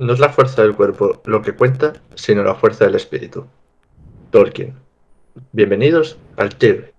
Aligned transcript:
No 0.00 0.14
es 0.14 0.18
la 0.18 0.30
fuerza 0.30 0.62
del 0.62 0.74
cuerpo 0.74 1.20
lo 1.26 1.42
que 1.42 1.54
cuenta, 1.54 1.92
sino 2.14 2.42
la 2.42 2.54
fuerza 2.54 2.86
del 2.86 2.94
espíritu. 2.94 3.44
Tolkien. 4.30 4.74
Bienvenidos 5.52 6.16
al 6.38 6.56
Tigre. 6.56 6.89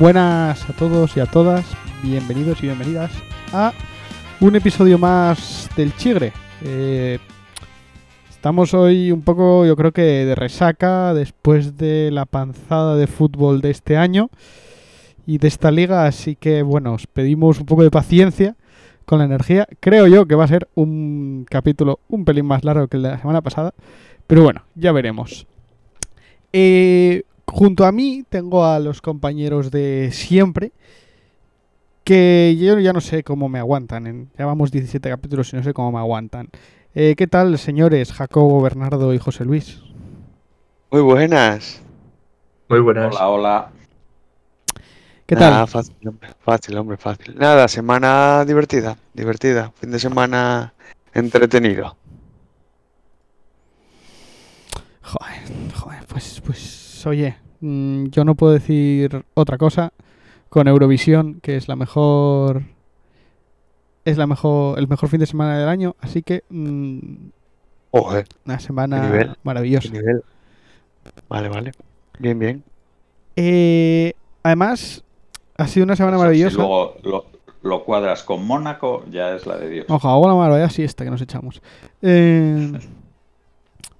Buenas 0.00 0.66
a 0.70 0.72
todos 0.72 1.14
y 1.14 1.20
a 1.20 1.26
todas, 1.26 1.66
bienvenidos 2.02 2.62
y 2.62 2.66
bienvenidas 2.66 3.12
a 3.52 3.74
un 4.40 4.56
episodio 4.56 4.96
más 4.96 5.68
del 5.76 5.94
Chigre. 5.94 6.32
Eh, 6.64 7.18
estamos 8.30 8.72
hoy 8.72 9.12
un 9.12 9.20
poco, 9.20 9.66
yo 9.66 9.76
creo 9.76 9.92
que 9.92 10.00
de 10.00 10.34
resaca 10.34 11.12
después 11.12 11.76
de 11.76 12.10
la 12.10 12.24
panzada 12.24 12.96
de 12.96 13.06
fútbol 13.06 13.60
de 13.60 13.72
este 13.72 13.98
año 13.98 14.30
y 15.26 15.36
de 15.36 15.48
esta 15.48 15.70
liga, 15.70 16.06
así 16.06 16.34
que 16.34 16.62
bueno, 16.62 16.94
os 16.94 17.06
pedimos 17.06 17.60
un 17.60 17.66
poco 17.66 17.82
de 17.82 17.90
paciencia 17.90 18.56
con 19.04 19.18
la 19.18 19.26
energía. 19.26 19.68
Creo 19.80 20.06
yo 20.06 20.24
que 20.24 20.34
va 20.34 20.44
a 20.44 20.48
ser 20.48 20.66
un 20.76 21.44
capítulo 21.46 22.00
un 22.08 22.24
pelín 22.24 22.46
más 22.46 22.64
largo 22.64 22.88
que 22.88 22.96
el 22.96 23.02
de 23.02 23.10
la 23.10 23.18
semana 23.18 23.42
pasada, 23.42 23.74
pero 24.26 24.44
bueno, 24.44 24.62
ya 24.74 24.92
veremos. 24.92 25.46
Eh, 26.54 27.22
junto 27.50 27.84
a 27.84 27.92
mí 27.92 28.24
tengo 28.28 28.64
a 28.64 28.78
los 28.78 29.02
compañeros 29.02 29.70
de 29.70 30.10
siempre 30.12 30.72
que 32.04 32.56
yo 32.58 32.78
ya 32.78 32.92
no 32.92 33.00
sé 33.00 33.22
cómo 33.22 33.48
me 33.48 33.58
aguantan. 33.58 34.30
Ya 34.38 34.46
vamos 34.46 34.70
17 34.70 35.08
capítulos 35.08 35.52
y 35.52 35.56
no 35.56 35.62
sé 35.62 35.74
cómo 35.74 35.92
me 35.92 35.98
aguantan. 35.98 36.48
Eh, 36.94 37.14
¿Qué 37.16 37.26
tal, 37.26 37.58
señores 37.58 38.12
Jacobo, 38.12 38.62
Bernardo 38.62 39.14
y 39.14 39.18
José 39.18 39.44
Luis? 39.44 39.80
Muy 40.90 41.02
buenas. 41.02 41.82
Muy 42.68 42.80
buenas. 42.80 43.14
Hola, 43.14 43.28
hola. 43.28 43.70
¿Qué 45.26 45.36
tal? 45.36 45.52
Nada, 45.52 45.66
fácil, 45.68 45.94
hombre, 46.08 46.30
fácil, 46.40 46.76
hombre, 46.76 46.96
fácil. 46.96 47.36
Nada, 47.36 47.68
semana 47.68 48.44
divertida, 48.44 48.96
divertida. 49.14 49.72
Fin 49.76 49.92
de 49.92 50.00
semana 50.00 50.74
entretenido. 51.14 51.96
Joder, 55.02 55.72
joder, 55.72 56.06
pues, 56.06 56.42
pues, 56.44 56.79
oye, 57.06 57.36
mm, 57.60 58.06
yo 58.06 58.24
no 58.24 58.34
puedo 58.34 58.52
decir 58.52 59.24
otra 59.34 59.58
cosa 59.58 59.92
con 60.48 60.68
Eurovisión, 60.68 61.40
que 61.40 61.56
es 61.56 61.68
la 61.68 61.76
mejor, 61.76 62.62
es 64.04 64.16
la 64.18 64.26
mejor, 64.26 64.78
el 64.78 64.88
mejor 64.88 65.08
fin 65.08 65.20
de 65.20 65.26
semana 65.26 65.58
del 65.58 65.68
año, 65.68 65.96
así 66.00 66.22
que 66.22 66.42
mm, 66.50 66.98
Oje, 67.92 68.24
una 68.46 68.60
semana 68.60 69.00
Qué 69.00 69.06
nivel, 69.08 69.36
maravillosa. 69.42 69.90
qué 69.90 69.98
nivel. 69.98 70.22
Vale, 71.28 71.48
vale. 71.48 71.72
Bien, 72.18 72.38
bien. 72.38 72.62
Eh, 73.36 74.12
además, 74.42 75.02
ha 75.56 75.66
sido 75.66 75.84
una 75.84 75.96
semana 75.96 76.18
maravillosa. 76.18 76.50
Si 76.50 76.56
luego 76.56 76.94
lo, 77.02 77.26
lo 77.62 77.84
cuadras 77.84 78.22
con 78.22 78.46
Mónaco, 78.46 79.04
ya 79.10 79.34
es 79.34 79.46
la 79.46 79.56
de 79.56 79.68
Dios. 79.68 79.86
Ojalá, 79.88 80.28
la 80.28 80.34
maravilla 80.34 80.70
siesta 80.70 81.04
que 81.04 81.10
nos 81.10 81.20
echamos. 81.22 81.62
Eh, 82.02 82.72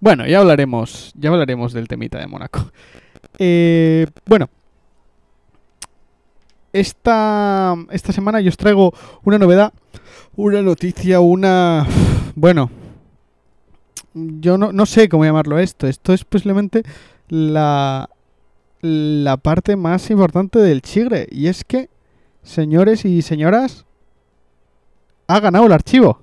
bueno, 0.00 0.26
ya 0.26 0.40
hablaremos, 0.40 1.12
ya 1.14 1.30
hablaremos 1.30 1.72
del 1.72 1.88
temita 1.88 2.18
de 2.18 2.26
Mónaco. 2.26 2.70
Eh, 3.38 4.06
bueno, 4.26 4.48
esta, 6.72 7.76
esta 7.90 8.12
semana 8.12 8.40
yo 8.40 8.48
os 8.48 8.56
traigo 8.56 8.92
una 9.24 9.38
novedad, 9.38 9.72
una 10.36 10.62
noticia, 10.62 11.20
una... 11.20 11.86
Bueno, 12.34 12.70
yo 14.14 14.58
no, 14.58 14.72
no 14.72 14.86
sé 14.86 15.08
cómo 15.08 15.24
llamarlo 15.24 15.58
esto. 15.58 15.86
Esto 15.86 16.12
es 16.12 16.24
posiblemente 16.24 16.82
la, 17.28 18.08
la 18.80 19.36
parte 19.36 19.76
más 19.76 20.10
importante 20.10 20.58
del 20.58 20.82
chigre. 20.82 21.26
Y 21.30 21.48
es 21.48 21.64
que, 21.64 21.90
señores 22.42 23.04
y 23.04 23.22
señoras, 23.22 23.84
ha 25.26 25.40
ganado 25.40 25.66
el 25.66 25.72
archivo. 25.72 26.20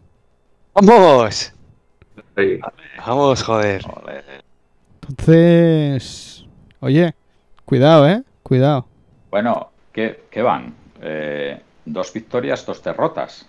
¡Vamos! 0.74 1.54
Sí. 2.38 2.60
Vamos, 3.06 3.44
joder. 3.44 3.84
Entonces, 5.10 6.46
oye, 6.80 7.14
cuidado, 7.66 8.08
¿eh? 8.08 8.24
Cuidado. 8.44 8.86
Bueno, 9.32 9.70
¿qué, 9.92 10.26
qué 10.30 10.42
van? 10.42 10.74
Eh, 11.02 11.62
dos 11.86 12.14
victorias, 12.14 12.66
dos 12.66 12.84
derrotas. 12.84 13.46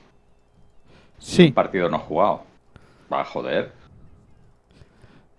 Sí, 1.18 1.46
Un 1.48 1.54
partido 1.54 1.88
no 1.88 1.98
jugado. 1.98 2.42
Va, 3.12 3.24
joder. 3.24 3.72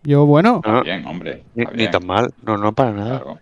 yo, 0.03 0.25
bueno, 0.25 0.57
Está 0.57 0.71
No, 0.71 0.83
bien, 0.83 1.05
hombre. 1.07 1.43
ni, 1.55 1.63
está 1.63 1.71
ni 1.73 1.77
bien, 1.77 1.91
tan 1.91 2.05
mal. 2.05 2.33
No, 2.43 2.57
no, 2.57 2.73
para 2.73 2.91
nada. 2.91 3.19
claro. 3.21 3.39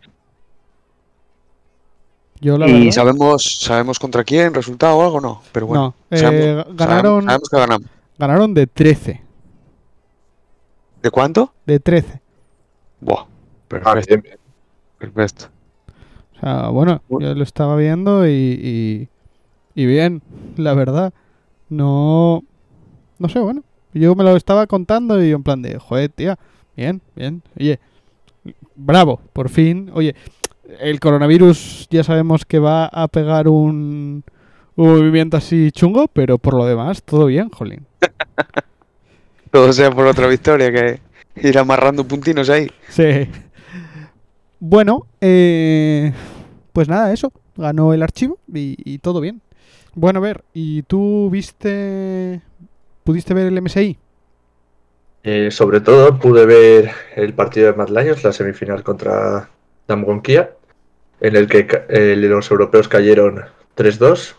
yo 2.39 2.57
la 2.57 2.67
¿Y 2.67 2.73
verdad... 2.73 2.91
sabemos, 2.91 3.43
sabemos 3.61 3.97
contra 3.99 4.23
quién, 4.23 4.53
resultado 4.53 4.97
o 4.97 5.03
algo? 5.03 5.19
No, 5.21 5.41
pero 5.51 5.65
bueno. 5.67 5.95
no, 6.09 6.15
eh, 6.17 6.19
sabemos, 6.19 6.65
ganaron, 6.75 7.23
sabemos 7.25 7.49
que 7.49 7.57
ganamos. 7.57 7.87
ganaron 8.19 8.53
de 8.53 8.67
13. 8.67 9.21
¿De 11.07 11.11
cuánto? 11.11 11.53
De 11.65 11.79
13. 11.79 12.19
Buah, 12.99 13.21
Ah, 13.21 13.27
perfecto, 13.69 14.29
perfecto. 14.99 15.45
O 16.35 16.39
sea, 16.41 16.67
bueno, 16.67 17.01
Bueno. 17.07 17.29
yo 17.29 17.33
lo 17.33 17.43
estaba 17.43 17.77
viendo 17.77 18.27
y, 18.27 18.29
y, 18.33 19.09
y 19.73 19.85
bien, 19.85 20.21
la 20.57 20.73
verdad. 20.73 21.13
No, 21.69 22.43
no 23.19 23.29
sé, 23.29 23.39
bueno. 23.39 23.63
Yo 23.93 24.15
me 24.15 24.25
lo 24.25 24.35
estaba 24.35 24.67
contando 24.67 25.23
y 25.23 25.29
yo 25.29 25.37
en 25.37 25.43
plan 25.43 25.61
de, 25.61 25.79
joder, 25.79 26.09
tía, 26.09 26.37
bien, 26.75 27.01
bien. 27.15 27.41
Oye, 27.57 27.79
bravo, 28.75 29.21
por 29.31 29.47
fin. 29.47 29.89
Oye, 29.93 30.13
el 30.81 30.99
coronavirus 30.99 31.87
ya 31.89 32.03
sabemos 32.03 32.43
que 32.43 32.59
va 32.59 32.87
a 32.87 33.07
pegar 33.07 33.47
un, 33.47 34.25
un 34.75 34.87
movimiento 34.89 35.37
así 35.37 35.71
chungo, 35.71 36.09
pero 36.09 36.37
por 36.37 36.53
lo 36.53 36.65
demás, 36.65 37.01
todo 37.01 37.27
bien, 37.27 37.49
jolín. 37.49 37.85
Todo 39.61 39.73
sea 39.73 39.89
por 39.89 40.05
otra 40.05 40.27
victoria 40.27 40.71
que 40.71 40.99
ir 41.35 41.57
amarrando 41.57 42.07
puntinos 42.07 42.47
ahí. 42.47 42.69
Sí. 42.89 43.27
Bueno, 44.59 45.07
eh, 45.19 46.13
pues 46.73 46.87
nada, 46.87 47.11
eso. 47.11 47.33
Ganó 47.55 47.91
el 47.91 48.03
archivo 48.03 48.37
y, 48.53 48.77
y 48.85 48.99
todo 48.99 49.19
bien. 49.19 49.41
Bueno, 49.95 50.19
a 50.19 50.21
ver, 50.21 50.43
¿y 50.53 50.83
tú 50.83 51.31
viste... 51.31 52.41
¿Pudiste 53.03 53.33
ver 53.33 53.47
el 53.47 53.59
MSI? 53.59 53.97
Eh, 55.23 55.49
sobre 55.49 55.81
todo 55.81 56.19
pude 56.19 56.45
ver 56.45 56.91
el 57.15 57.33
partido 57.33 57.71
de 57.71 57.77
Madlaños, 57.77 58.23
la 58.23 58.33
semifinal 58.33 58.83
contra 58.83 59.49
Damgonquia, 59.87 60.51
en 61.19 61.35
el 61.35 61.47
que 61.47 61.67
eh, 61.89 62.15
los 62.15 62.51
europeos 62.51 62.87
cayeron 62.87 63.41
3-2. 63.75 64.35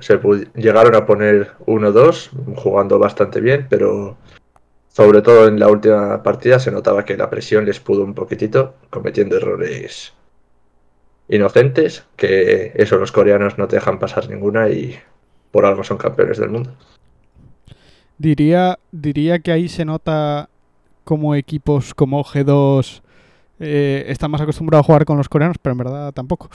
Se, 0.00 0.18
llegaron 0.54 0.94
a 0.94 1.06
poner 1.06 1.52
1-2, 1.66 2.30
jugando 2.56 2.98
bastante 2.98 3.40
bien, 3.40 3.66
pero 3.68 4.16
sobre 4.88 5.22
todo 5.22 5.46
en 5.46 5.60
la 5.60 5.68
última 5.68 6.22
partida 6.22 6.58
se 6.58 6.70
notaba 6.70 7.04
que 7.04 7.16
la 7.16 7.30
presión 7.30 7.66
les 7.66 7.78
pudo 7.78 8.02
un 8.02 8.14
poquitito, 8.14 8.74
cometiendo 8.88 9.36
errores 9.36 10.14
inocentes, 11.28 12.04
que 12.16 12.72
eso 12.74 12.96
los 12.96 13.12
coreanos 13.12 13.58
no 13.58 13.68
te 13.68 13.76
dejan 13.76 13.98
pasar 13.98 14.28
ninguna 14.28 14.68
y 14.68 14.98
por 15.50 15.64
algo 15.64 15.84
son 15.84 15.98
campeones 15.98 16.38
del 16.38 16.50
mundo. 16.50 16.74
Diría, 18.18 18.78
diría 18.90 19.38
que 19.38 19.52
ahí 19.52 19.68
se 19.68 19.84
nota 19.84 20.48
como 21.04 21.34
equipos 21.34 21.94
como 21.94 22.24
G2 22.24 23.02
eh, 23.62 24.04
están 24.08 24.30
más 24.30 24.40
acostumbrados 24.40 24.84
a 24.84 24.86
jugar 24.86 25.04
con 25.04 25.18
los 25.18 25.28
coreanos, 25.28 25.58
pero 25.60 25.72
en 25.72 25.78
verdad 25.78 26.12
tampoco. 26.12 26.48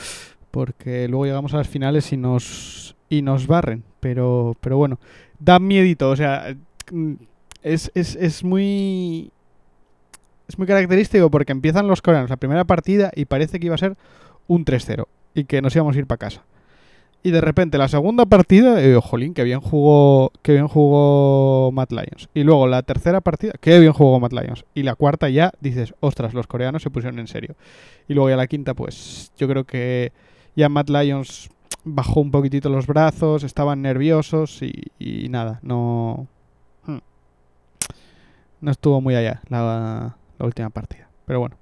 Porque 0.56 1.10
luego 1.10 1.26
llegamos 1.26 1.54
a 1.54 1.58
las 1.58 1.68
finales 1.68 2.14
y 2.14 2.16
nos, 2.16 2.96
y 3.10 3.22
nos 3.22 3.46
barren. 3.46 3.84
Pero, 4.00 4.56
pero 4.62 4.78
bueno, 4.78 5.02
da 5.38 5.60
miedito. 5.60 6.10
O 6.10 6.16
sea, 6.16 6.56
mm, 6.94 7.16
es, 7.62 7.92
es, 7.94 8.16
es 8.16 8.42
muy... 8.42 9.32
Es 10.48 10.58
muy 10.58 10.66
característico 10.66 11.30
porque 11.30 11.52
empiezan 11.52 11.90
los 11.90 12.02
coreanos 12.02 12.30
la 12.30 12.38
primera 12.38 12.64
partida 12.64 13.12
y 13.14 13.26
parece 13.26 13.60
que 13.60 13.66
iba 13.66 13.76
a 13.76 13.80
ser 13.80 13.98
un 14.48 14.64
3-0 14.64 15.08
y 15.34 15.44
que 15.44 15.62
nos 15.62 15.76
íbamos 15.76 15.98
a 15.98 16.00
ir 16.00 16.08
para 16.08 16.20
casa. 16.20 16.46
Y 17.22 17.32
de 17.32 17.42
repente 17.42 17.78
la 17.78 17.90
segunda 17.90 18.26
partida, 18.26 18.82
eh, 18.82 18.98
jolín, 19.04 19.34
que 19.34 19.44
bien 19.44 19.60
jugó, 19.60 20.32
que 20.42 20.54
bien 20.54 20.70
jugó 20.70 21.70
Matt 21.74 21.92
Lions. 21.92 22.30
Y 22.34 22.44
luego 22.44 22.66
la 22.66 22.82
tercera 22.82 23.20
partida, 23.20 23.56
que 23.60 23.78
bien 23.78 23.92
jugó 23.92 24.22
Matt 24.22 24.32
Lions. 24.32 24.64
Y 24.74 24.84
la 24.84 24.96
cuarta 24.96 25.28
ya 25.28 25.52
dices, 25.60 25.94
ostras, 26.00 26.34
los 26.34 26.48
coreanos 26.48 26.82
se 26.82 26.92
pusieron 26.92 27.20
en 27.20 27.28
serio. 27.28 27.58
Y 28.08 28.14
luego 28.14 28.30
ya 28.30 28.38
la 28.38 28.48
quinta, 28.48 28.74
pues 28.74 29.34
yo 29.38 29.50
creo 29.50 29.66
que 29.66 30.14
ya 30.56 30.70
Matt 30.70 30.90
Lions 30.90 31.50
bajó 31.84 32.20
un 32.22 32.32
poquitito 32.32 32.70
los 32.70 32.88
brazos, 32.88 33.44
estaban 33.44 33.82
nerviosos 33.82 34.62
y, 34.62 34.74
y 35.00 35.30
nada, 35.30 35.60
no... 35.62 36.28
hmm. 36.86 36.98
No 38.62 38.72
estuvo 38.72 39.02
muy 39.02 39.16
allá 39.16 39.42
la, 39.50 40.16
la 40.40 40.46
última 40.46 40.70
partida. 40.70 41.08
Pero 41.26 41.40
bueno. 41.40 41.58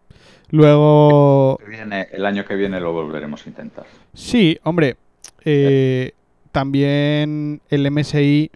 Luego... 0.50 1.60
Viene- 1.68 2.08
el 2.12 2.26
año 2.26 2.46
que 2.46 2.56
viene 2.56 2.80
lo 2.80 2.94
volveremos 2.94 3.46
a 3.46 3.50
intentar. 3.50 3.86
Sí, 4.14 4.58
hombre, 4.64 4.98
eh, 5.44 6.12
también 6.52 7.62
el 7.70 7.90
MSI 7.92 8.52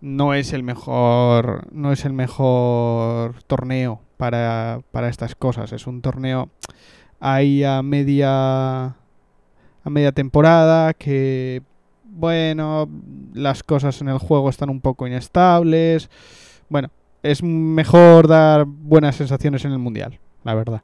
no 0.00 0.34
es 0.34 0.52
el 0.52 0.62
mejor, 0.62 1.68
no 1.72 1.92
es 1.92 2.04
el 2.04 2.12
mejor 2.12 3.42
torneo 3.44 4.00
para, 4.16 4.80
para 4.90 5.08
estas 5.08 5.34
cosas. 5.36 5.72
Es 5.72 5.86
un 5.86 6.02
torneo 6.02 6.50
ahí 7.20 7.62
a 7.62 7.82
media, 7.82 8.96
a 9.86 9.90
media 9.90 10.10
temporada 10.10 10.94
que, 10.94 11.62
bueno, 12.02 12.90
las 13.34 13.62
cosas 13.62 14.00
en 14.00 14.08
el 14.08 14.18
juego 14.18 14.50
están 14.50 14.68
un 14.68 14.80
poco 14.80 15.06
inestables. 15.06 16.10
Bueno, 16.68 16.90
es 17.22 17.40
mejor 17.42 18.26
dar 18.26 18.64
buenas 18.66 19.14
sensaciones 19.14 19.64
en 19.64 19.70
el 19.70 19.78
mundial, 19.78 20.18
la 20.42 20.54
verdad. 20.54 20.82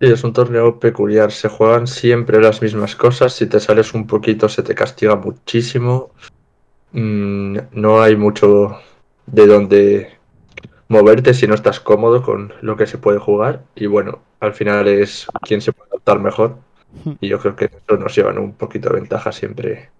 Sí, 0.00 0.06
es 0.06 0.24
un 0.24 0.32
torneo 0.32 0.80
peculiar. 0.80 1.30
Se 1.30 1.48
juegan 1.48 1.86
siempre 1.86 2.40
las 2.40 2.62
mismas 2.62 2.96
cosas. 2.96 3.34
Si 3.34 3.46
te 3.46 3.60
sales 3.60 3.92
un 3.92 4.06
poquito, 4.06 4.48
se 4.48 4.62
te 4.62 4.74
castiga 4.74 5.16
muchísimo. 5.16 6.12
Mm, 6.92 7.58
no 7.72 8.00
hay 8.00 8.16
mucho 8.16 8.78
de 9.26 9.46
donde 9.46 10.10
moverte 10.88 11.34
si 11.34 11.46
no 11.46 11.54
estás 11.54 11.80
cómodo 11.80 12.22
con 12.22 12.54
lo 12.62 12.76
que 12.78 12.86
se 12.86 12.96
puede 12.96 13.18
jugar. 13.18 13.64
Y 13.74 13.86
bueno, 13.86 14.22
al 14.40 14.54
final 14.54 14.88
es 14.88 15.26
quien 15.42 15.60
se 15.60 15.72
puede 15.72 15.90
adaptar 15.90 16.18
mejor. 16.18 16.56
Y 17.20 17.28
yo 17.28 17.38
creo 17.38 17.56
que 17.56 17.66
eso 17.66 17.96
nos 17.96 18.14
llevan 18.14 18.38
un 18.38 18.52
poquito 18.52 18.88
de 18.88 19.00
ventaja 19.00 19.32
siempre 19.32 19.90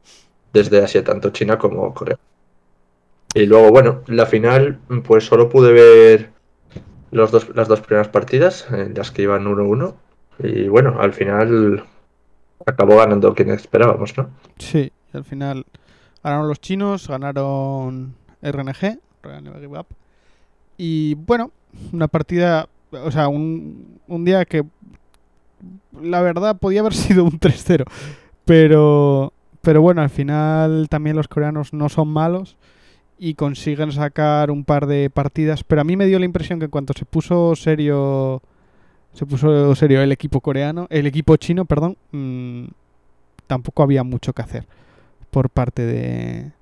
desde 0.52 0.82
Asia, 0.82 1.04
tanto 1.04 1.31
China 1.31 1.58
como 1.58 1.93
Corea. 1.93 2.19
Y 3.34 3.46
luego, 3.46 3.70
bueno, 3.70 4.02
la 4.06 4.25
final, 4.26 4.78
pues 5.04 5.25
solo 5.25 5.48
pude 5.48 5.72
ver 5.72 6.31
los 7.10 7.31
dos, 7.31 7.54
las 7.54 7.69
dos 7.69 7.81
primeras 7.81 8.08
partidas, 8.08 8.66
en 8.70 8.94
las 8.94 9.10
que 9.10 9.22
iban 9.22 9.44
1-1. 9.44 9.94
Y 10.38 10.69
bueno, 10.69 10.96
al 11.00 11.12
final 11.12 11.84
acabó 12.64 12.96
ganando 12.96 13.34
quien 13.34 13.50
esperábamos, 13.50 14.16
¿no? 14.16 14.31
Sí, 14.58 14.90
al 15.12 15.25
final 15.25 15.66
ganaron 16.22 16.48
los 16.48 16.60
chinos, 16.60 17.08
ganaron 17.08 18.14
RNG, 18.43 18.98
Royal 19.22 19.44
Never 19.44 19.60
Give 19.60 19.78
Up. 19.78 19.87
Y 20.78 21.14
bueno, 21.14 21.50
una 21.93 22.08
partida, 22.08 22.69
o 22.90 23.10
sea, 23.10 23.28
un, 23.28 24.00
un 24.08 24.25
día 24.25 24.44
que 24.44 24.64
la 26.01 26.21
verdad 26.23 26.59
podía 26.59 26.81
haber 26.81 26.95
sido 26.95 27.25
un 27.25 27.39
3-0. 27.41 27.85
Pero, 28.45 29.33
pero 29.63 29.83
bueno, 29.83 30.03
al 30.03 30.11
final 30.11 30.89
también 30.89 31.17
los 31.17 31.29
coreanos 31.29 31.73
no 31.73 31.89
son 31.89 32.09
malos 32.09 32.57
y 33.19 33.35
consiguen 33.35 33.93
sacar 33.93 34.51
un 34.51 34.65
par 34.65 34.87
de 34.87 35.11
partidas. 35.11 35.65
Pero 35.65 35.81
a 35.81 35.85
mí 35.85 35.97
me 35.97 36.07
dio 36.07 36.19
la 36.19 36.27
impresión 36.27 36.59
que 36.59 36.67
en 36.67 36.71
cuanto 36.71 36.93
se 36.97 37.05
puso 37.05 37.57
serio, 37.57 38.43
se 39.13 39.27
puso 39.27 39.75
serio 39.75 40.03
el 40.03 40.13
equipo 40.13 40.41
coreano, 40.41 40.87
el 40.91 41.07
equipo 41.07 41.37
chino, 41.37 41.65
perdón, 41.65 41.97
mm, 42.13 42.67
tampoco 43.47 43.83
había 43.83 44.05
mucho 44.05 44.33
que 44.33 44.43
hacer 44.43 44.67
por 45.31 45.51
parte 45.51 45.85
de 45.87 46.53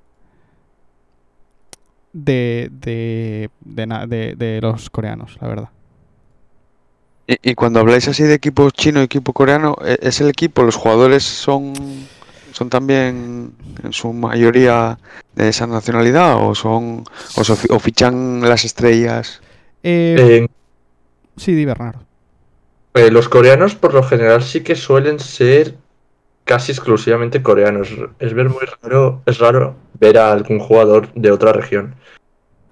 de 2.12 2.70
de, 2.72 3.50
de, 3.60 3.86
na- 3.86 4.06
de- 4.06 4.34
de 4.36 4.60
los 4.60 4.88
coreanos, 4.90 5.36
la 5.40 5.48
verdad. 5.48 5.68
Y, 7.26 7.50
y 7.50 7.54
cuando 7.54 7.80
habláis 7.80 8.06
así 8.08 8.22
de 8.24 8.34
equipo 8.34 8.70
chino 8.70 9.00
y 9.00 9.04
equipo 9.04 9.32
coreano, 9.32 9.76
¿e- 9.84 9.98
¿es 10.02 10.20
el 10.20 10.28
equipo? 10.28 10.62
¿Los 10.62 10.76
jugadores 10.76 11.22
son, 11.24 11.72
son 12.52 12.68
también 12.68 13.52
en 13.82 13.92
su 13.92 14.12
mayoría 14.12 14.98
de 15.34 15.48
esa 15.48 15.66
nacionalidad 15.66 16.36
o 16.36 16.54
son 16.54 17.04
o, 17.70 17.78
fichan 17.78 18.40
las 18.42 18.64
estrellas? 18.64 19.40
Eh, 19.82 20.16
Eh, 20.18 20.48
sí, 21.36 21.54
di 21.54 21.64
Bernardo. 21.64 22.00
eh, 22.94 23.10
los 23.10 23.28
coreanos 23.28 23.74
por 23.74 23.94
lo 23.94 24.02
general 24.02 24.42
sí 24.42 24.62
que 24.62 24.76
suelen 24.76 25.18
ser 25.18 25.74
casi 26.44 26.72
exclusivamente 26.72 27.42
coreanos. 27.42 27.88
Es 28.18 28.34
ver 28.34 28.50
muy 28.50 28.64
raro, 28.82 29.22
es 29.26 29.38
raro 29.38 29.76
ver 29.98 30.18
a 30.18 30.30
algún 30.32 30.58
jugador 30.58 31.12
de 31.14 31.30
otra 31.30 31.52
región. 31.52 31.94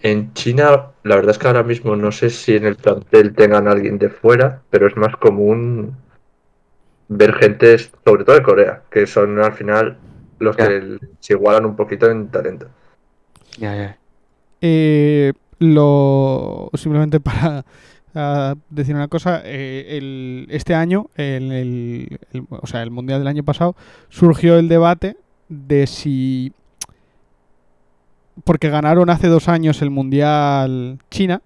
En 0.03 0.33
China, 0.35 0.91
la 1.05 1.17
verdad 1.17 1.31
es 1.31 1.39
que 1.39 1.47
ahora 1.47 1.63
mismo 1.63 1.95
no 1.97 2.11
sé 2.13 2.29
si 2.31 2.57
en 2.57 2.67
el 2.67 2.77
plantel 2.77 3.35
tengan 3.35 3.69
a 3.69 3.73
alguien 3.73 3.99
de 3.99 4.11
fuera, 4.11 4.61
pero 4.71 4.87
es 4.89 4.97
más 4.97 5.17
común 5.17 5.97
ver 7.09 7.35
gente, 7.35 7.79
sobre 7.79 8.25
todo 8.25 8.37
de 8.37 8.43
Corea, 8.43 8.83
que 8.91 9.07
son 9.07 9.39
al 9.39 9.53
final 9.53 9.97
los 10.39 10.57
que 10.57 10.99
se 11.21 11.35
igualan 11.35 11.67
un 11.67 11.77
poquito 11.77 12.11
en 12.11 12.29
talento. 12.29 12.67
Ya, 13.59 13.77
ya. 13.77 13.99
Eh, 14.61 15.33
lo 15.59 16.71
simplemente 16.75 17.21
para 17.21 17.65
decir 18.71 18.95
una 18.95 19.09
cosa, 19.09 19.43
eh, 19.45 19.99
el- 19.99 20.47
este 20.51 20.75
año, 20.75 21.07
el, 21.17 21.53
el- 21.53 22.19
el- 22.33 22.47
o 22.51 22.67
sea, 22.67 22.83
el 22.83 22.91
mundial 22.91 23.21
del 23.21 23.29
año 23.29 23.45
pasado, 23.45 23.77
surgió 24.09 24.59
el 24.59 24.69
debate 24.69 25.17
de 25.49 25.87
si 25.87 26.53
porque 28.45 28.71
ganaron 28.71 29.11
hace 29.11 29.29
dos 29.29 29.49
años 29.49 29.83
el 29.83 29.91
mundial 29.91 30.99
China, 31.11 31.43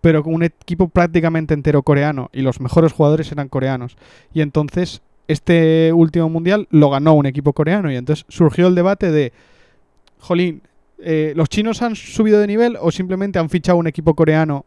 pero 0.00 0.22
con 0.22 0.34
un 0.34 0.42
equipo 0.42 0.88
prácticamente 0.88 1.54
entero 1.54 1.82
coreano 1.82 2.30
y 2.32 2.42
los 2.42 2.60
mejores 2.60 2.92
jugadores 2.92 3.30
eran 3.32 3.48
coreanos 3.48 3.96
y 4.32 4.40
entonces 4.40 5.02
este 5.28 5.92
último 5.92 6.28
mundial 6.28 6.68
lo 6.70 6.90
ganó 6.90 7.14
un 7.14 7.26
equipo 7.26 7.52
coreano 7.52 7.90
y 7.90 7.96
entonces 7.96 8.26
surgió 8.28 8.66
el 8.66 8.74
debate 8.74 9.10
de 9.10 9.32
Jolín, 10.18 10.62
eh, 10.98 11.32
¿los 11.36 11.48
chinos 11.48 11.82
han 11.82 11.96
subido 11.96 12.40
de 12.40 12.46
nivel 12.46 12.76
o 12.80 12.90
simplemente 12.90 13.38
han 13.38 13.50
fichado 13.50 13.78
un 13.78 13.86
equipo 13.86 14.14
coreano 14.14 14.64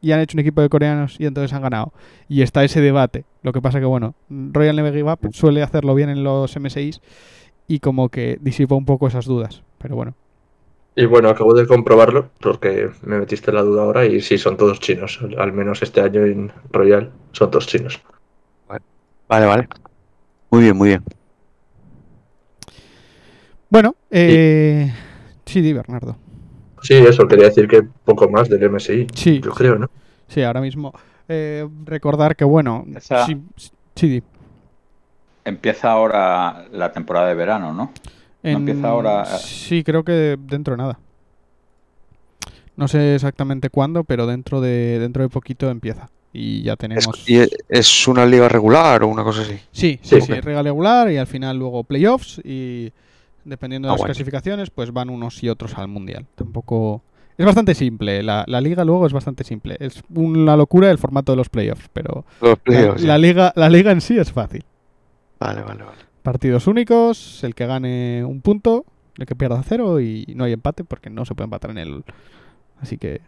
y 0.00 0.12
han 0.12 0.20
hecho 0.20 0.36
un 0.36 0.40
equipo 0.40 0.60
de 0.60 0.68
coreanos 0.68 1.16
y 1.18 1.26
entonces 1.26 1.52
han 1.52 1.62
ganado? 1.62 1.92
Y 2.28 2.42
está 2.42 2.64
ese 2.64 2.80
debate. 2.80 3.24
Lo 3.42 3.52
que 3.52 3.60
pasa 3.60 3.80
que, 3.80 3.86
bueno, 3.86 4.14
Royal 4.28 4.76
Never 4.76 4.94
Give 4.94 5.12
Up 5.12 5.18
suele 5.32 5.62
hacerlo 5.62 5.94
bien 5.94 6.08
en 6.08 6.24
los 6.24 6.58
MSIs 6.58 7.00
y 7.68 7.80
como 7.80 8.08
que 8.08 8.38
disipa 8.40 8.74
un 8.74 8.86
poco 8.86 9.06
esas 9.06 9.26
dudas. 9.26 9.62
Pero 9.78 9.96
bueno, 9.96 10.14
Y 10.96 11.06
bueno, 11.06 11.28
acabo 11.28 11.54
de 11.54 11.66
comprobarlo 11.66 12.30
porque 12.40 12.88
me 13.02 13.18
metiste 13.18 13.50
la 13.52 13.62
duda 13.62 13.82
ahora 13.82 14.04
y 14.06 14.20
sí, 14.20 14.38
son 14.38 14.56
todos 14.56 14.78
chinos. 14.78 15.18
Al 15.38 15.52
menos 15.52 15.82
este 15.82 16.00
año 16.00 16.24
en 16.24 16.52
Royal 16.70 17.10
son 17.32 17.50
todos 17.50 17.66
chinos. 17.66 18.00
Vale, 19.28 19.46
vale. 19.46 19.68
Muy 20.50 20.62
bien, 20.62 20.76
muy 20.76 20.88
bien. 20.88 21.02
bueno, 23.70 23.96
eh, 24.10 24.92
sí, 25.46 25.60
di 25.60 25.72
Bernardo. 25.72 26.16
Sí, 26.82 26.94
eso, 26.94 27.26
quería 27.26 27.46
decir 27.46 27.66
que 27.66 27.82
poco 27.82 28.28
más 28.28 28.48
del 28.48 28.62
MSI. 28.70 29.06
Sí, 29.14 29.40
Yo 29.40 29.50
creo, 29.50 29.76
¿no? 29.78 29.90
sí, 30.28 30.42
ahora 30.42 30.60
mismo. 30.60 30.92
eh, 31.26 31.66
recordar 31.84 32.36
que, 32.36 32.44
bueno, 32.44 32.84
Esa- 32.94 33.24
sí, 33.26 33.36
sí, 33.96 34.08
di. 34.08 34.22
Empieza 35.44 35.90
ahora 35.90 36.66
la 36.70 36.92
temporada 36.92 37.28
de 37.28 37.34
verano, 37.34 37.72
¿no? 37.72 37.90
¿No 38.52 38.58
empieza 38.58 38.88
ahora? 38.88 39.24
Sí, 39.24 39.82
creo 39.84 40.04
que 40.04 40.36
dentro 40.38 40.74
de 40.74 40.78
nada. 40.82 40.98
No 42.76 42.88
sé 42.88 43.14
exactamente 43.14 43.70
cuándo, 43.70 44.04
pero 44.04 44.26
dentro 44.26 44.60
de 44.60 44.98
dentro 44.98 45.22
de 45.22 45.28
poquito 45.28 45.70
empieza. 45.70 46.10
Y 46.32 46.62
ya 46.62 46.72
Es, 46.72 46.78
tenemos... 46.78 47.28
y 47.28 47.38
e- 47.38 47.48
es 47.68 48.08
una 48.08 48.26
liga 48.26 48.48
regular 48.48 49.04
o 49.04 49.08
una 49.08 49.22
cosa 49.22 49.42
así. 49.42 49.54
Sí, 49.70 50.00
sí, 50.02 50.20
Sí. 50.20 50.26
sí, 50.26 50.32
regla 50.40 50.62
regular 50.62 51.10
y 51.10 51.16
al 51.16 51.28
final 51.28 51.56
luego 51.56 51.84
playoffs 51.84 52.40
y 52.44 52.92
dependiendo 53.44 53.86
de 53.86 53.92
Ah, 53.92 53.94
las 53.94 54.00
bueno. 54.00 54.08
clasificaciones, 54.14 54.70
pues 54.70 54.92
van 54.92 55.10
unos 55.10 55.40
y 55.44 55.48
otros 55.48 55.78
al 55.78 55.88
mundial. 55.88 56.26
Tampoco... 56.34 57.02
Es 57.38 57.46
bastante 57.46 57.74
simple, 57.74 58.22
la, 58.22 58.44
la 58.46 58.60
liga 58.60 58.84
luego 58.84 59.06
es 59.06 59.12
bastante 59.12 59.42
simple. 59.44 59.76
Es 59.80 60.02
una 60.14 60.56
locura 60.56 60.90
el 60.90 60.98
formato 60.98 61.32
de 61.32 61.36
los 61.36 61.48
playoffs, 61.48 61.88
pero 61.92 62.24
Los 62.40 62.50
la, 62.50 62.56
playoffs, 62.56 63.02
la 63.02 63.18
liga, 63.18 63.52
la 63.56 63.68
liga 63.68 63.90
en 63.92 64.00
sí 64.00 64.16
es 64.18 64.30
fácil. 64.32 64.64
Vale, 65.40 65.62
vale, 65.62 65.82
vale. 65.84 65.98
Partidos 66.24 66.66
únicos, 66.66 67.44
el 67.44 67.54
que 67.54 67.66
gane 67.66 68.24
un 68.24 68.40
punto, 68.40 68.86
el 69.18 69.26
que 69.26 69.36
pierda 69.36 69.62
cero 69.62 70.00
y 70.00 70.24
no 70.34 70.44
hay 70.44 70.54
empate 70.54 70.82
porque 70.82 71.10
no 71.10 71.24
se 71.26 71.34
puede 71.34 71.44
empatar 71.44 71.70
en 71.70 71.78
el... 71.78 72.02
Así 72.80 72.96
que 72.96 73.20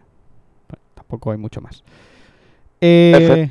bueno, 0.68 0.82
tampoco 0.94 1.30
hay 1.30 1.36
mucho 1.36 1.60
más. 1.60 1.84
Eh, 2.80 3.50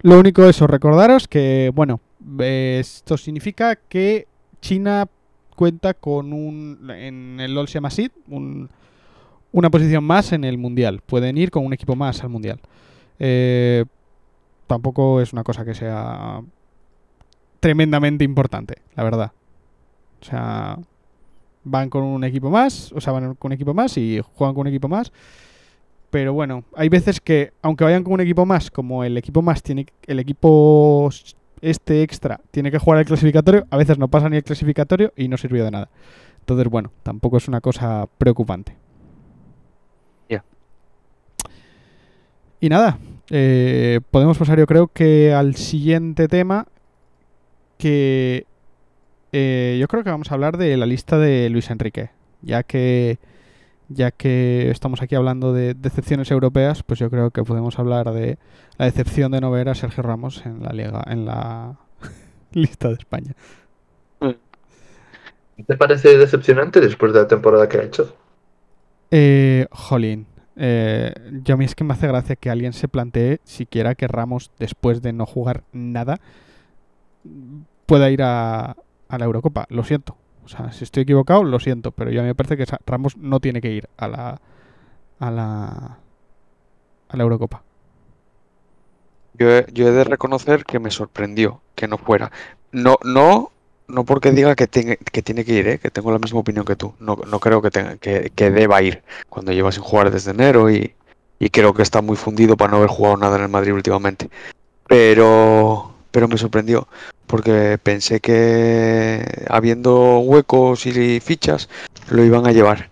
lo 0.00 0.18
único 0.18 0.44
eso, 0.48 0.66
recordaros 0.66 1.28
que, 1.28 1.70
bueno, 1.74 2.00
esto 2.38 3.18
significa 3.18 3.76
que 3.76 4.26
China 4.62 5.06
cuenta 5.54 5.92
con 5.92 6.32
un, 6.32 6.90
en 6.90 7.40
el 7.40 7.54
LoL 7.54 7.68
se 7.68 7.74
llama 7.74 7.90
Seed, 7.90 8.12
un- 8.28 8.70
una 9.52 9.70
posición 9.70 10.04
más 10.04 10.32
en 10.32 10.42
el 10.42 10.56
Mundial. 10.56 11.02
Pueden 11.04 11.36
ir 11.36 11.50
con 11.50 11.66
un 11.66 11.74
equipo 11.74 11.96
más 11.96 12.22
al 12.24 12.30
Mundial. 12.30 12.60
Eh, 13.18 13.84
tampoco 14.66 15.20
es 15.20 15.34
una 15.34 15.44
cosa 15.44 15.66
que 15.66 15.74
sea 15.74 16.40
tremendamente 17.64 18.24
importante, 18.24 18.82
la 18.94 19.04
verdad. 19.04 19.32
O 20.20 20.24
sea, 20.26 20.76
van 21.64 21.88
con 21.88 22.02
un 22.02 22.22
equipo 22.22 22.50
más, 22.50 22.92
o 22.92 23.00
sea, 23.00 23.14
van 23.14 23.36
con 23.36 23.48
un 23.48 23.52
equipo 23.54 23.72
más 23.72 23.96
y 23.96 24.20
juegan 24.34 24.54
con 24.54 24.60
un 24.60 24.66
equipo 24.66 24.86
más. 24.86 25.10
Pero 26.10 26.34
bueno, 26.34 26.64
hay 26.76 26.90
veces 26.90 27.22
que, 27.22 27.54
aunque 27.62 27.84
vayan 27.84 28.04
con 28.04 28.12
un 28.12 28.20
equipo 28.20 28.44
más, 28.44 28.70
como 28.70 29.02
el 29.02 29.16
equipo 29.16 29.40
más 29.40 29.62
tiene, 29.62 29.86
el 30.06 30.18
equipo 30.18 31.08
este 31.62 32.02
extra 32.02 32.38
tiene 32.50 32.70
que 32.70 32.78
jugar 32.78 32.98
el 32.98 33.06
clasificatorio, 33.06 33.66
a 33.70 33.78
veces 33.78 33.96
no 33.96 34.08
pasa 34.08 34.28
ni 34.28 34.36
el 34.36 34.44
clasificatorio 34.44 35.14
y 35.16 35.28
no 35.28 35.38
sirvió 35.38 35.64
de 35.64 35.70
nada. 35.70 35.88
Entonces, 36.40 36.68
bueno, 36.68 36.92
tampoco 37.02 37.38
es 37.38 37.48
una 37.48 37.62
cosa 37.62 38.06
preocupante. 38.18 38.76
Ya. 40.28 40.44
Y 42.60 42.68
nada, 42.68 42.98
eh, 43.30 44.00
podemos 44.10 44.36
pasar 44.36 44.58
yo 44.58 44.66
creo 44.66 44.88
que 44.88 45.32
al 45.32 45.54
siguiente 45.54 46.28
tema, 46.28 46.66
que 47.84 48.46
eh, 49.32 49.76
yo 49.78 49.88
creo 49.88 50.02
que 50.02 50.08
vamos 50.08 50.30
a 50.30 50.34
hablar 50.34 50.56
de 50.56 50.74
la 50.78 50.86
lista 50.86 51.18
de 51.18 51.50
Luis 51.50 51.68
Enrique, 51.68 52.08
ya 52.40 52.62
que 52.62 53.18
ya 53.90 54.10
que 54.10 54.70
estamos 54.70 55.02
aquí 55.02 55.16
hablando 55.16 55.52
de 55.52 55.74
decepciones 55.74 56.30
europeas, 56.30 56.82
pues 56.82 56.98
yo 56.98 57.10
creo 57.10 57.30
que 57.30 57.42
podemos 57.42 57.78
hablar 57.78 58.10
de 58.12 58.38
la 58.78 58.86
decepción 58.86 59.32
de 59.32 59.42
no 59.42 59.50
ver 59.50 59.68
a 59.68 59.74
Sergio 59.74 60.02
Ramos 60.02 60.46
en 60.46 60.62
la 60.62 60.72
liga, 60.72 61.04
en 61.06 61.26
la 61.26 61.76
lista 62.52 62.88
de 62.88 62.94
España. 62.94 63.34
¿Te 65.66 65.76
parece 65.76 66.16
decepcionante 66.16 66.80
después 66.80 67.12
de 67.12 67.20
la 67.20 67.28
temporada 67.28 67.68
que 67.68 67.76
ha 67.76 67.82
hecho? 67.82 68.16
Eh, 69.10 69.66
jolín. 69.70 70.26
Eh, 70.56 71.12
yo 71.42 71.54
a 71.54 71.56
mí 71.58 71.66
es 71.66 71.74
que 71.74 71.84
me 71.84 71.92
hace 71.92 72.06
gracia 72.06 72.36
que 72.36 72.48
alguien 72.48 72.72
se 72.72 72.88
plantee 72.88 73.40
siquiera 73.44 73.94
que 73.94 74.08
Ramos, 74.08 74.52
después 74.58 75.02
de 75.02 75.12
no 75.12 75.26
jugar 75.26 75.64
nada, 75.72 76.18
pueda 77.86 78.10
ir 78.10 78.22
a, 78.22 78.76
a 79.08 79.18
la 79.18 79.24
Eurocopa. 79.24 79.66
Lo 79.68 79.84
siento. 79.84 80.16
O 80.44 80.48
sea, 80.48 80.72
si 80.72 80.84
estoy 80.84 81.04
equivocado, 81.04 81.42
lo 81.42 81.58
siento, 81.58 81.90
pero 81.90 82.10
yo 82.10 82.20
a 82.20 82.22
mí 82.22 82.28
me 82.28 82.34
parece 82.34 82.56
que 82.56 82.66
Ramos 82.86 83.16
no 83.16 83.40
tiene 83.40 83.60
que 83.60 83.70
ir 83.70 83.88
a 83.96 84.08
la 84.08 84.40
a 85.18 85.30
la 85.30 85.98
a 87.08 87.16
la 87.16 87.22
Eurocopa. 87.22 87.62
Yo 89.34 89.50
he, 89.50 89.66
yo 89.72 89.92
de 89.92 90.04
reconocer 90.04 90.64
que 90.64 90.78
me 90.78 90.90
sorprendió 90.90 91.60
que 91.74 91.88
no 91.88 91.98
fuera. 91.98 92.30
No, 92.72 92.98
no, 93.04 93.50
no 93.88 94.04
porque 94.04 94.32
diga 94.32 94.54
que, 94.54 94.66
tiene 94.66 94.96
que 94.96 95.22
tiene 95.22 95.44
que 95.44 95.52
ir, 95.52 95.68
¿eh? 95.68 95.78
que 95.78 95.90
tengo 95.90 96.12
la 96.12 96.18
misma 96.18 96.40
opinión 96.40 96.64
que 96.64 96.76
tú. 96.76 96.94
No, 97.00 97.16
no 97.26 97.40
creo 97.40 97.62
que, 97.62 97.70
tenga, 97.70 97.96
que, 97.96 98.30
que, 98.34 98.50
deba 98.50 98.82
ir 98.82 99.02
cuando 99.28 99.52
lleva 99.52 99.72
sin 99.72 99.82
jugar 99.82 100.10
desde 100.10 100.32
enero 100.32 100.70
y, 100.70 100.94
y 101.38 101.50
creo 101.50 101.74
que 101.74 101.82
está 101.82 102.02
muy 102.02 102.16
fundido 102.16 102.56
para 102.56 102.70
no 102.72 102.76
haber 102.78 102.90
jugado 102.90 103.16
nada 103.16 103.36
en 103.36 103.42
el 103.42 103.48
Madrid 103.48 103.72
últimamente. 103.72 104.28
Pero, 104.86 105.94
pero 106.10 106.28
me 106.28 106.38
sorprendió 106.38 106.86
porque 107.26 107.78
pensé 107.82 108.20
que 108.20 109.44
habiendo 109.48 110.18
huecos 110.20 110.86
y 110.86 111.20
fichas 111.20 111.68
lo 112.10 112.24
iban 112.24 112.46
a 112.46 112.52
llevar. 112.52 112.90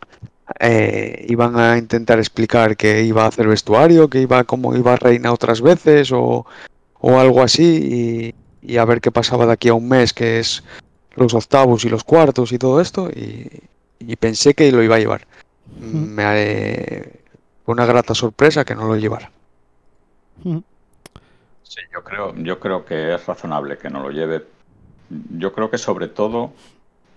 Eh, 0.61 1.25
iban 1.29 1.59
a 1.59 1.79
intentar 1.79 2.19
explicar 2.19 2.77
que 2.77 3.03
iba 3.03 3.25
a 3.25 3.29
hacer 3.29 3.49
vestuario, 3.49 4.09
que 4.09 4.21
iba 4.21 4.45
como 4.45 4.77
iba 4.77 4.93
a 4.93 4.97
Reina 4.97 5.33
otras 5.33 5.61
veces 5.61 6.13
o, 6.13 6.47
o 7.01 7.19
algo 7.19 7.43
así 7.43 8.35
y, 8.63 8.73
y, 8.73 8.77
a 8.77 8.85
ver 8.85 9.01
qué 9.01 9.11
pasaba 9.11 9.47
de 9.47 9.53
aquí 9.53 9.69
a 9.69 9.75
un 9.75 9.89
mes, 9.89 10.13
que 10.13 10.41
es 10.41 10.63
los 11.15 11.35
octavos 11.35 11.85
y 11.85 11.89
los 11.89 12.05
cuartos 12.05 12.53
y 12.53 12.59
todo 12.59 12.81
esto 12.81 13.09
y, 13.11 13.49
y 13.99 14.17
pensé 14.17 14.55
que 14.55 14.71
lo 14.73 14.83
iba 14.83 14.97
a 14.97 14.99
llevar. 14.99 15.27
Me 15.81 16.23
eh, 16.37 17.13
fue 17.65 17.73
una 17.73 17.87
grata 17.87 18.15
sorpresa 18.15 18.65
que 18.65 18.75
no 18.75 18.87
lo 18.87 18.97
llevara. 18.97 19.31
Sí, 21.75 21.81
yo 21.93 22.03
creo, 22.05 22.35
yo 22.37 22.61
creo 22.61 22.85
que 22.85 23.15
es 23.15 23.27
razonable 23.27 23.79
que 23.79 23.89
no 23.91 24.01
lo 24.03 24.11
lleve. 24.11 24.47
Yo 25.11 25.53
creo 25.53 25.71
que 25.71 25.79
sobre 25.79 26.09
todo 26.09 26.53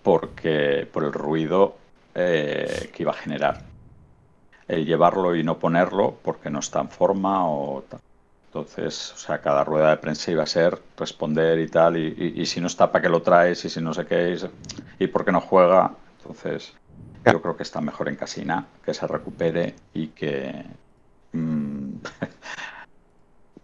porque 0.03 0.87
por 0.93 1.03
el 1.05 1.13
ruido 1.13 1.77
eh, 2.15 2.91
que 2.93 3.03
iba 3.03 3.11
a 3.11 3.15
generar. 3.15 3.63
El 4.67 4.85
llevarlo 4.85 5.35
y 5.35 5.43
no 5.43 5.59
ponerlo 5.59 6.19
porque 6.23 6.49
no 6.49 6.59
está 6.59 6.81
en 6.81 6.89
forma 6.89 7.47
o 7.49 7.83
tal. 7.89 7.99
Entonces, 8.47 9.13
o 9.13 9.17
sea, 9.17 9.41
cada 9.41 9.63
rueda 9.63 9.89
de 9.91 9.97
prensa 9.97 10.31
iba 10.31 10.43
a 10.43 10.47
ser 10.47 10.81
responder 10.97 11.59
y 11.59 11.67
tal, 11.69 11.97
y, 11.97 12.33
y, 12.37 12.45
si 12.45 12.61
no 12.61 12.67
está, 12.67 12.91
¿para 12.91 13.01
qué 13.03 13.09
lo 13.09 13.21
traes? 13.21 13.65
Y 13.65 13.69
si 13.69 13.81
no 13.81 13.93
sé 13.93 14.05
qué, 14.07 14.37
y, 14.99 15.03
y 15.03 15.07
por 15.07 15.25
qué 15.25 15.31
no 15.31 15.41
juega. 15.41 15.95
Entonces, 16.19 16.73
yo 17.25 17.41
creo 17.41 17.57
que 17.57 17.63
está 17.63 17.81
mejor 17.81 18.09
en 18.09 18.15
casina, 18.15 18.67
que 18.83 18.93
se 18.93 19.07
recupere 19.07 19.75
y 19.93 20.07
que... 20.09 20.65
Mmm, 21.33 21.97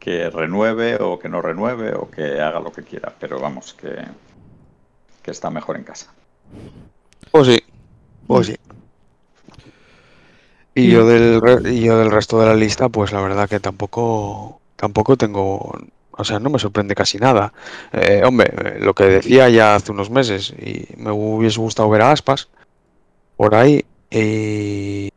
que 0.02 0.32
renueve 0.32 0.98
o 1.00 1.20
que 1.20 1.30
no 1.30 1.44
renueve 1.44 1.94
o 1.94 2.10
que 2.10 2.42
haga 2.42 2.60
lo 2.60 2.72
que 2.72 2.82
quiera, 2.82 3.14
pero 3.20 3.40
vamos, 3.40 3.76
que, 3.76 4.04
que 5.22 5.30
está 5.30 5.52
mejor 5.52 5.78
en 5.78 5.84
casa. 5.84 6.12
Pues 7.30 7.48
sí, 7.48 7.60
pues 8.26 8.48
sí. 8.48 8.58
Y 10.74 10.90
yo 10.90 11.06
del 11.06 11.40
y 11.68 11.82
yo 11.82 12.00
del 12.00 12.10
resto 12.10 12.40
de 12.40 12.48
la 12.48 12.56
lista, 12.56 12.90
pues 12.90 13.12
la 13.12 13.22
verdad 13.22 13.48
que 13.48 13.60
tampoco 13.60 14.60
tampoco 14.76 15.18
tengo, 15.18 15.78
o 16.10 16.24
sea, 16.24 16.40
no 16.40 16.50
me 16.50 16.58
sorprende 16.58 16.96
casi 16.96 17.20
nada. 17.20 17.54
Eh, 17.94 18.24
hombre, 18.26 18.80
lo 18.80 18.96
que 18.96 19.04
decía 19.04 19.50
ya 19.50 19.76
hace 19.76 19.92
unos 19.92 20.10
meses 20.10 20.52
y 20.58 20.88
me 20.98 21.12
hubiese 21.12 21.60
gustado 21.60 21.90
ver 21.90 22.02
a 22.02 22.12
Aspas 22.12 22.50
por 23.38 23.54
ahí 23.54 23.86
y, 24.10 25.12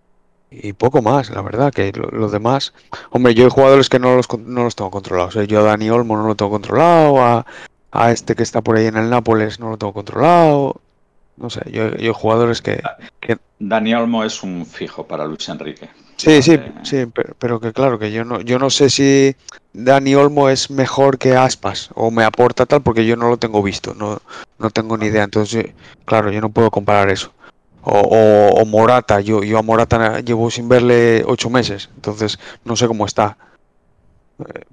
y 0.63 0.73
poco 0.73 1.03
más, 1.03 1.31
la 1.31 1.43
verdad, 1.43 1.73
que 1.73 1.93
los 1.93 2.13
lo 2.13 2.29
demás. 2.29 2.73
Hombre, 3.11 3.35
yo 3.35 3.45
hay 3.45 3.51
jugadores 3.51 3.89
que 3.89 3.99
no 3.99 4.17
los, 4.17 4.27
no 4.39 4.65
los 4.65 4.77
tengo 4.77 4.91
controlados. 4.91 5.37
¿eh? 5.37 5.47
Yo 5.47 5.61
a 5.61 5.63
Dani 5.65 5.91
Olmo 5.91 6.17
no 6.17 6.27
lo 6.27 6.35
tengo 6.35 6.51
controlado, 6.51 7.23
a, 7.23 7.47
a, 7.93 8.13
este 8.13 8.35
que 8.35 8.43
está 8.43 8.61
por 8.61 8.77
ahí 8.77 8.87
en 8.87 8.97
el 8.97 9.11
Nápoles 9.11 9.61
no 9.61 9.71
lo 9.71 9.77
tengo 9.79 9.93
controlado. 9.93 10.81
No 11.37 11.51
sé, 11.51 11.63
yo, 11.71 11.91
yo 11.97 12.11
hay 12.11 12.15
jugadores 12.15 12.63
que, 12.63 12.81
que... 13.21 13.39
Dani 13.59 13.95
Olmo 13.95 14.23
es 14.23 14.43
un 14.43 14.65
fijo 14.65 15.05
para 15.07 15.25
Luis 15.25 15.49
Enrique. 15.49 15.91
Sí, 16.17 16.43
sí, 16.43 16.61
sí, 16.85 17.07
pero, 17.13 17.35
pero, 17.39 17.61
que 17.61 17.73
claro, 17.73 17.99
que 17.99 18.13
yo 18.13 18.25
no, 18.25 18.41
yo 18.41 18.59
no 18.61 18.71
sé 18.71 18.89
si 18.89 19.35
Dani 19.73 20.15
Olmo 20.15 20.49
es 20.49 20.71
mejor 20.71 21.19
que 21.19 21.35
Aspas 21.37 21.91
o 21.95 22.13
me 22.13 22.23
aporta 22.23 22.67
tal 22.67 22.83
porque 22.83 23.05
yo 23.05 23.17
no 23.17 23.29
lo 23.29 23.37
tengo 23.37 23.63
visto, 23.63 23.95
no, 23.95 24.23
no 24.59 24.71
tengo 24.71 24.97
ni 24.97 25.07
idea. 25.07 25.25
Entonces, 25.25 25.73
claro, 26.05 26.31
yo 26.31 26.41
no 26.41 26.51
puedo 26.51 26.71
comparar 26.71 27.11
eso. 27.11 27.33
O, 27.85 27.99
o, 27.99 28.63
o, 28.63 28.67
Morata. 28.67 29.21
Yo, 29.21 29.43
yo 29.43 29.59
a 29.59 29.63
Morata 29.63 30.21
llevo 30.21 30.51
sin 30.51 30.69
verle 30.69 31.23
ocho 31.27 31.51
meses, 31.51 31.91
entonces 31.97 32.39
no 32.65 32.77
sé 32.77 32.87
cómo 32.87 33.07
está. 33.07 33.37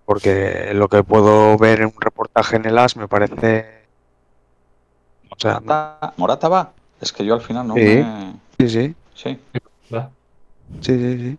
Porque 0.06 0.72
lo 0.74 0.88
que 0.88 1.04
puedo 1.04 1.58
ver 1.58 1.82
en 1.82 1.88
un 1.88 2.02
reportaje 2.02 2.56
en 2.56 2.66
el 2.66 2.78
AS 2.78 2.96
me 2.96 3.08
parece. 3.08 3.82
O 5.30 5.36
sea, 5.38 5.60
Morata, 5.60 6.14
Morata 6.18 6.50
va. 6.50 6.72
Es 7.00 7.12
que 7.12 7.26
yo 7.26 7.34
al 7.34 7.42
final 7.42 7.68
no 7.68 7.74
sí, 7.76 7.82
me. 7.82 8.34
Sí, 8.60 8.70
sí. 8.70 8.96
Sí. 9.14 9.40
Va. 9.94 10.10
Sí, 10.80 10.98
sí, 10.98 11.20
sí. 11.20 11.38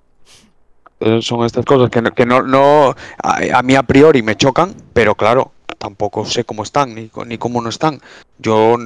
Entonces 1.00 1.26
son 1.26 1.44
estas 1.44 1.64
cosas 1.64 1.90
que 1.90 2.00
no, 2.00 2.12
que 2.12 2.26
no, 2.26 2.42
no 2.42 2.94
a, 3.22 3.40
a, 3.54 3.62
mí 3.62 3.74
a 3.74 3.82
priori 3.82 4.22
me 4.22 4.36
chocan, 4.36 4.74
pero 4.92 5.16
claro, 5.16 5.50
tampoco 5.82 6.24
sé 6.24 6.44
cómo 6.44 6.62
están 6.62 6.94
ni, 6.94 7.10
ni 7.26 7.38
cómo 7.38 7.60
no 7.60 7.68
están. 7.68 8.00
Yo 8.38 8.76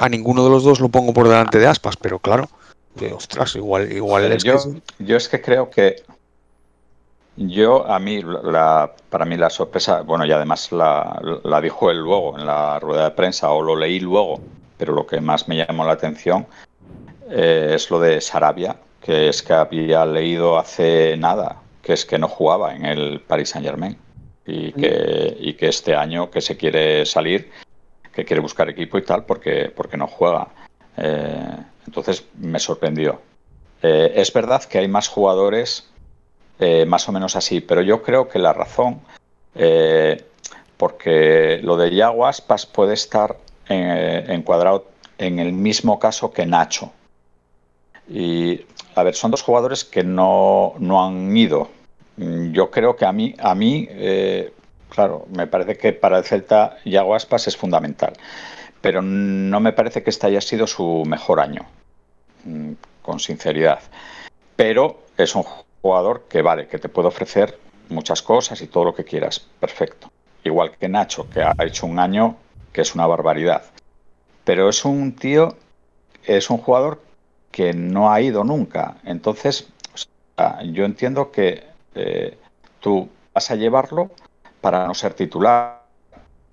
a 0.00 0.08
ninguno 0.08 0.42
de 0.42 0.50
los 0.50 0.64
dos 0.64 0.80
lo 0.80 0.88
pongo 0.88 1.14
por 1.14 1.28
delante 1.28 1.60
de 1.60 1.68
aspas, 1.68 1.96
pero 1.96 2.18
claro, 2.18 2.48
ostras, 3.14 3.54
igual, 3.54 3.92
igual 3.92 4.32
es 4.32 4.42
yo, 4.42 4.56
que... 4.56 5.04
yo 5.04 5.16
es 5.16 5.28
que 5.28 5.40
creo 5.40 5.70
que 5.70 6.02
yo, 7.36 7.86
a 7.86 8.00
mí, 8.00 8.20
la, 8.22 8.92
para 9.08 9.24
mí 9.24 9.36
la 9.36 9.48
sorpresa, 9.48 10.02
bueno, 10.02 10.26
y 10.26 10.32
además 10.32 10.72
la, 10.72 11.22
la, 11.44 11.60
dijo 11.60 11.88
él 11.90 11.98
luego 11.98 12.36
en 12.36 12.44
la 12.46 12.80
rueda 12.80 13.04
de 13.04 13.10
prensa, 13.12 13.50
o 13.50 13.62
lo 13.62 13.76
leí 13.76 14.00
luego, 14.00 14.40
pero 14.76 14.92
lo 14.92 15.06
que 15.06 15.20
más 15.20 15.46
me 15.46 15.56
llamó 15.56 15.84
la 15.84 15.92
atención 15.92 16.46
eh, 17.30 17.72
es 17.74 17.90
lo 17.90 18.00
de 18.00 18.20
Sarabia, 18.20 18.76
que 19.00 19.28
es 19.28 19.42
que 19.44 19.52
había 19.52 20.04
leído 20.04 20.58
hace 20.58 21.16
nada, 21.16 21.62
que 21.80 21.92
es 21.92 22.04
que 22.04 22.18
no 22.18 22.26
jugaba 22.26 22.74
en 22.74 22.86
el 22.86 23.20
Paris 23.20 23.50
Saint 23.50 23.64
Germain 23.64 23.96
y 24.50 24.72
que, 24.72 25.36
y 25.38 25.54
que 25.54 25.68
este 25.68 25.94
año 25.94 26.30
que 26.30 26.40
se 26.40 26.56
quiere 26.56 27.06
salir, 27.06 27.50
que 28.12 28.24
quiere 28.24 28.40
buscar 28.40 28.68
equipo 28.68 28.98
y 28.98 29.02
tal, 29.02 29.24
porque, 29.24 29.72
porque 29.74 29.96
no 29.96 30.06
juega. 30.06 30.48
Eh, 30.96 31.56
entonces 31.86 32.24
me 32.38 32.58
sorprendió. 32.58 33.20
Eh, 33.82 34.12
es 34.16 34.32
verdad 34.32 34.64
que 34.64 34.78
hay 34.78 34.88
más 34.88 35.08
jugadores 35.08 35.88
eh, 36.58 36.84
más 36.84 37.08
o 37.08 37.12
menos 37.12 37.36
así, 37.36 37.60
pero 37.60 37.80
yo 37.80 38.02
creo 38.02 38.28
que 38.28 38.38
la 38.38 38.52
razón, 38.52 39.00
porque 40.76 41.60
lo 41.62 41.76
de 41.76 41.94
Yago 41.94 42.26
Aspas 42.26 42.66
puede 42.66 42.94
estar 42.94 43.36
en, 43.68 44.30
encuadrado 44.30 44.86
en 45.18 45.38
el 45.38 45.52
mismo 45.52 45.98
caso 45.98 46.32
que 46.32 46.44
Nacho. 46.44 46.92
Y, 48.08 48.60
a 48.94 49.02
ver, 49.02 49.14
son 49.14 49.30
dos 49.30 49.42
jugadores 49.42 49.84
que 49.84 50.02
no, 50.02 50.74
no 50.78 51.04
han 51.04 51.34
ido. 51.36 51.68
Yo 52.52 52.70
creo 52.70 52.96
que 52.96 53.06
a 53.06 53.12
mí, 53.12 53.34
a 53.38 53.54
mí 53.54 53.88
eh, 53.90 54.52
claro, 54.90 55.26
me 55.34 55.46
parece 55.46 55.76
que 55.76 55.92
para 55.92 56.18
el 56.18 56.24
Celta 56.24 56.76
Yago 56.84 57.14
Aspas 57.14 57.48
es 57.48 57.56
fundamental. 57.56 58.12
Pero 58.80 59.02
no 59.02 59.60
me 59.60 59.72
parece 59.72 60.02
que 60.02 60.10
este 60.10 60.26
haya 60.26 60.40
sido 60.40 60.66
su 60.66 61.04
mejor 61.06 61.40
año, 61.40 61.66
mm, 62.44 62.72
con 63.02 63.20
sinceridad. 63.20 63.80
Pero 64.56 65.02
es 65.16 65.34
un 65.34 65.44
jugador 65.82 66.24
que 66.28 66.42
vale, 66.42 66.66
que 66.66 66.78
te 66.78 66.88
puede 66.88 67.08
ofrecer 67.08 67.58
muchas 67.88 68.22
cosas 68.22 68.60
y 68.62 68.66
todo 68.66 68.84
lo 68.84 68.94
que 68.94 69.04
quieras, 69.04 69.40
perfecto. 69.58 70.10
Igual 70.44 70.72
que 70.78 70.88
Nacho, 70.88 71.28
que 71.28 71.42
ha 71.42 71.54
hecho 71.64 71.86
un 71.86 71.98
año 71.98 72.36
que 72.72 72.82
es 72.82 72.94
una 72.94 73.06
barbaridad. 73.06 73.64
Pero 74.44 74.68
es 74.68 74.84
un 74.84 75.14
tío 75.14 75.56
es 76.24 76.50
un 76.50 76.58
jugador 76.58 77.02
que 77.50 77.72
no 77.72 78.12
ha 78.12 78.20
ido 78.20 78.44
nunca. 78.44 78.96
Entonces, 79.04 79.68
yo 80.72 80.84
entiendo 80.84 81.30
que 81.30 81.64
eh, 81.94 82.36
tú 82.80 83.08
vas 83.34 83.50
a 83.50 83.56
llevarlo 83.56 84.10
para 84.60 84.86
no 84.86 84.94
ser 84.94 85.14
titular, 85.14 85.82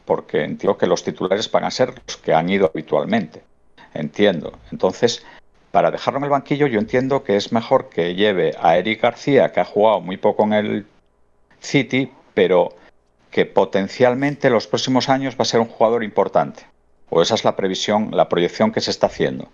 porque 0.06 0.44
entiendo 0.44 0.78
que 0.78 0.88
los 0.88 1.04
titulares 1.04 1.52
van 1.52 1.66
a 1.66 1.72
ser 1.72 1.94
los 2.06 2.18
que 2.18 2.34
han 2.34 2.50
ido 2.50 2.68
habitualmente. 2.68 3.44
Entiendo. 3.94 4.54
Entonces, 4.72 5.26
para 5.72 5.92
dejarlo 5.92 6.20
en 6.20 6.26
el 6.26 6.30
banquillo, 6.30 6.68
yo 6.68 6.80
entiendo 6.80 7.24
que 7.24 7.36
es 7.36 7.52
mejor 7.52 7.90
que 7.90 8.16
lleve 8.16 8.56
a 8.60 8.78
Eric 8.78 9.02
García, 9.02 9.52
que 9.52 9.60
ha 9.60 9.66
jugado 9.66 10.02
muy 10.02 10.18
poco 10.18 10.44
en 10.44 10.54
el 10.54 10.86
City, 11.60 12.12
pero 12.34 12.76
que 13.32 13.46
potencialmente 13.46 14.48
en 14.48 14.54
los 14.54 14.68
próximos 14.68 15.10
años 15.10 15.36
va 15.36 15.42
a 15.42 15.46
ser 15.46 15.60
un 15.60 15.68
jugador 15.68 16.04
importante. 16.04 16.66
O 17.10 17.22
esa 17.22 17.36
es 17.36 17.44
la 17.44 17.56
previsión, 17.56 18.12
la 18.12 18.30
proyección 18.30 18.72
que 18.72 18.82
se 18.82 18.92
está 18.92 19.08
haciendo. 19.08 19.50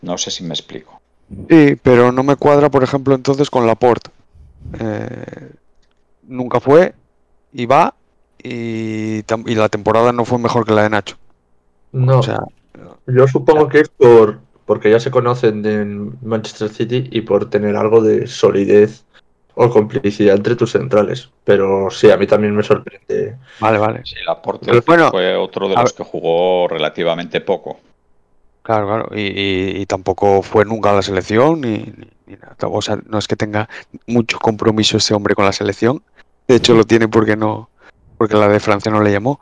No 0.00 0.18
sé 0.18 0.30
si 0.30 0.42
me 0.44 0.54
explico. 0.54 1.01
Sí, 1.48 1.76
pero 1.82 2.12
no 2.12 2.22
me 2.22 2.36
cuadra, 2.36 2.70
por 2.70 2.82
ejemplo, 2.82 3.14
entonces 3.14 3.50
con 3.50 3.66
Laporte. 3.66 4.10
Eh, 4.78 5.50
nunca 6.28 6.60
fue 6.60 6.94
y 7.52 7.66
va 7.66 7.94
y, 8.42 9.18
y, 9.18 9.54
la 9.54 9.68
temporada 9.68 10.12
no 10.12 10.24
fue 10.24 10.38
mejor 10.38 10.64
que 10.64 10.72
la 10.72 10.82
de 10.82 10.90
Nacho. 10.90 11.16
No, 11.92 12.20
o 12.20 12.22
sea, 12.22 12.40
yo 13.06 13.26
supongo 13.28 13.68
que 13.68 13.80
es 13.80 13.88
por 13.88 14.40
porque 14.64 14.90
ya 14.90 15.00
se 15.00 15.10
conocen 15.10 15.64
en 15.66 16.18
Manchester 16.22 16.68
City 16.68 17.08
y 17.10 17.22
por 17.22 17.50
tener 17.50 17.76
algo 17.76 18.00
de 18.00 18.26
solidez 18.26 19.04
o 19.54 19.68
complicidad 19.68 20.36
entre 20.36 20.56
tus 20.56 20.72
centrales. 20.72 21.30
Pero 21.44 21.90
sí, 21.90 22.10
a 22.10 22.16
mí 22.16 22.26
también 22.26 22.54
me 22.54 22.62
sorprende. 22.62 23.36
Vale, 23.60 23.78
vale. 23.78 24.00
Sí, 24.04 24.16
Laporte 24.24 24.80
bueno, 24.86 25.10
fue 25.10 25.36
otro 25.36 25.68
de 25.68 25.76
los 25.76 25.92
que 25.92 26.04
jugó 26.04 26.68
relativamente 26.68 27.40
poco. 27.40 27.80
Claro, 28.62 28.86
claro. 28.86 29.08
Y, 29.14 29.84
tampoco 29.86 30.42
fue 30.42 30.64
nunca 30.64 30.90
a 30.90 30.94
la 30.94 31.02
selección, 31.02 31.60
ni, 31.60 31.92
nada. 32.26 32.56
O 32.62 32.80
sea, 32.80 32.98
no 33.06 33.18
es 33.18 33.26
que 33.26 33.36
tenga 33.36 33.68
mucho 34.06 34.38
compromiso 34.38 34.96
ese 34.96 35.14
hombre 35.14 35.34
con 35.34 35.44
la 35.44 35.52
selección. 35.52 36.02
De 36.46 36.56
hecho, 36.56 36.74
lo 36.74 36.84
tiene 36.84 37.08
porque 37.08 37.36
no, 37.36 37.70
porque 38.16 38.36
la 38.36 38.48
de 38.48 38.60
Francia 38.60 38.90
no 38.90 39.02
le 39.02 39.12
llamó. 39.12 39.40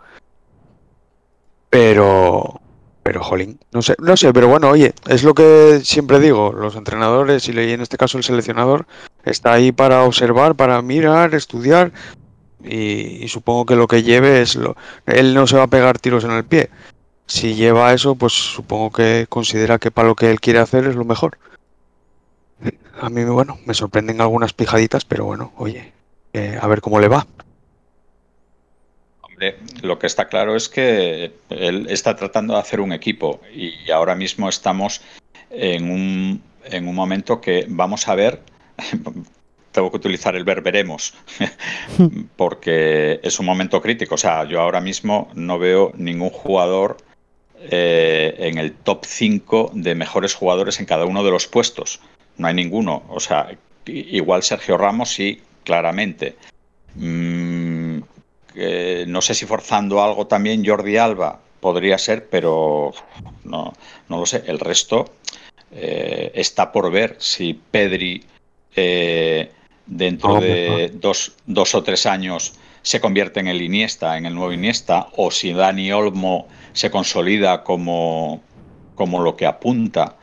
Pero, 1.68 2.60
pero 3.02 3.22
jolín, 3.22 3.60
no 3.72 3.80
sé, 3.80 3.94
no 4.00 4.16
sé, 4.16 4.32
pero 4.32 4.48
bueno, 4.48 4.70
oye, 4.70 4.92
es 5.08 5.22
lo 5.22 5.34
que 5.34 5.80
siempre 5.84 6.18
digo, 6.18 6.52
los 6.52 6.74
entrenadores 6.74 7.48
y 7.48 7.52
en 7.52 7.80
este 7.80 7.96
caso 7.96 8.18
el 8.18 8.24
seleccionador 8.24 8.86
está 9.24 9.52
ahí 9.52 9.70
para 9.70 10.02
observar, 10.02 10.56
para 10.56 10.82
mirar, 10.82 11.32
estudiar 11.34 11.92
y, 12.64 13.28
supongo 13.28 13.66
que 13.66 13.76
lo 13.76 13.86
que 13.86 14.02
lleve 14.02 14.42
es 14.42 14.56
lo, 14.56 14.76
él 15.06 15.32
no 15.34 15.46
se 15.46 15.56
va 15.56 15.64
a 15.64 15.68
pegar 15.68 15.98
tiros 15.98 16.24
en 16.24 16.32
el 16.32 16.44
pie. 16.44 16.70
Si 17.30 17.54
lleva 17.54 17.94
eso, 17.94 18.16
pues 18.16 18.32
supongo 18.32 18.90
que 18.90 19.26
considera 19.28 19.78
que 19.78 19.92
para 19.92 20.08
lo 20.08 20.16
que 20.16 20.30
él 20.30 20.40
quiere 20.40 20.58
hacer 20.58 20.84
es 20.86 20.96
lo 20.96 21.04
mejor. 21.04 21.38
A 23.00 23.08
mí, 23.08 23.24
bueno, 23.24 23.58
me 23.66 23.74
sorprenden 23.74 24.20
algunas 24.20 24.52
pijaditas, 24.52 25.04
pero 25.04 25.26
bueno, 25.26 25.52
oye, 25.56 25.92
eh, 26.32 26.58
a 26.60 26.66
ver 26.66 26.80
cómo 26.80 26.98
le 26.98 27.06
va 27.06 27.26
lo 29.82 29.98
que 29.98 30.06
está 30.06 30.28
claro 30.28 30.56
es 30.56 30.68
que 30.68 31.32
él 31.48 31.86
está 31.88 32.16
tratando 32.16 32.54
de 32.54 32.60
hacer 32.60 32.80
un 32.80 32.92
equipo 32.92 33.40
y 33.54 33.90
ahora 33.90 34.14
mismo 34.14 34.48
estamos 34.48 35.00
en 35.50 35.90
un, 35.90 36.42
en 36.64 36.88
un 36.88 36.94
momento 36.94 37.40
que 37.40 37.64
vamos 37.68 38.08
a 38.08 38.14
ver, 38.14 38.40
tengo 39.72 39.90
que 39.90 39.96
utilizar 39.96 40.36
el 40.36 40.44
ver 40.44 40.60
veremos, 40.60 41.14
porque 42.36 43.20
es 43.22 43.38
un 43.40 43.46
momento 43.46 43.80
crítico. 43.80 44.16
O 44.16 44.18
sea, 44.18 44.44
yo 44.44 44.60
ahora 44.60 44.80
mismo 44.80 45.30
no 45.34 45.58
veo 45.58 45.92
ningún 45.96 46.30
jugador 46.30 46.98
eh, 47.60 48.34
en 48.38 48.58
el 48.58 48.72
top 48.72 49.04
5 49.04 49.72
de 49.74 49.94
mejores 49.94 50.34
jugadores 50.34 50.80
en 50.80 50.86
cada 50.86 51.04
uno 51.04 51.22
de 51.22 51.30
los 51.30 51.46
puestos. 51.46 52.00
No 52.36 52.48
hay 52.48 52.54
ninguno. 52.54 53.02
O 53.08 53.20
sea, 53.20 53.50
igual 53.86 54.42
Sergio 54.42 54.78
Ramos 54.78 55.10
sí, 55.10 55.42
claramente. 55.64 56.36
Mm, 56.94 58.00
no 59.06 59.22
sé 59.22 59.34
si 59.34 59.46
forzando 59.46 60.02
algo 60.02 60.26
también 60.26 60.64
Jordi 60.64 60.96
Alba 60.96 61.40
podría 61.60 61.98
ser, 61.98 62.28
pero 62.28 62.92
no, 63.44 63.72
no 64.08 64.18
lo 64.18 64.26
sé. 64.26 64.42
El 64.46 64.58
resto 64.58 65.12
eh, 65.72 66.32
está 66.34 66.72
por 66.72 66.90
ver 66.90 67.16
si 67.18 67.54
Pedri 67.54 68.24
eh, 68.74 69.50
dentro 69.86 70.40
de 70.40 70.90
dos, 70.94 71.32
dos, 71.46 71.74
o 71.74 71.82
tres 71.82 72.06
años 72.06 72.54
se 72.82 73.00
convierte 73.00 73.40
en 73.40 73.48
el 73.48 73.62
Iniesta, 73.62 74.16
en 74.16 74.26
el 74.26 74.34
nuevo 74.34 74.52
Iniesta, 74.52 75.08
o 75.16 75.30
si 75.30 75.52
Dani 75.52 75.92
Olmo 75.92 76.46
se 76.72 76.90
consolida 76.90 77.62
como, 77.62 78.40
como 78.94 79.20
lo 79.20 79.36
que 79.36 79.46
apunta, 79.46 80.16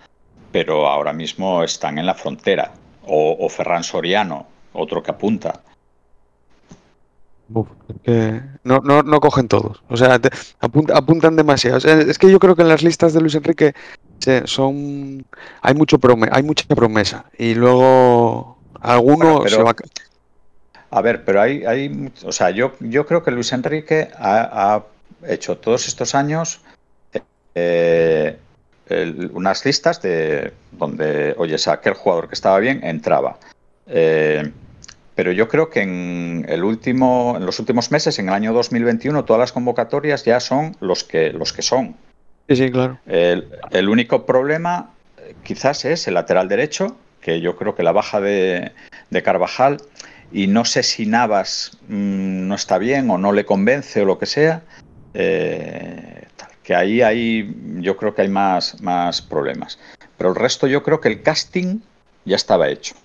pero 0.52 0.88
ahora 0.88 1.14
mismo 1.14 1.64
están 1.64 1.98
en 1.98 2.06
la 2.06 2.14
frontera, 2.14 2.74
o, 3.06 3.38
o 3.40 3.50
Ferran 3.50 3.84
Soriano, 3.84 4.48
otro 4.74 5.04
que 5.04 5.12
apunta 5.12 5.62
no, 8.64 8.82
no, 8.84 9.04
no 9.04 9.20
cogen 9.20 9.48
todos. 9.48 9.82
O 9.90 9.98
sea, 9.98 10.20
apuntan 10.60 11.36
demasiado. 11.36 11.78
es 11.78 12.18
que 12.18 12.30
yo 12.30 12.40
creo 12.40 12.56
que 12.56 12.62
en 12.62 12.68
las 12.68 12.84
listas 12.84 13.14
de 13.14 13.22
Luis 13.22 13.36
Enrique 13.36 13.74
son 14.46 15.26
hay 15.62 15.74
mucho 15.74 15.98
hay 16.32 16.44
mucha 16.44 16.66
promesa. 16.68 17.26
Y 17.38 17.56
luego 17.56 18.58
alguno 18.82 19.48
se 19.48 19.62
va 19.64 19.76
a... 20.90 21.02
ver, 21.02 21.24
pero 21.24 21.42
hay, 21.42 21.66
hay 21.66 22.12
o 22.24 22.32
sea, 22.32 22.50
yo, 22.50 22.74
yo 22.80 23.06
creo 23.06 23.24
que 23.24 23.32
Luis 23.32 23.52
Enrique 23.54 24.10
ha, 24.16 24.84
hecho 25.28 25.58
todos 25.58 25.88
estos 25.88 26.14
años 26.14 26.62
eh, 27.56 28.38
unas 29.34 29.66
listas 29.66 30.02
de 30.02 30.54
donde, 30.72 31.34
oye, 31.38 31.56
aquel 31.68 31.94
jugador 31.94 32.28
que 32.28 32.36
estaba 32.36 32.60
bien 32.60 32.84
entraba. 32.84 33.38
Eh, 33.88 34.52
pero 35.18 35.32
yo 35.32 35.48
creo 35.48 35.72
que 35.72 35.82
en, 35.82 36.46
el 36.48 36.64
último, 36.64 37.34
en 37.38 37.46
los 37.48 37.58
últimos 37.58 37.90
meses, 37.90 38.20
en 38.20 38.28
el 38.28 38.36
año 38.36 38.54
2021, 38.54 39.26
todas 39.26 39.40
las 39.40 39.52
convocatorias 39.52 40.24
ya 40.24 40.40
son 40.40 40.78
los 40.80 41.04
que, 41.04 41.34
los 41.34 41.54
que 41.54 41.64
son. 41.64 41.96
Sí, 42.48 42.56
sí, 42.56 42.72
claro. 42.72 43.00
El, 43.08 43.90
único 43.90 44.28
problema 44.28 44.92
eh, 45.18 45.34
quizás 45.44 45.86
es 45.86 46.08
el 46.08 46.14
lateral 46.14 46.48
derecho, 46.48 46.96
que 47.20 47.42
yo 47.42 47.56
creo 47.56 47.74
que 47.74 47.82
la 47.82 47.94
baja 47.94 48.22
de, 48.22 48.72
Carvajal, 49.24 49.82
y 50.32 50.48
no 50.48 50.66
sé 50.66 50.84
si 50.84 51.06
Navas 51.06 51.78
mm, 51.88 52.48
no 52.48 52.56
está 52.56 52.78
bien 52.78 53.10
o 53.10 53.18
no 53.18 53.32
le 53.32 53.46
convence 53.46 54.02
o 54.02 54.06
lo 54.06 54.20
que 54.20 54.26
sea, 54.26 54.62
eh, 55.14 56.28
que 56.64 56.76
ahí 56.76 57.02
hay, 57.02 57.56
yo 57.80 57.96
creo 57.96 58.14
que 58.14 58.24
hay 58.24 58.28
más, 58.28 58.82
más 58.82 59.22
problemas. 59.22 59.80
Pero 60.18 60.32
el 60.32 60.36
resto 60.36 60.68
yo 60.68 60.84
creo 60.84 61.00
que 61.00 61.08
el 61.08 61.22
casting 61.22 61.80
ya 62.26 62.36
estaba 62.36 62.70
hecho. 62.70 62.96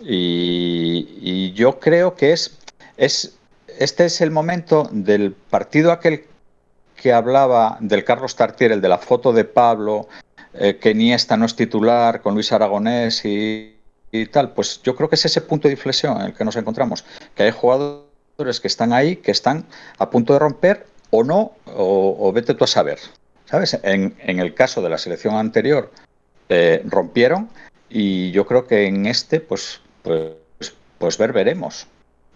Y, 0.00 1.52
yo 1.54 1.78
creo 1.78 2.14
que 2.14 2.32
es, 2.32 2.58
es, 2.96 3.36
este 3.78 4.04
es 4.06 4.20
el 4.20 4.30
momento 4.30 4.88
del 4.90 5.32
partido 5.32 5.92
aquel 5.92 6.24
que 6.96 7.12
hablaba 7.12 7.78
del 7.80 8.04
Carlos 8.04 8.36
Tartier, 8.36 8.72
el 8.72 8.80
de 8.80 8.88
la 8.88 8.98
foto 8.98 9.32
de 9.32 9.44
Pablo, 9.44 10.08
eh, 10.54 10.76
que 10.76 10.90
Iniesta 10.90 11.36
no 11.36 11.46
es 11.46 11.56
titular, 11.56 12.20
con 12.20 12.34
Luis 12.34 12.52
Aragonés 12.52 13.24
y, 13.24 13.71
tal, 14.30 14.52
pues 14.52 14.82
yo 14.82 14.94
creo 14.94 15.08
que 15.08 15.14
es 15.14 15.24
ese 15.24 15.40
punto 15.40 15.68
de 15.68 15.74
inflexión 15.74 16.20
en 16.20 16.26
el 16.26 16.34
que 16.34 16.44
nos 16.44 16.56
encontramos, 16.56 17.04
que 17.34 17.44
hay 17.44 17.50
jugadores 17.50 18.60
que 18.60 18.68
están 18.68 18.92
ahí, 18.92 19.16
que 19.16 19.30
están 19.30 19.66
a 19.98 20.10
punto 20.10 20.32
de 20.34 20.38
romper 20.38 20.86
o 21.10 21.24
no, 21.24 21.52
o, 21.66 22.32
vete 22.32 22.54
tú 22.54 22.64
a 22.64 22.66
saber. 22.66 22.98
¿Sabes? 23.46 23.78
En, 23.82 24.14
el 24.18 24.54
caso 24.54 24.80
de 24.80 24.88
la 24.88 24.98
selección 24.98 25.34
anterior, 25.34 25.90
eh, 26.48 26.82
rompieron 26.86 27.50
y 27.90 28.30
yo 28.30 28.46
creo 28.46 28.66
que 28.66 28.86
en 28.86 29.06
este, 29.06 29.40
pues 29.40 29.80
pues, 30.02 30.74
pues 30.98 31.18
ver, 31.18 31.32
veremos 31.32 31.86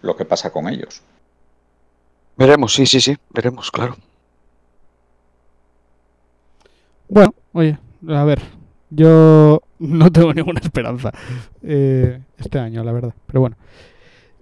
lo 0.01 0.15
que 0.15 0.25
pasa 0.25 0.51
con 0.51 0.67
ellos. 0.67 1.01
Veremos, 2.37 2.73
sí, 2.73 2.85
sí, 2.85 3.01
sí, 3.01 3.17
veremos, 3.29 3.71
claro. 3.71 3.97
Bueno, 7.09 7.33
oye, 7.53 7.77
a 8.09 8.23
ver, 8.25 8.41
yo 8.89 9.61
no 9.97 10.11
tengo 10.11 10.33
ninguna 10.33 10.59
esperanza 10.59 11.11
eh, 11.63 12.19
este 12.37 12.59
año, 12.59 12.83
la 12.83 12.91
verdad, 12.91 13.13
pero 13.25 13.41
bueno. 13.41 13.55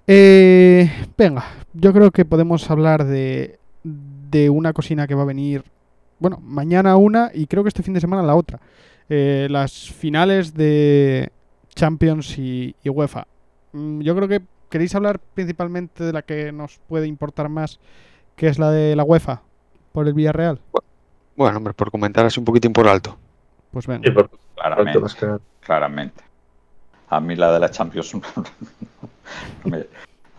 Eh, 0.07 0.89
venga, 1.17 1.45
yo 1.73 1.91
creo 1.91 2.11
que 2.11 2.25
podemos 2.25 2.69
hablar 2.69 3.05
de, 3.05 3.57
de 3.83 4.49
una 4.49 4.73
cocina 4.73 5.07
que 5.07 5.15
va 5.15 5.23
a 5.23 5.25
venir, 5.25 5.63
bueno, 6.19 6.39
mañana 6.43 6.95
una 6.95 7.31
y 7.33 7.47
creo 7.47 7.63
que 7.63 7.69
este 7.69 7.83
fin 7.83 7.93
de 7.93 8.01
semana 8.01 8.21
la 8.21 8.35
otra. 8.35 8.59
Eh, 9.09 9.47
las 9.49 9.89
finales 9.91 10.53
de, 10.53 11.31
Champions 11.75 12.37
y, 12.39 12.73
UEFA. 12.85 13.27
Mm, 13.73 14.01
yo 14.01 14.15
creo 14.15 14.27
que 14.27 14.41
queréis 14.69 14.95
hablar 14.95 15.19
principalmente 15.19 16.03
de 16.03 16.13
la 16.13 16.21
que 16.21 16.51
nos 16.51 16.79
puede 16.87 17.07
importar 17.07 17.49
más, 17.49 17.79
que 18.35 18.47
es 18.47 18.57
la 18.57 18.71
de 18.71 18.95
la 18.95 19.03
UEFA, 19.03 19.41
por 19.91 20.07
el 20.07 20.13
Villarreal. 20.13 20.59
Bueno, 21.35 21.57
hombre, 21.57 21.73
por 21.73 21.91
comentar 21.91 22.25
así 22.25 22.39
un 22.39 22.45
poquitín 22.45 22.73
por 22.73 22.87
alto. 22.87 23.17
Pues 23.71 23.85
venga. 23.85 24.29
Claramente, 24.65 25.27
claramente. 25.61 26.23
A 27.09 27.19
mí 27.19 27.35
la 27.35 27.51
de 27.53 27.59
la 27.59 27.69
Champions 27.69 28.15
no 28.15 28.21
me 29.65 29.85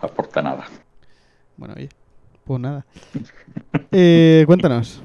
aporta 0.01 0.43
nada. 0.43 0.65
Bueno, 1.57 1.75
oye, 1.77 1.89
pues 2.45 2.61
nada. 2.61 2.85
Eh, 3.93 4.45
cuéntanos. 4.47 5.03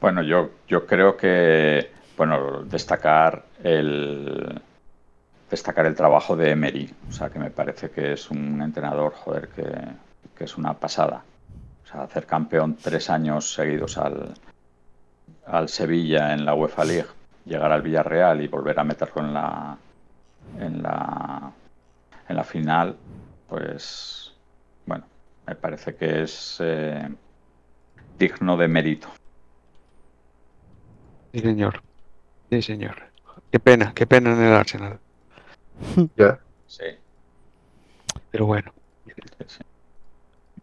Bueno, 0.00 0.22
yo, 0.22 0.50
yo 0.68 0.86
creo 0.86 1.16
que, 1.16 1.90
bueno, 2.16 2.62
destacar 2.62 3.44
el 3.62 4.60
destacar 5.50 5.86
el 5.86 5.94
trabajo 5.94 6.34
de 6.34 6.50
Emery, 6.50 6.94
o 7.08 7.12
sea, 7.12 7.28
que 7.28 7.38
me 7.38 7.50
parece 7.50 7.90
que 7.90 8.14
es 8.14 8.30
un 8.30 8.62
entrenador, 8.62 9.12
joder, 9.12 9.48
que, 9.48 9.64
que 10.36 10.44
es 10.44 10.56
una 10.56 10.74
pasada. 10.74 11.24
O 11.84 11.86
sea, 11.86 12.02
hacer 12.02 12.26
campeón 12.26 12.76
tres 12.80 13.10
años 13.10 13.52
seguidos 13.52 13.98
al, 13.98 14.34
al 15.46 15.68
Sevilla 15.68 16.32
en 16.32 16.44
la 16.44 16.54
UEFA 16.54 16.84
League, 16.84 17.08
llegar 17.44 17.72
al 17.72 17.82
Villarreal 17.82 18.40
y 18.42 18.48
volver 18.48 18.78
a 18.80 18.84
meterlo 18.84 19.22
en 19.22 19.34
la 19.34 19.76
en 20.60 20.82
la 20.82 21.52
en 22.28 22.36
la 22.36 22.44
final, 22.44 22.96
pues 23.48 24.34
bueno, 24.86 25.04
me 25.46 25.54
parece 25.56 25.94
que 25.96 26.22
es 26.22 26.58
eh, 26.60 27.08
digno 28.18 28.56
de 28.56 28.68
mérito. 28.68 29.08
Sí, 31.32 31.40
señor. 31.40 31.82
Sí, 32.50 32.62
señor. 32.62 32.96
Qué 33.50 33.58
pena, 33.60 33.92
qué 33.94 34.06
pena 34.06 34.32
en 34.32 34.42
el 34.42 34.54
Arsenal. 34.54 35.00
Ya. 36.16 36.38
Sí, 36.66 36.84
Pero 38.30 38.46
bueno. 38.46 38.72
sí, 39.04 39.12
sí. 39.48 39.58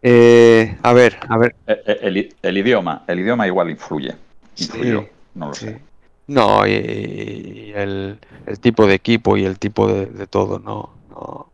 Eh, 0.01 0.77
a 0.81 0.93
ver, 0.93 1.17
a 1.27 1.37
ver. 1.37 1.55
Eh, 1.67 1.81
eh, 1.85 1.97
El, 2.01 2.17
i- 2.17 2.35
el 2.41 2.57
idioma, 2.57 3.03
el 3.07 3.19
idioma 3.19 3.47
igual 3.47 3.69
influye. 3.69 4.15
Sí, 4.55 4.63
Influyó, 4.63 5.09
no 5.35 5.47
lo 5.49 5.53
sí. 5.53 5.65
sé. 5.67 5.81
No, 6.29 6.67
y, 6.67 7.73
el, 7.75 8.19
tipo 8.61 8.85
de 8.85 8.93
equipo 8.93 9.35
y 9.35 9.45
el 9.45 9.57
tipo 9.57 9.87
de, 9.87 10.05
de 10.05 10.27
todo, 10.27 10.59
no, 10.59 10.91
no. 11.09 11.51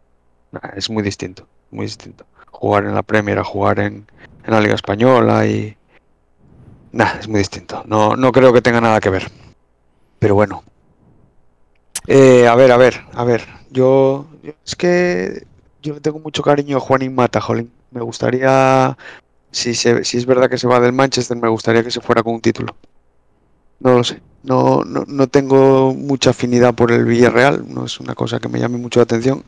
Es 0.76 0.90
muy 0.90 1.02
distinto, 1.02 1.48
muy 1.72 1.86
distinto. 1.86 2.26
Jugar 2.52 2.84
en 2.84 2.94
la 2.94 3.02
Premier 3.02 3.42
jugar 3.42 3.80
en, 3.80 4.06
la 4.46 4.60
Liga 4.60 4.76
Española 4.76 5.48
y. 5.48 5.78
Nah, 6.92 7.20
es 7.20 7.30
muy 7.30 7.40
distinto. 7.40 7.84
No, 7.86 8.18
no 8.18 8.34
creo 8.34 8.52
que 8.52 8.62
tenga 8.62 8.82
nada 8.82 9.00
que 9.00 9.10
ver. 9.10 9.32
Pero 10.20 10.36
bueno. 10.36 10.62
Eh, 12.08 12.46
a 12.46 12.56
ver, 12.56 12.74
a 12.74 12.78
ver, 12.78 13.02
a 13.14 13.24
ver. 13.24 13.48
Yo, 13.72 14.28
yo- 14.44 14.54
es 14.66 14.76
que 14.76 15.48
yo 15.82 15.94
le 15.94 16.02
tengo 16.02 16.20
mucho 16.20 16.44
cariño 16.44 16.78
a 16.78 16.82
Juanín 16.82 17.16
Mata, 17.16 17.40
jolín. 17.40 17.72
Me 17.92 18.02
gustaría, 18.02 18.98
si, 19.52 19.74
se, 19.74 20.04
si 20.04 20.18
es 20.18 20.26
verdad 20.26 20.50
que 20.50 20.58
se 20.58 20.68
va 20.68 20.82
del 20.82 20.92
Manchester, 20.92 21.38
me 21.38 21.48
gustaría 21.48 21.82
que 21.82 21.92
se 21.92 22.02
fuera 22.02 22.24
con 22.24 22.34
un 22.34 22.42
título. 22.42 22.76
No 23.80 23.94
lo 23.94 24.04
sé. 24.04 24.22
No, 24.46 24.84
no, 24.84 25.04
no 25.08 25.28
tengo 25.28 25.94
mucha 25.94 26.30
afinidad 26.30 26.74
por 26.76 26.92
el 26.92 27.06
Villarreal. 27.06 27.66
No 27.68 27.86
es 27.86 28.00
una 28.00 28.14
cosa 28.16 28.40
que 28.40 28.48
me 28.48 28.60
llame 28.60 28.78
mucho 28.78 29.00
la 29.00 29.04
atención. 29.04 29.44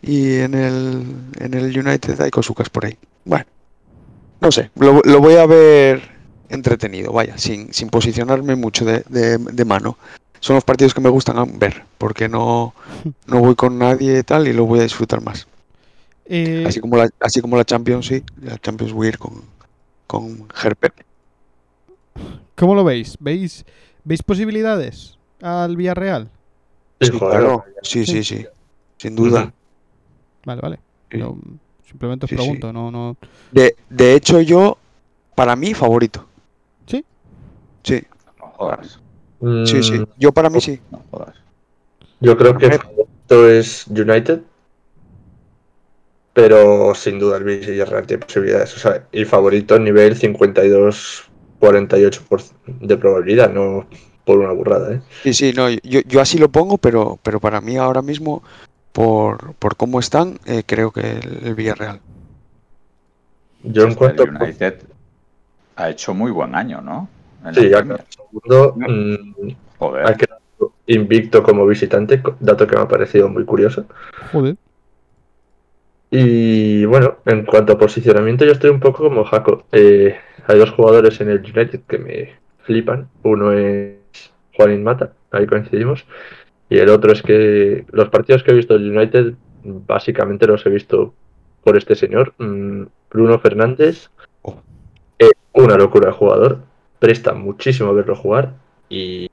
Y 0.00 0.36
en 0.36 0.54
el, 0.54 1.04
en 1.38 1.54
el 1.54 1.78
United 1.78 2.20
hay 2.20 2.30
cosucas 2.30 2.68
por 2.70 2.86
ahí. 2.86 2.96
Bueno, 3.24 3.44
no 4.40 4.50
sé. 4.50 4.70
Lo, 4.76 5.00
lo 5.04 5.20
voy 5.20 5.36
a 5.36 5.46
ver 5.46 6.02
entretenido, 6.48 7.12
vaya, 7.12 7.38
sin, 7.38 7.72
sin 7.72 7.88
posicionarme 7.88 8.56
mucho 8.56 8.84
de, 8.84 9.04
de- 9.08 9.38
de 9.38 9.64
mano. 9.64 9.96
Son 10.40 10.54
los 10.56 10.64
partidos 10.64 10.92
que 10.92 11.00
me 11.00 11.08
gustan 11.08 11.58
ver, 11.58 11.84
porque 11.98 12.28
no, 12.28 12.74
no 13.26 13.38
voy 13.40 13.54
con 13.54 13.78
nadie 13.78 14.18
y 14.18 14.22
tal 14.24 14.48
y 14.48 14.52
lo 14.52 14.64
voy 14.66 14.80
a 14.80 14.82
disfrutar 14.82 15.22
más. 15.22 15.46
Eh, 16.26 16.64
Así 16.66 16.80
como 16.80 16.96
la, 16.96 17.08
así 17.20 17.40
como 17.40 17.56
la 17.56 17.64
Champions, 17.64 18.06
sí. 18.06 18.22
La 18.42 18.58
Champions 18.58 18.92
voy 18.92 19.06
a 19.06 19.10
ir 19.10 19.18
con, 19.18 19.42
con 20.06 20.48
Gerpe. 20.52 20.90
¿Cómo 22.56 22.74
lo 22.74 22.84
veis? 22.84 23.16
¿Veis, 23.20 23.64
¿Veis 24.04 24.22
posibilidades 24.22 25.18
al 25.40 25.76
Villarreal? 25.76 26.28
Sí, 27.00 27.10
claro. 27.10 27.64
Sí, 27.82 28.06
sí, 28.06 28.22
sí. 28.24 28.46
Sin 28.98 29.16
duda. 29.16 29.52
Vale, 30.44 30.60
vale. 30.60 30.78
Sí. 31.10 31.18
Yo 31.18 31.36
simplemente 31.84 32.26
os 32.26 32.30
Sí, 32.30 32.36
sí. 32.36 32.42
pregunto, 32.42 32.72
no, 32.72 32.90
no. 32.90 33.16
De, 33.50 33.76
de 33.90 34.14
hecho, 34.14 34.40
yo, 34.40 34.78
para 35.34 35.56
mí, 35.56 35.74
favorito. 35.74 36.26
¿Sí? 36.86 37.04
Sí, 37.82 38.02
No 38.38 38.46
jodas, 38.56 39.00
sí, 39.64 39.82
sí. 39.82 39.98
Mm, 39.98 40.04
Yo 40.18 40.32
para 40.32 40.50
mí 40.50 40.60
sí. 40.60 40.80
no 40.90 41.02
jodas. 41.10 41.36
Yo 42.20 42.36
creo 42.36 42.56
que 42.56 42.66
esto 42.66 43.48
es 43.48 43.86
United. 43.88 44.40
Pero 46.34 46.94
sin 46.94 47.18
duda 47.18 47.36
el 47.36 47.44
Villarreal 47.44 48.06
tiene 48.06 48.24
posibilidades. 48.24 48.74
O 48.76 48.78
sea, 48.78 49.06
y 49.12 49.24
favorito 49.24 49.78
nivel 49.78 50.16
52-48% 51.62 52.52
de 52.80 52.96
probabilidad, 52.96 53.52
no 53.52 53.86
por 54.24 54.38
una 54.38 54.52
burrada, 54.52 54.94
¿eh? 54.94 55.00
Sí, 55.22 55.34
sí, 55.34 55.52
no, 55.52 55.68
yo, 55.68 56.00
yo 56.06 56.20
así 56.20 56.38
lo 56.38 56.48
pongo, 56.48 56.78
pero, 56.78 57.18
pero 57.22 57.40
para 57.40 57.60
mí 57.60 57.76
ahora 57.76 58.02
mismo, 58.02 58.42
por, 58.92 59.54
por 59.54 59.76
cómo 59.76 59.98
están, 59.98 60.38
eh, 60.46 60.62
creo 60.64 60.90
que 60.92 61.00
el, 61.00 61.40
el 61.44 61.54
Villarreal. 61.54 62.00
Yo 63.64 63.84
en 63.84 63.94
cuanto 63.94 64.24
el 64.24 64.30
United 64.36 64.82
ha 65.76 65.90
hecho 65.90 66.14
muy 66.14 66.30
buen 66.30 66.54
año, 66.54 66.80
¿no? 66.80 67.08
En 67.44 67.54
Sí, 67.54 67.68
ya 67.68 67.78
segundo, 67.78 68.74
mm, 68.76 69.50
Joder. 69.78 70.06
ha 70.06 70.16
quedado 70.16 70.40
invicto 70.86 71.42
como 71.42 71.66
visitante, 71.66 72.22
dato 72.40 72.66
que 72.66 72.76
me 72.76 72.82
ha 72.82 72.88
parecido 72.88 73.28
muy 73.28 73.44
curioso. 73.44 73.86
Joder. 74.32 74.56
Y 76.10 76.84
bueno, 76.84 77.16
en 77.24 77.44
cuanto 77.46 77.72
a 77.72 77.78
posicionamiento, 77.78 78.44
yo 78.44 78.52
estoy 78.52 78.70
un 78.70 78.80
poco 78.80 79.04
como 79.04 79.24
Jaco. 79.24 79.64
Eh, 79.72 80.14
hay 80.46 80.58
dos 80.58 80.70
jugadores 80.70 81.20
en 81.20 81.30
el 81.30 81.40
United 81.40 81.80
que 81.88 81.98
me 81.98 82.32
flipan. 82.64 83.08
Uno 83.22 83.52
es 83.52 83.96
Juanín 84.56 84.82
Mata, 84.82 85.12
ahí 85.30 85.46
coincidimos. 85.46 86.04
Y 86.68 86.78
el 86.78 86.88
otro 86.88 87.12
es 87.12 87.22
que 87.22 87.84
los 87.92 88.08
partidos 88.08 88.42
que 88.42 88.52
he 88.52 88.54
visto 88.54 88.74
del 88.74 88.96
United, 88.96 89.34
básicamente 89.64 90.46
los 90.46 90.64
he 90.64 90.70
visto 90.70 91.14
por 91.62 91.76
este 91.76 91.94
señor, 91.94 92.34
mm, 92.38 92.84
Bruno 93.10 93.38
Fernández. 93.38 94.10
Oh. 94.42 94.60
Es 95.18 95.32
una 95.52 95.76
locura 95.76 96.08
de 96.08 96.12
jugador, 96.12 96.60
presta 96.98 97.34
muchísimo 97.34 97.94
verlo 97.94 98.16
jugar. 98.16 98.54
Y 98.88 99.30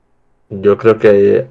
yo 0.48 0.76
creo 0.76 0.98
que 0.98 1.46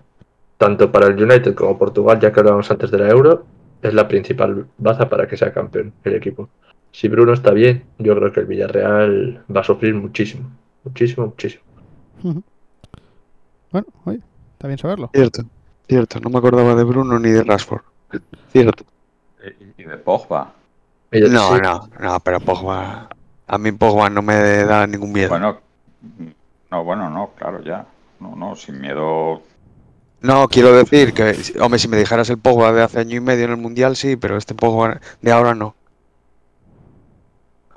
tanto 0.58 0.92
para 0.92 1.08
el 1.08 1.22
United 1.22 1.56
como 1.56 1.78
Portugal, 1.78 2.20
ya 2.20 2.32
que 2.32 2.40
hablábamos 2.40 2.70
antes 2.70 2.92
de 2.92 3.00
la 3.00 3.10
Euro, 3.10 3.46
es 3.82 3.94
la 3.94 4.08
principal 4.08 4.68
baza 4.78 5.10
para 5.10 5.28
que 5.28 5.38
sea 5.38 5.54
campeón 5.54 5.94
el 6.04 6.16
equipo. 6.16 6.50
Si 6.92 7.08
Bruno 7.08 7.34
está 7.34 7.52
bien, 7.52 7.86
yo 7.98 8.16
creo 8.16 8.32
que 8.32 8.40
el 8.42 8.46
Villarreal 8.46 9.44
va 9.56 9.62
a 9.62 9.64
sufrir 9.64 9.94
muchísimo. 9.94 10.50
Muchísimo, 10.84 11.28
muchísimo. 11.28 11.64
Bueno, 13.72 13.88
oye, 14.06 14.20
está 14.54 14.68
bien 14.68 14.78
saberlo. 14.78 15.10
Cierto, 15.14 15.44
cierto. 15.88 16.20
No 16.20 16.30
me 16.30 16.40
acordaba 16.40 16.76
de 16.76 16.84
Bruno 16.84 17.20
ni 17.20 17.30
de 17.30 17.44
Rashford. 17.44 17.82
Cierto. 18.52 18.84
Y 19.78 19.84
de 19.84 19.98
Pogba. 19.98 20.54
No, 21.12 21.56
sí, 21.56 21.62
no, 21.62 21.90
no, 22.00 22.20
pero 22.20 22.40
Pogba. 22.40 23.10
A 23.48 23.58
mí 23.58 23.72
Pogba 23.72 24.10
no 24.10 24.22
me 24.22 24.36
da 24.64 24.86
ningún 24.86 25.12
miedo. 25.12 25.30
Bueno, 25.30 25.60
no, 26.72 26.84
bueno, 26.84 27.10
no, 27.10 27.32
claro, 27.36 27.64
ya. 27.64 27.86
No, 28.20 28.36
no, 28.36 28.56
sin 28.56 28.80
miedo. 28.80 29.42
No, 30.22 30.48
quiero 30.50 30.74
decir 30.74 31.14
que, 31.14 31.36
hombre, 31.62 31.80
si 31.80 31.88
me 31.88 31.98
dijeras 31.98 32.30
el 32.30 32.38
Pogba 32.38 32.74
de 32.74 32.84
hace 32.84 33.00
año 33.00 33.16
y 33.16 33.22
medio 33.22 33.46
en 33.46 33.52
el 33.52 33.58
Mundial, 33.58 33.96
sí, 33.96 34.18
pero 34.18 34.38
este 34.38 34.54
Pogba 34.54 35.00
de 35.22 35.32
ahora 35.32 35.56
no. 35.56 35.76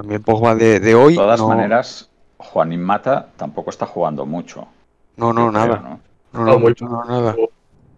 A 0.02 0.04
mí 0.04 0.14
el 0.14 0.20
Pogba 0.20 0.56
de, 0.56 0.80
de 0.80 0.94
hoy, 0.96 1.12
De 1.12 1.18
todas 1.18 1.40
no, 1.40 1.46
maneras, 1.48 2.10
Juanín 2.38 2.82
Mata 2.82 3.28
tampoco 3.36 3.70
está 3.70 3.86
jugando 3.86 4.26
mucho. 4.26 4.66
no, 5.16 5.32
no, 5.32 5.46
yo 5.46 5.60
creo, 5.60 5.66
nada. 5.68 6.00
¿no? 6.32 6.44
No, 6.44 6.58
No, 6.58 6.74
no, 6.88 7.04
nada. 7.04 7.36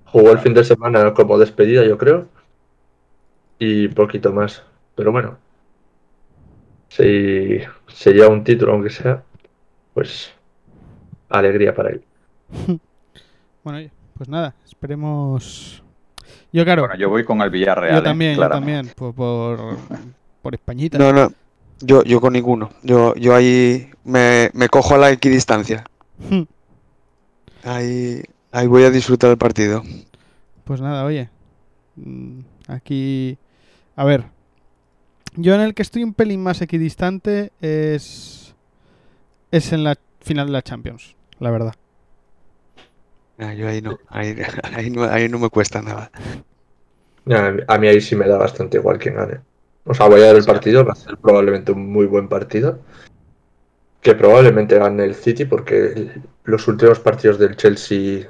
Jugó 0.05 0.31
el 0.33 0.39
fin 0.39 0.53
de 0.53 0.65
semana 0.65 1.15
como 1.15 1.39
despedida, 1.39 1.83
yo 1.87 1.97
creo. 1.97 2.27
Y 3.59 3.89
poquito 3.89 4.33
más. 4.33 4.63
Pero 4.95 5.13
bueno. 5.13 5.39
Si 6.89 7.59
sería 7.89 8.29
un 8.29 8.45
título, 8.45 8.73
aunque 8.73 8.91
sea, 8.91 9.23
pues 9.95 10.31
alegría 11.31 11.75
para 11.75 11.91
él. 11.91 12.05
Bueno, 13.65 13.91
pues 14.19 14.29
nada, 14.29 14.55
esperemos. 14.67 15.83
Yo, 16.53 16.65
claro, 16.65 16.83
Bueno, 16.83 16.97
yo 16.97 17.09
voy 17.09 17.25
con 17.25 17.41
el 17.41 17.49
Villarreal. 17.49 17.95
yo 17.95 17.99
¿eh? 18.01 18.03
también, 18.03 18.33
yo 18.33 18.37
Claramente. 18.37 18.91
también, 18.91 18.95
por, 18.95 19.15
por, 19.15 19.79
por 20.43 20.55
Españita. 20.55 20.99
No, 20.99 21.15
no. 21.15 21.33
Yo, 21.87 22.03
yo 22.05 22.21
con 22.21 22.33
ninguno. 22.33 22.71
Yo, 22.83 23.15
yo 23.17 23.35
ahí 23.35 23.91
me, 24.05 24.51
me 24.55 24.69
cojo 24.69 24.95
a 24.95 24.99
la 24.99 25.11
equidistancia. 25.11 25.85
Ahí, 27.63 28.23
ahí 28.53 28.67
voy 28.67 28.85
a 28.85 28.91
disfrutar 28.91 29.31
del 29.31 29.39
partido. 29.39 29.83
Pues 30.65 30.81
nada, 30.81 31.05
oye. 31.05 31.29
mm, 31.97 32.41
Aquí. 32.69 33.39
A 33.97 34.05
ver. 34.05 34.25
Yo 35.37 35.55
en 35.55 35.61
el 35.61 35.75
que 35.75 35.83
estoy 35.83 36.05
un 36.05 36.15
pelín 36.15 36.43
más 36.43 36.61
equidistante 36.63 37.53
es. 37.61 38.55
Es 39.51 39.73
en 39.73 39.85
la 39.85 39.97
final 40.21 40.47
de 40.47 40.53
la 40.53 40.63
Champions, 40.63 41.17
la 41.39 41.51
verdad. 41.51 41.75
Ah, 43.39 43.53
yo 43.53 43.69
ahí 43.69 43.83
no. 43.83 43.99
Ahí, 44.09 44.35
ahí 44.63 44.91
no, 44.91 45.05
ahí 45.05 45.29
no 45.29 45.39
me 45.39 45.51
cuesta 45.51 45.83
nada. 45.83 46.11
A 47.27 47.55
a 47.75 47.79
mí 47.79 47.89
ahí 47.89 48.03
sí 48.03 48.15
me 48.17 48.29
da 48.29 48.37
bastante 48.37 48.77
igual 48.77 48.99
quién 48.99 49.15
gane. 49.15 49.41
O 49.85 49.95
sea, 49.95 50.07
voy 50.07 50.23
a 50.23 50.27
ver 50.27 50.37
el 50.37 50.45
partido, 50.45 50.85
va 50.85 50.93
a 50.93 50.97
ser 50.97 51.17
probablemente 51.19 51.73
un 51.73 51.91
muy 51.91 52.07
buen 52.07 52.29
partido. 52.29 52.81
Que 54.01 54.15
probablemente 54.15 54.79
gane 54.79 55.05
el 55.05 55.15
City 55.15 55.45
porque 55.45 56.11
los 56.45 56.69
últimos 56.69 57.01
partidos 57.01 57.39
del 57.39 57.57
Chelsea, 57.57 58.29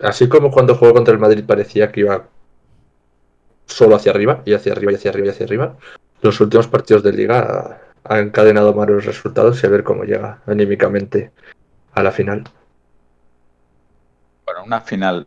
así 0.00 0.28
como 0.28 0.50
cuando 0.50 0.76
jugó 0.76 0.92
contra 0.94 1.12
el 1.12 1.20
Madrid 1.20 1.44
parecía 1.44 1.90
que 1.90 2.00
iba 2.00 2.28
solo 3.66 3.96
hacia 3.96 4.12
arriba, 4.12 4.42
y 4.44 4.54
hacia 4.54 4.72
arriba, 4.72 4.92
y 4.92 4.94
hacia 4.94 5.10
arriba, 5.10 5.26
y 5.26 5.30
hacia 5.30 5.46
arriba, 5.46 5.76
los 6.22 6.40
últimos 6.40 6.68
partidos 6.68 7.02
de 7.02 7.12
liga 7.12 7.80
han 8.04 8.18
encadenado 8.26 8.72
malos 8.74 9.04
resultados 9.04 9.62
y 9.62 9.66
a 9.66 9.70
ver 9.70 9.82
cómo 9.82 10.04
llega 10.04 10.40
anímicamente 10.46 11.32
a 11.92 12.02
la 12.02 12.12
final. 12.12 12.44
Bueno, 14.44 14.62
una 14.64 14.80
final 14.80 15.26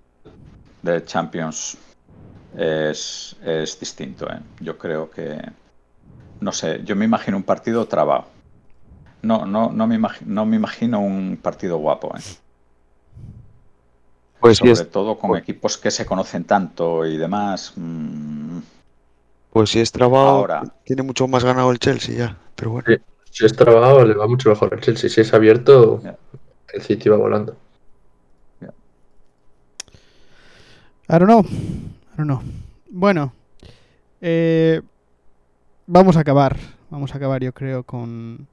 de 0.82 1.04
Champions 1.04 1.78
es, 2.58 3.36
es 3.44 3.80
distinto. 3.80 4.28
¿eh? 4.30 4.40
Yo 4.60 4.78
creo 4.78 5.10
que, 5.10 5.40
no 6.42 6.52
sé, 6.52 6.82
yo 6.84 6.96
me 6.96 7.06
imagino 7.06 7.38
un 7.38 7.44
partido 7.44 7.86
trabado. 7.88 8.26
No, 9.22 9.46
no, 9.46 9.72
no, 9.72 9.88
me, 9.88 9.96
imagino, 9.96 10.32
no 10.34 10.46
me 10.46 10.56
imagino 10.56 11.00
un 11.02 11.38
partido 11.42 11.78
guapo. 11.78 12.16
¿eh? 12.18 12.22
Pues 14.40 14.58
Sobre 14.60 14.72
es, 14.72 14.90
todo 14.90 15.18
con 15.20 15.36
equipos 15.38 15.78
que 15.78 15.92
se 15.92 16.06
conocen 16.06 16.46
tanto 16.46 17.06
y 17.06 17.18
demás. 17.18 17.74
mm, 17.76 18.60
pues 19.52 19.72
si 19.72 19.80
es 19.80 19.92
trabado, 19.92 20.30
Ahora. 20.30 20.64
tiene 20.86 21.02
mucho 21.04 21.28
más 21.28 21.44
ganado 21.44 21.72
el 21.72 21.80
Chelsea 21.80 22.16
ya. 22.16 22.38
Pero 22.56 22.72
bueno, 22.72 22.88
Sí. 22.88 22.98
Si 23.32 23.46
es 23.46 23.54
trabado, 23.56 24.04
le 24.06 24.16
va 24.16 24.28
mucho 24.28 24.50
mejor 24.50 24.74
al 24.74 24.82
Chelsea. 24.82 25.10
Si 25.10 25.22
es 25.22 25.34
abierto, 25.34 26.02
el 26.74 26.82
City 26.82 27.10
va 27.10 27.18
volando. 27.18 27.56
I 31.12 31.18
don't 31.18 31.26
know. 31.28 31.44
Don't 32.20 32.28
know. 32.28 32.42
Bueno, 32.92 33.32
eh, 34.20 34.82
vamos 35.88 36.18
a 36.18 36.20
acabar. 36.20 36.58
Vamos 36.90 37.14
a 37.14 37.18
acabar, 37.18 37.42
yo 37.42 37.54
creo, 37.54 37.84
con 37.84 38.46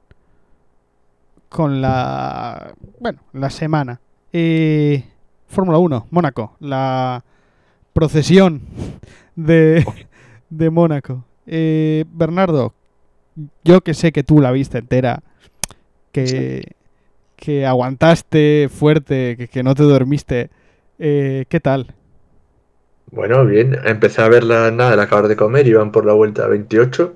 con 1.49 1.81
la 1.81 2.73
bueno, 3.01 3.19
la 3.33 3.49
semana. 3.49 3.99
Eh, 4.31 5.03
Fórmula 5.49 5.79
1, 5.79 6.07
Mónaco, 6.11 6.55
la 6.61 7.25
procesión 7.91 8.61
de, 9.35 9.85
de 10.49 10.69
Mónaco. 10.69 11.25
Eh, 11.45 12.05
Bernardo, 12.09 12.73
yo 13.65 13.81
que 13.81 13.93
sé 13.93 14.13
que 14.13 14.23
tú 14.23 14.39
la 14.39 14.53
viste 14.53 14.77
entera, 14.77 15.23
que, 16.13 16.71
que 17.35 17.65
aguantaste 17.65 18.69
fuerte, 18.71 19.35
que, 19.35 19.49
que 19.49 19.61
no 19.61 19.75
te 19.75 19.83
dormiste, 19.83 20.51
eh, 20.99 21.43
¿qué 21.49 21.59
tal? 21.59 21.96
Bueno, 23.11 23.45
bien. 23.45 23.77
Empecé 23.85 24.21
a 24.21 24.29
verla 24.29 24.69
nada, 24.71 24.93
al 24.93 24.99
acabar 24.99 25.27
de 25.27 25.35
comer, 25.35 25.67
iban 25.67 25.91
por 25.91 26.05
la 26.05 26.13
vuelta 26.13 26.47
28. 26.47 27.15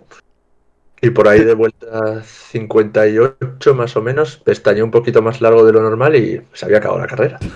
Y 1.03 1.09
por 1.09 1.27
ahí 1.27 1.43
de 1.43 1.55
vuelta 1.55 2.21
58 2.23 3.73
más 3.73 3.95
o 3.97 4.01
menos, 4.03 4.37
pestañé 4.37 4.83
un 4.83 4.91
poquito 4.91 5.21
más 5.23 5.41
largo 5.41 5.65
de 5.65 5.73
lo 5.73 5.81
normal 5.81 6.15
y 6.15 6.41
se 6.53 6.65
había 6.65 6.77
acabado 6.77 6.99
la 7.01 7.07
carrera. 7.07 7.39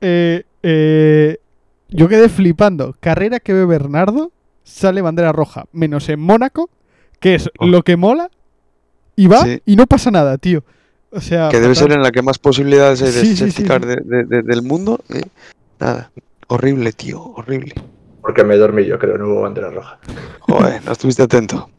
Eh, 0.00 0.44
eh, 0.62 1.38
yo 1.88 2.08
quedé 2.08 2.28
flipando. 2.28 2.94
Carrera 3.00 3.40
que 3.40 3.52
ve 3.52 3.64
Bernardo, 3.64 4.30
sale 4.62 5.02
bandera 5.02 5.32
roja, 5.32 5.64
menos 5.72 6.08
en 6.08 6.20
Mónaco, 6.20 6.70
que 7.18 7.34
es 7.34 7.50
Oh. 7.58 7.66
lo 7.66 7.82
que 7.82 7.96
mola, 7.96 8.30
y 9.16 9.26
va 9.26 9.42
Sí. 9.44 9.60
y 9.66 9.74
no 9.76 9.86
pasa 9.86 10.10
nada, 10.12 10.38
tío. 10.38 10.62
O 11.10 11.20
sea, 11.20 11.48
que 11.48 11.58
debe 11.60 11.74
fatal. 11.74 11.88
ser 11.90 11.96
en 11.96 12.02
la 12.04 12.12
que 12.12 12.22
más 12.22 12.38
posibilidades 12.38 13.02
hay 13.02 13.10
de 13.12 13.20
Sí, 13.20 13.26
sí, 13.28 13.36
safety 13.36 13.62
sí, 13.62 13.64
car 13.68 13.82
sí. 13.82 13.88
de- 13.88 14.02
de- 14.04 14.24
de- 14.24 14.42
del 14.42 14.62
mundo. 14.62 15.00
y 15.08 15.20
nada, 15.78 16.10
horrible, 16.48 16.92
tío, 16.92 17.22
horrible. 17.22 17.74
Porque 18.20 18.44
me 18.44 18.56
dormí 18.56 18.84
yo, 18.84 18.98
creo, 18.98 19.16
no 19.18 19.26
hubo 19.26 19.42
bandera 19.42 19.70
roja. 19.70 19.98
Joder, 20.40 20.84
no 20.84 20.92
estuviste 20.92 21.22
atento. 21.22 21.70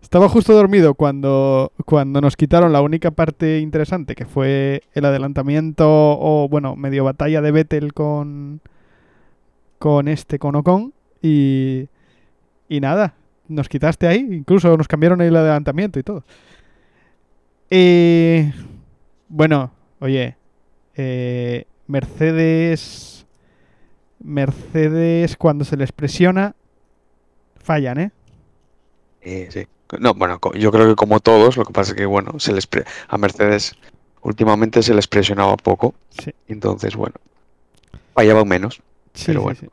Estaba 0.00 0.28
justo 0.30 0.54
dormido 0.54 0.94
cuando, 0.94 1.72
cuando 1.84 2.22
nos 2.22 2.34
quitaron 2.34 2.72
la 2.72 2.80
única 2.80 3.10
parte 3.10 3.58
interesante, 3.58 4.14
que 4.14 4.24
fue 4.24 4.82
el 4.94 5.04
adelantamiento 5.04 5.84
o, 5.86 6.48
bueno, 6.48 6.76
medio 6.76 7.04
batalla 7.04 7.42
de 7.42 7.50
Vettel 7.50 7.92
con, 7.92 8.62
con 9.78 10.08
este, 10.08 10.38
con 10.38 10.56
Ocon. 10.56 10.94
Y, 11.20 11.88
y 12.70 12.80
nada, 12.80 13.14
nos 13.48 13.68
quitaste 13.68 14.06
ahí. 14.06 14.26
Incluso 14.30 14.74
nos 14.78 14.88
cambiaron 14.88 15.20
el 15.20 15.36
adelantamiento 15.36 15.98
y 15.98 16.02
todo. 16.02 16.24
Eh, 17.68 18.50
bueno, 19.28 19.72
oye, 20.00 20.36
eh, 20.96 21.66
Mercedes... 21.88 23.26
Mercedes 24.20 25.36
cuando 25.36 25.64
se 25.64 25.76
les 25.76 25.92
presiona, 25.92 26.56
fallan, 27.56 27.98
¿eh? 28.00 28.10
Sí, 29.22 29.46
sí. 29.50 29.66
No, 30.00 30.14
bueno, 30.14 30.38
yo 30.54 30.70
creo 30.70 30.88
que 30.88 30.94
como 30.96 31.20
todos, 31.20 31.56
lo 31.56 31.64
que 31.64 31.72
pasa 31.72 31.92
es 31.92 31.96
que, 31.96 32.06
bueno, 32.06 32.38
se 32.38 32.52
les 32.52 32.66
pre- 32.66 32.84
a 33.08 33.16
Mercedes 33.18 33.74
últimamente 34.22 34.82
se 34.82 34.94
les 34.94 35.06
presionaba 35.08 35.56
poco. 35.56 35.94
Sí. 36.10 36.32
Entonces, 36.48 36.96
bueno, 36.96 37.14
fallaban 38.14 38.48
menos. 38.48 38.82
Sí, 39.14 39.26
Pero 39.26 39.40
sí, 39.40 39.44
bueno. 39.44 39.60
sí. 39.60 39.68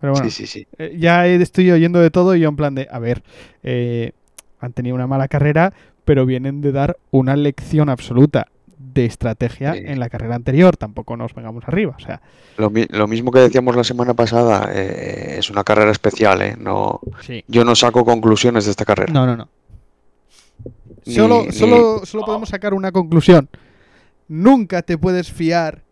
Pero 0.00 0.12
bueno, 0.14 0.30
Sí, 0.30 0.30
sí, 0.30 0.46
sí. 0.46 0.66
eh, 0.78 0.96
ya 0.98 1.26
estoy 1.26 1.70
oyendo 1.70 2.00
de 2.00 2.10
todo 2.10 2.34
y 2.34 2.40
yo 2.40 2.48
en 2.48 2.56
plan 2.56 2.74
de, 2.74 2.88
a 2.90 2.98
ver, 2.98 3.22
eh, 3.62 4.12
han 4.58 4.72
tenido 4.72 4.94
una 4.94 5.06
mala 5.06 5.28
carrera, 5.28 5.74
pero 6.04 6.24
vienen 6.26 6.60
de 6.62 6.72
dar 6.72 6.98
una 7.10 7.36
lección 7.36 7.88
absoluta 7.90 8.48
de 8.92 9.04
estrategia 9.06 9.72
Sí. 9.74 9.82
en 9.84 9.98
la 10.00 10.08
carrera 10.08 10.34
anterior. 10.36 10.76
Tampoco 10.76 11.16
nos 11.16 11.34
vengamos 11.34 11.64
arriba. 11.66 11.94
O 11.96 12.00
sea, 12.00 12.20
Lo, 12.56 12.70
mi- 12.70 12.86
lo 12.90 13.06
mismo 13.06 13.30
que 13.30 13.40
decíamos 13.40 13.76
la 13.76 13.84
semana 13.84 14.14
pasada, 14.14 14.70
eh, 14.74 15.36
es 15.38 15.50
una 15.50 15.64
carrera 15.64 15.90
especial, 15.90 16.42
¿eh? 16.42 16.56
No, 16.58 17.00
sí. 17.20 17.44
yo 17.48 17.64
no 17.64 17.74
saco 17.74 18.04
conclusiones 18.04 18.64
de 18.66 18.70
esta 18.72 18.84
carrera. 18.84 19.12
No, 19.12 19.26
no, 19.26 19.36
no. 19.36 19.48
Ni- 21.06 21.14
Solo, 21.14 21.44
ni- 21.46 21.52
solo, 21.52 22.04
solo 22.04 22.24
podemos 22.24 22.48
sacar 22.50 22.74
una 22.74 22.92
conclusión. 22.92 23.48
Nunca 24.28 24.82
te 24.82 24.98
puedes 24.98 25.32
fiar 25.32 25.82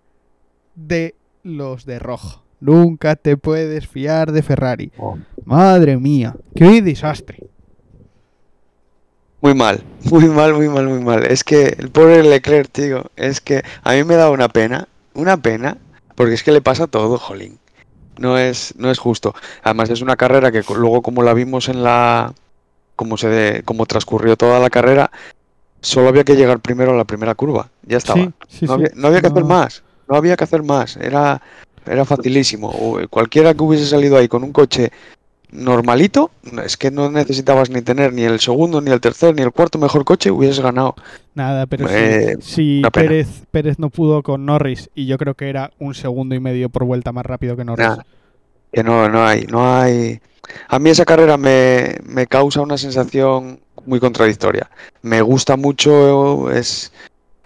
de 0.74 1.14
los 1.42 1.86
de 1.86 1.98
rojo. 1.98 2.42
Nunca 2.60 3.16
te 3.16 3.36
puedes 3.36 3.86
fiar 3.88 4.32
de 4.32 4.42
Ferrari. 4.42 4.92
Oh. 4.98 5.16
Madre 5.44 5.96
mía, 5.96 6.36
qué 6.54 6.82
desastre. 6.82 7.47
Muy 9.40 9.54
mal, 9.54 9.82
muy 10.10 10.26
mal, 10.26 10.54
muy 10.54 10.68
mal, 10.68 10.86
muy 10.88 11.00
mal. 11.00 11.24
Es 11.24 11.44
que 11.44 11.76
el 11.78 11.90
pobre 11.90 12.22
Leclerc, 12.22 12.70
tío, 12.70 13.04
es 13.16 13.40
que 13.40 13.62
a 13.82 13.92
mí 13.92 14.04
me 14.04 14.14
da 14.16 14.30
una 14.30 14.48
pena, 14.48 14.88
una 15.14 15.36
pena, 15.36 15.76
porque 16.14 16.34
es 16.34 16.42
que 16.42 16.52
le 16.52 16.60
pasa 16.60 16.86
todo, 16.86 17.18
jolín. 17.18 17.58
No 18.18 18.36
es, 18.36 18.74
no 18.76 18.90
es 18.90 18.98
justo. 18.98 19.34
Además 19.62 19.90
es 19.90 20.00
una 20.02 20.16
carrera 20.16 20.50
que 20.50 20.62
luego 20.76 21.02
como 21.02 21.22
la 21.22 21.34
vimos 21.34 21.68
en 21.68 21.84
la, 21.84 22.32
como 22.96 23.16
se, 23.16 23.28
de- 23.28 23.62
como 23.62 23.86
transcurrió 23.86 24.36
toda 24.36 24.58
la 24.58 24.70
carrera, 24.70 25.10
solo 25.80 26.08
había 26.08 26.24
que 26.24 26.34
llegar 26.34 26.58
primero 26.58 26.92
a 26.92 26.96
la 26.96 27.04
primera 27.04 27.36
curva. 27.36 27.68
Ya 27.84 27.98
estaba. 27.98 28.18
Sí, 28.18 28.32
sí, 28.48 28.66
no, 28.66 28.72
había, 28.74 28.90
no 28.96 29.08
había 29.08 29.20
que 29.20 29.28
hacer 29.28 29.44
más, 29.44 29.84
no 30.08 30.16
había 30.16 30.36
que 30.36 30.44
hacer 30.44 30.64
más. 30.64 30.96
Era, 30.96 31.40
era 31.86 32.04
facilísimo. 32.04 32.70
O 32.70 33.00
Cualquiera 33.08 33.54
que 33.54 33.62
hubiese 33.62 33.86
salido 33.86 34.16
ahí 34.16 34.26
con 34.26 34.42
un 34.42 34.52
coche 34.52 34.90
normalito, 35.50 36.30
es 36.64 36.76
que 36.76 36.90
no 36.90 37.10
necesitabas 37.10 37.70
ni 37.70 37.82
tener 37.82 38.12
ni 38.12 38.22
el 38.22 38.40
segundo, 38.40 38.80
ni 38.80 38.90
el 38.90 39.00
tercer, 39.00 39.34
ni 39.34 39.42
el 39.42 39.52
cuarto 39.52 39.78
mejor 39.78 40.04
coche, 40.04 40.30
hubieses 40.30 40.60
ganado. 40.60 40.94
Nada, 41.34 41.66
pero 41.66 41.86
Eh, 41.88 42.36
si. 42.40 42.82
Pérez, 42.92 43.42
Pérez 43.50 43.78
no 43.78 43.90
pudo 43.90 44.22
con 44.22 44.44
Norris 44.44 44.90
y 44.94 45.06
yo 45.06 45.18
creo 45.18 45.34
que 45.34 45.48
era 45.48 45.70
un 45.78 45.94
segundo 45.94 46.34
y 46.34 46.40
medio 46.40 46.68
por 46.68 46.84
vuelta 46.84 47.12
más 47.12 47.24
rápido 47.24 47.56
que 47.56 47.64
Norris. 47.64 47.88
Nah, 47.88 48.02
que 48.72 48.82
no, 48.84 49.08
no 49.08 49.24
hay, 49.26 49.44
no 49.44 49.74
hay. 49.74 50.20
A 50.68 50.78
mí 50.78 50.90
esa 50.90 51.04
carrera 51.04 51.36
me, 51.36 51.96
me 52.04 52.26
causa 52.26 52.60
una 52.60 52.78
sensación 52.78 53.60
muy 53.86 54.00
contradictoria. 54.00 54.70
Me 55.02 55.22
gusta 55.22 55.56
mucho, 55.56 56.50
es, 56.50 56.92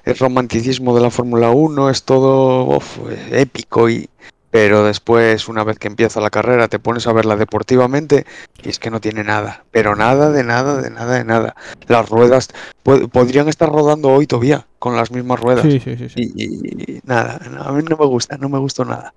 es 0.04 0.18
romanticismo 0.18 0.94
de 0.94 1.02
la 1.02 1.10
Fórmula 1.10 1.50
1, 1.50 1.90
es 1.90 2.02
todo 2.04 2.76
uf, 2.76 2.98
épico 3.30 3.88
y 3.88 4.08
pero 4.52 4.84
después, 4.84 5.48
una 5.48 5.64
vez 5.64 5.78
que 5.78 5.88
empieza 5.88 6.20
la 6.20 6.28
carrera, 6.28 6.68
te 6.68 6.78
pones 6.78 7.06
a 7.06 7.12
verla 7.14 7.36
deportivamente 7.36 8.26
y 8.62 8.68
es 8.68 8.78
que 8.78 8.90
no 8.90 9.00
tiene 9.00 9.24
nada, 9.24 9.64
pero 9.70 9.96
nada, 9.96 10.30
de 10.30 10.44
nada, 10.44 10.80
de 10.82 10.90
nada, 10.90 11.14
de 11.14 11.24
nada. 11.24 11.56
Las 11.88 12.08
ruedas 12.10 12.48
po- 12.82 13.08
podrían 13.08 13.48
estar 13.48 13.70
rodando 13.70 14.10
hoy 14.10 14.26
todavía 14.26 14.66
con 14.78 14.94
las 14.94 15.10
mismas 15.10 15.40
ruedas. 15.40 15.62
Sí, 15.62 15.80
sí, 15.80 15.96
sí. 15.96 16.08
sí. 16.10 16.32
Y, 16.36 16.44
y- 16.44 16.96
y 16.96 17.00
nada, 17.04 17.40
no, 17.50 17.62
a 17.62 17.72
mí 17.72 17.82
no 17.88 17.96
me 17.96 18.04
gusta, 18.04 18.36
no 18.36 18.50
me 18.50 18.58
gustó 18.58 18.84
nada. 18.84 19.14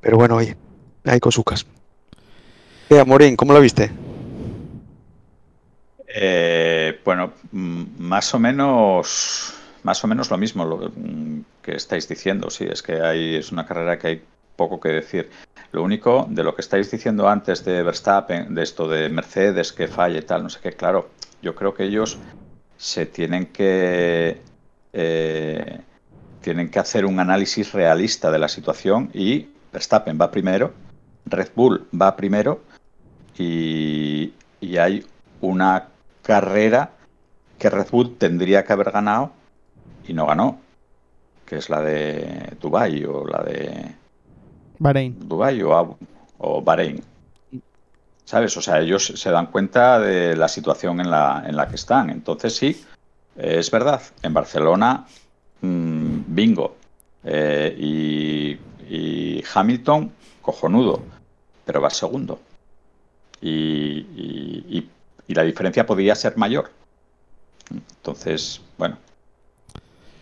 Pero 0.00 0.16
bueno, 0.16 0.36
oye, 0.36 0.56
hay 1.04 1.20
cosucas. 1.20 1.66
¿Qué, 2.88 2.98
Amorín, 2.98 3.36
cómo 3.36 3.52
la 3.52 3.60
viste? 3.60 3.90
Eh, 6.08 7.00
bueno, 7.04 7.32
más 7.52 8.32
o 8.34 8.38
menos, 8.38 9.52
más 9.82 10.02
o 10.04 10.06
menos 10.06 10.30
lo 10.30 10.38
mismo 10.38 10.64
lo 10.64 10.90
que 11.62 11.74
estáis 11.76 12.08
diciendo. 12.08 12.48
Sí, 12.48 12.64
es 12.64 12.82
que 12.82 13.00
hay, 13.02 13.36
es 13.36 13.52
una 13.52 13.66
carrera 13.66 13.98
que 13.98 14.06
hay 14.06 14.22
poco 14.56 14.80
que 14.80 14.90
decir. 14.90 15.30
Lo 15.72 15.82
único 15.82 16.26
de 16.28 16.44
lo 16.44 16.54
que 16.54 16.62
estáis 16.62 16.90
diciendo 16.90 17.28
antes 17.28 17.64
de 17.64 17.82
Verstappen, 17.82 18.54
de 18.54 18.62
esto 18.62 18.88
de 18.88 19.08
Mercedes 19.08 19.72
que 19.72 19.88
falla 19.88 20.18
y 20.18 20.22
tal, 20.22 20.42
no 20.42 20.48
sé 20.48 20.60
qué, 20.62 20.72
claro, 20.72 21.10
yo 21.42 21.54
creo 21.54 21.74
que 21.74 21.84
ellos 21.84 22.18
se 22.76 23.06
tienen 23.06 23.46
que 23.46 24.40
eh, 24.92 25.80
tienen 26.40 26.70
que 26.70 26.78
hacer 26.78 27.06
un 27.06 27.18
análisis 27.18 27.72
realista 27.72 28.30
de 28.30 28.38
la 28.38 28.48
situación 28.48 29.10
y 29.12 29.48
Verstappen 29.72 30.18
va 30.20 30.30
primero, 30.30 30.72
Red 31.26 31.48
Bull 31.56 31.86
va 32.00 32.14
primero 32.14 32.60
y, 33.36 34.32
y 34.60 34.76
hay 34.76 35.04
una 35.40 35.88
carrera 36.22 36.92
que 37.58 37.70
Red 37.70 37.88
Bull 37.90 38.16
tendría 38.16 38.64
que 38.64 38.72
haber 38.72 38.90
ganado 38.90 39.32
y 40.06 40.12
no 40.12 40.26
ganó, 40.26 40.60
que 41.46 41.56
es 41.56 41.70
la 41.70 41.80
de 41.80 42.52
Dubai 42.60 43.04
o 43.04 43.26
la 43.26 43.42
de 43.42 43.94
Bahrein. 44.78 45.16
Dubai 45.28 45.62
o, 45.62 45.76
Abu- 45.76 45.96
o 46.38 46.60
Bahrein. 46.62 47.02
¿Sabes? 48.24 48.56
O 48.56 48.62
sea, 48.62 48.80
ellos 48.80 49.04
se 49.06 49.30
dan 49.30 49.46
cuenta 49.46 50.00
de 50.00 50.34
la 50.36 50.48
situación 50.48 51.00
en 51.00 51.10
la, 51.10 51.44
en 51.46 51.56
la 51.56 51.68
que 51.68 51.76
están. 51.76 52.08
Entonces 52.10 52.56
sí, 52.56 52.82
es 53.36 53.70
verdad, 53.70 54.00
en 54.22 54.32
Barcelona, 54.32 55.06
mm, 55.60 56.18
bingo. 56.28 56.76
Eh, 57.22 57.74
y, 57.78 58.58
y 58.88 59.44
Hamilton, 59.54 60.10
cojonudo, 60.42 61.02
pero 61.64 61.80
va 61.80 61.90
segundo. 61.90 62.40
Y, 63.40 63.50
y- 63.50 64.64
y- 64.70 64.90
y 65.28 65.34
la 65.34 65.42
diferencia 65.42 65.86
podría 65.86 66.14
ser 66.14 66.36
mayor. 66.36 66.70
Entonces, 67.70 68.60
bueno, 68.78 68.98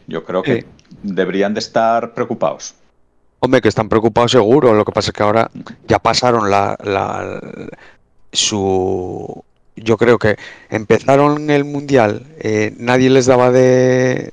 yo 0.06 0.24
creo 0.24 0.42
que 0.42 0.60
Sí. 0.62 0.66
deberían 1.02 1.54
de 1.54 1.60
estar 1.60 2.14
preocupados. 2.14 2.74
Hombre, 3.44 3.60
que 3.60 3.68
están 3.68 3.88
preocupados 3.88 4.30
seguro. 4.30 4.72
Lo 4.72 4.84
que 4.84 4.92
pasa 4.92 5.10
es 5.10 5.14
que 5.14 5.22
ahora 5.24 5.50
ya 5.88 5.98
pasaron 5.98 6.48
la, 6.48 6.76
la- 6.84 7.40
su. 8.32 9.44
Yo 9.74 9.96
creo 9.96 10.16
que 10.18 10.36
empezaron 10.70 11.50
el 11.50 11.64
mundial, 11.64 12.24
eh, 12.38 12.72
nadie 12.78 13.10
les 13.10 13.26
daba 13.26 13.50
de, 13.50 14.30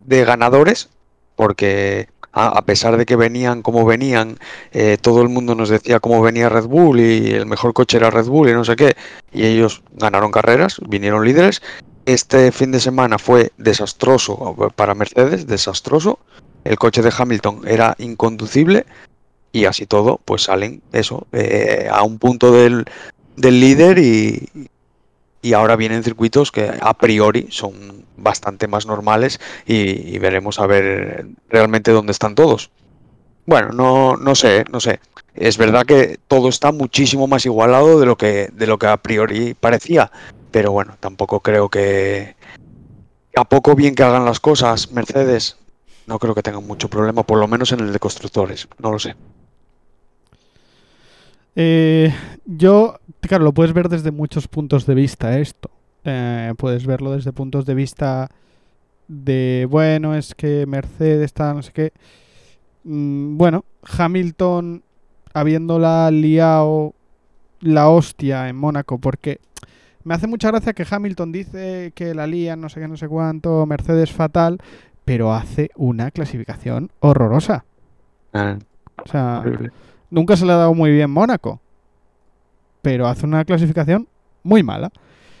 de, 0.00 0.24
ganadores, 0.24 0.88
porque 1.36 2.08
a, 2.32 2.48
a 2.48 2.62
pesar 2.62 2.96
de 2.96 3.06
que 3.06 3.14
venían 3.16 3.62
como 3.62 3.84
venían, 3.84 4.38
eh, 4.72 4.96
todo 5.00 5.22
el 5.22 5.28
mundo 5.28 5.54
nos 5.54 5.68
decía 5.68 6.00
cómo 6.00 6.20
venía 6.22 6.48
Red 6.48 6.64
Bull 6.64 6.98
y 7.00 7.30
el 7.32 7.46
mejor 7.46 7.74
coche 7.74 7.98
era 7.98 8.10
Red 8.10 8.26
Bull 8.26 8.48
y 8.48 8.54
no 8.54 8.64
sé 8.64 8.74
qué, 8.76 8.96
y 9.30 9.44
ellos 9.44 9.82
ganaron 9.92 10.32
carreras, 10.32 10.78
vinieron 10.88 11.24
líderes. 11.24 11.62
Este 12.06 12.50
fin 12.50 12.72
de 12.72 12.80
semana 12.80 13.18
fue 13.18 13.52
desastroso 13.58 14.56
para 14.74 14.94
Mercedes, 14.94 15.46
desastroso 15.46 16.18
el 16.70 16.78
coche 16.78 17.02
de 17.02 17.12
Hamilton 17.16 17.62
era 17.66 17.96
inconducible 17.98 18.86
y 19.50 19.64
así 19.64 19.86
todo, 19.86 20.20
pues 20.24 20.44
salen 20.44 20.82
eso, 20.92 21.26
eh, 21.32 21.88
a 21.90 22.04
un 22.04 22.20
punto 22.20 22.52
del, 22.52 22.84
del 23.36 23.58
líder 23.58 23.98
y, 23.98 24.48
y 25.42 25.52
ahora 25.52 25.74
vienen 25.74 26.04
circuitos 26.04 26.52
que 26.52 26.70
a 26.80 26.94
priori 26.94 27.48
son 27.50 28.04
bastante 28.16 28.68
más 28.68 28.86
normales 28.86 29.40
y, 29.66 30.14
y 30.14 30.18
veremos 30.20 30.60
a 30.60 30.66
ver 30.68 31.26
realmente 31.48 31.90
dónde 31.90 32.12
están 32.12 32.36
todos. 32.36 32.70
Bueno, 33.46 33.72
no, 33.72 34.16
no 34.16 34.36
sé, 34.36 34.64
no 34.70 34.78
sé. 34.78 35.00
Es 35.34 35.58
verdad 35.58 35.84
que 35.84 36.20
todo 36.28 36.48
está 36.48 36.70
muchísimo 36.70 37.26
más 37.26 37.44
igualado 37.46 37.98
de 37.98 38.06
lo 38.06 38.16
que, 38.16 38.48
de 38.52 38.66
lo 38.68 38.78
que 38.78 38.86
a 38.86 38.96
priori 38.96 39.54
parecía, 39.54 40.12
pero 40.52 40.70
bueno, 40.70 40.96
tampoco 41.00 41.40
creo 41.40 41.68
que 41.68 42.36
a 43.34 43.44
poco 43.44 43.74
bien 43.74 43.96
que 43.96 44.04
hagan 44.04 44.24
las 44.24 44.38
cosas, 44.38 44.92
Mercedes, 44.92 45.56
no 46.10 46.18
creo 46.18 46.34
que 46.34 46.42
tengan 46.42 46.66
mucho 46.66 46.90
problema, 46.90 47.22
por 47.22 47.38
lo 47.38 47.46
menos 47.46 47.70
en 47.70 47.80
el 47.80 47.92
de 47.92 47.98
constructores. 48.00 48.68
No 48.78 48.90
lo 48.90 48.98
sé. 48.98 49.14
Eh, 51.54 52.12
yo, 52.44 52.98
claro, 53.20 53.44
lo 53.44 53.54
puedes 53.54 53.72
ver 53.72 53.88
desde 53.88 54.10
muchos 54.10 54.48
puntos 54.48 54.86
de 54.86 54.94
vista 54.94 55.38
esto. 55.38 55.70
Eh, 56.04 56.52
puedes 56.58 56.84
verlo 56.84 57.12
desde 57.12 57.32
puntos 57.32 57.64
de 57.64 57.74
vista 57.74 58.28
de, 59.06 59.68
bueno, 59.70 60.16
es 60.16 60.34
que 60.34 60.66
Mercedes 60.66 61.26
está, 61.26 61.54
no 61.54 61.62
sé 61.62 61.70
qué. 61.72 61.92
Mm, 62.82 63.36
bueno, 63.36 63.64
Hamilton 63.96 64.82
habiéndola 65.32 66.10
liado 66.10 66.92
la 67.60 67.88
hostia 67.88 68.48
en 68.48 68.56
Mónaco, 68.56 68.98
porque 68.98 69.38
me 70.02 70.14
hace 70.14 70.26
mucha 70.26 70.48
gracia 70.48 70.72
que 70.72 70.86
Hamilton 70.90 71.30
dice 71.30 71.92
que 71.94 72.14
la 72.14 72.26
lía, 72.26 72.56
no 72.56 72.68
sé 72.68 72.80
qué, 72.80 72.88
no 72.88 72.96
sé 72.96 73.06
cuánto, 73.06 73.64
Mercedes 73.66 74.10
fatal, 74.10 74.58
pero 75.10 75.34
hace 75.34 75.72
una 75.74 76.12
clasificación 76.12 76.88
horrorosa. 77.00 77.64
Ah, 78.32 78.56
O 79.04 79.08
sea, 79.08 79.40
horrible. 79.40 79.72
nunca 80.08 80.36
se 80.36 80.46
le 80.46 80.52
ha 80.52 80.56
dado 80.56 80.72
muy 80.72 80.92
bien 80.92 81.10
Mónaco, 81.10 81.60
pero 82.80 83.08
hace 83.08 83.26
una 83.26 83.44
clasificación 83.44 84.06
muy 84.44 84.62
mala. 84.62 84.92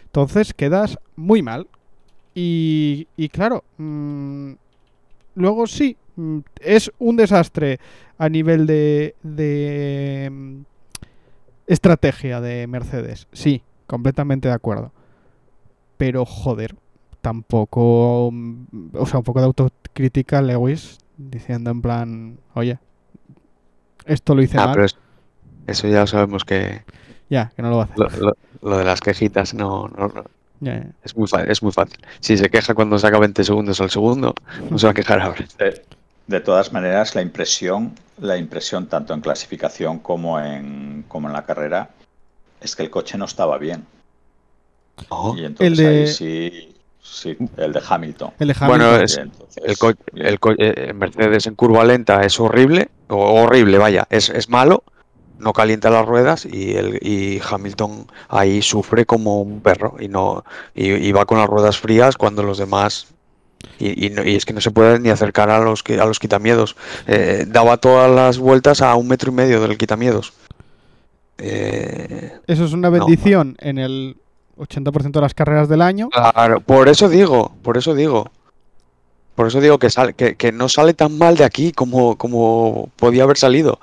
Entonces 0.06 0.54
quedas 0.54 0.98
muy 1.14 1.40
mal. 1.42 1.68
Y, 2.34 3.06
y 3.16 3.28
claro, 3.28 3.62
mm, 3.78 4.54
luego 5.36 5.68
sí, 5.68 5.96
mm, 6.16 6.38
es 6.62 6.90
un 6.98 7.14
desastre 7.16 7.78
a 8.18 8.28
nivel 8.28 8.66
de, 8.66 9.14
de 9.22 10.30
mm, 10.32 10.62
estrategia 11.68 12.40
de 12.40 12.66
Mercedes. 12.66 13.28
Sí, 13.32 13.62
completamente 13.86 14.48
de 14.48 14.54
acuerdo. 14.54 14.90
Pero 15.96 16.24
joder, 16.26 16.74
tampoco, 17.20 18.28
o 18.28 19.06
sea, 19.06 19.18
un 19.18 19.24
poco 19.24 19.40
de 19.40 19.46
autocrítica 19.46 20.40
Lewis 20.42 20.98
diciendo 21.16 21.70
en 21.70 21.82
plan, 21.82 22.38
oye, 22.54 22.78
esto 24.06 24.34
lo 24.34 24.42
hice 24.42 24.58
Ah, 24.58 24.66
mal. 24.66 24.74
pero 24.74 24.86
es- 24.86 24.96
eso 25.66 25.88
ya 25.88 26.06
sabemos 26.06 26.44
que 26.44 26.82
Ya, 27.28 27.52
que 27.54 27.62
no 27.62 27.70
lo 27.70 27.76
va 27.76 27.82
a 27.82 27.86
hacer. 27.86 27.98
lo, 27.98 28.26
lo- 28.28 28.36
lo 28.62 28.78
de 28.78 28.84
las 28.84 29.00
quejitas 29.00 29.54
no, 29.54 29.88
no- 29.88 30.08
no- 30.08 30.24
Ya, 30.60 30.74
ya. 30.78 30.90
es, 31.04 31.16
muy 31.16 31.26
fácil, 31.28 31.50
es 31.50 31.62
muy 31.62 31.72
fácil. 31.72 31.98
Si 32.20 32.36
se 32.36 32.50
queja 32.50 32.74
cuando 32.74 32.98
saca 32.98 33.18
20 33.18 33.44
segundos 33.44 33.80
al 33.80 33.90
segundo, 33.90 34.34
no 34.70 34.78
se 34.78 34.86
va 34.86 34.90
a 34.90 34.94
quejar 34.94 35.20
ahora. 35.20 35.44
De, 35.58 35.82
de 36.26 36.40
todas 36.40 36.72
maneras, 36.72 37.14
la 37.14 37.22
impresión, 37.22 37.94
la 38.18 38.36
impresión 38.36 38.86
tanto 38.88 39.14
en 39.14 39.20
clasificación 39.20 39.98
como 40.00 40.38
en, 40.40 41.04
como 41.08 41.28
en 41.28 41.32
la 41.34 41.44
carrera, 41.46 41.90
es 42.60 42.74
que 42.76 42.82
el 42.82 42.90
coche 42.90 43.16
no 43.16 43.24
estaba 43.26 43.56
bien. 43.58 43.84
No, 45.10 45.34
Y 45.36 45.44
entonces 45.46 45.66
El 45.66 45.76
de- 45.76 45.86
ahí 45.88 46.06
sí, 46.08 46.69
sí, 47.02 47.36
el 47.56 47.72
de 47.72 47.80
Hamilton. 47.88 48.30
El 48.38 48.48
de 48.48 48.54
Bueno, 48.66 48.84
Hamilton. 48.86 49.04
es- 49.04 49.16
Y 49.16 49.20
entonces, 49.20 49.62
el, 49.64 49.78
co- 49.78 49.92
bien. 50.12 50.26
el 50.26 50.40
co- 50.40 50.54
eh, 50.58 50.92
Mercedes 50.94 51.46
en 51.46 51.54
curva 51.54 51.84
lenta 51.84 52.22
es 52.24 52.38
horrible, 52.40 52.88
o 53.08 53.42
horrible, 53.42 53.78
vaya, 53.78 54.06
es, 54.10 54.28
es 54.30 54.48
malo, 54.48 54.84
no 55.38 55.52
calienta 55.52 55.88
las 55.90 56.04
ruedas 56.06 56.44
y, 56.44 56.74
el, 56.74 56.98
y 57.00 57.40
Hamilton 57.48 58.06
ahí 58.28 58.60
sufre 58.62 59.06
como 59.06 59.40
un 59.40 59.60
perro 59.62 59.96
y 59.98 60.08
no 60.08 60.44
y, 60.74 60.90
y 60.90 61.12
va 61.12 61.24
con 61.24 61.38
las 61.38 61.48
ruedas 61.48 61.78
frías 61.78 62.16
cuando 62.18 62.42
los 62.42 62.58
demás 62.58 63.06
y, 63.78 64.06
y 64.06 64.10
no- 64.10 64.22
y 64.22 64.36
es 64.36 64.44
que 64.44 64.52
no 64.52 64.60
se 64.60 64.70
puede 64.70 64.98
ni 65.00 65.08
acercar 65.08 65.48
a 65.50 65.58
los 65.60 65.82
a 65.98 66.04
los 66.04 66.18
quitamiedos. 66.18 66.76
Eh, 67.06 67.46
daba 67.48 67.78
todas 67.78 68.10
las 68.10 68.38
vueltas 68.38 68.82
a 68.82 68.94
un 68.96 69.08
metro 69.08 69.32
y 69.32 69.34
medio 69.34 69.60
del 69.62 69.78
quitamiedos. 69.78 70.32
Eh, 71.38 72.32
Eso 72.46 72.64
es 72.66 72.72
una 72.72 72.90
no. 72.90 72.98
bendición 73.06 73.56
en 73.60 73.78
el 73.78 74.16
80% 74.60 75.10
de 75.12 75.20
las 75.20 75.34
carreras 75.34 75.68
del 75.68 75.82
año. 75.82 76.08
Claro, 76.10 76.60
por 76.60 76.88
eso 76.88 77.08
digo, 77.08 77.54
por 77.62 77.76
eso 77.76 77.94
digo. 77.94 78.30
Por 79.34 79.46
eso 79.46 79.60
digo 79.60 79.78
que, 79.78 79.88
sale, 79.90 80.12
que, 80.12 80.34
que 80.36 80.52
no 80.52 80.68
sale 80.68 80.92
tan 80.92 81.16
mal 81.16 81.36
de 81.36 81.44
aquí 81.44 81.72
como, 81.72 82.16
como 82.16 82.90
podía 82.96 83.22
haber 83.22 83.38
salido. 83.38 83.80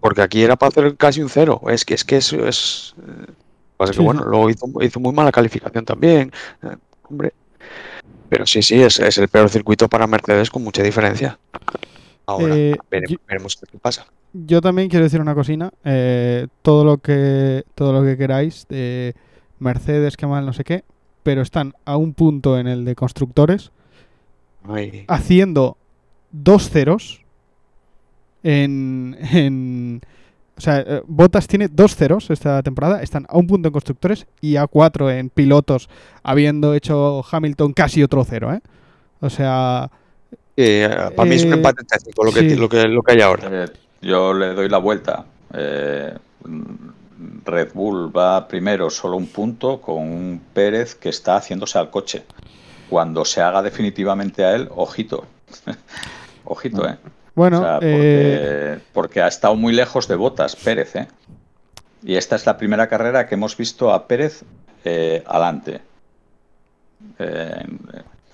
Porque 0.00 0.22
aquí 0.22 0.42
era 0.42 0.56
para 0.56 0.68
hacer 0.70 0.96
casi 0.96 1.22
un 1.22 1.28
cero. 1.28 1.60
Es 1.68 1.84
que 1.84 1.94
es 1.94 2.04
que 2.04 2.16
eso 2.16 2.46
es. 2.46 2.94
eh, 3.00 3.32
Pasa 3.76 3.92
que 3.92 3.98
Sí, 3.98 4.04
bueno, 4.04 4.22
sí. 4.22 4.26
luego 4.30 4.50
hizo, 4.50 4.66
hizo 4.82 5.00
muy 5.00 5.12
mala 5.12 5.30
calificación 5.30 5.84
también. 5.84 6.32
eh, 6.62 6.76
hombre. 7.08 7.32
Pero 8.28 8.44
sí, 8.46 8.60
sí, 8.62 8.80
es, 8.82 8.98
es 8.98 9.18
el 9.18 9.28
peor 9.28 9.48
circuito 9.50 9.88
para 9.88 10.06
Mercedes 10.06 10.50
con 10.50 10.64
mucha 10.64 10.82
diferencia. 10.82 11.38
Ahora, 12.26 12.56
Eh, 12.56 12.76
vere- 12.90 13.06
yo- 13.08 13.18
veremos 13.28 13.56
qué 13.56 13.78
pasa. 13.78 14.06
Yo 14.32 14.60
también 14.60 14.88
quiero 14.88 15.04
decir 15.04 15.20
una 15.20 15.34
cocina. 15.34 15.70
eh, 15.84 16.48
todo 16.62 16.84
lo 16.84 16.98
que 16.98 17.62
todo 17.76 17.92
lo 17.92 18.02
que 18.02 18.16
queráis 18.16 18.66
Mercedes, 19.58 20.16
que 20.16 20.26
mal, 20.26 20.46
no 20.46 20.52
sé 20.52 20.64
qué, 20.64 20.84
pero 21.22 21.42
están 21.42 21.74
a 21.84 21.96
un 21.96 22.14
punto 22.14 22.58
en 22.58 22.66
el 22.66 22.84
de 22.84 22.94
constructores 22.94 23.72
Ay, 24.68 25.04
haciendo 25.08 25.76
dos 26.30 26.70
ceros 26.70 27.22
en, 28.42 29.16
en 29.32 30.00
o 30.56 30.60
sea, 30.60 30.80
eh, 30.80 31.02
Bottas 31.06 31.46
tiene 31.46 31.68
dos 31.68 31.96
ceros 31.96 32.30
esta 32.30 32.62
temporada, 32.62 33.02
están 33.02 33.26
a 33.28 33.36
un 33.36 33.46
punto 33.46 33.68
en 33.68 33.72
constructores 33.72 34.26
y 34.40 34.56
a 34.56 34.66
cuatro 34.66 35.10
en 35.10 35.30
pilotos, 35.30 35.88
habiendo 36.22 36.74
hecho 36.74 37.24
Hamilton 37.30 37.72
casi 37.72 38.02
otro 38.02 38.24
cero, 38.24 38.52
¿eh? 38.52 38.60
O 39.20 39.30
sea, 39.30 39.90
eh, 40.56 40.88
para 41.14 41.28
mí 41.28 41.36
es 41.36 41.44
un 41.44 41.52
eh, 41.52 41.56
empate 41.56 41.84
técnico 41.84 42.24
lo 42.24 42.32
que, 42.32 42.56
lo 42.56 42.68
que, 42.68 42.88
lo 42.88 43.02
que 43.02 43.12
hay 43.12 43.20
ahora. 43.20 43.64
Eh, 43.64 43.68
yo 44.00 44.32
le 44.32 44.54
doy 44.54 44.68
la 44.68 44.78
vuelta. 44.78 45.26
Red 47.44 47.72
Bull 47.74 48.16
va 48.16 48.46
primero 48.48 48.90
solo 48.90 49.16
un 49.16 49.26
punto 49.26 49.80
con 49.80 49.96
un 49.96 50.42
Pérez 50.52 50.94
que 50.94 51.08
está 51.08 51.36
haciéndose 51.36 51.78
al 51.78 51.90
coche. 51.90 52.24
Cuando 52.90 53.24
se 53.24 53.40
haga 53.40 53.62
definitivamente 53.62 54.44
a 54.44 54.54
él, 54.54 54.68
ojito. 54.74 55.26
ojito, 56.44 56.88
¿eh? 56.88 56.98
bueno, 57.34 57.58
O 57.58 57.62
sea, 57.62 57.78
eh, 57.82 58.78
porque, 58.78 58.90
porque 58.92 59.22
ha 59.22 59.28
estado 59.28 59.56
muy 59.56 59.72
lejos 59.72 60.08
de 60.08 60.16
botas 60.16 60.56
Pérez, 60.56 60.96
¿eh? 60.96 61.08
Y 62.02 62.16
esta 62.16 62.36
es 62.36 62.46
la 62.46 62.56
primera 62.56 62.88
carrera 62.88 63.26
que 63.26 63.34
hemos 63.34 63.56
visto 63.56 63.92
a 63.92 64.06
Pérez 64.06 64.44
eh, 64.84 65.24
adelante. 65.26 65.80
Eh, 67.18 67.62
en 67.64 67.80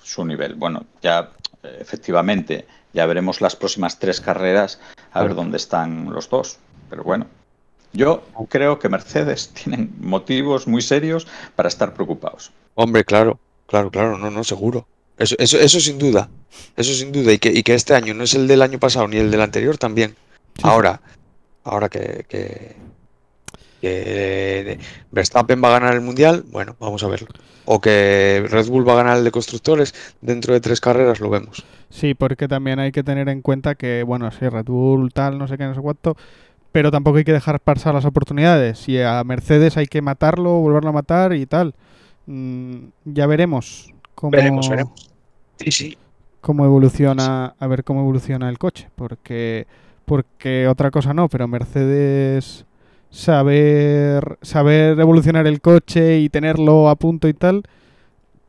su 0.01 0.25
nivel. 0.25 0.55
Bueno, 0.55 0.85
ya 1.01 1.29
efectivamente, 1.63 2.65
ya 2.93 3.05
veremos 3.05 3.41
las 3.41 3.55
próximas 3.55 3.97
tres 3.99 4.21
carreras 4.21 4.79
a 5.11 5.23
ver 5.23 5.35
dónde 5.35 5.57
están 5.57 6.11
los 6.11 6.29
dos. 6.29 6.59
Pero 6.89 7.03
bueno, 7.03 7.25
yo 7.93 8.23
creo 8.49 8.79
que 8.79 8.89
Mercedes 8.89 9.49
tienen 9.63 9.93
motivos 9.99 10.67
muy 10.67 10.81
serios 10.81 11.27
para 11.55 11.69
estar 11.69 11.93
preocupados. 11.93 12.51
Hombre, 12.75 13.03
claro, 13.05 13.39
claro, 13.67 13.89
claro, 13.91 14.17
no, 14.17 14.29
no, 14.31 14.43
seguro. 14.43 14.87
Eso, 15.17 15.35
eso, 15.37 15.59
eso 15.59 15.79
sin 15.79 15.99
duda, 15.99 16.27
eso 16.75 16.93
sin 16.93 17.11
duda. 17.11 17.31
Y 17.33 17.37
que, 17.37 17.49
y 17.51 17.61
que 17.63 17.75
este 17.75 17.93
año 17.93 18.13
no 18.13 18.23
es 18.23 18.33
el 18.33 18.47
del 18.47 18.61
año 18.63 18.79
pasado 18.79 19.07
ni 19.07 19.17
el 19.17 19.29
del 19.31 19.41
anterior 19.41 19.77
también. 19.77 20.15
sí, 20.55 20.61
Ahora, 20.63 21.01
ahora 21.63 21.87
que, 21.89 22.25
que- 22.27 22.75
Que 23.81 24.79
Verstappen 25.11 25.61
va 25.61 25.67
a 25.69 25.79
ganar 25.79 25.93
el 25.93 26.01
mundial, 26.01 26.45
bueno, 26.51 26.75
vamos 26.79 27.03
a 27.03 27.07
verlo. 27.07 27.27
O 27.65 27.79
que 27.81 28.45
Red 28.49 28.67
Bull 28.67 28.87
va 28.87 28.93
a 28.93 28.97
ganar 28.97 29.17
el 29.17 29.23
de 29.25 29.31
constructores, 29.31 29.93
dentro 30.21 30.53
de 30.53 30.61
tres 30.61 30.79
carreras 30.79 31.19
lo 31.19 31.29
vemos. 31.29 31.65
Sí, 31.89 32.13
porque 32.13 32.47
también 32.47 32.79
hay 32.79 32.91
que 32.93 33.03
tener 33.03 33.27
en 33.29 33.41
cuenta 33.41 33.75
que, 33.75 34.03
bueno, 34.03 34.29
sí, 34.31 34.47
Red 34.47 34.65
Bull 34.65 35.11
tal, 35.13 35.37
no 35.37 35.47
sé 35.49 35.57
qué, 35.57 35.65
no 35.65 35.75
sé 35.75 35.81
cuánto, 35.81 36.15
pero 36.73 36.89
tampoco 36.89 37.19
hay 37.19 37.23
que 37.23 37.31
dejar 37.31 37.59
pasar 37.59 37.93
las 37.93 38.03
oportunidades. 38.03 38.89
Y 38.89 38.99
a 38.99 39.23
Mercedes 39.23 39.77
hay 39.77 39.85
que 39.85 40.01
matarlo, 40.01 40.59
volverlo 40.59 40.89
a 40.89 40.93
matar 40.93 41.33
y 41.33 41.45
tal. 41.45 41.75
Mm, 42.25 42.87
ya 43.05 43.27
veremos 43.27 43.93
cómo, 44.15 44.31
Veremos, 44.31 44.67
veremos. 44.67 45.11
Sí, 45.57 45.71
sí. 45.71 45.97
cómo 46.41 46.65
evoluciona, 46.65 47.53
a 47.59 47.67
ver 47.67 47.83
cómo 47.83 48.01
evoluciona 48.01 48.49
el 48.49 48.57
coche, 48.57 48.89
porque 48.95 49.67
porque 50.05 50.67
otra 50.67 50.89
cosa 50.89 51.13
no, 51.13 51.29
pero 51.29 51.47
Mercedes 51.47 52.65
saber 53.11 54.39
saber 54.41 54.99
evolucionar 54.99 55.45
el 55.45 55.61
coche 55.61 56.19
y 56.19 56.29
tenerlo 56.29 56.89
a 56.89 56.95
punto 56.95 57.27
y 57.27 57.33
tal, 57.35 57.63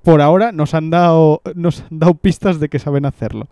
por 0.03 0.22
ahora 0.22 0.51
nos 0.51 0.72
han 0.72 0.89
dado 0.89 1.43
nos 1.55 1.83
han 1.83 1.99
dado 1.99 2.14
pistas 2.14 2.59
de 2.59 2.70
que 2.70 2.79
saben 2.79 3.05
hacerlo. 3.05 3.49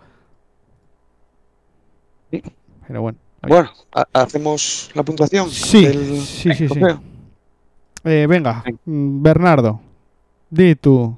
Sí. 2.30 2.42
Pero 2.88 3.02
bueno. 3.02 3.18
Bueno, 3.48 3.70
ha- 3.94 4.06
hacemos 4.12 4.90
la 4.94 5.02
puntuación. 5.02 5.50
Sí, 5.50 5.84
del 5.86 6.20
sí, 6.20 6.54
sí. 6.54 6.68
Eh, 8.04 8.26
venga, 8.28 8.62
Venga. 8.64 8.78
mm, 8.84 9.22
Bernardo, 9.22 9.80
di 10.50 10.74
tú. 10.76 11.16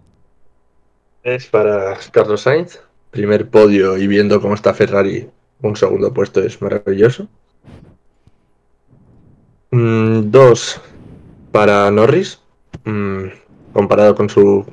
Es 1.22 1.46
para 1.46 1.96
Carlos 2.12 2.42
Sainz. 2.42 2.78
Primer 3.10 3.48
podio 3.48 3.96
y 3.96 4.06
viendo 4.06 4.40
cómo 4.40 4.54
está 4.54 4.74
Ferrari, 4.74 5.28
un 5.62 5.76
segundo 5.76 6.12
puesto 6.12 6.40
es 6.42 6.60
maravilloso. 6.60 7.28
Mm, 9.70 10.30
dos 10.30 10.80
para 11.52 11.90
Norris. 11.90 12.40
Mm, 12.84 13.26
comparado 13.72 14.14
con 14.14 14.28
su 14.28 14.64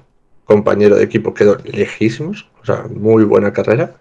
compañero 0.45 0.95
de 0.95 1.03
equipo 1.03 1.33
quedó 1.33 1.57
lejísimos. 1.63 2.49
O 2.61 2.65
sea, 2.65 2.85
muy 2.89 3.23
buena 3.23 3.53
carrera. 3.53 3.95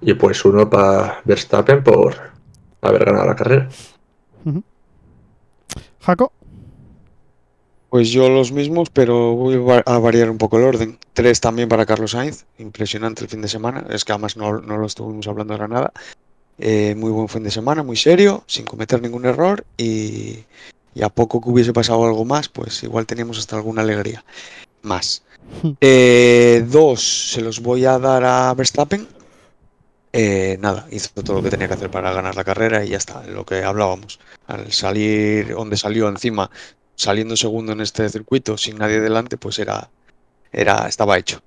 Y 0.00 0.14
pues 0.14 0.44
uno 0.44 0.68
para 0.70 1.20
Verstappen 1.24 1.82
por 1.84 2.14
haber 2.82 3.04
ganado 3.04 3.26
la 3.26 3.36
carrera. 3.36 3.68
Jaco, 6.00 6.32
Pues 7.90 8.10
yo 8.10 8.28
los 8.28 8.52
mismos, 8.52 8.90
pero 8.90 9.34
voy 9.34 9.60
a 9.86 9.98
variar 9.98 10.30
un 10.30 10.38
poco 10.38 10.58
el 10.58 10.64
orden. 10.64 10.98
Tres 11.12 11.40
también 11.40 11.68
para 11.68 11.86
Carlos 11.86 12.12
Sainz, 12.12 12.44
impresionante 12.58 13.22
el 13.22 13.28
fin 13.30 13.42
de 13.42 13.48
semana. 13.48 13.86
Es 13.90 14.04
que 14.04 14.12
además 14.12 14.36
no, 14.36 14.60
no 14.60 14.78
lo 14.78 14.86
estuvimos 14.86 15.28
hablando 15.28 15.54
ahora 15.54 15.68
nada. 15.68 15.92
Eh, 16.58 16.94
muy 16.96 17.10
buen 17.10 17.28
fin 17.28 17.42
de 17.44 17.50
semana, 17.50 17.82
muy 17.82 17.96
serio, 17.96 18.44
sin 18.46 18.64
cometer 18.64 19.00
ningún 19.00 19.24
error 19.26 19.64
y, 19.76 20.44
y 20.94 21.02
a 21.02 21.08
poco 21.08 21.40
que 21.40 21.50
hubiese 21.50 21.72
pasado 21.72 22.04
algo 22.04 22.24
más, 22.24 22.48
pues 22.48 22.82
igual 22.82 23.06
teníamos 23.06 23.38
hasta 23.38 23.56
alguna 23.56 23.82
alegría. 23.82 24.24
Más. 24.82 25.22
Eh, 25.80 26.64
dos, 26.68 27.30
se 27.32 27.40
los 27.40 27.60
voy 27.60 27.84
a 27.84 27.98
dar 27.98 28.24
a 28.24 28.54
Verstappen. 28.54 29.06
Eh, 30.12 30.58
nada, 30.60 30.86
hizo 30.90 31.08
todo 31.22 31.38
lo 31.38 31.42
que 31.42 31.50
tenía 31.50 31.68
que 31.68 31.74
hacer 31.74 31.90
para 31.90 32.12
ganar 32.12 32.36
la 32.36 32.44
carrera 32.44 32.84
y 32.84 32.90
ya 32.90 32.98
está, 32.98 33.26
lo 33.26 33.46
que 33.46 33.62
hablábamos. 33.62 34.20
Al 34.46 34.70
salir 34.72 35.54
donde 35.54 35.76
salió 35.76 36.08
encima, 36.08 36.50
saliendo 36.94 37.36
segundo 37.36 37.72
en 37.72 37.80
este 37.80 38.08
circuito 38.08 38.58
sin 38.58 38.78
nadie 38.78 39.00
delante, 39.00 39.38
pues 39.38 39.58
era, 39.58 39.90
era, 40.52 40.86
estaba 40.86 41.18
hecho. 41.18 41.40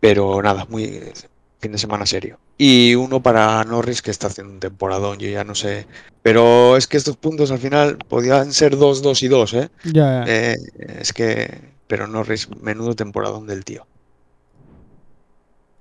Pero 0.00 0.42
nada, 0.42 0.66
muy 0.68 1.12
fin 1.60 1.72
de 1.72 1.78
semana 1.78 2.06
serio. 2.06 2.38
Y 2.56 2.96
uno 2.96 3.22
para 3.22 3.62
Norris 3.64 4.02
que 4.02 4.10
está 4.10 4.26
haciendo 4.26 4.52
un 4.52 4.60
temporadón, 4.60 5.18
yo 5.18 5.28
ya 5.28 5.44
no 5.44 5.54
sé. 5.54 5.86
Pero 6.22 6.76
es 6.76 6.88
que 6.88 6.96
estos 6.96 7.16
puntos 7.16 7.50
al 7.52 7.58
final 7.58 7.98
podían 8.08 8.52
ser 8.52 8.76
2, 8.76 9.02
2 9.02 9.22
y 9.22 9.28
2, 9.28 9.54
¿eh? 9.54 9.70
ya. 9.84 10.24
Eh, 10.26 10.56
es 11.00 11.12
que, 11.12 11.60
pero 11.86 12.08
Norris, 12.08 12.48
menudo 12.60 12.94
temporadón 12.94 13.46
del 13.46 13.64
tío. 13.64 13.86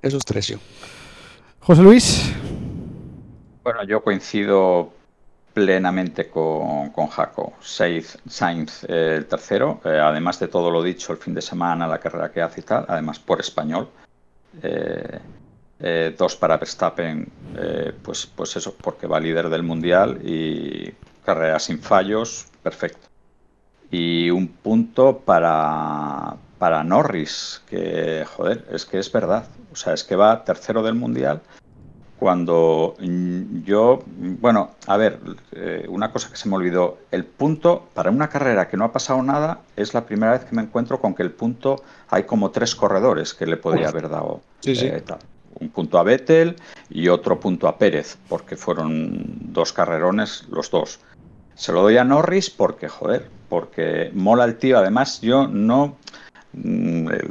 Esos 0.01 0.23
tres 0.23 0.47
yo. 0.47 0.57
José 1.67 1.83
Luis, 1.83 2.33
Bueno, 3.61 3.83
yo 3.83 4.01
coincido 4.01 4.93
plenamente 5.53 6.29
con, 6.29 6.91
con 6.91 7.07
Jaco. 7.07 7.55
Sainz, 7.59 8.17
Sainz, 8.25 8.85
eh, 8.85 9.15
el 9.17 9.25
tercero, 9.25 9.81
eh, 9.83 9.99
además 10.01 10.39
de 10.39 10.47
todo 10.47 10.71
lo 10.71 10.81
dicho 10.81 11.11
el 11.11 11.17
fin 11.17 11.33
de 11.33 11.41
semana, 11.41 11.85
la 11.85 11.97
carrera 11.97 12.31
que 12.31 12.41
hace 12.41 12.61
y 12.61 12.63
tal, 12.63 12.85
además 12.87 13.19
por 13.19 13.41
español. 13.41 13.89
Eh, 14.63 15.19
dos 16.17 16.37
para 16.37 16.55
Verstappen, 16.55 17.27
pues, 18.01 18.25
pues 18.27 18.55
eso, 18.55 18.73
porque 18.81 19.05
va 19.05 19.19
líder 19.19 19.49
del 19.49 19.63
mundial 19.63 20.21
y 20.23 20.93
carrera 21.25 21.59
sin 21.59 21.81
fallos, 21.81 22.47
perfecto. 22.63 23.09
Y 23.91 24.29
un 24.29 24.47
punto 24.47 25.17
para, 25.17 26.37
para 26.59 26.85
Norris, 26.85 27.61
que 27.69 28.23
joder, 28.25 28.65
es 28.71 28.85
que 28.85 28.99
es 28.99 29.11
verdad. 29.11 29.49
O 29.77 29.79
sea, 29.79 29.93
es 29.93 30.03
que 30.03 30.15
va 30.15 30.43
tercero 30.43 30.81
del 30.81 30.95
mundial 30.95 31.39
cuando 32.17 32.95
yo, 33.63 34.03
bueno, 34.07 34.71
a 34.87 34.97
ver, 34.97 35.19
eh, 35.51 35.85
una 35.87 36.11
cosa 36.11 36.31
que 36.31 36.35
se 36.35 36.49
me 36.49 36.55
olvidó, 36.55 36.97
el 37.11 37.25
punto 37.25 37.89
para 37.93 38.09
una 38.09 38.27
carrera 38.27 38.67
que 38.67 38.75
no 38.75 38.85
ha 38.85 38.91
pasado 38.91 39.21
nada 39.21 39.61
es 39.75 39.93
la 39.93 40.03
primera 40.07 40.31
vez 40.31 40.45
que 40.45 40.55
me 40.55 40.63
encuentro 40.63 40.99
con 40.99 41.13
que 41.13 41.21
el 41.21 41.29
punto 41.29 41.83
hay 42.09 42.23
como 42.23 42.49
tres 42.49 42.73
corredores 42.73 43.35
que 43.35 43.45
le 43.45 43.55
podría 43.55 43.89
haber 43.89 44.09
dado. 44.09 44.41
Sí, 44.61 44.75
sí. 44.75 44.87
eh, 44.87 45.03
tal. 45.05 45.19
Un 45.59 45.69
punto 45.69 45.99
a 45.99 46.03
Vettel 46.03 46.55
y 46.89 47.07
otro 47.07 47.39
punto 47.39 47.67
a 47.67 47.77
Pérez, 47.77 48.17
porque 48.27 48.55
fueron 48.55 49.53
dos 49.53 49.71
carrerones 49.71 50.45
los 50.49 50.71
dos. 50.71 50.99
Se 51.53 51.71
lo 51.71 51.83
doy 51.83 51.97
a 51.97 52.03
Norris 52.03 52.49
porque, 52.49 52.89
joder, 52.89 53.29
porque 53.47 54.09
mola 54.15 54.45
el 54.45 54.57
tío. 54.57 54.79
Además, 54.79 55.21
yo 55.21 55.47
no, 55.47 55.97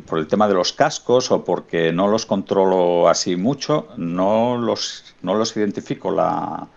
por 0.07 0.18
el 0.18 0.27
tema 0.27 0.49
de 0.49 0.55
los 0.55 0.72
cascos 0.72 1.31
o 1.31 1.45
porque 1.45 1.93
no 1.93 2.09
los 2.09 2.27
controlo 2.27 3.09
así 3.09 3.37
mucho, 3.37 3.89
no 3.97 4.57
los, 4.57 5.14
no 5.22 5.35
los 5.35 5.57
identifico 5.57 6.11
la, 6.11 6.68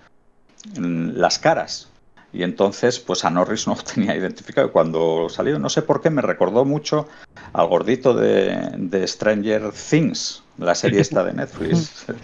mm, 0.78 1.12
las 1.16 1.40
caras. 1.40 1.90
Y 2.32 2.44
entonces, 2.44 3.00
pues 3.00 3.26
a 3.26 3.30
Norris 3.30 3.68
no 3.68 3.76
tenía 3.76 4.16
identificado. 4.16 4.72
Cuando 4.72 5.28
salió, 5.30 5.60
no 5.60 5.70
sé 5.70 5.82
por 5.82 6.02
qué, 6.02 6.10
me 6.10 6.22
recordó 6.22 6.66
mucho 6.66 7.08
al 7.54 7.68
gordito 7.68 8.14
de, 8.14 8.72
de 8.78 9.08
Stranger 9.08 9.72
Things, 9.72 10.44
la 10.58 10.76
serie 10.76 11.02
esta 11.02 11.24
de 11.24 11.34
Netflix. 11.34 12.06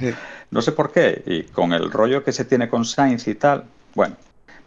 No 0.52 0.62
sé 0.62 0.72
por 0.72 0.92
qué. 0.92 1.24
Y 1.26 1.44
con 1.44 1.74
el 1.74 1.92
rollo 1.92 2.24
que 2.24 2.32
se 2.32 2.46
tiene 2.46 2.70
con 2.70 2.86
Sainz 2.86 3.28
y 3.28 3.34
tal, 3.34 3.66
bueno, 3.96 4.16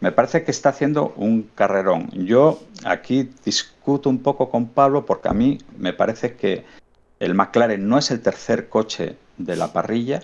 me 0.01 0.11
parece 0.11 0.43
que 0.43 0.51
está 0.51 0.69
haciendo 0.69 1.13
un 1.17 1.43
carrerón. 1.55 2.09
Yo 2.11 2.61
aquí 2.85 3.29
discuto 3.43 4.09
un 4.09 4.19
poco 4.19 4.49
con 4.49 4.67
Pablo 4.69 5.05
porque 5.05 5.27
a 5.27 5.33
mí 5.33 5.57
me 5.77 5.93
parece 5.93 6.35
que 6.35 6.65
el 7.19 7.35
McLaren 7.35 7.87
no 7.87 7.97
es 7.97 8.11
el 8.11 8.21
tercer 8.21 8.69
coche 8.69 9.17
de 9.37 9.55
la 9.55 9.73
parrilla. 9.73 10.23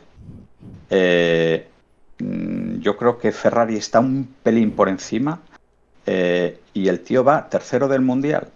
Eh, 0.89 1.67
mm, 2.19 2.79
yo 2.79 2.95
creo 2.95 3.17
que 3.17 3.31
Ferrari 3.31 3.75
está 3.75 3.99
un 3.99 4.33
pelín 4.43 4.71
por 4.71 4.87
encima 4.87 5.41
eh, 6.05 6.59
y 6.73 6.87
el 6.87 7.01
tío 7.01 7.23
va 7.23 7.49
tercero 7.49 7.87
del 7.87 8.01
mundial. 8.01 8.49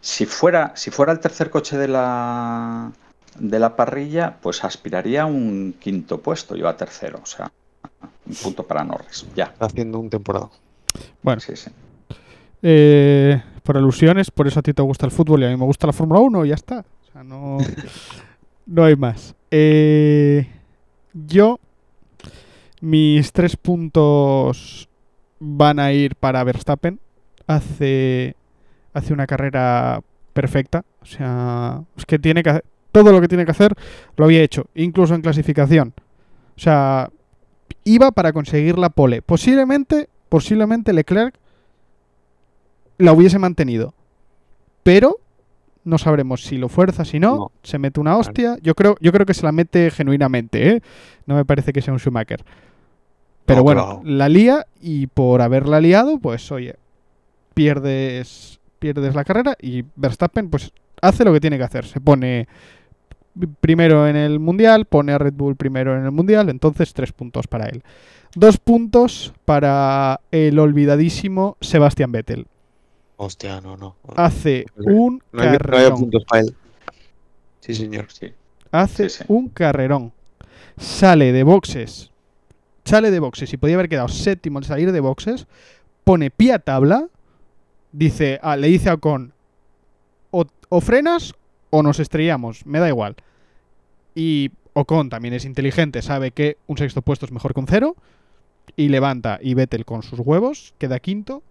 Si 0.00 0.26
fuera, 0.26 0.72
si 0.76 0.90
fuera 0.90 1.12
el 1.12 1.20
tercer 1.20 1.50
coche 1.50 1.76
de 1.76 1.86
la, 1.86 2.90
de 3.38 3.58
la 3.58 3.76
parrilla, 3.76 4.38
pues 4.40 4.64
aspiraría 4.64 5.22
a 5.22 5.26
un 5.26 5.74
quinto 5.78 6.20
puesto, 6.20 6.56
yo 6.56 6.68
a 6.68 6.76
tercero, 6.76 7.20
o 7.22 7.26
sea, 7.26 7.52
un 8.26 8.34
punto 8.42 8.66
para 8.66 8.84
Norris. 8.84 9.26
Ya, 9.34 9.44
Está 9.46 9.66
haciendo 9.66 9.98
un 9.98 10.10
temporada. 10.10 10.48
bueno, 11.22 11.40
sí, 11.40 11.56
sí. 11.56 11.70
eh, 12.62 13.42
por 13.62 13.76
alusiones, 13.76 14.30
por 14.30 14.46
eso 14.46 14.60
a 14.60 14.62
ti 14.62 14.72
te 14.72 14.82
gusta 14.82 15.06
el 15.06 15.12
fútbol 15.12 15.42
y 15.42 15.46
a 15.46 15.48
mí 15.48 15.56
me 15.56 15.64
gusta 15.64 15.86
la 15.86 15.92
Fórmula 15.92 16.20
1 16.20 16.44
y 16.44 16.48
ya 16.48 16.54
está. 16.54 16.80
O 16.80 17.12
sea, 17.12 17.22
no, 17.24 17.58
no 18.66 18.84
hay 18.84 18.96
más. 18.96 19.34
Eh, 19.50 20.46
yo, 21.12 21.58
mis 22.80 23.32
tres 23.32 23.56
puntos 23.56 24.88
van 25.38 25.78
a 25.78 25.92
ir 25.92 26.16
para 26.16 26.44
Verstappen. 26.44 27.00
Hace, 27.46 28.36
hace 28.92 29.12
una 29.12 29.26
carrera 29.26 30.02
perfecta. 30.32 30.84
O 31.02 31.06
sea, 31.06 31.82
es 31.96 32.06
que 32.06 32.18
tiene 32.18 32.42
que 32.42 32.50
hacer, 32.50 32.64
todo 32.92 33.12
lo 33.12 33.20
que 33.20 33.28
tiene 33.28 33.44
que 33.44 33.50
hacer 33.52 33.74
lo 34.16 34.24
había 34.24 34.42
hecho, 34.42 34.66
incluso 34.74 35.14
en 35.14 35.22
clasificación. 35.22 35.92
O 36.56 36.60
sea, 36.60 37.10
iba 37.84 38.10
para 38.12 38.32
conseguir 38.32 38.78
la 38.78 38.90
pole. 38.90 39.22
Posiblemente, 39.22 40.08
posiblemente 40.28 40.92
Leclerc 40.92 41.34
la 42.98 43.12
hubiese 43.12 43.38
mantenido. 43.38 43.94
Pero 44.82 45.16
no 45.84 45.98
sabremos 45.98 46.42
si 46.44 46.58
lo 46.58 46.68
fuerza, 46.68 47.04
si 47.04 47.18
no, 47.18 47.36
No. 47.36 47.52
se 47.62 47.78
mete 47.78 48.00
una 48.00 48.16
hostia. 48.16 48.56
Yo 48.62 48.74
creo, 48.74 48.96
yo 49.00 49.12
creo 49.12 49.24
que 49.26 49.34
se 49.34 49.44
la 49.44 49.52
mete 49.52 49.90
genuinamente, 49.90 50.68
¿eh? 50.70 50.82
No 51.26 51.34
me 51.34 51.44
parece 51.44 51.72
que 51.72 51.80
sea 51.82 51.92
un 51.94 51.98
Schumacher. 52.00 52.44
Pero 53.46 53.58
No, 53.60 53.64
bueno, 53.64 53.84
claro. 53.84 54.00
la 54.04 54.28
lía 54.28 54.66
y 54.80 55.06
por 55.06 55.40
haberla 55.42 55.80
liado, 55.80 56.18
pues 56.18 56.52
oye, 56.52 56.76
pierdes, 57.54 58.60
pierdes 58.78 59.14
la 59.14 59.24
carrera 59.24 59.56
y 59.60 59.84
Verstappen 59.96 60.50
pues 60.50 60.72
hace 61.02 61.24
lo 61.24 61.32
que 61.32 61.40
tiene 61.40 61.58
que 61.58 61.64
hacer. 61.64 61.86
Se 61.86 62.00
pone 62.00 62.46
primero 63.60 64.06
en 64.08 64.16
el 64.16 64.38
Mundial, 64.38 64.84
pone 64.86 65.12
a 65.12 65.18
Red 65.18 65.34
Bull 65.34 65.56
primero 65.56 65.96
en 65.96 66.04
el 66.04 66.10
Mundial, 66.10 66.48
entonces 66.48 66.92
tres 66.92 67.12
puntos 67.12 67.46
para 67.46 67.66
él. 67.66 67.82
Dos 68.34 68.58
puntos 68.58 69.32
para 69.44 70.20
el 70.30 70.58
olvidadísimo 70.58 71.56
Sebastián 71.60 72.12
Vettel. 72.12 72.46
Hostia, 73.16 73.60
no, 73.60 73.76
no. 73.76 73.96
Hace 74.16 74.66
un 74.76 75.20
No 75.32 75.42
hay, 75.42 75.48
no 75.48 75.52
hay 75.52 75.58
carrerón. 75.58 76.00
puntos 76.00 76.24
para 76.24 76.42
él. 76.42 76.54
Sí, 77.60 77.74
señor. 77.74 78.06
Sí. 78.10 78.32
Hace 78.72 79.08
Sí, 79.10 79.18
sí. 79.18 79.24
un 79.28 79.48
carrerón. 79.48 80.12
Sale 80.78 81.32
de 81.32 81.42
boxes. 81.42 82.10
Sale 82.84 83.10
de 83.10 83.18
boxes 83.20 83.52
y 83.52 83.56
podía 83.58 83.74
haber 83.74 83.88
quedado 83.88 84.08
séptimo 84.08 84.58
al 84.58 84.64
salir 84.64 84.90
de 84.92 85.00
boxes. 85.00 85.46
Pone 86.04 86.30
pie 86.30 86.54
a 86.54 86.58
tabla. 86.58 87.08
Dice, 87.92 88.38
ah, 88.42 88.56
le 88.56 88.68
dice 88.68 88.88
a 88.88 88.94
Ocon, 88.94 89.32
o, 90.30 90.44
o 90.68 90.80
frenas 90.80 91.34
o 91.70 91.82
nos 91.82 92.00
estrellamos. 92.00 92.66
Me 92.66 92.80
da 92.80 92.88
igual. 92.88 93.16
Y 94.14 94.50
Ocon 94.74 95.08
también 95.08 95.34
es 95.34 95.44
inteligente, 95.44 96.02
sabe 96.02 96.32
que 96.32 96.58
un 96.66 96.76
sexto 96.76 97.02
puesto 97.02 97.26
es 97.26 97.32
mejor 97.32 97.54
que 97.54 97.60
un 97.60 97.66
cero. 97.66 97.96
Y 98.76 98.88
levanta 98.88 99.38
y 99.42 99.54
Vettel 99.54 99.84
con 99.84 100.02
sus 100.02 100.20
huevos, 100.20 100.74
queda 100.78 101.00
quinto. 101.00 101.42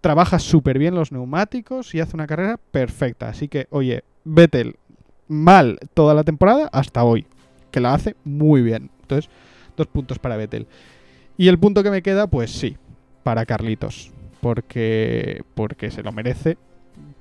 Trabaja 0.00 0.38
súper 0.38 0.78
bien 0.78 0.94
los 0.94 1.12
neumáticos 1.12 1.94
y 1.94 2.00
hace 2.00 2.16
una 2.16 2.26
carrera 2.26 2.58
perfecta. 2.70 3.28
Así 3.28 3.48
que, 3.48 3.66
oye, 3.70 4.02
Vettel 4.24 4.76
mal 5.28 5.78
toda 5.94 6.14
la 6.14 6.24
temporada 6.24 6.68
hasta 6.72 7.04
hoy, 7.04 7.26
que 7.70 7.80
la 7.80 7.94
hace 7.94 8.16
muy 8.24 8.62
bien. 8.62 8.90
Entonces, 9.02 9.30
dos 9.76 9.86
puntos 9.86 10.18
para 10.18 10.36
Vettel. 10.36 10.66
Y 11.36 11.48
el 11.48 11.58
punto 11.58 11.82
que 11.82 11.90
me 11.90 12.02
queda, 12.02 12.26
pues 12.26 12.50
sí, 12.50 12.76
para 13.22 13.46
Carlitos, 13.46 14.10
porque 14.40 15.42
porque 15.54 15.90
se 15.90 16.02
lo 16.02 16.12
merece. 16.12 16.58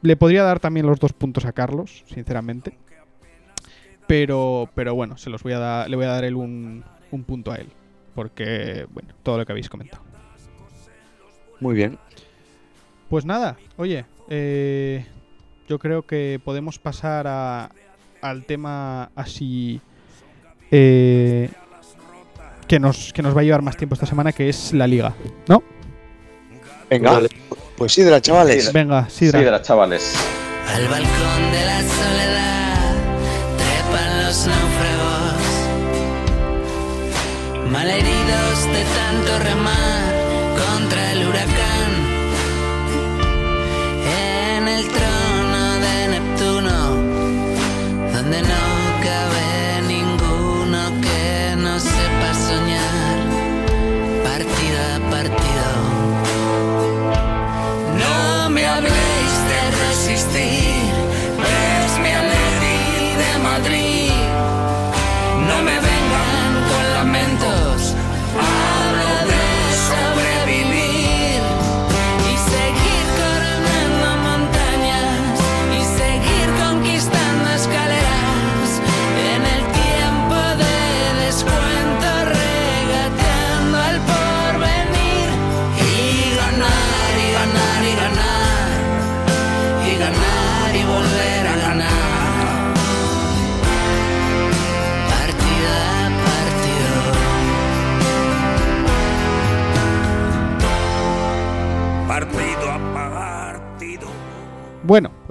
Le 0.02 0.16
podría 0.16 0.43
dar 0.43 0.60
también 0.60 0.86
los 0.86 1.00
dos 1.00 1.14
puntos 1.14 1.45
a 1.45 1.52
Carlos, 1.52 2.04
sinceramente. 2.08 2.78
Pero 4.08 4.70
pero 4.74 4.95
bueno, 4.95 5.18
se 5.18 5.30
los 5.30 5.43
voy 5.43 5.54
a 5.54 5.60
dar, 5.60 5.89
le 5.89 5.95
voy 5.95 6.06
a 6.06 6.10
dar 6.10 6.24
él 6.24 6.36
un, 6.36 6.84
un 7.12 7.24
punto 7.24 7.52
a 7.52 7.56
él, 7.56 7.68
porque 8.16 8.88
bueno, 8.91 9.10
todo 9.24 9.38
lo 9.38 9.45
que 9.45 9.52
habéis 9.52 9.70
comentado. 9.70 10.04
Muy 11.60 11.76
bien. 11.76 11.98
Pues 13.10 13.26
nada, 13.26 13.58
oye, 13.78 14.06
eh, 14.30 15.06
yo 15.68 15.80
creo 15.80 16.06
que 16.06 16.39
podemos 16.43 16.78
pasar 16.78 17.26
a, 17.28 17.72
al 18.22 18.45
tema 18.45 19.12
así 19.16 19.82
eh, 20.72 21.50
que, 22.68 22.80
nos, 22.80 23.14
que 23.14 23.22
nos 23.22 23.36
va 23.36 23.41
a 23.41 23.43
llevar 23.43 23.62
más 23.62 23.78
tiempo 23.78 23.93
esta 23.93 24.06
semana, 24.06 24.32
que 24.32 24.50
es 24.50 24.74
la 24.74 24.88
liga, 24.88 25.14
¿no? 25.48 25.64
Venga, 26.89 27.12
Vale. 27.14 27.30
Pues 27.78 27.93
sí, 27.93 28.01
de 28.01 28.11
la 28.11 28.19
chavales. 28.21 28.65
Sí, 28.65 28.71
Venga, 28.73 29.07
Sidra. 29.09 29.39
Sidra, 29.39 29.61
chavales. 29.61 30.13
Al 30.67 30.88
balcón 30.88 31.51
de 31.51 31.65
la 31.65 31.80
soledad 31.80 32.95
trepan 33.57 34.23
los 34.25 34.47
náufragos, 34.47 35.43
malheridos 37.71 38.65
de 38.73 38.84
tanto 38.84 39.39
remar 39.43 40.07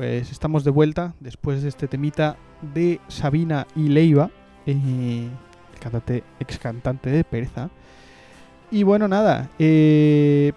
pues 0.07 0.30
estamos 0.30 0.62
de 0.62 0.70
vuelta 0.70 1.14
después 1.18 1.62
de 1.62 1.68
este 1.68 1.88
temita 1.88 2.36
de 2.62 3.00
Sabina 3.09 3.66
y 3.74 3.88
Leiva, 3.88 4.30
eh, 4.64 5.28
el 5.74 5.80
cantante, 5.80 6.22
ex 6.38 6.61
cantante 6.61 7.11
de 7.11 7.24
Pereza. 7.24 7.70
Y 8.70 8.84
bueno, 8.84 9.09
nada, 9.09 9.50
eh, 9.59 10.52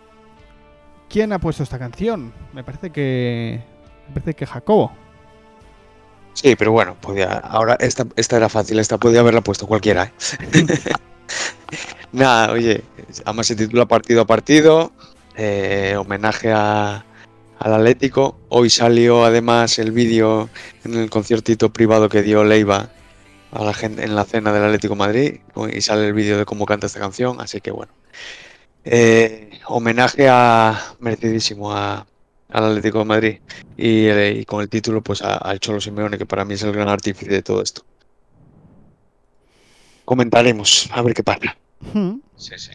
¿quién 1.10 1.34
ha 1.34 1.40
puesto 1.40 1.64
esta 1.64 1.80
canción? 1.80 2.32
Me 2.54 2.64
parece 2.64 2.92
que, 2.92 3.60
me 4.08 4.14
parece 4.14 4.36
que 4.36 4.46
Jacobo. 4.46 4.92
Sí, 6.34 6.56
pero 6.56 6.72
bueno, 6.72 6.96
podía, 7.02 7.40
ahora 7.40 7.76
esta, 7.80 8.06
esta 8.18 8.38
era 8.38 8.50
fácil, 8.50 8.78
esta 8.78 9.00
podía 9.00 9.22
haberla 9.22 9.42
puesto 9.42 9.66
cualquiera. 9.66 10.04
¿eh? 10.04 10.66
Nada, 12.12 12.52
oye, 12.52 12.84
además 13.26 13.48
se 13.48 13.56
titula 13.56 13.88
Partido 13.88 14.22
a 14.22 14.26
Partido, 14.28 14.92
eh, 15.36 15.96
homenaje 15.98 16.52
a, 16.52 17.04
al 17.60 17.74
Atlético. 17.74 18.40
Hoy 18.50 18.70
salió 18.70 19.26
además 19.26 19.78
el 19.80 19.92
vídeo 19.92 20.50
en 20.86 20.96
el 20.96 21.10
conciertito 21.10 21.72
privado 21.72 22.10
que 22.10 22.24
dio 22.24 22.44
Leiva 22.44 22.90
a 23.52 23.64
la 23.64 23.74
gente 23.74 24.04
en 24.04 24.16
la 24.16 24.26
cena 24.26 24.54
del 24.54 24.64
Atlético 24.64 24.96
Madrid 24.96 25.40
y 25.72 25.82
sale 25.82 26.08
el 26.08 26.14
vídeo 26.14 26.38
de 26.38 26.46
cómo 26.46 26.66
canta 26.66 26.88
esta 26.88 27.00
canción, 27.00 27.42
así 27.42 27.62
que 27.62 27.72
bueno. 27.72 27.92
Eh, 28.86 29.60
homenaje 29.68 30.28
a 30.30 30.96
merecidísimo 31.00 31.74
a, 31.74 32.08
al 32.50 32.64
Atlético 32.64 33.00
de 33.00 33.06
Madrid 33.06 33.40
y, 33.76 34.06
eh, 34.06 34.40
y 34.40 34.46
con 34.46 34.62
el 34.62 34.70
título 34.70 35.02
pues 35.02 35.22
al 35.22 35.60
Cholo 35.60 35.82
Simeone 35.82 36.18
que 36.18 36.26
para 36.26 36.46
mí 36.46 36.54
es 36.54 36.64
el 36.64 36.72
gran 36.72 36.88
artífice 36.88 37.32
de 37.32 37.42
todo 37.42 37.62
esto. 37.62 37.84
Comentaremos 40.06 40.90
a 40.92 41.02
ver 41.02 41.14
qué 41.14 41.24
pasa. 41.24 41.58
Hmm. 41.94 42.20
Sí, 42.36 42.54
sí. 42.58 42.72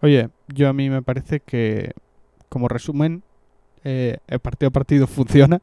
Oye, 0.00 0.30
yo 0.48 0.68
a 0.68 0.72
mí 0.72 0.88
me 0.88 1.02
parece 1.02 1.40
que, 1.40 1.92
como 2.48 2.68
resumen, 2.68 3.22
eh, 3.84 4.18
el 4.26 4.38
partido 4.40 4.68
a 4.68 4.72
partido 4.72 5.06
funciona. 5.08 5.60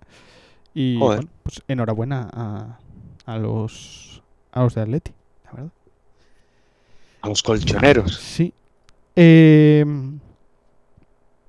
Y 0.73 0.97
Joder. 0.99 1.19
bueno, 1.19 1.31
pues 1.43 1.61
enhorabuena 1.67 2.29
a, 2.31 2.79
a 3.25 3.37
los 3.37 4.21
a 4.51 4.63
los 4.63 4.75
de 4.75 4.81
Atleti, 4.81 5.11
la 5.45 5.51
verdad. 5.51 5.71
A 7.21 7.29
los 7.29 7.41
colchoneros. 7.43 8.15
Sí. 8.15 8.53
Eh, 9.15 9.83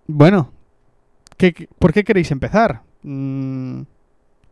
bueno, 0.07 0.53
¿qué- 1.37 1.53
qué- 1.53 1.69
¿por 1.79 1.93
qué 1.93 2.05
queréis 2.05 2.31
empezar? 2.31 2.83
Mm, 3.03 3.83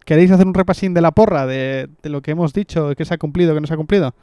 ¿Queréis 0.04 0.30
hacer 0.30 0.46
un 0.46 0.54
repasín 0.54 0.94
de 0.94 1.00
la 1.00 1.10
porra, 1.10 1.46
de, 1.46 1.88
de 2.02 2.08
lo 2.10 2.22
que 2.22 2.30
hemos 2.30 2.52
dicho, 2.52 2.88
de 2.90 2.96
qué 2.96 3.04
se 3.04 3.14
ha 3.14 3.18
cumplido, 3.18 3.54
qué 3.54 3.60
no 3.60 3.66
se 3.66 3.74
ha 3.74 3.78
cumplido? 3.78 4.14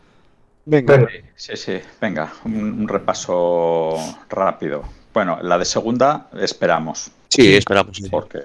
Venga, 0.66 0.96
Venga. 0.98 1.12
Sí, 1.36 1.58
sí, 1.58 1.74
venga, 2.00 2.32
un, 2.46 2.54
un 2.56 2.88
repaso 2.88 3.96
rápido. 4.30 4.84
Bueno, 5.14 5.40
la 5.42 5.58
de 5.58 5.66
segunda 5.66 6.28
esperamos, 6.40 7.12
sí, 7.30 7.56
esperamos. 7.56 7.98
sí. 7.98 8.10
porque 8.10 8.40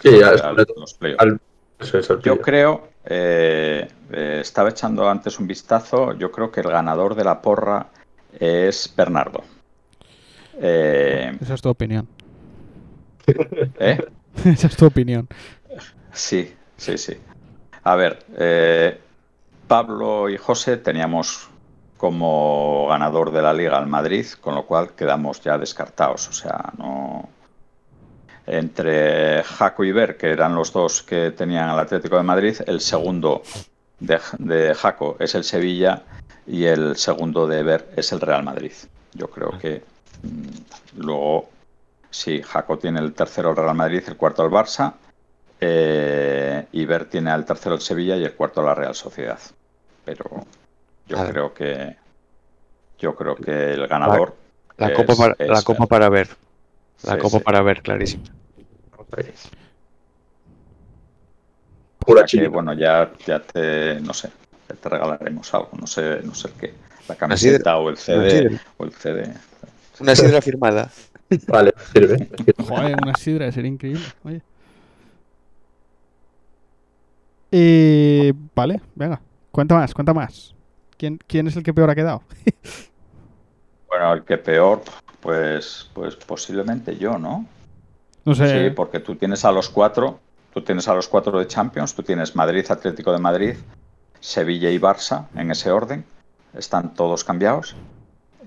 Sí, 0.00 0.22
al- 0.22 0.56
los 0.76 0.96
al- 1.18 1.40
es, 1.80 2.08
Yo 2.22 2.40
creo, 2.40 2.88
eh, 3.04 3.88
eh, 4.12 4.38
estaba 4.40 4.70
echando 4.70 5.08
antes 5.08 5.38
un 5.40 5.46
vistazo, 5.48 6.12
yo 6.14 6.30
creo 6.30 6.50
que 6.52 6.60
el 6.60 6.68
ganador 6.68 7.14
de 7.16 7.24
la 7.24 7.40
porra 7.42 7.86
es 8.38 8.92
Bernardo. 8.96 9.42
Eh, 10.60 11.36
Esa 11.40 11.54
es 11.54 11.62
tu 11.62 11.68
opinión. 11.68 12.06
¿eh? 13.78 13.98
Esa 14.44 14.66
es 14.68 14.76
tu 14.76 14.86
opinión. 14.86 15.28
Sí, 16.12 16.54
sí, 16.76 16.96
sí. 16.98 17.16
A 17.84 17.96
ver, 17.96 18.18
eh, 18.36 18.98
Pablo 19.66 20.28
y 20.28 20.36
José 20.36 20.76
teníamos 20.76 21.47
como 21.98 22.86
ganador 22.88 23.30
de 23.30 23.42
la 23.42 23.52
liga 23.52 23.76
al 23.76 23.86
Madrid, 23.86 24.26
con 24.40 24.54
lo 24.54 24.64
cual 24.64 24.92
quedamos 24.92 25.42
ya 25.42 25.58
descartados. 25.58 26.28
O 26.28 26.32
sea, 26.32 26.72
no. 26.78 27.28
Entre 28.46 29.42
Jaco 29.44 29.84
y 29.84 29.92
Ver, 29.92 30.16
que 30.16 30.30
eran 30.30 30.54
los 30.54 30.72
dos 30.72 31.02
que 31.02 31.32
tenían 31.32 31.68
al 31.68 31.78
Atlético 31.78 32.16
de 32.16 32.22
Madrid, 32.22 32.56
el 32.66 32.80
segundo 32.80 33.42
de, 34.00 34.74
Jaco 34.74 35.16
es 35.18 35.34
el 35.34 35.44
Sevilla 35.44 36.04
y 36.46 36.64
el 36.64 36.96
segundo 36.96 37.46
de 37.46 37.62
Ver 37.62 37.90
es 37.94 38.10
el 38.12 38.22
Real 38.22 38.42
Madrid. 38.42 38.72
Yo 39.12 39.28
creo 39.28 39.58
que 39.58 39.82
mm, 40.22 41.02
luego, 41.02 41.50
sí, 42.08 42.40
Jaco 42.40 42.78
tiene 42.78 43.00
el 43.00 43.12
tercero 43.12 43.50
el 43.50 43.56
Real 43.56 43.74
Madrid, 43.74 44.02
el 44.06 44.16
cuarto 44.16 44.42
el 44.46 44.50
Barça. 44.50 44.94
Eh, 45.60 46.38
Eh, 46.58 46.66
y 46.72 46.84
Ver 46.86 47.04
tiene 47.06 47.30
al 47.30 47.44
tercero 47.44 47.74
el 47.74 47.80
Sevilla 47.80 48.16
y 48.16 48.24
el 48.24 48.34
cuarto 48.34 48.62
la 48.62 48.74
Real 48.74 48.94
Sociedad. 48.94 49.38
Pero 50.04 50.46
yo 51.08 51.16
creo 51.28 51.54
que 51.54 51.96
yo 52.98 53.14
creo 53.14 53.36
que 53.36 53.72
el 53.74 53.86
ganador 53.86 54.34
La 54.76 54.88
es- 54.88 54.94
copa 54.96 55.14
para, 55.16 55.34
es 55.38 55.48
la 55.48 55.62
copa 55.62 55.80
Ver. 55.80 55.88
para 55.88 56.08
ver. 56.08 56.28
La 57.04 57.14
Sí, 57.14 57.18
copa 57.20 57.38
sí. 57.38 57.44
para 57.44 57.62
ver, 57.62 57.82
clarísimo. 57.82 58.24
Pura 61.98 62.24
que, 62.24 62.48
bueno, 62.48 62.72
ya, 62.72 63.12
ya 63.26 63.40
te, 63.40 64.00
no 64.00 64.14
sé, 64.14 64.30
ya 64.68 64.74
te 64.76 64.88
regalaremos 64.88 65.52
algo, 65.54 65.70
no 65.78 65.86
sé, 65.86 66.20
no 66.24 66.34
sé 66.34 66.48
el 66.48 66.54
qué, 66.54 66.66
la 67.08 67.14
sidra. 67.14 67.16
camiseta 67.16 67.76
o 67.76 67.88
el 67.90 67.96
CD, 67.98 68.60
o 68.78 68.84
el 68.84 68.92
CD. 68.92 69.34
Una 70.00 70.14
sidra 70.16 70.40
firmada. 70.40 70.90
Vale, 71.48 71.72
sirve. 71.92 72.28
Joder, 72.56 72.96
una 73.02 73.14
sidra 73.14 73.52
sería 73.52 73.70
increíble. 73.70 74.04
Oye. 74.24 74.40
Eh, 77.50 78.32
vale, 78.54 78.80
venga. 78.94 79.20
Cuenta 79.50 79.74
más, 79.74 79.92
cuenta 79.92 80.14
más. 80.14 80.54
¿Quién, 80.98 81.18
¿Quién 81.26 81.46
es 81.46 81.56
el 81.56 81.62
que 81.62 81.72
peor 81.72 81.88
ha 81.90 81.94
quedado? 81.94 82.22
Bueno, 83.88 84.12
el 84.12 84.24
que 84.24 84.36
peor, 84.36 84.82
pues, 85.20 85.88
pues 85.94 86.14
posiblemente 86.16 86.96
yo, 86.98 87.18
¿no? 87.18 87.46
No 88.24 88.34
sé. 88.34 88.68
Sí, 88.68 88.74
porque 88.74 89.00
tú 89.00 89.16
tienes 89.16 89.44
a 89.46 89.52
los 89.52 89.70
cuatro, 89.70 90.20
tú 90.52 90.60
tienes 90.60 90.86
a 90.88 90.94
los 90.94 91.08
cuatro 91.08 91.38
de 91.38 91.46
Champions, 91.46 91.94
tú 91.94 92.02
tienes 92.02 92.36
Madrid, 92.36 92.66
Atlético 92.68 93.12
de 93.12 93.18
Madrid, 93.18 93.56
Sevilla 94.20 94.70
y 94.70 94.78
Barça 94.78 95.28
en 95.34 95.50
ese 95.50 95.70
orden, 95.70 96.04
están 96.52 96.92
todos 96.94 97.24
cambiados. 97.24 97.76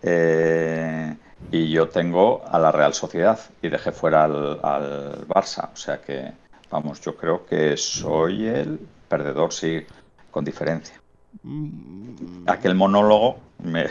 Eh, 0.03 1.15
y 1.51 1.71
yo 1.71 1.89
tengo 1.89 2.43
a 2.47 2.59
la 2.59 2.71
Real 2.71 2.93
Sociedad 2.93 3.39
y 3.61 3.69
dejé 3.69 3.91
fuera 3.91 4.25
al, 4.25 4.59
al 4.61 5.27
Barça, 5.27 5.69
o 5.73 5.75
sea 5.75 5.99
que, 5.99 6.31
vamos, 6.69 7.01
yo 7.01 7.15
creo 7.15 7.45
que 7.45 7.75
soy 7.77 8.45
el 8.45 8.79
perdedor, 9.07 9.51
sí, 9.51 9.83
con 10.29 10.45
diferencia. 10.45 11.00
Mm, 11.43 12.43
Aquel 12.47 12.75
monólogo 12.75 13.39
me, 13.63 13.87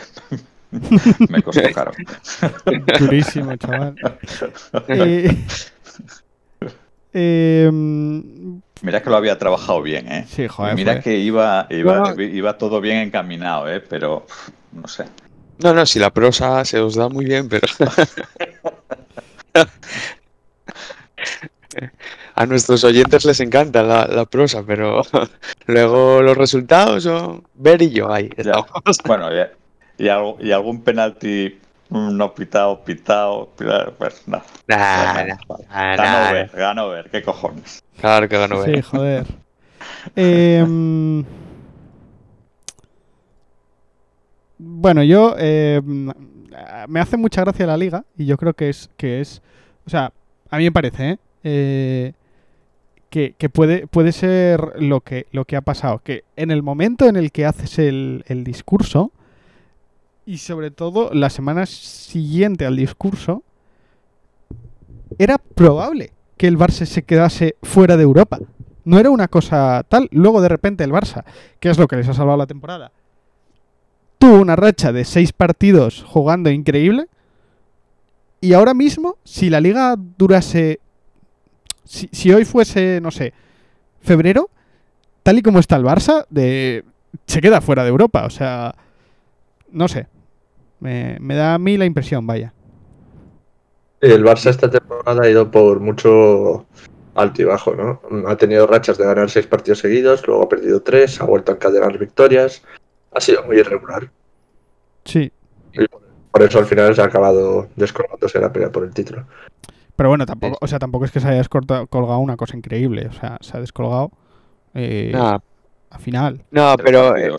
me 1.29 1.41
costó 1.41 1.71
caro. 1.73 1.91
Durísimo, 2.99 3.55
chaval. 3.57 3.95
Eh, 7.13 7.65
em, 7.67 8.61
Mira 8.81 9.03
que 9.03 9.09
lo 9.09 9.17
había 9.17 9.37
trabajado 9.37 9.81
bien, 9.81 10.09
¿eh? 10.11 10.25
sí, 10.29 10.47
joder. 10.47 10.75
Mira 10.75 10.93
fue- 10.93 11.01
que 11.01 11.17
iba, 11.17 11.67
iba, 11.69 11.99
Bueno. 12.13 12.21
iba 12.21 12.57
todo 12.57 12.79
bien 12.79 12.97
encaminado, 12.99 13.69
¿eh? 13.69 13.81
Pero 13.81 14.25
no 14.71 14.87
sé. 14.87 15.05
No, 15.59 15.73
no, 15.73 15.85
si 15.85 15.99
la 15.99 16.09
prosa 16.11 16.63
se 16.65 16.79
os 16.79 16.95
da 16.95 17.09
muy 17.09 17.25
bien, 17.25 17.49
pero. 17.49 17.67
A 22.35 22.45
nuestros 22.45 22.83
oyentes 22.83 23.25
les 23.25 23.39
encanta 23.39 23.83
la, 23.83 24.05
la 24.07 24.25
prosa, 24.25 24.63
pero 24.65 25.01
luego 25.67 26.21
los 26.21 26.37
resultados 26.37 27.03
son 27.03 27.43
ver 27.55 27.81
y 27.81 27.89
yo 27.91 28.11
ahí. 28.11 28.29
Ya. 28.43 28.53
Bueno, 29.05 29.29
y, 29.33 30.03
y 30.05 30.07
algo- 30.09 30.37
y 30.39 30.51
algún 30.51 30.81
penalti 30.83 31.59
mm, 31.89 32.15
no 32.17 32.33
pitado, 32.33 32.83
pitado, 32.83 33.49
pitado, 33.57 33.93
pues 33.97 34.27
nada. 34.27 34.43
Nah, 34.67 35.13
nah, 35.13 35.95
nah. 35.97 36.31
ver, 36.31 36.51
ganó 36.53 36.89
ver, 36.89 37.09
qué 37.09 37.21
cojones. 37.21 37.81
Claro 37.99 38.27
que 38.29 38.37
ganó 38.37 38.63
Sí, 38.63 38.71
ver. 38.71 38.81
joder. 38.83 39.25
Em, 40.15 41.23
bueno, 44.57 45.03
yo 45.03 45.35
eh, 45.37 45.81
me 46.87 46.99
hace 46.99 47.17
mucha 47.17 47.41
gracia 47.41 47.65
la 47.65 47.77
liga 47.77 48.05
y 48.17 48.25
yo 48.25 48.37
creo 48.37 48.53
que 48.53 48.69
es 48.69 48.89
que 48.97 49.21
es, 49.21 49.41
o 49.85 49.89
sea, 49.89 50.11
a 50.49 50.57
mí 50.57 50.63
me 50.65 50.71
parece, 50.71 51.09
¿eh? 51.11 51.17
Eh, 51.43 52.13
que, 53.11 53.35
puede 53.49 53.85
puede 53.87 54.13
ser 54.13 54.73
lo 54.77 55.01
que 55.01 55.27
lo 55.31 55.45
que 55.45 55.57
ha 55.57 55.61
pasado, 55.61 55.99
que 56.03 56.23
en 56.37 56.49
el 56.49 56.63
momento 56.63 57.07
en 57.07 57.17
el 57.17 57.31
que 57.31 57.45
haces 57.45 57.77
el, 57.77 58.23
el 58.27 58.43
discurso 58.43 59.11
y 60.25 60.37
sobre 60.37 60.71
todo 60.71 61.13
la 61.13 61.29
semana 61.29 61.65
siguiente 61.65 62.65
al 62.65 62.77
discurso 62.77 63.43
era 65.19 65.37
probable 65.37 66.13
que 66.37 66.47
el 66.47 66.57
Barça 66.57 66.85
se 66.85 67.03
quedase 67.03 67.55
fuera 67.61 67.97
de 67.97 68.03
Europa. 68.03 68.39
No 68.85 68.97
era 68.97 69.09
una 69.09 69.27
cosa 69.27 69.85
tal. 69.87 70.07
Luego 70.11 70.41
de 70.41 70.49
repente 70.49 70.83
el 70.83 70.91
Barça, 70.91 71.25
que 71.59 71.69
es 71.69 71.77
lo 71.77 71.87
que 71.87 71.97
les 71.97 72.07
ha 72.07 72.13
salvado 72.13 72.37
la 72.37 72.47
temporada, 72.47 72.91
tuvo 74.17 74.39
una 74.39 74.55
racha 74.55 74.91
de 74.91 75.03
seis 75.03 75.33
partidos 75.33 76.03
jugando 76.07 76.49
increíble. 76.49 77.07
Y 78.39 78.53
ahora 78.53 78.73
mismo, 78.73 79.17
si 79.23 79.49
la 79.49 79.59
liga 79.59 79.95
durase... 79.97 80.79
Si, 81.91 82.07
si 82.13 82.31
hoy 82.31 82.45
fuese, 82.45 83.01
no 83.01 83.11
sé, 83.11 83.33
febrero, 83.99 84.49
tal 85.23 85.39
y 85.39 85.41
como 85.41 85.59
está 85.59 85.75
el 85.75 85.83
Barça, 85.83 86.25
de, 86.29 86.85
se 87.27 87.41
queda 87.41 87.59
fuera 87.59 87.83
de 87.83 87.89
Europa. 87.89 88.23
O 88.25 88.29
sea, 88.29 88.73
no 89.71 89.89
sé. 89.89 90.07
Me, 90.79 91.17
me 91.19 91.35
da 91.35 91.55
a 91.55 91.59
mí 91.59 91.75
la 91.75 91.83
impresión, 91.83 92.25
vaya. 92.25 92.53
El 93.99 94.23
Barça 94.23 94.49
esta 94.49 94.69
temporada 94.69 95.21
ha 95.21 95.29
ido 95.29 95.51
por 95.51 95.81
mucho 95.81 96.65
alto 97.15 97.41
y 97.41 97.45
bajo, 97.45 97.75
¿no? 97.75 98.01
Ha 98.25 98.37
tenido 98.37 98.67
rachas 98.67 98.97
de 98.97 99.05
ganar 99.05 99.29
seis 99.29 99.45
partidos 99.45 99.79
seguidos, 99.79 100.25
luego 100.25 100.43
ha 100.43 100.49
perdido 100.49 100.81
tres, 100.81 101.19
ha 101.19 101.25
vuelto 101.25 101.51
a 101.51 101.55
encadenar 101.55 101.97
victorias. 101.97 102.63
Ha 103.11 103.19
sido 103.19 103.43
muy 103.43 103.57
irregular. 103.57 104.09
Sí. 105.03 105.29
Por 106.31 106.41
eso 106.41 106.57
al 106.57 106.65
final 106.65 106.95
se 106.95 107.01
ha 107.01 107.05
acabado 107.05 107.67
descolgándose 107.75 108.39
la 108.39 108.53
pelea 108.53 108.71
por 108.71 108.85
el 108.85 108.93
título. 108.93 109.25
Pero 110.01 110.09
bueno, 110.09 110.25
tampoco, 110.25 110.57
o 110.59 110.65
sea, 110.67 110.79
tampoco 110.79 111.05
es 111.05 111.11
que 111.11 111.19
se 111.19 111.27
haya 111.27 111.37
descorta- 111.43 111.85
colgado 111.85 112.17
una 112.17 112.35
cosa 112.35 112.57
increíble. 112.57 113.05
O 113.07 113.13
sea, 113.13 113.37
se 113.39 113.55
ha 113.55 113.59
descolgado 113.59 114.09
eh, 114.73 115.11
Nah, 115.13 115.37
a 115.91 115.99
final. 115.99 116.41
no, 116.49 116.75
Tres 116.75 116.83
pero, 116.85 117.15
eh, 117.15 117.29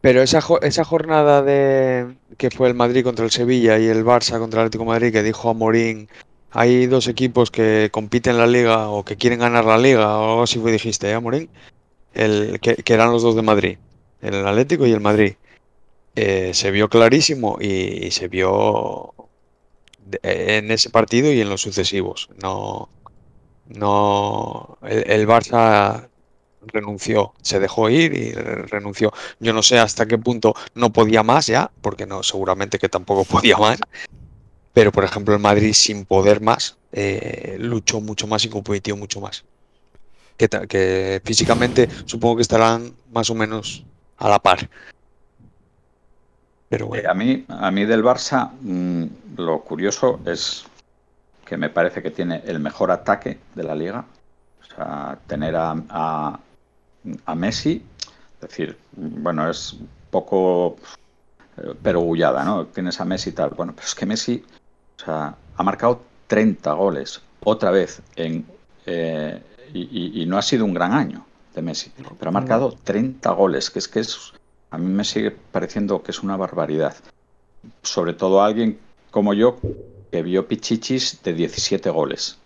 pero 0.00 0.22
esa, 0.22 0.40
jo- 0.40 0.60
esa 0.62 0.84
jornada 0.84 1.42
de 1.42 2.14
que 2.36 2.52
fue 2.52 2.68
el 2.68 2.74
Madrid 2.74 3.02
contra 3.02 3.24
el 3.24 3.32
Sevilla 3.32 3.76
y 3.80 3.86
el 3.86 4.04
Barça 4.04 4.38
contra 4.38 4.60
el 4.60 4.66
Atlético 4.66 4.84
de 4.84 4.90
Madrid 4.90 5.12
que 5.12 5.24
dijo 5.24 5.50
a 5.50 5.54
Morín, 5.54 6.08
hay 6.52 6.86
dos 6.86 7.08
equipos 7.08 7.50
que 7.50 7.88
compiten 7.90 8.34
en 8.34 8.38
la 8.38 8.46
liga 8.46 8.88
o 8.88 9.04
que 9.04 9.16
quieren 9.16 9.40
ganar 9.40 9.64
la 9.64 9.76
liga 9.76 10.16
o 10.16 10.30
algo 10.30 10.42
así 10.44 10.60
fue 10.60 10.70
dijiste, 10.70 11.10
¿eh, 11.10 11.18
Morín? 11.18 11.48
El, 12.14 12.60
que, 12.60 12.76
que 12.76 12.94
eran 12.94 13.10
los 13.10 13.24
dos 13.24 13.34
de 13.34 13.42
Madrid, 13.42 13.78
el 14.22 14.46
Atlético 14.46 14.86
y 14.86 14.92
el 14.92 15.00
Madrid. 15.00 15.34
Eh, 16.14 16.52
se 16.54 16.70
vio 16.70 16.88
clarísimo 16.88 17.58
y, 17.60 18.06
y 18.06 18.10
se 18.12 18.28
vio 18.28 19.12
en 20.22 20.70
ese 20.70 20.90
partido 20.90 21.32
y 21.32 21.40
en 21.40 21.48
los 21.48 21.60
sucesivos. 21.62 22.28
No, 22.42 22.88
no, 23.68 24.78
el, 24.82 25.26
Barça 25.26 26.08
renunció, 26.66 27.34
se 27.42 27.58
dejó 27.60 27.90
ir 27.90 28.14
y 28.14 28.32
re- 28.32 28.62
renunció. 28.66 29.12
Yo 29.40 29.52
no 29.52 29.62
sé 29.62 29.78
hasta 29.78 30.06
qué 30.06 30.18
punto 30.18 30.54
no 30.74 30.92
podía 30.92 31.22
más 31.22 31.46
ya, 31.46 31.70
porque 31.80 32.06
no, 32.06 32.22
seguramente 32.22 32.78
que 32.78 32.88
tampoco 32.88 33.24
podía 33.40 33.56
más. 33.56 33.78
Pero, 34.72 34.92
por 34.92 35.04
ejemplo, 35.04 35.34
el 35.34 35.40
Madrid 35.40 35.72
sin 35.72 36.04
poder 36.04 36.40
más, 36.40 36.76
eh, 36.92 37.56
luchó 37.58 38.00
mucho 38.00 38.26
más 38.26 38.44
y 38.44 38.48
compitió 38.48 38.96
mucho 38.96 39.20
más. 39.20 39.44
Que, 40.36 40.48
que 40.68 41.22
físicamente 41.24 41.88
supongo 42.04 42.36
que 42.36 42.42
estarán 42.42 42.94
más 43.10 43.30
o 43.30 43.34
menos 43.34 43.84
a 44.18 44.28
la 44.28 44.38
par. 44.38 44.68
Pero 46.68 46.94
Eh, 46.94 47.04
a, 47.06 47.14
mí, 47.14 47.44
a 47.48 47.70
mí 47.70 47.84
del 47.84 48.02
Barça, 48.02 48.50
mm, 48.60 49.04
lo 49.36 49.60
curioso 49.62 50.20
es 50.26 50.64
que 51.44 51.56
me 51.56 51.70
parece 51.70 52.02
que 52.02 52.10
tiene 52.10 52.42
el 52.44 52.58
mejor 52.58 52.90
ataque 52.90 53.38
de 53.54 53.62
la 53.62 53.74
liga. 53.74 54.04
O 54.60 54.64
sea, 54.74 55.18
tener 55.26 55.54
a, 55.56 55.76
a, 55.88 56.40
a 57.24 57.34
Messi, 57.34 57.84
es 58.34 58.40
decir, 58.40 58.76
bueno, 58.92 59.48
es 59.48 59.76
poco 60.10 60.76
eh, 61.58 61.74
perogrullada, 61.80 62.44
¿no? 62.44 62.66
Tienes 62.66 63.00
a 63.00 63.04
Messi 63.04 63.30
y 63.30 63.32
tal. 63.32 63.50
Bueno, 63.50 63.72
pero 63.74 63.86
es 63.86 63.94
que 63.94 64.06
Messi 64.06 64.44
o 65.00 65.04
sea, 65.04 65.34
ha 65.56 65.62
marcado 65.62 66.02
30 66.26 66.72
goles 66.72 67.22
otra 67.44 67.70
vez 67.70 68.02
en, 68.16 68.44
eh, 68.86 69.40
y, 69.72 69.82
y- 69.82 70.22
y 70.22 70.26
no 70.26 70.36
ha 70.36 70.42
sido 70.42 70.64
un 70.64 70.74
gran 70.74 70.92
año 70.92 71.24
de 71.54 71.62
Messi, 71.62 71.92
pero 72.18 72.28
ha 72.30 72.32
marcado 72.32 72.72
30 72.82 73.30
goles, 73.30 73.70
que 73.70 73.78
es 73.78 73.86
que 73.88 74.00
es, 74.00 74.32
a 74.70 74.78
mí 74.78 74.86
me 74.92 75.04
sigue 75.04 75.30
pareciendo 75.30 76.02
que 76.02 76.10
es 76.10 76.22
una 76.22 76.36
barbaridad. 76.36 76.94
Sobre 77.82 78.14
todo 78.14 78.42
alguien 78.42 78.78
como 79.10 79.34
yo 79.34 79.58
que 80.10 80.22
vio 80.22 80.46
Pichichis 80.46 81.22
de 81.22 81.32
17 81.34 81.90
goles. 81.90 82.38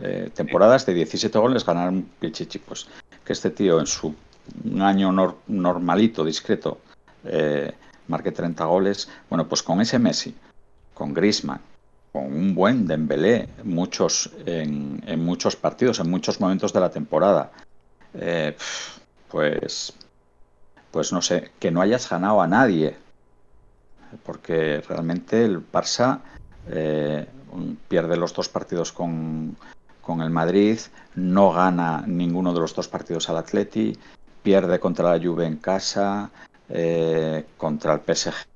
Eh, 0.00 0.30
temporadas 0.34 0.86
de 0.86 0.94
17 0.94 1.38
goles 1.38 1.64
ganaron 1.64 2.08
Pichichi. 2.20 2.58
Pues 2.58 2.86
que 3.24 3.32
este 3.32 3.50
tío 3.50 3.80
en 3.80 3.86
su 3.86 4.14
un 4.64 4.80
año 4.80 5.10
nor- 5.12 5.36
normalito, 5.48 6.24
discreto, 6.24 6.78
eh, 7.24 7.72
marque 8.06 8.32
30 8.32 8.64
goles. 8.64 9.08
Bueno, 9.28 9.46
pues 9.46 9.62
con 9.62 9.80
ese 9.80 9.98
Messi, 9.98 10.34
con 10.94 11.12
Griezmann, 11.12 11.60
con 12.12 12.24
un 12.24 12.54
buen 12.54 12.86
Dembélé, 12.86 13.48
muchos 13.64 14.30
en, 14.46 15.02
muchos 15.22 15.56
partidos, 15.56 15.98
en 16.00 16.08
muchos 16.10 16.40
momentos 16.40 16.72
de 16.72 16.80
la 16.80 16.90
temporada. 16.90 17.52
Eh, 18.14 18.56
pues, 19.28 19.92
pues 20.90 21.12
no 21.12 21.22
sé, 21.22 21.50
que 21.58 21.70
no 21.70 21.80
hayas 21.80 22.08
ganado 22.08 22.40
a 22.40 22.46
nadie, 22.46 22.96
porque 24.24 24.82
realmente 24.88 25.44
el 25.44 25.60
Barça 25.60 26.20
eh, 26.70 27.26
pierde 27.88 28.16
los 28.16 28.34
dos 28.34 28.48
partidos 28.48 28.92
con, 28.92 29.56
con 30.00 30.20
el 30.22 30.30
Madrid, 30.30 30.78
no 31.14 31.52
gana 31.52 32.04
ninguno 32.06 32.52
de 32.52 32.60
los 32.60 32.74
dos 32.74 32.88
partidos 32.88 33.28
al 33.28 33.36
Atleti, 33.36 33.98
pierde 34.42 34.78
contra 34.80 35.16
la 35.16 35.22
Juve 35.22 35.46
en 35.46 35.56
casa, 35.56 36.30
eh, 36.68 37.44
contra 37.56 37.94
el 37.94 38.00
PSG 38.00 38.48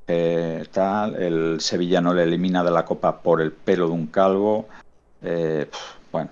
tal, 0.71 1.15
el 1.15 1.61
Sevilla 1.61 2.01
no 2.01 2.13
le 2.13 2.25
elimina 2.25 2.63
de 2.63 2.71
la 2.71 2.85
Copa 2.85 3.21
por 3.23 3.41
el 3.41 3.53
pelo 3.53 3.87
de 3.87 3.93
un 3.93 4.07
calvo, 4.07 4.69
eh, 5.23 5.69
bueno. 6.11 6.31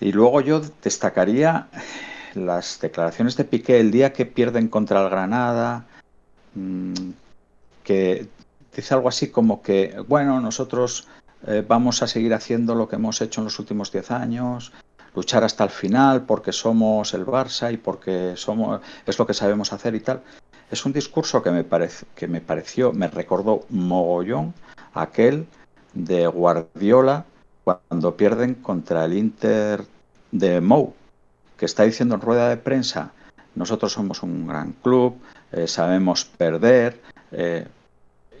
Y 0.00 0.12
luego 0.12 0.40
yo 0.40 0.60
destacaría 0.82 1.68
las 2.36 2.78
declaraciones 2.80 3.36
de 3.36 3.44
Piqué 3.44 3.80
el 3.80 3.90
día 3.90 4.12
que 4.12 4.26
pierden 4.26 4.68
contra 4.68 5.02
el 5.02 5.10
Granada, 5.10 5.86
mm, 6.54 7.10
que 7.82 8.28
dice 8.74 8.94
algo 8.94 9.08
así 9.08 9.30
como 9.30 9.62
que, 9.62 9.96
bueno, 10.06 10.40
nosotros 10.40 11.08
eh, 11.46 11.64
vamos 11.66 12.02
a 12.02 12.06
seguir 12.06 12.34
haciendo 12.34 12.74
lo 12.74 12.88
que 12.88 12.96
hemos 12.96 13.20
hecho 13.20 13.40
en 13.40 13.44
los 13.44 13.58
últimos 13.58 13.92
10 13.92 14.10
años, 14.10 14.72
luchar 15.14 15.44
hasta 15.44 15.64
el 15.64 15.70
final 15.70 16.22
porque 16.26 16.52
somos 16.52 17.14
el 17.14 17.24
Barça 17.24 17.72
y 17.72 17.76
porque 17.78 18.34
somos 18.36 18.80
es 19.06 19.18
lo 19.18 19.26
que 19.26 19.34
sabemos 19.34 19.72
hacer 19.72 19.94
y 19.94 20.00
tal. 20.00 20.22
Es 20.70 20.84
un 20.84 20.92
discurso 20.92 21.42
que 21.42 21.50
me, 21.50 21.64
parece, 21.64 22.06
que 22.14 22.26
me 22.26 22.40
pareció, 22.40 22.92
me 22.92 23.08
recordó 23.08 23.64
mogollón 23.70 24.52
aquel 24.94 25.46
de 25.94 26.26
Guardiola 26.26 27.24
cuando 27.64 28.16
pierden 28.16 28.54
contra 28.54 29.04
el 29.04 29.14
Inter 29.14 29.84
de 30.32 30.60
Mou, 30.60 30.94
que 31.56 31.66
está 31.66 31.84
diciendo 31.84 32.14
en 32.14 32.20
rueda 32.20 32.48
de 32.48 32.56
prensa, 32.56 33.12
nosotros 33.54 33.92
somos 33.92 34.22
un 34.22 34.46
gran 34.46 34.72
club, 34.72 35.16
eh, 35.52 35.66
sabemos 35.66 36.24
perder, 36.24 37.00
eh, 37.32 37.66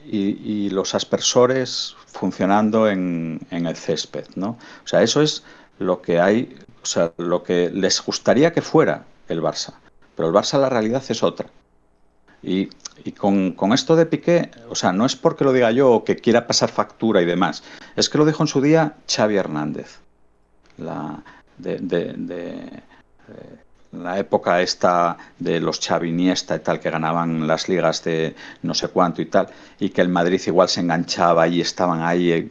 y, 0.08 0.70
los 0.70 0.94
aspersores 0.94 1.96
funcionando 2.06 2.88
en, 2.88 3.40
en, 3.50 3.66
el 3.66 3.76
césped, 3.76 4.26
¿no? 4.36 4.50
O 4.84 4.86
sea, 4.86 5.02
eso 5.02 5.20
es 5.20 5.42
lo 5.78 6.00
que 6.00 6.20
hay, 6.20 6.56
o 6.80 6.86
sea, 6.86 7.12
lo 7.16 7.42
que 7.42 7.70
les 7.70 8.00
gustaría 8.04 8.52
que 8.52 8.62
fuera 8.62 9.04
el 9.28 9.42
Barça, 9.42 9.74
pero 10.14 10.28
el 10.28 10.34
Barça 10.34 10.60
la 10.60 10.68
realidad 10.68 11.02
es 11.08 11.22
otra. 11.24 11.48
Y, 12.42 12.68
y 13.04 13.12
con, 13.12 13.52
con, 13.52 13.72
esto 13.72 13.96
de 13.96 14.06
Piqué, 14.06 14.50
o 14.68 14.76
sea, 14.76 14.92
no 14.92 15.06
es 15.06 15.16
porque 15.16 15.44
lo 15.44 15.52
diga 15.52 15.72
yo 15.72 15.90
o 15.90 16.04
que 16.04 16.16
quiera 16.16 16.46
pasar 16.46 16.70
factura 16.70 17.20
y 17.20 17.24
demás, 17.24 17.64
es 17.96 18.08
que 18.08 18.18
lo 18.18 18.26
dijo 18.26 18.44
en 18.44 18.48
su 18.48 18.60
día 18.60 18.94
Xavi 19.08 19.36
Hernández, 19.36 19.98
la, 20.78 21.24
de, 21.58 22.82
la 23.92 24.18
época 24.18 24.60
esta 24.62 25.16
de 25.38 25.60
los 25.60 25.80
Chaviniesta 25.80 26.56
y 26.56 26.60
tal, 26.60 26.80
que 26.80 26.90
ganaban 26.90 27.46
las 27.46 27.68
ligas 27.68 28.04
de 28.04 28.34
no 28.62 28.74
sé 28.74 28.88
cuánto 28.88 29.22
y 29.22 29.26
tal, 29.26 29.48
y 29.78 29.90
que 29.90 30.02
el 30.02 30.08
Madrid 30.08 30.40
igual 30.46 30.68
se 30.68 30.80
enganchaba 30.80 31.48
y 31.48 31.60
estaban 31.60 32.02
ahí 32.02 32.32
eh, 32.32 32.48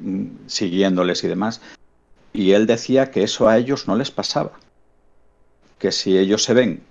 siguiéndoles 0.48 1.24
y 1.24 1.28
demás. 1.28 1.62
Y 2.34 2.52
él 2.52 2.66
decía 2.68 3.12
que 3.12 3.24
eso 3.24 3.48
a 3.48 3.58
ellos 3.58 3.88
no 3.88 3.96
les 3.96 4.12
pasaba. 4.12 4.52
Que 5.80 5.92
si 5.92 6.18
ellos 6.18 6.44
se 6.44 6.54
ven 6.54 6.82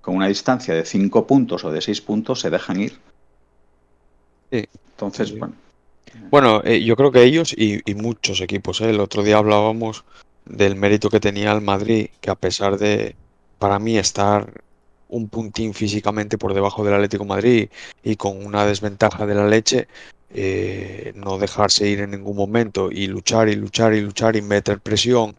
con 0.00 0.16
una 0.16 0.28
distancia 0.28 0.74
de 0.74 0.84
5 0.84 1.26
puntos 1.26 1.64
o 1.64 1.70
de 1.70 1.80
6 1.80 2.00
puntos, 2.00 2.40
se 2.40 2.50
dejan 2.50 2.80
ir. 2.80 2.98
Sí. 4.50 4.66
Entonces, 4.92 5.28
Sí. 5.28 5.36
bueno. 5.38 5.54
Bueno, 6.30 6.60
eh, 6.64 6.82
yo 6.82 6.96
creo 6.96 7.12
que 7.12 7.22
ellos 7.22 7.54
y, 7.56 7.80
y 7.88 7.94
muchos 7.94 8.40
equipos, 8.40 8.80
¿eh? 8.80 8.90
El 8.90 8.98
otro 8.98 9.22
día 9.22 9.38
hablábamos 9.38 10.04
del 10.44 10.74
mérito 10.74 11.08
que 11.08 11.20
tenía 11.20 11.52
el 11.52 11.60
Madrid, 11.60 12.08
que 12.20 12.30
a 12.30 12.34
pesar 12.34 12.78
de, 12.78 13.14
para 13.60 13.78
mí, 13.78 13.98
estar 13.98 14.52
un 15.10 15.28
puntín 15.28 15.74
físicamente 15.74 16.38
por 16.38 16.54
debajo 16.54 16.82
del 16.82 16.94
Atlético 16.94 17.24
de 17.24 17.28
Madrid 17.28 17.68
y 18.02 18.16
con 18.16 18.44
una 18.44 18.64
desventaja 18.64 19.26
de 19.26 19.34
la 19.34 19.46
leche, 19.46 19.86
eh, 20.32 21.12
no 21.14 21.38
dejarse 21.38 21.86
ir 21.88 22.00
en 22.00 22.12
ningún 22.12 22.36
momento 22.36 22.90
y 22.90 23.06
luchar 23.06 23.48
y 23.48 23.56
luchar 23.56 23.94
y 23.94 24.00
luchar 24.00 24.36
y 24.36 24.42
meter 24.42 24.80
presión 24.80 25.36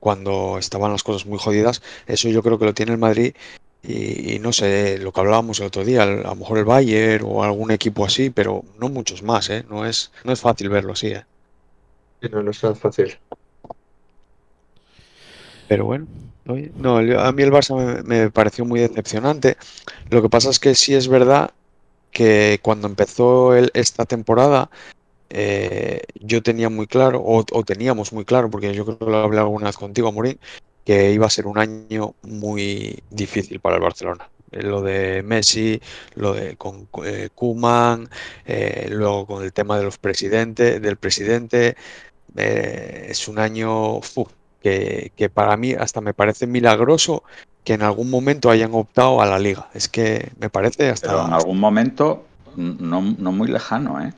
cuando 0.00 0.58
estaban 0.58 0.92
las 0.92 1.04
cosas 1.04 1.26
muy 1.26 1.38
jodidas, 1.38 1.82
eso 2.06 2.28
yo 2.28 2.42
creo 2.42 2.58
que 2.58 2.64
lo 2.64 2.74
tiene 2.74 2.92
el 2.92 2.98
Madrid 2.98 3.34
y, 3.82 4.34
y, 4.34 4.38
no 4.40 4.52
sé, 4.52 4.98
lo 4.98 5.12
que 5.12 5.20
hablábamos 5.20 5.60
el 5.60 5.66
otro 5.66 5.84
día, 5.84 6.02
a 6.02 6.06
lo 6.06 6.34
mejor 6.34 6.58
el 6.58 6.64
Bayern 6.64 7.24
o 7.26 7.44
algún 7.44 7.70
equipo 7.70 8.04
así, 8.04 8.30
pero 8.30 8.64
no 8.78 8.88
muchos 8.88 9.22
más, 9.22 9.48
¿eh? 9.48 9.64
No 9.70 9.86
es, 9.86 10.10
no 10.24 10.32
es 10.32 10.40
fácil 10.40 10.68
verlo 10.70 10.92
así, 10.92 11.08
¿eh? 11.08 11.24
No, 12.30 12.42
no 12.42 12.50
es 12.50 12.60
tan 12.60 12.76
fácil. 12.76 13.16
Pero 15.68 15.84
bueno, 15.86 16.06
no, 16.44 16.96
a 16.96 17.32
mí 17.32 17.42
el 17.42 17.52
Barça 17.52 17.76
me, 17.76 18.02
me, 18.02 18.30
pareció 18.30 18.64
muy 18.64 18.80
decepcionante. 18.80 19.56
Lo 20.10 20.22
que 20.22 20.28
pasa 20.28 20.50
es 20.50 20.58
que 20.58 20.74
sí 20.74 20.94
es 20.94 21.08
verdad 21.08 21.52
que 22.10 22.60
cuando 22.62 22.88
empezó 22.88 23.54
el, 23.54 23.70
esta 23.74 24.04
temporada, 24.04 24.70
eh, 25.30 26.02
yo 26.14 26.42
tenía 26.42 26.68
muy 26.68 26.86
claro, 26.86 27.22
o, 27.24 27.44
teníamos 27.64 28.12
muy 28.12 28.24
claro, 28.24 28.50
porque 28.50 28.74
yo 28.74 28.84
creo 28.84 28.98
que 28.98 29.04
lo 29.06 29.18
hablé 29.18 29.38
alguna 29.38 29.66
vez 29.66 29.76
contigo, 29.76 30.12
Morín, 30.12 30.38
que 30.84 31.12
iba 31.12 31.26
a 31.26 31.30
ser 31.30 31.46
un 31.46 31.58
año 31.58 32.14
muy 32.22 33.02
difícil 33.10 33.60
para 33.60 33.76
el 33.76 33.82
Barcelona. 33.82 34.28
Eh, 34.50 34.62
Lo 34.62 34.82
de 34.82 35.22
Messi, 35.22 35.80
lo 36.16 36.34
de 36.34 36.56
con 36.56 36.88
eh, 37.04 37.28
Kuman, 37.34 38.08
eh, 38.46 38.88
luego 38.90 39.26
con 39.26 39.44
el 39.44 39.52
tema 39.52 39.78
de 39.78 39.84
los 39.84 39.98
presidentes, 39.98 40.82
del 40.82 40.96
presidente, 40.96 41.76
eh, 42.36 43.06
es 43.10 43.28
un 43.28 43.38
año 43.38 43.98
uf, 43.98 44.18
que, 44.62 45.12
que, 45.16 45.28
para 45.30 45.56
mí 45.56 45.72
hasta 45.72 46.00
me 46.00 46.14
parece 46.14 46.46
milagroso 46.46 47.22
que 47.64 47.74
en 47.74 47.82
algún 47.82 48.10
momento 48.10 48.50
hayan 48.50 48.74
optado 48.74 49.20
a 49.20 49.26
la 49.26 49.38
liga. 49.38 49.68
Es 49.74 49.88
que 49.88 50.30
me 50.38 50.50
parece 50.50 50.90
hasta. 50.90 51.08
Pero 51.08 51.26
en 51.26 51.32
algún 51.32 51.60
momento 51.60 52.24
no, 52.56 53.00
no 53.00 53.32
muy 53.32 53.48
lejano, 53.48 54.00
¿eh? 54.00 54.12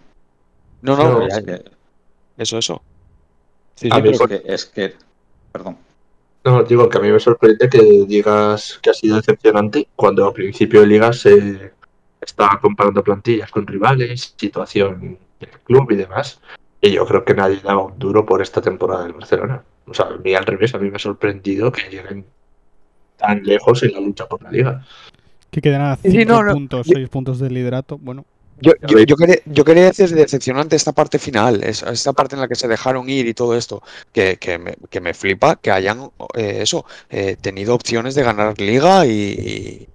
No, 0.82 0.96
no, 0.96 1.20
no 1.20 1.26
es 1.26 1.44
que... 1.44 1.64
eso, 2.38 2.58
eso. 2.58 2.82
Sí, 3.76 3.88
sí, 3.90 4.08
es, 4.08 4.20
que, 4.20 4.42
es 4.44 4.66
que, 4.66 4.94
perdón. 5.52 5.76
No, 6.44 6.62
digo 6.64 6.88
que 6.88 6.98
a 6.98 7.00
mí 7.00 7.10
me 7.10 7.20
sorprende 7.20 7.68
que 7.68 8.04
digas 8.06 8.80
que 8.82 8.90
ha 8.90 8.94
sido 8.94 9.16
decepcionante 9.16 9.88
cuando 9.94 10.26
a 10.26 10.32
principio 10.32 10.80
de 10.80 10.88
liga 10.88 11.12
se 11.12 11.72
estaba 12.20 12.58
comparando 12.60 13.04
plantillas 13.04 13.50
con 13.50 13.66
rivales, 13.66 14.34
situación 14.36 15.18
del 15.38 15.50
club 15.64 15.90
y 15.92 15.96
demás. 15.96 16.40
Y 16.80 16.90
yo 16.90 17.06
creo 17.06 17.24
que 17.24 17.34
nadie 17.34 17.60
daba 17.62 17.84
un 17.84 17.98
duro 17.98 18.26
por 18.26 18.42
esta 18.42 18.60
temporada 18.60 19.04
del 19.04 19.12
Barcelona. 19.12 19.62
O 19.86 19.94
sea, 19.94 20.06
a 20.06 20.16
mí 20.16 20.34
al 20.34 20.46
revés, 20.46 20.74
a 20.74 20.78
mí 20.78 20.90
me 20.90 20.96
ha 20.96 21.00
sorprendido 21.00 21.72
que 21.72 21.82
lleguen 21.90 22.24
tan 23.16 23.42
lejos 23.42 23.82
en 23.82 23.92
la 23.92 24.00
lucha 24.00 24.26
por 24.26 24.42
la 24.42 24.50
liga. 24.50 24.86
Que 25.50 25.60
quedan 25.60 25.82
a 25.82 25.96
5 25.96 26.18
sí, 26.18 26.24
no, 26.24 26.42
no. 26.42 26.52
puntos, 26.54 26.86
6 26.86 27.08
puntos 27.08 27.38
de 27.38 27.50
liderato. 27.50 27.98
Bueno. 27.98 28.24
Yo, 28.60 28.72
yo, 28.88 29.00
yo, 29.00 29.16
quería, 29.16 29.36
yo, 29.44 29.64
quería, 29.64 29.84
decir 29.86 30.08
decepcionante 30.10 30.76
esta 30.76 30.92
parte 30.92 31.18
final, 31.18 31.64
esta 31.64 32.12
parte 32.12 32.36
en 32.36 32.42
la 32.42 32.46
que 32.46 32.54
se 32.54 32.68
dejaron 32.68 33.08
ir 33.10 33.26
y 33.26 33.34
todo 33.34 33.56
esto, 33.56 33.82
que, 34.12 34.36
que, 34.36 34.56
me, 34.56 34.76
que 34.88 35.00
me, 35.00 35.14
flipa 35.14 35.56
que 35.56 35.72
hayan 35.72 36.10
eh, 36.36 36.58
eso, 36.60 36.84
eh, 37.10 37.36
tenido 37.40 37.74
opciones 37.74 38.14
de 38.14 38.22
ganar 38.22 38.60
liga 38.60 39.04
y, 39.04 39.10
y, 39.10 39.88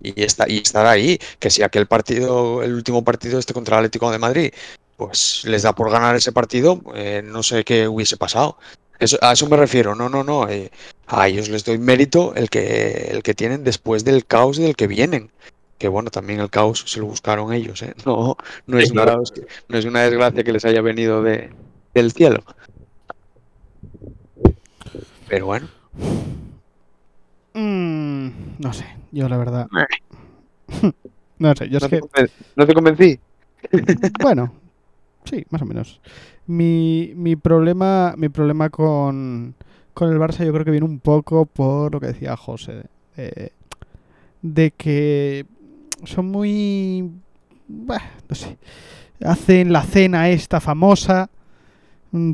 y, 0.00 0.22
está, 0.22 0.48
y, 0.48 0.58
estar 0.58 0.86
ahí, 0.86 1.18
que 1.40 1.50
si 1.50 1.64
aquel 1.64 1.86
partido, 1.88 2.62
el 2.62 2.74
último 2.74 3.02
partido 3.02 3.40
este 3.40 3.52
contra 3.52 3.78
el 3.78 3.86
Atlético 3.86 4.12
de 4.12 4.18
Madrid, 4.18 4.52
pues 4.96 5.42
les 5.44 5.62
da 5.62 5.74
por 5.74 5.90
ganar 5.90 6.14
ese 6.14 6.30
partido, 6.30 6.80
eh, 6.94 7.22
no 7.24 7.42
sé 7.42 7.64
qué 7.64 7.88
hubiese 7.88 8.16
pasado. 8.16 8.58
Eso, 8.98 9.18
a 9.20 9.32
eso 9.32 9.48
me 9.48 9.56
refiero, 9.56 9.94
no, 9.94 10.08
no, 10.08 10.22
no, 10.22 10.48
eh, 10.48 10.70
a 11.06 11.28
ellos 11.28 11.48
les 11.48 11.64
doy 11.64 11.78
mérito 11.78 12.34
el 12.34 12.48
que, 12.48 13.08
el 13.10 13.22
que 13.22 13.34
tienen 13.34 13.64
después 13.64 14.04
del 14.04 14.24
caos 14.24 14.56
del 14.56 14.76
que 14.76 14.86
vienen 14.86 15.30
que 15.78 15.88
bueno, 15.88 16.10
también 16.10 16.40
el 16.40 16.50
caos 16.50 16.84
se 16.86 17.00
lo 17.00 17.06
buscaron 17.06 17.52
ellos, 17.52 17.82
¿eh? 17.82 17.94
No, 18.06 18.36
no, 18.66 18.78
es, 18.78 18.90
una, 18.90 19.04
no 19.04 19.78
es 19.78 19.84
una 19.84 20.02
desgracia 20.02 20.44
que 20.44 20.52
les 20.52 20.64
haya 20.64 20.80
venido 20.80 21.22
de, 21.22 21.50
del 21.92 22.12
cielo. 22.12 22.42
Pero 25.28 25.46
bueno. 25.46 25.68
Mm, 27.54 28.28
no 28.58 28.72
sé, 28.72 28.86
yo 29.12 29.28
la 29.28 29.36
verdad. 29.36 29.66
no 31.38 31.54
sé, 31.54 31.68
yo 31.68 31.80
¿No 31.80 31.86
es 31.86 31.90
que. 31.90 32.00
¿No 32.56 32.66
te 32.66 32.74
convencí? 32.74 33.18
bueno, 34.22 34.52
sí, 35.24 35.44
más 35.50 35.62
o 35.62 35.66
menos. 35.66 36.00
Mi, 36.46 37.12
mi 37.16 37.36
problema, 37.36 38.14
mi 38.16 38.28
problema 38.28 38.70
con, 38.70 39.54
con 39.92 40.12
el 40.12 40.18
Barça 40.18 40.44
yo 40.44 40.52
creo 40.52 40.64
que 40.64 40.70
viene 40.70 40.86
un 40.86 41.00
poco 41.00 41.46
por 41.46 41.92
lo 41.92 42.00
que 42.00 42.08
decía 42.08 42.36
José. 42.36 42.84
De 44.42 44.70
que 44.72 45.46
son 46.04 46.30
muy... 46.30 47.10
Bah, 47.66 48.02
no 48.28 48.34
sé. 48.34 48.58
Hacen 49.24 49.72
la 49.72 49.82
cena 49.82 50.28
esta 50.28 50.60
famosa 50.60 51.30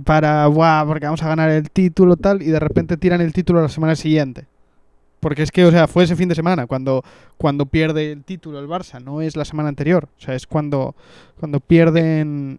para, 0.05 0.47
buah, 0.47 0.85
porque 0.87 1.07
vamos 1.07 1.23
a 1.23 1.29
ganar 1.29 1.51
el 1.51 1.71
título 1.71 2.17
tal, 2.17 2.43
y 2.43 2.47
de 2.47 2.61
repente 2.61 2.97
tiran 2.97 3.21
el 3.21 3.33
título 3.33 3.63
la 3.63 3.69
semana 3.69 3.97
siguiente. 3.97 4.47
Porque 5.21 5.43
es 5.43 5.51
que, 5.51 5.65
o 5.65 5.71
sea, 5.71 5.87
fue 5.87 6.05
ese 6.05 6.17
fin 6.17 6.29
de 6.29 6.35
semana 6.35 6.67
cuando, 6.67 7.03
cuando 7.37 7.67
pierde 7.67 8.13
el 8.13 8.25
título 8.25 8.59
el 8.59 8.69
Barça, 8.69 9.03
no 9.03 9.21
es 9.21 9.37
la 9.37 9.45
semana 9.45 9.69
anterior. 9.69 10.09
O 10.17 10.21
sea, 10.21 10.35
es 10.35 10.47
cuando, 10.47 10.95
cuando 11.39 11.61
pierden 11.61 12.59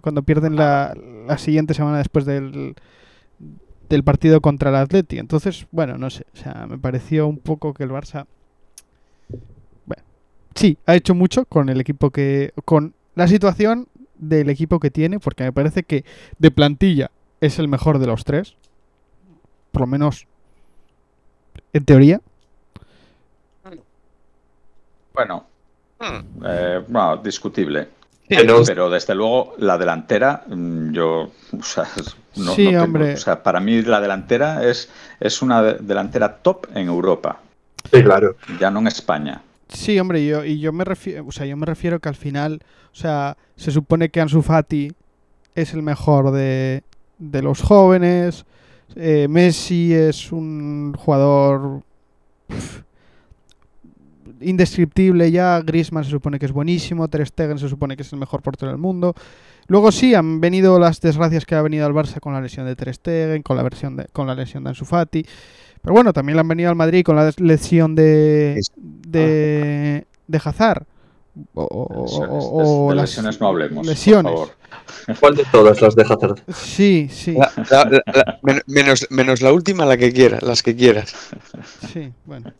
cuando 0.00 0.22
pierden 0.22 0.56
la, 0.56 0.94
la 1.26 1.38
siguiente 1.38 1.74
semana 1.74 1.98
después 1.98 2.24
del, 2.24 2.74
del 3.88 4.04
partido 4.04 4.40
contra 4.40 4.70
el 4.70 4.76
Atleti. 4.76 5.18
Entonces, 5.18 5.66
bueno, 5.70 5.98
no 5.98 6.10
sé. 6.10 6.26
O 6.34 6.36
sea, 6.36 6.66
me 6.68 6.78
pareció 6.78 7.26
un 7.26 7.38
poco 7.38 7.74
que 7.74 7.84
el 7.84 7.90
Barça 7.90 8.26
bueno, 9.86 10.02
sí, 10.54 10.78
ha 10.86 10.94
hecho 10.94 11.14
mucho 11.14 11.44
con 11.46 11.68
el 11.68 11.80
equipo 11.80 12.10
que. 12.10 12.52
con 12.64 12.94
la 13.14 13.28
situación 13.28 13.88
del 14.16 14.50
equipo 14.50 14.80
que 14.80 14.90
tiene, 14.90 15.18
porque 15.20 15.44
me 15.44 15.52
parece 15.52 15.82
que 15.82 16.04
de 16.38 16.50
plantilla 16.50 17.10
es 17.40 17.58
el 17.58 17.68
mejor 17.68 17.98
de 17.98 18.06
los 18.06 18.24
tres. 18.24 18.56
por 19.72 19.82
lo 19.82 19.86
menos 19.86 20.26
en 21.72 21.84
teoría. 21.84 22.20
Bueno, 25.12 25.46
Hmm. 26.00 26.20
eh, 26.46 26.84
bueno, 26.88 27.18
discutible. 27.18 27.88
No- 28.46 28.62
Pero 28.64 28.90
desde 28.90 29.14
luego 29.14 29.54
la 29.58 29.76
delantera, 29.76 30.44
mm, 30.48 30.92
yo, 30.92 31.30
o 31.58 31.62
sea, 31.62 31.84
no, 32.36 32.54
Sí, 32.54 32.64
no 32.64 32.70
tengo- 32.70 32.84
hombre. 32.84 33.14
o 33.14 33.16
sea, 33.16 33.42
para 33.42 33.58
mí 33.60 33.82
la 33.82 34.00
delantera 34.00 34.64
es, 34.68 34.88
es 35.18 35.42
una 35.42 35.62
de- 35.62 35.74
delantera 35.80 36.36
top 36.36 36.66
en 36.74 36.86
Europa, 36.88 37.40
Sí, 37.92 38.02
claro. 38.02 38.36
ya 38.60 38.70
no 38.70 38.78
en 38.80 38.86
España. 38.86 39.42
Sí, 39.68 39.98
hombre, 39.98 40.24
yo, 40.26 40.44
y 40.44 40.60
yo 40.60 40.72
me 40.72 40.84
refiero, 40.84 41.24
o 41.26 41.32
sea, 41.32 41.46
yo 41.46 41.56
me 41.56 41.66
refiero 41.66 41.98
que 42.00 42.08
al 42.08 42.14
final, 42.16 42.60
o 42.92 42.96
sea, 42.96 43.36
se 43.56 43.70
supone 43.70 44.08
que 44.10 44.20
Ansu 44.20 44.42
Fati 44.42 44.92
es 45.54 45.74
el 45.74 45.82
mejor 45.82 46.30
de, 46.30 46.82
de 47.18 47.42
los 47.42 47.60
jóvenes, 47.62 48.44
eh, 48.96 49.26
Messi 49.28 49.92
es 49.94 50.32
un 50.32 50.94
jugador 50.98 51.82
indescriptible 54.40 55.30
ya, 55.30 55.60
Griezmann 55.60 56.04
se 56.04 56.10
supone 56.10 56.38
que 56.38 56.46
es 56.46 56.52
buenísimo, 56.52 57.08
Ter 57.08 57.26
Stegen 57.26 57.58
se 57.58 57.68
supone 57.68 57.96
que 57.96 58.02
es 58.02 58.12
el 58.12 58.18
mejor 58.18 58.42
portero 58.42 58.70
del 58.72 58.80
mundo. 58.80 59.14
Luego 59.66 59.92
sí 59.92 60.14
han 60.14 60.40
venido 60.40 60.78
las 60.78 61.00
desgracias 61.00 61.44
que 61.46 61.54
ha 61.54 61.62
venido 61.62 61.86
al 61.86 61.92
Barça 61.92 62.18
con 62.20 62.32
la 62.32 62.40
lesión 62.40 62.66
de 62.66 62.74
Ter 62.76 62.92
Stegen, 62.94 63.42
con 63.42 63.56
la 63.56 63.62
versión 63.62 63.96
de, 63.96 64.06
con 64.12 64.26
la 64.26 64.34
lesión 64.34 64.64
de 64.64 64.70
Ansu 64.70 64.84
Fati. 64.84 65.24
Pero 65.82 65.94
bueno, 65.94 66.12
también 66.12 66.36
le 66.36 66.40
han 66.40 66.48
venido 66.48 66.68
al 66.70 66.76
Madrid 66.76 67.02
con 67.04 67.16
la 67.16 67.30
lesión 67.38 67.94
de 67.94 68.60
de, 68.76 70.06
de 70.26 70.40
Hazard. 70.44 70.84
O, 71.54 71.62
o- 71.64 72.02
Lesiones, 72.02 72.44
o- 72.44 72.58
de- 72.58 72.64
o 72.66 72.90
de 72.90 72.96
las 72.96 73.10
lesiones 73.10 73.40
no 73.40 73.46
hablemos, 73.46 73.86
lesiones. 73.86 74.32
por 74.32 74.48
favor. 74.48 75.18
¿Cuál 75.20 75.36
de 75.36 75.44
todas 75.52 75.80
las 75.80 75.94
deja 75.94 76.14
hacer? 76.14 76.30
Sí, 76.52 77.08
sí, 77.10 77.34
La- 77.34 77.52
la- 77.70 77.84
la- 77.88 78.02
la- 78.12 78.38
men- 78.42 78.62
menos, 78.66 79.06
menos 79.10 79.40
la 79.40 79.52
última, 79.52 79.86
la 79.86 79.96
que 79.96 80.12
quieras, 80.12 80.42
las 80.42 80.62
que 80.62 80.74
quieras. 80.74 81.14
sí, 81.92 82.12
bueno. 82.26 82.52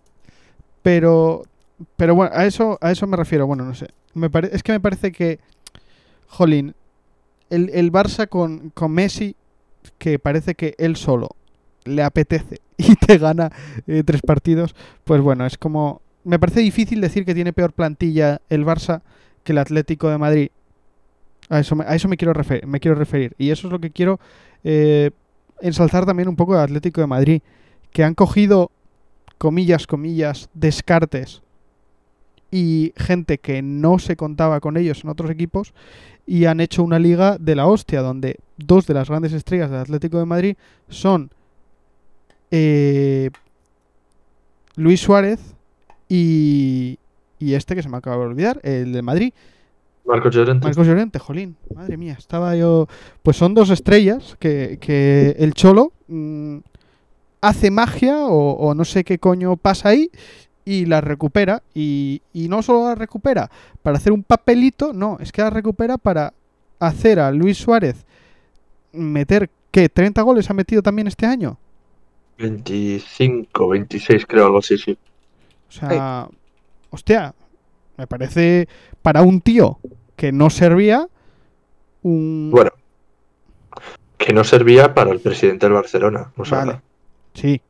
Pero, 0.82 1.42
pero 1.96 2.14
bueno, 2.14 2.32
a 2.34 2.46
eso, 2.46 2.78
a 2.80 2.90
eso 2.90 3.06
me 3.06 3.16
refiero. 3.16 3.46
Bueno, 3.46 3.64
no 3.64 3.74
sé. 3.74 3.88
Me 4.14 4.28
es 4.52 4.62
que 4.62 4.72
me 4.72 4.80
parece 4.80 5.12
que, 5.12 5.38
jolín, 6.26 6.74
el, 7.48 7.70
el 7.70 7.92
Barça 7.92 8.28
con, 8.28 8.70
con 8.70 8.92
Messi, 8.92 9.36
que 9.98 10.18
parece 10.18 10.54
que 10.54 10.74
él 10.78 10.96
solo 10.96 11.36
le 11.84 12.02
apetece 12.02 12.60
y 12.76 12.94
te 12.96 13.18
gana 13.18 13.50
eh, 13.86 14.02
tres 14.04 14.22
partidos, 14.22 14.74
pues 15.04 15.20
bueno, 15.20 15.46
es 15.46 15.58
como... 15.58 16.02
Me 16.22 16.38
parece 16.38 16.60
difícil 16.60 17.00
decir 17.00 17.24
que 17.24 17.34
tiene 17.34 17.54
peor 17.54 17.72
plantilla 17.72 18.42
el 18.50 18.66
Barça 18.66 19.00
que 19.42 19.52
el 19.52 19.58
Atlético 19.58 20.10
de 20.10 20.18
Madrid. 20.18 20.50
A 21.48 21.60
eso 21.60 21.74
me, 21.74 21.84
a 21.84 21.94
eso 21.94 22.08
me 22.08 22.18
quiero 22.18 22.34
referir, 22.34 22.66
me 22.66 22.78
quiero 22.78 22.94
referir. 22.94 23.34
Y 23.38 23.50
eso 23.50 23.68
es 23.68 23.72
lo 23.72 23.80
que 23.80 23.90
quiero 23.90 24.20
eh, 24.62 25.12
ensalzar 25.62 26.04
también 26.04 26.28
un 26.28 26.36
poco 26.36 26.52
del 26.54 26.64
Atlético 26.64 27.00
de 27.00 27.06
Madrid. 27.06 27.42
Que 27.90 28.04
han 28.04 28.14
cogido, 28.14 28.70
comillas, 29.38 29.86
comillas, 29.86 30.50
descartes 30.52 31.42
y 32.50 32.92
gente 32.96 33.38
que 33.38 33.62
no 33.62 33.98
se 33.98 34.16
contaba 34.16 34.60
con 34.60 34.76
ellos 34.76 35.04
en 35.04 35.10
otros 35.10 35.30
equipos 35.30 35.72
y 36.26 36.44
han 36.44 36.60
hecho 36.60 36.82
una 36.82 36.98
liga 36.98 37.38
de 37.38 37.54
la 37.54 37.66
hostia 37.66 38.02
donde 38.02 38.38
dos 38.56 38.86
de 38.86 38.94
las 38.94 39.08
grandes 39.08 39.32
estrellas 39.32 39.70
del 39.70 39.80
Atlético 39.80 40.18
de 40.18 40.26
Madrid 40.26 40.56
son 40.88 41.30
eh, 42.50 43.30
Luis 44.76 45.00
Suárez 45.00 45.40
y, 46.08 46.98
y 47.38 47.54
este 47.54 47.74
que 47.74 47.82
se 47.82 47.88
me 47.88 47.96
acaba 47.96 48.16
de 48.16 48.22
olvidar, 48.22 48.60
el 48.62 48.92
de 48.92 49.02
Madrid, 49.02 49.32
Marcos 50.04 50.34
Llorente. 50.34 50.66
Marcos 50.66 50.86
Llorente, 50.86 51.18
jolín, 51.20 51.56
madre 51.72 51.96
mía, 51.96 52.16
estaba 52.18 52.56
yo. 52.56 52.88
Pues 53.22 53.36
son 53.36 53.54
dos 53.54 53.70
estrellas 53.70 54.36
que, 54.40 54.78
que 54.80 55.36
el 55.38 55.54
Cholo 55.54 55.92
mm, 56.08 56.58
hace 57.40 57.70
magia 57.70 58.26
o, 58.26 58.52
o 58.54 58.74
no 58.74 58.84
sé 58.84 59.04
qué 59.04 59.18
coño 59.18 59.56
pasa 59.56 59.90
ahí 59.90 60.10
y 60.64 60.86
las 60.86 61.02
recupera. 61.04 61.62
Y, 61.74 62.22
y 62.32 62.48
no 62.48 62.62
solo 62.62 62.88
las 62.88 62.98
recupera 62.98 63.50
para 63.82 63.98
hacer 63.98 64.12
un 64.12 64.22
papelito, 64.22 64.92
no, 64.92 65.16
es 65.20 65.32
que 65.32 65.42
las 65.42 65.52
recupera 65.52 65.98
para 65.98 66.32
hacer 66.78 67.20
a 67.20 67.30
Luis 67.30 67.58
Suárez 67.58 68.04
meter, 68.92 69.50
¿qué? 69.70 69.92
¿30 69.92 70.22
goles 70.24 70.50
ha 70.50 70.54
metido 70.54 70.82
también 70.82 71.06
este 71.06 71.26
año? 71.26 71.58
25, 72.38 73.68
26 73.68 74.26
creo, 74.26 74.46
algo 74.46 74.58
así, 74.58 74.78
sí. 74.78 74.96
O 75.68 75.72
sea, 75.72 76.28
hostia, 76.90 77.34
me 77.96 78.06
parece 78.06 78.66
para 79.02 79.22
un 79.22 79.40
tío 79.40 79.78
que 80.16 80.32
no 80.32 80.50
servía 80.50 81.06
un... 82.02 82.50
Bueno, 82.50 82.70
que 84.16 84.32
no 84.32 84.42
servía 84.42 84.94
para 84.94 85.12
el 85.12 85.20
presidente 85.20 85.66
del 85.66 85.74
Barcelona. 85.74 86.32
O 86.36 86.44
sea, 86.44 86.58
Vale. 86.58 86.80
Sí, 87.34 87.60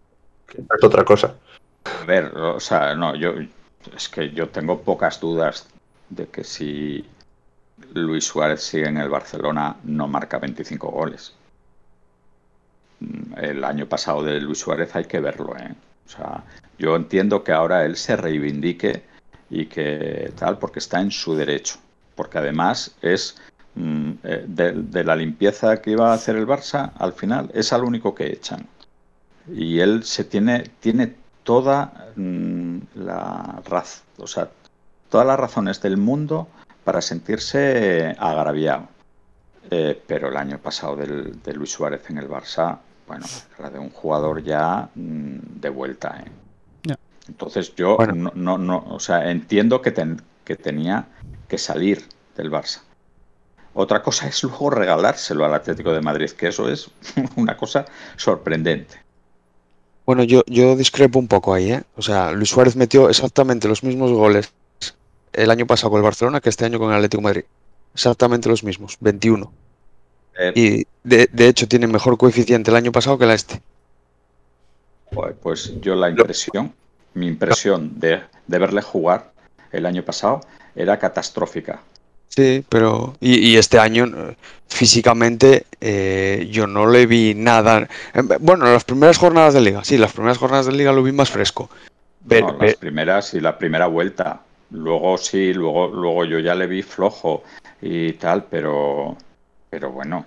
que 0.46 0.60
es 0.60 0.84
otra 0.84 1.04
cosa. 1.04 1.34
Ver, 2.10 2.36
o 2.36 2.58
sea, 2.58 2.96
no, 2.96 3.14
yo 3.14 3.34
es 3.96 4.08
que 4.08 4.30
yo 4.32 4.48
tengo 4.48 4.82
pocas 4.82 5.20
dudas 5.20 5.68
de 6.08 6.26
que 6.26 6.42
si 6.42 7.04
Luis 7.94 8.24
Suárez 8.24 8.64
sigue 8.64 8.88
en 8.88 8.96
el 8.96 9.08
Barcelona 9.08 9.76
no 9.84 10.08
marca 10.08 10.38
25 10.38 10.90
goles. 10.90 11.32
Mm, 12.98 13.38
El 13.38 13.62
año 13.62 13.86
pasado 13.86 14.24
de 14.24 14.40
Luis 14.40 14.58
Suárez 14.58 14.96
hay 14.96 15.04
que 15.04 15.20
verlo, 15.20 15.56
¿eh? 15.56 15.72
O 16.06 16.10
sea, 16.10 16.42
yo 16.80 16.96
entiendo 16.96 17.44
que 17.44 17.52
ahora 17.52 17.84
él 17.84 17.94
se 17.94 18.16
reivindique 18.16 19.04
y 19.48 19.66
que 19.66 20.32
tal, 20.36 20.58
porque 20.58 20.80
está 20.80 21.00
en 21.00 21.12
su 21.12 21.36
derecho. 21.36 21.76
Porque 22.16 22.38
además 22.38 22.96
es 23.02 23.36
mm, 23.76 24.10
eh, 24.24 24.44
de, 24.48 24.72
de 24.72 25.04
la 25.04 25.14
limpieza 25.14 25.80
que 25.80 25.92
iba 25.92 26.10
a 26.10 26.14
hacer 26.14 26.34
el 26.34 26.48
Barça, 26.48 26.90
al 26.98 27.12
final 27.12 27.52
es 27.54 27.72
al 27.72 27.84
único 27.84 28.16
que 28.16 28.32
echan. 28.32 28.66
Y 29.46 29.78
él 29.78 30.02
se 30.02 30.24
tiene, 30.24 30.64
tiene 30.80 31.19
toda 31.50 32.12
mm, 32.14 32.78
la 32.94 33.60
raz, 33.68 34.04
o 34.18 34.28
sea, 34.28 34.48
todas 35.08 35.26
las 35.26 35.36
razones 35.40 35.82
del 35.82 35.96
mundo 35.96 36.46
para 36.84 37.00
sentirse 37.00 38.14
agraviado. 38.20 38.86
Eh, 39.68 40.00
pero 40.06 40.28
el 40.28 40.36
año 40.36 40.58
pasado 40.58 40.94
del, 40.94 41.42
de 41.42 41.52
Luis 41.54 41.72
Suárez 41.72 42.08
en 42.08 42.18
el 42.18 42.28
Barça, 42.28 42.78
bueno, 43.08 43.26
era 43.58 43.68
de 43.68 43.80
un 43.80 43.90
jugador 43.90 44.44
ya 44.44 44.88
mm, 44.94 45.38
de 45.60 45.68
vuelta. 45.70 46.22
¿eh? 46.24 46.94
Entonces 47.28 47.74
yo 47.74 47.96
Bueno. 47.96 48.14
no, 48.14 48.32
no, 48.36 48.58
no, 48.58 48.84
o 48.88 49.00
sea, 49.00 49.28
entiendo 49.28 49.82
que, 49.82 49.90
ten- 49.90 50.22
que 50.44 50.54
tenía 50.54 51.06
que 51.48 51.58
salir 51.58 52.04
del 52.36 52.48
Barça. 52.52 52.80
Otra 53.74 54.02
cosa 54.04 54.28
es 54.28 54.40
luego 54.44 54.70
regalárselo 54.70 55.44
al 55.44 55.54
Atlético 55.54 55.92
de 55.92 56.00
Madrid, 56.00 56.30
que 56.30 56.46
eso 56.48 56.68
es 56.68 56.88
una 57.36 57.56
cosa 57.56 57.86
sorprendente. 58.16 59.00
Bueno, 60.10 60.24
yo, 60.24 60.42
yo 60.48 60.74
discrepo 60.74 61.20
un 61.20 61.28
poco 61.28 61.54
ahí, 61.54 61.70
¿eh? 61.70 61.82
O 61.96 62.02
sea, 62.02 62.32
Luis 62.32 62.48
Suárez 62.50 62.74
metió 62.74 63.08
exactamente 63.08 63.68
los 63.68 63.84
mismos 63.84 64.10
goles 64.10 64.52
el 65.32 65.52
año 65.52 65.68
pasado 65.68 65.90
con 65.90 65.98
el 65.98 66.02
Barcelona 66.02 66.40
que 66.40 66.48
este 66.48 66.64
año 66.64 66.80
con 66.80 66.88
el 66.90 66.96
Atlético 66.96 67.20
de 67.20 67.24
Madrid. 67.28 67.44
Exactamente 67.94 68.48
los 68.48 68.64
mismos, 68.64 68.96
21. 68.98 69.52
Eh, 70.36 70.52
Y 70.56 70.86
de, 71.08 71.28
de 71.30 71.46
hecho 71.46 71.68
tiene 71.68 71.86
mejor 71.86 72.18
coeficiente 72.18 72.72
el 72.72 72.76
año 72.76 72.90
pasado 72.90 73.18
que 73.18 73.26
la 73.26 73.34
este. 73.34 73.62
Pues- 75.12 75.36
Pues 75.40 75.80
yo 75.80 75.94
la 75.94 76.10
impresión, 76.10 76.74
mi 77.14 77.28
impresión 77.28 78.00
de, 78.00 78.20
de 78.48 78.58
verle 78.58 78.82
jugar 78.82 79.30
el 79.70 79.86
año 79.86 80.04
pasado 80.04 80.40
era 80.74 80.98
catastrófica. 80.98 81.82
Sí, 82.30 82.64
pero. 82.68 83.14
Y, 83.20 83.50
y 83.50 83.56
este 83.56 83.78
año 83.78 84.06
eh, 84.06 84.36
físicamente 84.68 85.66
eh, 85.80 86.48
yo 86.50 86.66
no 86.66 86.86
le 86.86 87.06
vi 87.06 87.34
nada. 87.34 87.88
eh, 88.14 88.22
Bueno, 88.40 88.64
las 88.66 88.84
primeras 88.84 89.18
jornadas 89.18 89.52
de 89.54 89.60
liga, 89.60 89.84
sí, 89.84 89.98
las 89.98 90.12
primeras 90.12 90.38
jornadas 90.38 90.66
de 90.66 90.72
liga 90.72 90.92
lo 90.92 91.02
vi 91.02 91.12
más 91.12 91.30
fresco. 91.30 91.68
Pero, 92.26 92.52
No, 92.52 92.58
las 92.64 92.76
primeras 92.76 93.34
y 93.34 93.40
la 93.40 93.58
primera 93.58 93.86
vuelta. 93.86 94.40
Luego 94.70 95.18
sí, 95.18 95.52
luego, 95.52 95.88
luego 95.88 96.24
yo 96.24 96.38
ya 96.38 96.54
le 96.54 96.68
vi 96.68 96.82
flojo 96.82 97.42
y 97.82 98.12
tal, 98.12 98.44
pero, 98.44 99.16
pero 99.68 99.90
bueno. 99.90 100.24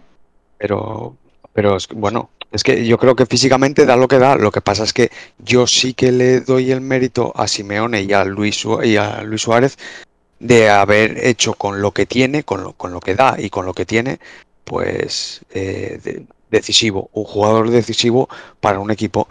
Pero, 0.57 1.15
pero 1.53 1.77
es 1.77 1.87
que, 1.87 1.95
bueno, 1.95 2.29
es 2.51 2.63
que 2.63 2.85
yo 2.85 2.97
creo 2.97 3.15
que 3.15 3.25
físicamente 3.25 3.85
da 3.85 3.95
lo 3.95 4.09
que 4.09 4.19
da. 4.19 4.35
Lo 4.35 4.51
que 4.51 4.59
pasa 4.59 4.83
es 4.83 4.91
que 4.91 5.09
yo 5.39 5.65
sí 5.67 5.93
que 5.93 6.11
le 6.11 6.41
doy 6.41 6.71
el 6.71 6.81
mérito 6.81 7.31
a 7.35 7.47
Simeone 7.47 8.01
y 8.01 8.11
a 8.11 8.25
Luis, 8.25 8.65
y 8.83 8.97
a 8.97 9.23
Luis 9.23 9.43
Suárez 9.43 9.77
de 10.43 10.69
haber 10.69 11.25
hecho 11.25 11.53
con 11.53 11.81
lo 11.81 11.91
que 11.91 12.05
tiene, 12.05 12.43
con 12.43 12.63
lo, 12.63 12.73
con 12.73 12.91
lo 12.93 12.99
que 12.99 13.15
da 13.15 13.35
y 13.39 13.49
con 13.49 13.65
lo 13.65 13.73
que 13.73 13.85
tiene, 13.85 14.19
pues 14.65 15.41
eh, 15.51 15.99
de- 16.03 16.25
decisivo, 16.51 17.09
un 17.13 17.23
jugador 17.23 17.69
decisivo 17.71 18.29
para 18.59 18.79
un 18.79 18.91
equipo. 18.91 19.27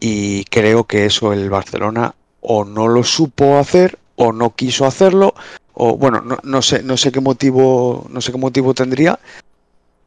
Y 0.00 0.44
creo 0.46 0.84
que 0.84 1.06
eso 1.06 1.32
el 1.32 1.50
Barcelona 1.50 2.14
o 2.40 2.64
no 2.64 2.88
lo 2.88 3.04
supo 3.04 3.58
hacer 3.58 3.98
o 4.16 4.32
no 4.32 4.54
quiso 4.54 4.86
hacerlo 4.86 5.34
o 5.74 5.96
bueno, 5.96 6.20
no, 6.20 6.38
no 6.44 6.62
sé, 6.62 6.82
no 6.82 6.96
sé 6.96 7.10
qué 7.12 7.20
motivo, 7.20 8.06
no 8.10 8.20
sé 8.20 8.32
qué 8.32 8.38
motivo 8.38 8.74
tendría, 8.74 9.18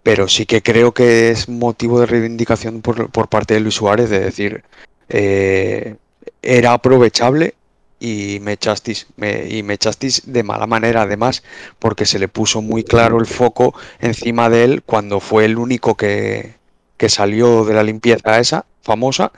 pero 0.03 0.28
sí 0.28 0.45
que 0.45 0.62
creo 0.64 0.93
que 0.93 1.30
es 1.32 1.49
motivo 1.49 1.99
de 1.99 2.05
reivindicación 2.08 2.82
por, 2.82 3.10
por 3.12 3.28
parte 3.30 3.53
de 3.55 3.60
Luis 3.62 3.76
Suárez 3.76 4.10
de 4.10 4.20
decir 4.20 4.64
eh, 5.10 5.95
era 6.41 6.74
aprovechable 6.74 7.55
y 7.99 8.39
me 8.41 8.53
echasteis 8.53 9.07
me- 9.15 9.47
y 9.47 9.63
me 9.63 9.73
echasteis 9.73 10.21
de 10.25 10.43
mala 10.43 10.67
manera 10.67 11.01
además 11.03 11.43
porque 11.79 12.05
se 12.05 12.19
le 12.19 12.27
puso 12.27 12.61
muy 12.61 12.83
claro 12.83 13.19
el 13.19 13.25
foco 13.25 13.73
encima 13.99 14.49
de 14.49 14.63
él 14.65 14.83
cuando 14.83 15.19
fue 15.19 15.45
el 15.45 15.57
único 15.57 15.95
que, 15.95 16.53
que 16.97 17.09
salió 17.09 17.65
de 17.65 17.73
la 17.73 17.83
limpieza 17.83 18.39
esa 18.39 18.65
famosa, 18.81 19.31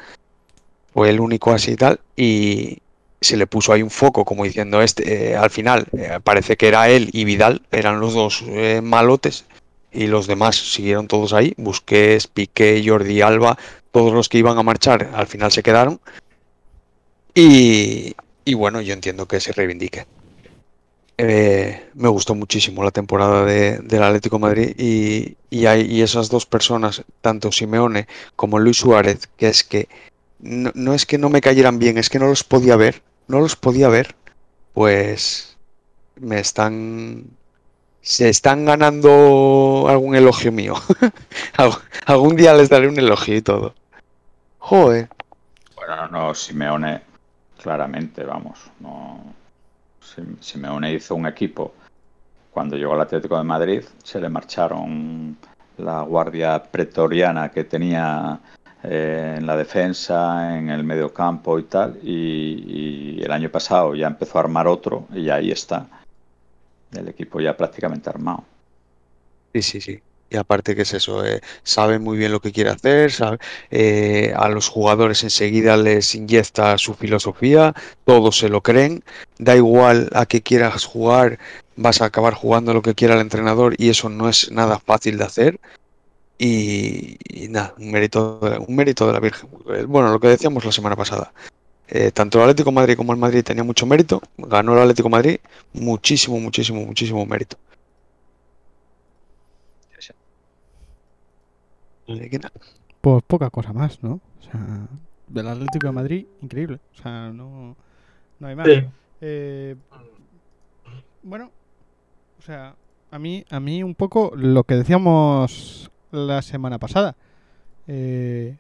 fue 0.94 1.10
el 1.10 1.20
único 1.20 1.52
así 1.52 1.72
y 1.72 1.76
tal, 1.76 2.00
y 2.16 2.80
se 3.22 3.36
le 3.38 3.48
puso 3.48 3.74
ahí 3.74 3.82
un 3.82 3.90
foco 3.90 4.24
como 4.26 4.44
diciendo, 4.46 4.82
este, 4.82 5.32
eh, 5.32 5.36
al 5.36 5.50
final 5.50 5.88
eh, 5.98 6.20
parece 6.24 6.56
que 6.56 6.68
era 6.68 6.90
él 6.90 7.10
y 7.12 7.26
Vidal, 7.26 7.62
eran 7.72 8.00
los 8.00 8.14
dos 8.14 8.44
eh, 8.48 8.82
malotes, 8.82 9.46
y 9.92 10.08
los 10.08 10.28
demás 10.28 10.56
siguieron 10.56 11.08
todos 11.08 11.34
ahí, 11.34 11.54
Busquets, 11.58 12.28
Piqué, 12.28 12.82
Jordi 12.86 13.22
Alba, 13.22 13.58
todos 13.92 14.14
los 14.14 14.30
que 14.30 14.38
iban 14.38 14.58
a 14.58 14.64
marchar 14.64 15.10
al 15.14 15.28
final 15.28 15.52
se 15.52 15.64
quedaron, 15.64 16.00
y, 17.36 18.16
y 18.50 18.56
bueno, 18.56 18.82
yo 18.82 18.94
entiendo 18.94 19.28
que 19.28 19.40
se 19.40 19.52
reivindique. 19.54 20.06
Eh, 21.18 21.90
me 21.96 22.08
gustó 22.08 22.34
muchísimo 22.34 22.84
la 22.84 22.92
temporada 22.92 23.44
de- 23.46 23.80
del 23.80 24.02
Atlético 24.04 24.40
Madrid 24.40 24.74
y, 24.78 25.36
y, 25.50 25.66
hay, 25.66 26.02
esas 26.02 26.30
dos 26.30 26.46
personas, 26.46 27.04
tanto 27.22 27.52
Simeone 27.52 28.08
como 28.36 28.58
Luis 28.58 28.78
Suárez, 28.78 29.28
que 29.38 29.50
es 29.50 29.64
que 29.64 29.88
no, 30.40 30.72
no 30.74 30.94
es 30.94 31.06
que 31.06 31.18
no 31.18 31.30
me 31.30 31.42
cayeran 31.42 31.78
bien, 31.78 31.98
es 31.98 32.10
que 32.10 32.20
no 32.20 32.28
los 32.28 32.44
podía 32.46 32.78
ver, 32.78 33.02
no 33.28 33.40
los 33.42 33.56
podía 33.58 33.90
ver, 33.90 34.16
pues 34.74 35.58
me 36.16 36.40
están, 36.40 37.26
se 38.02 38.30
están 38.30 38.64
ganando 38.66 39.88
algún 39.90 40.16
elogio 40.16 40.52
mío. 40.54 40.76
Alg- 41.58 41.82
Algún 42.06 42.38
día 42.38 42.54
les 42.54 42.70
daré 42.70 42.88
un 42.88 42.98
elogio 42.98 43.36
y 43.36 43.42
todo. 43.42 43.76
Joder. 44.60 45.10
Bueno, 45.76 46.08
no, 46.08 46.34
Simeone, 46.34 47.02
claramente, 47.62 48.24
vamos. 48.24 48.60
No, 48.80 49.24
Sim- 50.02 50.38
Simeone 50.40 50.94
hizo 50.94 51.16
un 51.16 51.28
equipo. 51.28 51.74
Cuando 52.52 52.76
llegó 52.76 52.94
al 52.94 53.02
Atlético 53.02 53.38
de 53.38 53.44
Madrid, 53.44 53.84
se 54.04 54.20
le 54.20 54.30
marcharon 54.30 55.38
la 55.78 56.02
guardia 56.02 56.62
pretoriana 56.62 57.50
que 57.52 57.64
tenía 57.64 58.40
eh, 58.84 59.36
en 59.38 59.46
la 59.46 59.56
defensa, 59.56 60.58
en 60.58 60.70
el 60.70 60.84
medio 60.84 61.14
campo 61.14 61.60
y 61.60 61.64
tal. 61.64 62.00
Y, 62.02 63.18
y 63.20 63.24
el 63.24 63.32
año 63.32 63.50
pasado 63.50 63.96
ya 63.96 64.08
empezó 64.08 64.38
a 64.38 64.42
armar 64.42 64.68
otro 64.68 65.08
y 65.14 65.30
ahí 65.30 65.52
está. 65.52 65.88
El 66.92 67.08
equipo 67.08 67.40
ya 67.40 67.56
prácticamente 67.56 68.10
armado. 68.10 68.44
Sí, 69.54 69.62
sí, 69.62 69.82
sí. 69.82 70.00
Y 70.32 70.38
aparte 70.38 70.76
que 70.76 70.84
es 70.84 70.94
eso, 70.94 71.26
eh, 71.26 71.42
sabe 71.64 71.98
muy 71.98 72.18
bien 72.18 72.32
lo 72.32 72.40
que 72.40 72.52
quiere 72.52 72.70
hacer, 72.70 73.12
sabe- 73.12 73.40
eh, 73.72 74.32
a 74.36 74.48
los 74.50 74.68
jugadores 74.70 75.24
enseguida 75.24 75.76
les 75.78 76.14
inyecta 76.14 76.78
su 76.78 76.94
filosofía, 76.94 77.74
todos 78.06 78.38
se 78.38 78.50
lo 78.50 78.62
creen, 78.62 79.04
da 79.40 79.56
igual 79.56 80.10
a 80.14 80.26
qué 80.28 80.42
quieras 80.42 80.86
jugar, 80.86 81.40
vas 81.76 82.02
a 82.02 82.06
acabar 82.06 82.34
jugando 82.36 82.74
lo 82.76 82.82
que 82.84 82.94
quiera 82.94 83.16
el 83.16 83.22
entrenador 83.22 83.74
y 83.78 83.90
eso 83.90 84.10
no 84.10 84.30
es 84.30 84.52
nada 84.52 84.80
fácil 84.80 85.18
de 85.18 85.24
hacer. 85.26 85.60
Y, 86.40 87.18
nada, 87.50 87.76
un 87.80 87.92
mérito, 87.92 88.40
un 88.68 88.76
mérito 88.76 89.08
de 89.08 89.14
la 89.14 89.20
Virgen. 89.20 89.50
Eh, 89.76 89.86
Bueno, 89.88 90.12
lo 90.12 90.20
que 90.20 90.28
decíamos 90.30 90.66
la 90.66 90.72
semana 90.72 90.96
pasada. 90.96 91.34
Tanto 92.14 92.38
el 92.40 92.44
Atlético 92.46 92.70
de 92.72 92.76
Madrid 92.76 92.98
como 92.98 93.14
el 93.14 93.20
Madrid 93.20 93.44
tenía 93.44 93.64
mucho 93.64 93.86
mérito, 93.86 94.22
ganó 94.38 94.74
el 94.74 94.80
Atlético 94.82 95.10
de 95.10 95.12
Madrid, 95.12 95.38
muchísimo, 95.74 96.40
muchísimo, 96.40 96.86
muchísimo 96.86 97.26
mérito. 97.26 97.58
Así 99.98 100.08
que 100.08 100.14
nada. 100.14 101.99
Pues 103.02 103.24
poca 103.24 103.50
cosa 103.50 103.74
más, 103.74 104.02
¿no? 104.04 104.14
O 104.40 104.42
sea, 104.42 104.88
del 105.28 105.48
Atlético 105.48 105.88
de 105.88 105.94
Madrid, 105.94 106.26
increíble. 106.42 106.80
O 106.94 107.02
sea, 107.02 107.32
no, 107.32 107.76
no 108.40 108.48
hay 108.48 108.56
más. 108.56 108.68
Sí. 108.68 108.84
Eh, 109.22 109.76
bueno, 111.24 111.52
o 112.38 112.42
sea, 112.42 112.76
a 113.12 113.20
mí, 113.20 113.46
a 113.50 113.60
mí 113.60 113.84
un 113.84 113.96
poco 113.96 114.32
lo 114.36 114.64
que 114.64 114.76
decíamos 114.76 115.92
la 116.12 116.42
semana 116.42 116.80
pasada. 116.80 117.16
Eh, 117.88 118.56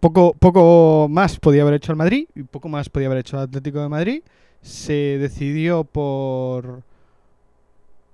poco, 0.00 0.34
poco 0.38 1.08
más 1.10 1.38
podía 1.38 1.62
haber 1.62 1.74
hecho 1.74 1.92
el 1.92 1.96
Madrid 1.96 2.26
y 2.34 2.42
poco 2.42 2.68
más 2.68 2.88
podía 2.88 3.06
haber 3.06 3.18
hecho 3.18 3.36
el 3.36 3.44
Atlético 3.44 3.80
de 3.80 3.88
Madrid. 3.88 4.22
Se 4.60 5.18
decidió 5.18 5.84
por 5.84 6.82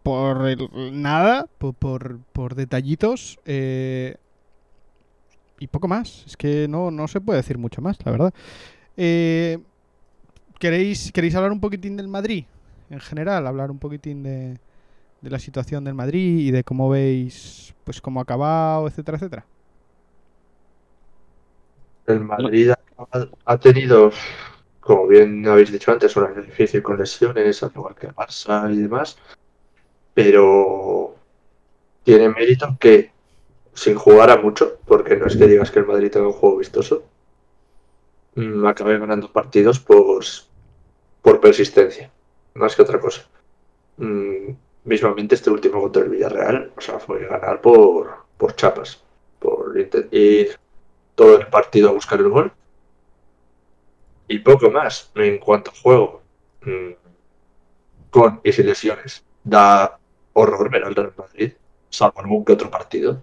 por 0.02 0.46
el- 0.48 0.68
nada, 1.02 1.46
por, 1.58 1.74
por, 1.74 2.20
por 2.32 2.54
detallitos 2.54 3.38
eh, 3.44 4.16
y 5.58 5.66
poco 5.66 5.88
más. 5.88 6.24
Es 6.26 6.36
que 6.36 6.66
no, 6.68 6.90
no 6.90 7.08
se 7.08 7.20
puede 7.20 7.38
decir 7.38 7.58
mucho 7.58 7.82
más, 7.82 7.98
la 8.04 8.12
verdad. 8.12 8.34
Eh, 8.96 9.58
¿queréis, 10.58 11.12
¿Queréis 11.12 11.34
hablar 11.34 11.52
un 11.52 11.60
poquitín 11.60 11.96
del 11.96 12.08
Madrid? 12.08 12.44
En 12.90 13.00
general, 13.00 13.46
hablar 13.46 13.70
un 13.70 13.78
poquitín 13.78 14.22
de, 14.22 14.58
de 15.22 15.30
la 15.30 15.38
situación 15.40 15.84
del 15.84 15.94
Madrid 15.94 16.40
y 16.40 16.50
de 16.52 16.64
cómo 16.64 16.88
veis, 16.90 17.74
pues 17.84 18.00
cómo 18.00 18.20
ha 18.20 18.24
acabado, 18.24 18.88
etcétera, 18.88 19.18
etcétera. 19.18 19.46
El 22.06 22.20
Madrid 22.20 22.70
ha, 22.70 22.78
ha 23.44 23.58
tenido, 23.58 24.10
como 24.80 25.06
bien 25.08 25.46
habéis 25.48 25.72
dicho 25.72 25.92
antes, 25.92 26.16
un 26.16 26.24
año 26.24 26.42
difícil 26.42 26.82
con 26.82 26.98
lesiones, 26.98 27.62
al 27.62 27.72
igual 27.74 27.94
que 27.94 28.08
el 28.08 28.14
Barça 28.14 28.72
y 28.72 28.78
demás, 28.78 29.18
pero 30.20 31.14
tiene 32.04 32.28
mérito 32.28 32.76
que 32.78 33.12
sin 33.74 33.96
jugar 33.96 34.30
a 34.30 34.36
mucho, 34.38 34.78
porque 34.86 35.16
no 35.16 35.26
es 35.26 35.36
que 35.36 35.46
digas 35.46 35.70
que 35.70 35.80
el 35.80 35.86
Madrid 35.86 36.10
tenga 36.10 36.28
un 36.28 36.34
juego 36.34 36.58
vistoso, 36.58 37.04
mm, 38.34 38.66
acabe 38.66 38.98
ganando 38.98 39.32
partidos 39.32 39.78
por, 39.80 40.24
por 41.22 41.40
persistencia, 41.40 42.10
más 42.54 42.74
que 42.76 42.82
otra 42.82 43.00
cosa. 43.00 43.22
Mm, 43.98 44.52
mismamente 44.84 45.36
este 45.36 45.50
último 45.50 45.82
contra 45.82 46.02
el 46.04 46.10
Villarreal, 46.10 46.72
o 46.76 46.82
sea, 46.82 47.00
fue 47.00 47.26
ganar 47.26 47.60
por, 47.62 48.24
por 48.38 48.56
chapas, 48.56 49.02
por 49.40 49.74
ir 50.12 50.58
todo 51.14 51.38
el 51.38 51.48
partido 51.48 51.90
a 51.90 51.92
buscar 51.92 52.20
el 52.20 52.30
gol. 52.30 52.52
Y 54.28 54.38
poco 54.38 54.70
más 54.70 55.10
en 55.14 55.36
cuanto 55.38 55.70
a 55.70 55.74
juego. 55.74 56.22
Mm, 56.62 56.92
Con 58.10 58.40
y 58.44 58.52
sin 58.52 58.66
lesiones. 58.66 59.24
Da 59.44 59.99
horror 60.32 60.70
ver 60.70 60.84
al 60.84 60.94
Real 60.94 61.12
Madrid, 61.16 61.52
salvo 61.88 62.20
algún 62.20 62.44
que 62.44 62.52
otro 62.52 62.70
partido. 62.70 63.22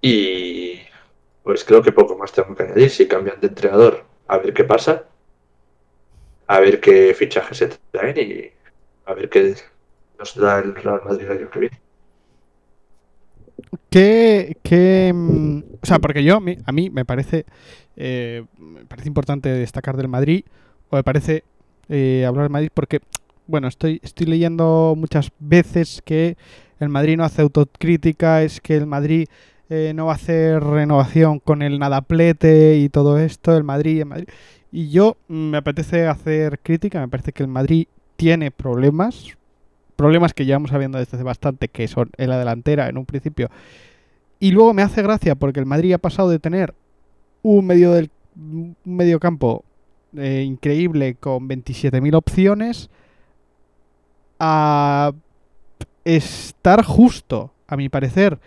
Y 0.00 0.80
pues 1.42 1.64
creo 1.64 1.82
que 1.82 1.92
poco 1.92 2.16
más 2.16 2.32
tengo 2.32 2.54
que 2.54 2.64
añadir. 2.64 2.90
Si 2.90 3.08
cambian 3.08 3.40
de 3.40 3.48
entrenador, 3.48 4.04
a 4.28 4.38
ver 4.38 4.52
qué 4.52 4.64
pasa. 4.64 5.04
A 6.46 6.60
ver 6.60 6.80
qué 6.80 7.14
fichajes 7.14 7.58
se 7.58 7.68
traen 7.90 8.18
y 8.18 8.50
a 9.06 9.14
ver 9.14 9.30
qué 9.30 9.54
nos 10.18 10.34
da 10.34 10.58
el 10.58 10.74
Real 10.74 11.00
Madrid 11.04 11.30
año 11.30 11.50
que 11.50 11.58
viene. 11.58 11.80
¿Qué, 13.88 14.56
qué, 14.62 15.12
mm, 15.14 15.58
o 15.82 15.86
sea, 15.86 15.98
porque 16.00 16.24
yo, 16.24 16.36
a 16.36 16.72
mí 16.72 16.90
me 16.90 17.04
parece, 17.04 17.46
eh, 17.96 18.44
me 18.58 18.84
parece 18.86 19.08
importante 19.08 19.48
destacar 19.48 19.96
del 19.96 20.08
Madrid, 20.08 20.44
o 20.90 20.96
me 20.96 21.04
parece 21.04 21.44
eh, 21.88 22.24
hablar 22.26 22.44
del 22.44 22.52
Madrid 22.52 22.70
porque, 22.74 23.00
bueno, 23.46 23.68
estoy, 23.68 24.00
leyendo 24.18 24.94
muchas 24.96 25.30
veces 25.38 26.02
que 26.04 26.36
el 26.80 26.88
Madrid 26.88 27.16
no 27.16 27.24
hace 27.24 27.42
autocrítica, 27.42 28.42
es 28.42 28.60
que 28.60 28.76
el 28.76 28.86
Madrid 28.86 29.26
eh, 29.68 29.92
no 29.94 30.06
va 30.06 30.12
a 30.12 30.16
hacer 30.16 30.62
renovación 30.62 31.40
con 31.40 31.62
el 31.62 31.78
nadaplete 31.78 32.76
y 32.78 32.88
todo 32.88 33.18
esto, 33.18 33.56
el 33.56 33.64
Madrid, 33.64 34.00
el 34.00 34.06
Madrid. 34.06 34.28
Y 34.72 34.90
yo 34.90 35.16
mm, 35.28 35.50
me 35.50 35.58
apetece 35.58 36.06
hacer 36.06 36.58
crítica, 36.62 37.00
me 37.00 37.08
parece 37.08 37.32
que 37.32 37.42
el 37.42 37.48
Madrid 37.48 37.86
tiene 38.16 38.50
problemas, 38.50 39.36
problemas 39.96 40.34
que 40.34 40.46
llevamos 40.46 40.70
sabiendo 40.70 40.98
desde 40.98 41.16
hace 41.16 41.24
bastante, 41.24 41.68
que 41.68 41.86
son 41.88 42.10
en 42.16 42.30
la 42.30 42.38
delantera 42.38 42.88
en 42.88 42.98
un 42.98 43.06
principio. 43.06 43.50
Y 44.40 44.50
luego 44.50 44.74
me 44.74 44.82
hace 44.82 45.02
gracia 45.02 45.34
porque 45.34 45.60
el 45.60 45.66
Madrid 45.66 45.92
ha 45.92 45.98
pasado 45.98 46.28
de 46.28 46.38
tener 46.38 46.74
un 47.42 47.66
medio 47.66 47.92
del 47.92 48.10
medio 48.84 49.20
campo 49.20 49.64
eh, 50.16 50.42
increíble 50.44 51.14
con 51.14 51.48
27.000 51.48 52.14
opciones 52.14 52.90
a 54.46 55.12
estar 56.04 56.84
justo, 56.84 57.52
a 57.66 57.76
mi 57.76 57.88
parecer. 57.88 58.38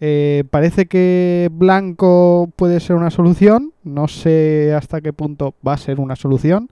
Eh, 0.00 0.44
parece 0.50 0.86
que 0.86 1.48
Blanco 1.52 2.50
puede 2.56 2.80
ser 2.80 2.96
una 2.96 3.10
solución. 3.10 3.72
No 3.84 4.08
sé 4.08 4.74
hasta 4.74 5.00
qué 5.00 5.12
punto 5.12 5.54
va 5.66 5.74
a 5.74 5.78
ser 5.78 6.00
una 6.00 6.16
solución. 6.16 6.68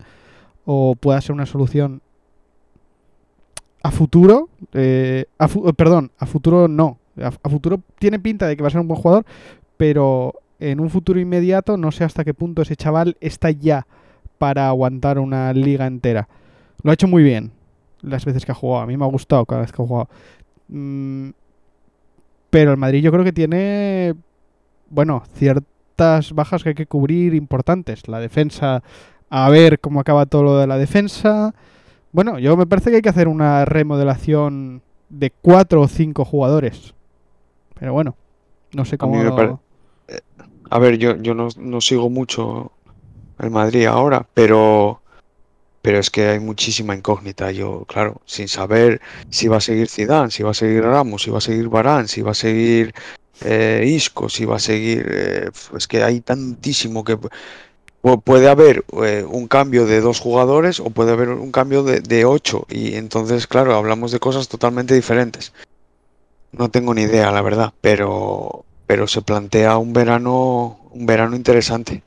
O 0.65 0.97
pueda 0.97 1.21
ser 1.21 1.33
una 1.33 1.47
solución 1.47 2.03
a 3.83 3.91
futuro. 3.93 4.49
eh, 4.73 5.27
eh, 5.39 5.73
perdón, 5.77 6.11
a 6.19 6.27
futuro 6.27 6.67
no. 6.67 6.99
A 7.21 7.49
futuro 7.49 7.81
tiene 8.01 8.19
pinta 8.19 8.49
de 8.49 8.57
que 8.57 8.63
va 8.63 8.69
a 8.69 8.73
ser 8.73 8.81
un 8.81 8.89
buen 8.89 9.01
jugador. 9.01 9.25
Pero 9.77 10.35
en 10.59 10.81
un 10.81 10.91
futuro 10.91 11.21
inmediato 11.21 11.77
no 11.77 11.93
sé 11.93 12.03
hasta 12.03 12.25
qué 12.25 12.35
punto 12.35 12.63
ese 12.63 12.75
chaval 12.75 13.17
está 13.21 13.53
ya 13.53 13.87
para 14.39 14.67
aguantar 14.67 15.21
una 15.21 15.53
liga 15.53 15.87
entera. 15.87 16.29
Lo 16.83 16.91
ha 16.91 16.95
hecho 16.95 17.07
muy 17.07 17.23
bien 17.23 17.53
las 18.05 18.25
veces 18.25 18.45
que 18.45 18.53
ha 18.53 18.55
jugado. 18.55 18.83
A 18.83 18.87
mí 18.87 18.97
me 18.97 19.05
ha 19.05 19.09
gustado 19.09 19.45
cada 19.47 19.63
vez 19.63 19.73
que 19.73 19.83
ha 19.83 19.87
jugado. 19.87 20.09
Mm, 20.69 21.31
pero 22.51 22.71
el 22.71 22.77
Madrid 22.77 23.03
yo 23.03 23.11
creo 23.13 23.25
que 23.25 23.33
tiene, 23.33 24.15
bueno, 24.91 25.23
ciertas 25.35 26.33
bajas 26.33 26.63
que 26.63 26.71
hay 26.71 26.75
que 26.75 26.87
cubrir 26.87 27.35
importantes. 27.35 28.07
La 28.09 28.21
defensa, 28.21 28.83
a 29.31 29.51
ver 29.51 29.81
cómo 29.81 30.01
acaba 30.01 30.27
todo 30.27 30.43
lo 30.45 30.59
de 30.59 30.67
la 30.67 30.79
defensa. 30.79 31.55
Bueno, 32.13 32.39
yo 32.39 32.57
me 32.57 32.67
parece 32.67 32.91
que 32.91 32.97
hay 32.97 33.03
que 33.03 33.09
hacer 33.09 33.27
una 33.29 33.65
remodelación 33.65 34.83
de 35.09 35.31
cuatro 35.31 35.81
o 35.83 35.89
cinco 35.89 36.25
jugadores. 36.25 36.95
Pero 37.79 37.93
bueno, 37.93 38.17
no 38.73 38.85
sé 38.85 38.95
A 38.95 38.99
cómo... 38.99 39.23
me 39.23 39.31
pare- 39.33 39.57
A 40.71 40.77
a 40.77 40.79
ver, 40.79 40.97
yo, 40.99 41.17
yo 41.17 41.35
no, 41.35 41.49
no 41.59 41.81
sigo 41.81 42.09
mucho 42.11 42.73
el 43.39 43.51
Madrid 43.51 43.87
ahora, 43.87 44.27
pero, 44.35 45.03
pero 45.85 45.99
es 45.99 46.09
que 46.09 46.29
hay 46.29 46.41
muchísima 46.41 46.97
incógnita. 46.97 47.53
Yo, 47.53 47.85
claro, 47.85 48.23
sin 48.25 48.49
saber 48.49 49.03
si 49.29 49.49
va 49.49 49.59
a 49.59 49.61
seguir 49.61 49.87
Zidane, 49.91 50.31
si 50.31 50.43
va 50.43 50.53
a 50.53 50.55
seguir 50.55 50.83
Ramos, 50.83 51.23
si 51.23 51.31
va 51.31 51.37
a 51.37 51.43
seguir 51.43 51.69
Varane, 51.69 52.09
si 52.09 52.23
va 52.23 52.31
a 52.31 52.35
seguir 52.35 52.95
eh, 53.43 53.85
Isco, 53.87 54.31
si 54.31 54.47
va 54.47 54.57
a 54.57 54.59
seguir... 54.59 55.07
eh, 55.11 55.51
es 55.77 55.87
que 55.87 56.03
hay 56.03 56.21
tantísimo 56.21 57.05
que... 57.05 57.19
pu- 57.19 57.31
Puede 58.23 58.49
haber 58.49 58.85
eh, 59.03 59.27
un 59.29 59.47
cambio 59.47 59.85
de 59.85 60.01
dos 60.01 60.21
jugadores 60.21 60.81
o 60.81 60.89
puede 60.89 61.13
haber 61.13 61.29
un 61.29 61.53
cambio 61.53 61.83
de, 61.83 62.01
de 62.01 62.25
ocho. 62.25 62.65
Y 62.71 62.95
entonces, 62.95 63.47
claro, 63.47 63.75
hablamos 63.75 64.11
de 64.11 64.21
cosas 64.21 64.49
totalmente 64.49 64.95
diferentes. 64.95 65.53
No 66.53 66.71
tengo 66.71 66.95
ni 66.95 67.03
idea, 67.03 67.31
la 67.31 67.43
verdad, 67.43 67.75
pero, 67.83 68.65
pero 68.87 69.07
se 69.07 69.21
plantea 69.21 69.77
un 69.77 69.93
verano, 69.93 70.81
un 70.93 71.05
verano 71.05 71.37
interesante. 71.37 72.03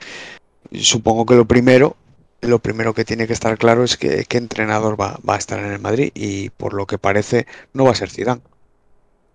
Supongo 0.71 1.25
que 1.27 1.35
lo 1.35 1.45
primero, 1.45 1.95
lo 2.41 2.59
primero 2.59 2.93
que 2.93 3.05
tiene 3.05 3.27
que 3.27 3.33
estar 3.33 3.57
claro 3.57 3.83
es 3.83 3.97
que 3.97 4.25
qué 4.25 4.37
entrenador 4.37 4.99
va, 4.99 5.19
va 5.27 5.35
a 5.35 5.39
estar 5.39 5.59
en 5.59 5.71
el 5.71 5.79
Madrid 5.79 6.11
y 6.13 6.49
por 6.51 6.73
lo 6.73 6.85
que 6.85 6.97
parece 6.97 7.47
no 7.73 7.85
va 7.85 7.91
a 7.91 7.95
ser 7.95 8.09
Zidane. 8.09 8.41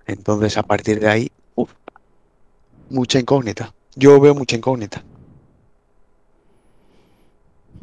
Entonces, 0.06 0.56
a 0.56 0.62
partir 0.62 1.00
de 1.00 1.08
ahí, 1.08 1.32
uf, 1.54 1.72
mucha 2.90 3.18
incógnita. 3.18 3.72
Yo 3.94 4.20
veo 4.20 4.34
mucha 4.34 4.56
incógnita. 4.56 5.02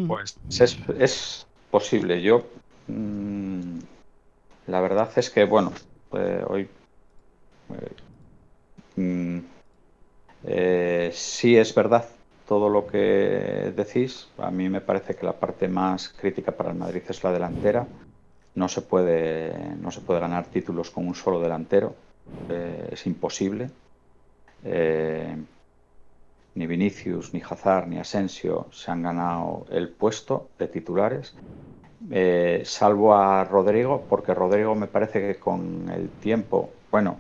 Pues 0.07 0.38
es, 0.49 0.78
es 0.97 1.45
posible. 1.72 2.22
Yo, 2.22 2.45
mm, 2.88 3.80
la 4.67 4.82
verdad 4.82 5.11
es 5.17 5.30
que, 5.30 5.43
bueno, 5.43 5.74
eh, 6.13 6.43
hoy 6.47 6.70
eh, 7.70 9.01
mm, 9.01 9.39
eh, 10.45 11.11
sí 11.13 11.57
es 11.57 11.76
verdad 11.76 12.07
todo 12.50 12.68
lo 12.68 12.88
que 12.88 13.72
decís. 13.76 14.28
A 14.39 14.50
mí 14.50 14.70
me 14.70 14.82
parece 14.82 15.16
que 15.16 15.24
la 15.24 15.34
parte 15.34 15.68
más 15.68 16.10
crítica 16.10 16.52
para 16.52 16.72
el 16.72 16.78
Madrid 16.80 17.04
es 17.08 17.24
la 17.24 17.32
delantera. 17.32 17.86
No 18.56 18.68
se 18.68 18.82
puede, 18.82 19.54
no 19.80 19.91
se 19.91 20.02
puede 20.02 20.20
ganar 20.20 20.47
títulos 20.47 20.89
con 20.89 21.08
un 21.08 21.14
solo 21.14 21.39
delantero. 21.39 21.93
Eh, 22.50 22.89
es 22.93 23.06
imposible. 23.06 23.70
Eh, 24.64 25.36
ni 26.56 26.66
Vinicius, 26.66 27.36
ni 27.36 27.41
Hazard, 27.47 27.88
ni 27.88 28.00
Asensio 28.00 28.66
se 28.72 28.89
han 28.89 29.04
ganado 29.04 29.68
el 29.70 29.89
puesto 29.89 30.50
de 30.58 30.68
titulares, 30.68 31.36
eh, 32.10 32.64
salvo 32.66 33.14
a 33.14 33.43
Rodrigo, 33.43 34.06
porque 34.10 34.34
Rodrigo 34.34 34.74
me 34.74 34.88
parece 34.88 35.22
que 35.22 35.36
con 35.36 35.88
el 35.89 36.10
tiempo, 36.10 36.72
bueno, 36.89 37.20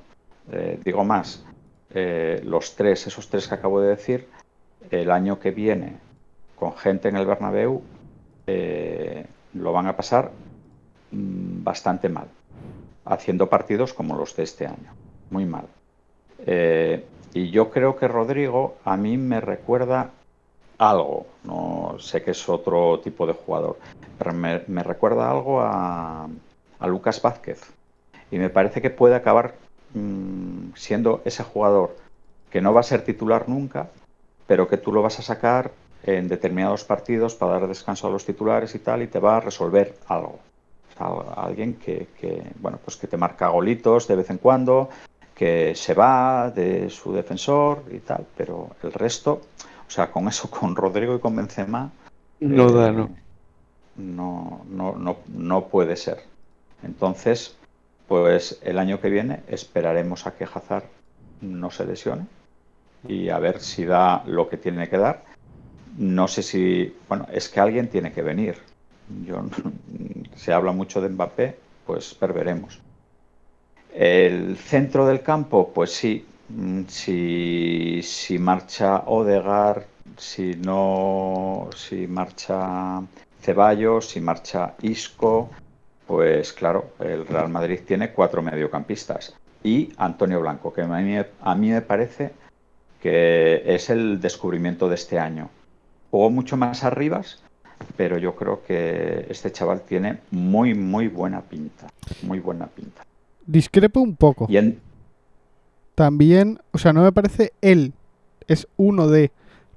digo 0.83 1.03
más, 1.03 1.45
los 1.93 2.75
tres, 2.75 3.05
esos 3.05 3.29
tres 3.29 3.47
que 3.47 3.53
acabo 3.53 3.79
de 3.79 3.89
decir, 3.89 4.27
el 4.91 5.11
año 5.11 5.39
que 5.39 5.51
viene, 5.51 5.97
con 6.55 6.75
gente 6.75 7.09
en 7.09 7.15
el 7.15 7.25
Bernabéu, 7.25 7.81
eh, 8.47 9.25
lo 9.53 9.71
van 9.71 9.87
a 9.87 9.95
pasar 9.95 10.31
mm, 11.11 11.63
bastante 11.63 12.09
mal, 12.09 12.27
haciendo 13.05 13.49
partidos 13.49 13.93
como 13.93 14.15
los 14.15 14.35
de 14.35 14.43
este 14.43 14.65
año, 14.65 14.93
muy 15.29 15.45
mal. 15.45 15.65
Eh, 16.45 17.05
y 17.33 17.51
yo 17.51 17.69
creo 17.69 17.95
que 17.95 18.07
Rodrigo 18.07 18.77
a 18.85 18.97
mí 18.97 19.17
me 19.17 19.39
recuerda 19.39 20.11
algo, 20.77 21.27
no 21.43 21.97
sé 21.99 22.23
que 22.23 22.31
es 22.31 22.49
otro 22.49 22.99
tipo 23.01 23.27
de 23.27 23.33
jugador, 23.33 23.77
pero 24.17 24.33
me, 24.33 24.83
recuerda 24.83 25.29
algo 25.29 25.61
a, 25.61 26.27
a 26.79 26.87
Lucas 26.87 27.21
Vázquez. 27.21 27.61
Y 28.31 28.37
me 28.37 28.49
parece 28.49 28.81
que 28.81 28.89
puede 28.89 29.15
acabar 29.15 29.55
mm, 29.93 30.73
siendo 30.75 31.21
ese 31.25 31.43
jugador 31.43 31.95
que 32.49 32.61
no 32.61 32.73
va 32.73 32.79
a 32.79 32.83
ser 32.83 33.03
titular 33.03 33.47
nunca, 33.47 33.89
pero 34.49 34.67
que 34.67 34.77
tú 34.77 34.91
lo 34.91 35.03
vas 35.03 35.19
a 35.19 35.21
sacar 35.21 35.71
en 36.01 36.27
determinados 36.27 36.83
partidos 36.83 37.35
para 37.35 37.59
dar 37.59 37.67
descanso 37.67 38.07
a 38.07 38.09
los 38.09 38.25
titulares 38.25 38.73
y 38.73 38.79
tal, 38.79 39.03
y 39.03 39.07
te 39.07 39.19
va 39.19 39.37
a 39.37 39.41
resolver 39.41 39.95
algo. 40.07 40.39
O 40.89 40.97
sea, 40.97 41.43
alguien 41.43 41.75
que, 41.75 42.07
que, 42.19 42.41
bueno, 42.59 42.79
pues 42.83 42.97
que 42.97 43.05
te 43.05 43.15
marca 43.15 43.49
golitos 43.49 44.07
de 44.07 44.15
vez 44.15 44.27
en 44.31 44.39
cuando, 44.39 44.89
que 45.35 45.75
se 45.75 45.93
va 45.93 46.49
de 46.49 46.89
su 46.89 47.13
defensor 47.13 47.83
y 47.91 47.99
tal, 47.99 48.25
pero 48.35 48.71
el 48.81 48.91
resto, 48.91 49.41
o 49.87 49.91
sea, 49.91 50.11
con 50.11 50.27
eso, 50.27 50.49
con 50.49 50.75
Rodrigo 50.75 51.13
y 51.15 51.19
con 51.19 51.35
Benzema, 51.35 51.91
No 52.39 52.69
eh, 52.69 52.73
da, 52.73 52.91
no. 52.91 53.09
no, 53.97 54.65
no, 54.67 54.95
no, 54.95 55.17
no 55.27 55.67
puede 55.67 55.95
ser. 55.95 56.23
Entonces, 56.81 57.55
pues 58.07 58.59
el 58.63 58.79
año 58.79 58.99
que 58.99 59.11
viene 59.11 59.43
esperaremos 59.47 60.25
a 60.25 60.33
que 60.35 60.45
Hazard 60.45 60.85
no 61.39 61.69
se 61.69 61.85
lesione 61.85 62.38
y 63.07 63.29
a 63.29 63.39
ver 63.39 63.59
si 63.59 63.85
da 63.85 64.23
lo 64.25 64.49
que 64.49 64.57
tiene 64.57 64.89
que 64.89 64.97
dar. 64.97 65.23
No 65.97 66.27
sé 66.27 66.43
si, 66.43 66.95
bueno, 67.07 67.27
es 67.31 67.49
que 67.49 67.59
alguien 67.59 67.89
tiene 67.89 68.11
que 68.11 68.21
venir. 68.21 68.57
Yo, 69.25 69.43
se 70.35 70.53
habla 70.53 70.71
mucho 70.71 71.01
de 71.01 71.09
Mbappé, 71.09 71.57
pues 71.85 72.17
veremos. 72.19 72.79
El 73.93 74.57
centro 74.57 75.07
del 75.07 75.21
campo, 75.21 75.71
pues 75.73 75.91
sí, 75.91 76.25
mm, 76.49 76.83
si, 76.87 78.01
si 78.03 78.37
marcha 78.37 79.03
Odegar, 79.07 79.87
si 80.17 80.55
no, 80.55 81.69
si 81.75 82.07
marcha 82.07 83.01
Ceballos, 83.41 84.09
si 84.09 84.21
marcha 84.21 84.75
Isco, 84.81 85.49
pues 86.05 86.53
claro, 86.53 86.91
el 86.99 87.25
Real 87.25 87.49
Madrid 87.49 87.79
tiene 87.85 88.11
cuatro 88.11 88.41
mediocampistas 88.41 89.33
y 89.63 89.93
Antonio 89.97 90.39
Blanco, 90.41 90.73
que 90.73 90.81
a 90.81 90.87
mí, 90.87 91.17
a 91.17 91.55
mí 91.55 91.69
me 91.69 91.81
parece 91.81 92.31
que 93.01 93.63
es 93.65 93.89
el 93.89 94.19
descubrimiento 94.21 94.89
de 94.89 94.95
este 94.95 95.19
año. 95.19 95.49
Jugó 96.11 96.29
mucho 96.29 96.57
más 96.57 96.83
arriba, 96.83 97.21
pero 97.95 98.17
yo 98.17 98.35
creo 98.35 98.61
que 98.65 99.25
este 99.29 99.51
chaval 99.51 99.81
tiene 99.81 100.19
muy, 100.31 100.73
muy 100.73 101.07
buena 101.07 101.41
pinta. 101.41 101.87
Muy 102.23 102.39
buena 102.39 102.67
pinta. 102.67 103.03
Discrepo 103.45 103.99
un 104.01 104.15
poco. 104.15 104.47
Y 104.49 104.57
en, 104.57 104.79
También, 105.95 106.59
o 106.71 106.77
sea, 106.77 106.93
no 106.93 107.03
me 107.03 107.11
parece 107.11 107.51
él, 107.61 107.93
es 108.47 108.67
uno 108.77 109.07
de. 109.07 109.31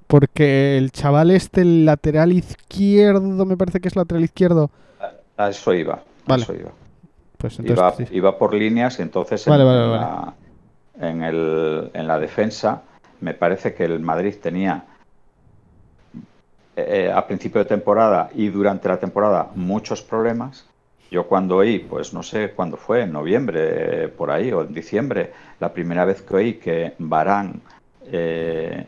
Porque 0.07 0.77
el 0.77 0.91
chaval 0.91 1.31
este, 1.31 1.61
el 1.61 1.85
lateral 1.85 2.33
izquierdo, 2.33 3.45
me 3.45 3.57
parece 3.57 3.79
que 3.79 3.87
es 3.87 3.95
lateral 3.95 4.23
izquierdo. 4.23 4.69
a 5.37 5.49
eso 5.49 5.73
iba. 5.73 6.03
Vale. 6.27 6.43
eso 6.43 6.53
iba. 6.53 6.71
Pues 7.37 7.59
Iba, 7.59 7.69
entonces. 7.69 8.09
sí. 8.09 8.15
iba 8.15 8.37
por 8.37 8.53
líneas, 8.53 8.99
entonces 8.99 9.45
Vale, 9.45 9.63
en, 9.63 9.67
vale, 9.69 9.83
en 9.83 9.89
vale. 9.89 10.01
la, 10.99 11.09
en 11.09 11.23
el- 11.23 11.91
en 11.93 12.07
la 12.07 12.19
defensa 12.19 12.83
me 13.23 13.33
parece 13.33 13.73
que 13.73 13.85
el 13.85 14.01
Madrid 14.01 14.35
tenía 14.41 14.83
eh, 16.75 17.09
a 17.13 17.25
principio 17.25 17.59
de 17.59 17.65
temporada 17.65 18.29
y 18.35 18.49
durante 18.49 18.89
la 18.89 18.99
temporada 18.99 19.49
muchos 19.55 20.01
problemas. 20.01 20.67
Yo 21.09 21.27
cuando 21.27 21.57
oí, 21.57 21.79
pues 21.79 22.13
no 22.13 22.21
sé 22.21 22.51
cuándo 22.51 22.75
fue, 22.75 23.03
en 23.03 23.13
noviembre, 23.13 23.59
eh, 23.61 24.07
por 24.09 24.29
ahí, 24.29 24.51
o 24.51 24.61
en 24.61 24.73
diciembre, 24.73 25.31
la 25.59 25.71
primera 25.71 26.05
vez 26.05 26.21
que 26.21 26.35
oí 26.35 26.53
que 26.55 26.93
Barán 26.97 27.61
eh, 28.07 28.85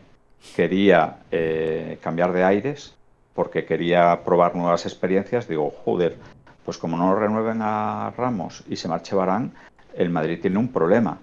quería 0.54 1.18
eh, 1.30 1.98
cambiar 2.02 2.32
de 2.32 2.44
aires 2.44 2.94
porque 3.34 3.64
quería 3.64 4.20
probar 4.24 4.54
nuevas 4.54 4.84
experiencias, 4.84 5.48
digo, 5.48 5.70
joder, 5.84 6.16
pues 6.64 6.78
como 6.78 6.96
no 6.96 7.14
renueven 7.14 7.60
a 7.62 8.12
Ramos 8.16 8.64
y 8.68 8.76
se 8.76 8.88
marche 8.88 9.14
Barán, 9.14 9.52
el 9.94 10.10
Madrid 10.10 10.40
tiene 10.40 10.58
un 10.58 10.68
problema. 10.68 11.18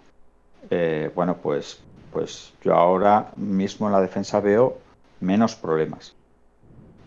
Eh, 0.70 1.12
bueno, 1.14 1.38
pues, 1.38 1.84
pues 2.14 2.54
yo 2.64 2.76
ahora 2.76 3.32
mismo 3.36 3.88
en 3.88 3.94
la 3.94 4.02
defensa 4.02 4.40
veo 4.40 4.78
menos 5.20 5.56
problemas. 5.56 6.14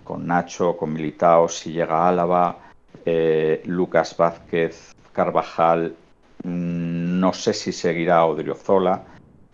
Con 0.03 0.27
Nacho, 0.27 0.77
con 0.77 0.93
Militao, 0.93 1.49
si 1.49 1.73
llega 1.73 2.09
Álava, 2.09 2.59
eh, 3.05 3.63
Lucas 3.67 4.17
Vázquez, 4.17 4.95
Carvajal, 5.13 5.95
mm, 6.43 7.21
no 7.21 7.33
sé 7.33 7.55
si 7.55 7.73
seguirá 7.73 8.25
Odriozola, 8.25 9.03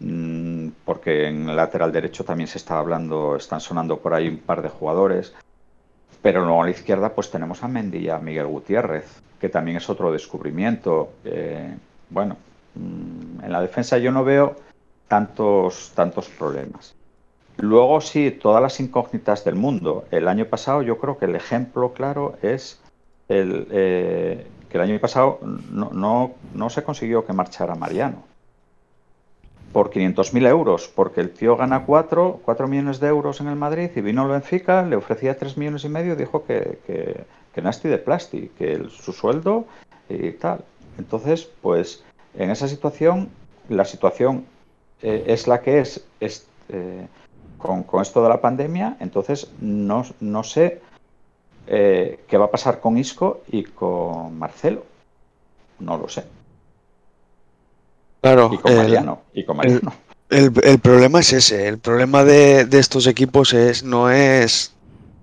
mm, 0.01 0.69
porque 0.85 1.29
en 1.29 1.49
el 1.49 1.57
lateral 1.57 1.93
derecho 1.93 2.25
también 2.25 2.49
se 2.49 2.59
está 2.59 2.79
hablando, 2.79 3.37
están 3.37 3.61
sonando 3.61 3.99
por 3.99 4.15
ahí 4.15 4.29
un 4.29 4.39
par 4.39 4.63
de 4.63 4.69
jugadores. 4.71 5.35
Pero 6.23 6.45
luego 6.45 6.63
a 6.63 6.67
la 6.67 6.71
izquierda 6.71 7.11
pues 7.15 7.31
tenemos 7.31 7.63
a 7.63 7.69
Mendy 7.69 7.99
y 7.99 8.09
a 8.09 8.19
Miguel 8.19 8.47
Gutiérrez, 8.47 9.21
que 9.41 9.49
también 9.49 9.77
es 9.79 9.91
otro 9.91 10.13
descubrimiento. 10.13 11.13
Eh, 11.25 11.75
bueno, 12.11 12.37
mm, 12.75 13.45
en 13.45 13.53
la 13.53 13.61
defensa 13.61 13.99
yo 13.99 14.13
no 14.13 14.25
veo 14.25 14.57
tantos, 15.13 15.93
tantos 15.95 16.27
problemas. 16.31 16.95
Luego 17.59 18.01
sí, 18.01 18.31
todas 18.31 18.63
las 18.63 18.81
incógnitas 18.81 19.45
del 19.45 19.57
mundo. 19.57 20.07
El 20.11 20.27
año 20.27 20.47
pasado 20.47 20.81
yo 20.81 20.97
creo 20.97 21.19
que 21.19 21.27
el 21.27 21.37
ejemplo 21.37 21.93
claro 21.93 22.37
es 22.41 22.81
el, 23.29 23.67
eh, 23.73 24.47
que 24.71 24.79
el 24.79 24.85
año 24.85 24.99
pasado 24.99 25.39
no, 25.71 25.91
no, 25.93 26.31
no 26.55 26.71
se 26.71 26.83
consiguió 26.83 27.27
que 27.27 27.35
marchara 27.35 27.75
Mariano 27.75 28.23
por 29.75 29.91
500.000 29.91 30.47
euros, 30.47 30.91
porque 30.97 31.21
el 31.21 31.29
tío 31.31 31.59
gana 31.59 31.85
4, 31.85 32.41
4 32.43 32.67
millones 32.67 32.99
de 32.99 33.09
euros 33.09 33.43
en 33.43 33.49
el 33.49 33.57
Madrid 33.57 33.91
y 33.95 34.01
vino 34.01 34.23
al 34.23 34.29
Benfica, 34.29 34.83
le 34.83 34.97
ofrecía 34.97 35.37
3 35.37 35.59
millones 35.59 35.85
y 35.85 35.91
medio 35.91 36.17
dijo 36.17 36.45
que, 36.47 36.79
que, 36.87 37.25
que 37.55 37.89
de 37.89 37.99
plástico, 37.99 38.55
que 38.57 38.73
el- 38.73 38.91
su 38.91 39.13
sueldo 39.13 39.67
y 40.09 40.31
tal. 40.33 40.65
Entonces, 40.97 41.51
pues 41.61 42.03
en 42.35 42.49
esa 42.51 42.67
situación, 42.67 43.29
la 43.69 43.85
situación 43.85 44.47
eh, 45.03 45.25
es 45.27 45.47
la 45.47 45.61
que 45.61 45.81
es, 45.81 46.05
es, 46.21 46.47
eh, 46.69 47.07
con, 47.59 47.83
con 47.85 48.03
esto 48.03 48.23
de 48.23 48.29
la 48.29 48.41
pandemia, 48.41 48.97
entonces 49.01 49.49
no, 49.61 50.05
no 50.21 50.43
sé 50.45 50.81
eh, 51.67 52.21
qué 52.29 52.37
va 52.37 52.47
a 52.47 52.51
pasar 52.51 52.81
con 52.81 52.99
Isco 52.99 53.43
y 53.49 53.65
con 53.65 54.39
Marcelo. 54.39 54.85
No 55.79 55.97
lo 55.99 56.09
sé. 56.09 56.25
Claro, 58.21 58.51
Y 58.53 58.59
con 58.59 58.77
Mariano. 58.77 59.23
Y 59.35 59.45
con 59.45 59.57
Mariano. 59.57 59.93
El, 60.29 60.53
el 60.65 60.79
problema 60.79 61.21
es 61.21 61.33
ese, 61.33 61.69
el 61.69 61.79
problema 61.79 62.25
de, 62.25 62.65
de 62.65 62.79
estos 62.79 63.07
equipos 63.07 63.53
es, 63.53 63.83
no 63.83 64.11
es 64.11 64.73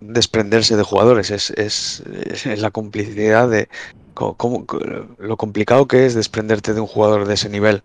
desprenderse 0.01 0.75
de 0.77 0.83
jugadores, 0.83 1.31
es, 1.31 1.49
es- 1.51 2.03
es 2.45 2.59
la 2.61 2.71
complicidad 2.71 3.49
de 3.49 3.69
cómo- 4.13 4.65
lo 5.17 5.37
complicado 5.37 5.87
que 5.87 6.05
es 6.05 6.13
desprenderte 6.13 6.73
de 6.73 6.81
un 6.81 6.87
jugador 6.87 7.25
de 7.27 7.33
ese 7.33 7.49
nivel. 7.49 7.81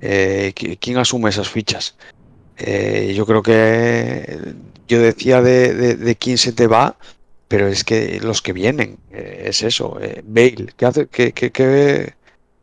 Eh, 0.00 0.52
qui- 0.54 0.78
¿Quién 0.78 0.98
asume 0.98 1.30
esas 1.30 1.48
fichas? 1.48 1.96
Eh, 2.58 3.14
yo 3.16 3.26
creo 3.26 3.42
que 3.42 4.54
yo 4.88 5.00
decía 5.00 5.42
de, 5.42 6.16
quién 6.18 6.38
se 6.38 6.52
te 6.52 6.66
va, 6.66 6.96
pero 7.48 7.68
es 7.68 7.84
que 7.84 8.20
los 8.20 8.42
que 8.42 8.52
vienen, 8.52 8.98
eh, 9.12 9.44
es 9.46 9.62
eso. 9.62 9.98
eh, 10.00 10.22
Bale, 10.26 10.68
¿qué 10.76 10.86
hace? 10.86 11.06
¿Qué, 11.08 11.32
qué- 11.32 11.50
qué- 11.52 12.14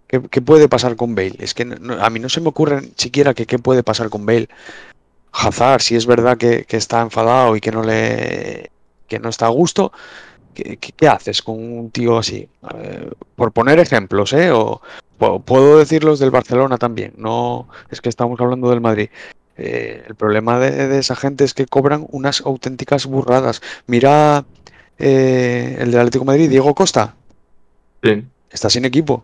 ¿Qué, 0.07 0.41
puede 0.41 0.69
pasar 0.69 0.95
con 0.95 1.15
Bale? 1.15 1.35
Es 1.39 1.53
que 1.53 1.63
a 1.63 2.09
mí 2.09 2.19
no 2.19 2.29
se 2.29 2.39
me 2.41 2.49
ocurre 2.49 2.81
siquiera 2.95 3.33
que 3.33 3.45
qué 3.47 3.59
puede 3.59 3.83
pasar 3.83 4.09
con 4.09 4.25
Bale. 4.25 4.47
Hazard, 5.31 5.81
si 5.81 5.95
es 5.95 6.05
verdad 6.05 6.37
que, 6.37 6.65
que 6.65 6.77
está 6.77 7.01
enfadado 7.01 7.55
y 7.55 7.61
que 7.61 7.71
no 7.71 7.83
le 7.83 8.71
que 9.07 9.19
no 9.19 9.29
está 9.29 9.47
a 9.47 9.49
gusto, 9.49 9.91
¿qué, 10.55 10.77
qué- 10.77 10.91
qué 10.93 11.07
haces 11.07 11.41
con 11.43 11.55
un 11.61 11.91
tío 11.91 12.17
así? 12.17 12.47
Eh, 12.75 13.11
por 13.35 13.51
poner 13.51 13.77
ejemplos, 13.79 14.33
¿eh? 14.33 14.49
O 14.51 14.81
pu- 15.19 15.43
puedo 15.43 15.77
decir 15.77 16.03
los 16.03 16.17
del 16.19 16.31
Barcelona 16.31 16.77
también. 16.77 17.13
No 17.17 17.67
es 17.91 18.01
que 18.01 18.09
estamos 18.09 18.39
hablando 18.39 18.69
del 18.71 18.81
Madrid. 18.81 19.09
Eh, 19.57 20.03
el 20.07 20.15
problema 20.15 20.59
de, 20.59 20.87
de 20.87 20.97
esa 20.99 21.15
gente 21.15 21.43
es 21.43 21.53
que 21.53 21.65
cobran 21.67 22.07
unas 22.09 22.41
auténticas 22.41 23.05
burradas. 23.05 23.61
Mira 23.87 24.45
eh, 24.97 25.77
el 25.79 25.91
del 25.91 25.99
Atlético 25.99 26.23
de 26.25 26.31
Madrid, 26.31 26.49
Diego 26.49 26.73
Costa, 26.73 27.15
Sí. 28.03 28.23
está 28.49 28.69
sin 28.69 28.85
equipo. 28.85 29.23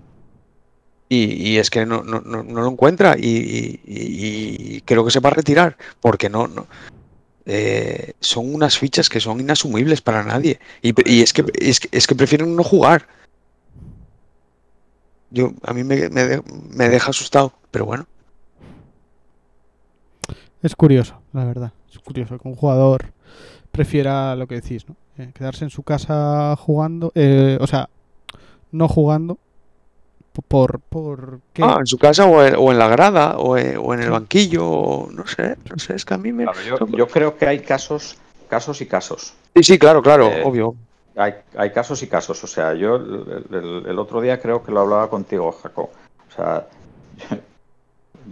Y, 1.10 1.50
y 1.50 1.58
es 1.58 1.70
que 1.70 1.86
no, 1.86 2.04
no, 2.04 2.22
no, 2.22 2.42
no 2.44 2.62
lo 2.62 2.70
encuentra 2.70 3.18
y, 3.18 3.28
y- 3.28 3.80
y- 3.86 4.76
y 4.78 4.82
creo 4.82 5.04
que 5.04 5.12
se 5.12 5.20
va 5.20 5.30
a 5.30 5.34
retirar 5.34 5.76
porque 6.00 6.30
no, 6.30 6.48
no 6.48 6.68
eh, 7.46 8.14
son 8.20 8.54
unas 8.54 8.78
fichas 8.78 9.10
que 9.10 9.20
son 9.20 9.40
inasumibles 9.40 10.02
para 10.02 10.24
nadie 10.24 10.60
y, 10.82 11.22
es, 11.22 11.34
que, 11.34 11.46
es, 11.60 11.80
que, 11.80 11.90
es 11.92 12.08
que 12.08 12.16
prefieren 12.16 12.56
no 12.56 12.64
jugar. 12.64 13.08
Yo, 15.30 15.54
a 15.64 15.74
mí 15.74 15.84
me, 15.84 16.10
me 16.10 16.26
de- 16.26 16.44
me 16.70 16.90
deja 16.90 17.10
asustado, 17.12 17.54
pero 17.72 17.86
bueno. 17.86 18.06
Es 20.62 20.76
curioso, 20.76 21.22
la 21.34 21.46
verdad. 21.46 21.74
Es 21.92 22.00
curioso 22.00 22.38
que 22.38 22.48
un 22.48 22.56
jugador 22.56 23.14
prefiera 23.72 24.36
lo 24.36 24.48
que 24.48 24.56
decís, 24.56 24.88
¿no? 24.88 24.96
Eh, 25.18 25.32
quedarse 25.34 25.64
en 25.64 25.70
su 25.70 25.84
casa 25.84 26.56
jugando, 26.58 27.12
eh, 27.16 27.58
o 27.62 27.68
sea, 27.68 27.90
no 28.72 28.88
jugando 28.88 29.38
por 30.48 30.80
por 30.80 31.40
qué 31.54 31.64
Ah, 31.64 31.78
en 31.80 31.86
su 31.88 31.98
casa 31.98 32.26
o 32.26 32.42
en, 32.44 32.56
o 32.58 32.72
en 32.72 32.78
la 32.80 32.88
grada 32.88 33.38
o 33.38 33.58
en, 33.58 33.78
o 33.78 33.94
en 33.94 34.02
el 34.02 34.12
banquillo, 34.12 34.68
o 34.68 35.12
no 35.12 35.28
sé, 35.28 35.58
no 35.70 35.78
sé, 35.78 35.96
es 35.96 36.06
que 36.06 36.14
a 36.14 36.18
mí 36.18 36.32
me... 36.32 36.44
Claro, 36.46 36.62
yo, 36.62 36.88
yo 36.88 37.08
creo 37.08 37.38
que 37.38 37.48
hay 37.48 37.60
casos, 37.60 38.18
casos 38.48 38.80
y 38.82 38.86
casos. 38.86 39.34
Sí, 39.56 39.64
sí, 39.64 39.80
claro, 39.80 40.02
claro, 40.02 40.28
Eh, 40.28 40.44
obvio. 40.46 40.76
Hay, 41.18 41.34
hay 41.58 41.72
casos 41.72 42.02
y 42.04 42.08
casos. 42.08 42.42
O 42.44 42.48
sea, 42.48 42.74
yo 42.74 42.96
el, 42.96 43.46
el- 43.52 43.86
el 43.88 44.00
otro 44.00 44.22
día 44.22 44.40
creo 44.40 44.64
que 44.64 44.72
lo 44.72 44.80
hablaba 44.80 45.10
contigo, 45.10 45.52
Jaco. 45.52 45.92
O 46.30 46.34
sea, 46.34 46.68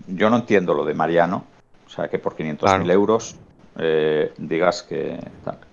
yo 0.07 0.29
no 0.29 0.37
entiendo 0.37 0.73
lo 0.73 0.85
de 0.85 0.93
Mariano. 0.93 1.43
O 1.85 1.89
sea, 1.89 2.07
que 2.07 2.19
por 2.19 2.35
500.000 2.35 2.57
Claro. 2.59 2.91
euros 2.91 3.35
eh, 3.77 4.31
digas 4.37 4.83
que 4.83 5.19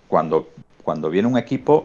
cuando, 0.09 0.49
cuando 0.83 1.11
viene 1.11 1.29
un 1.29 1.39
equipo 1.39 1.85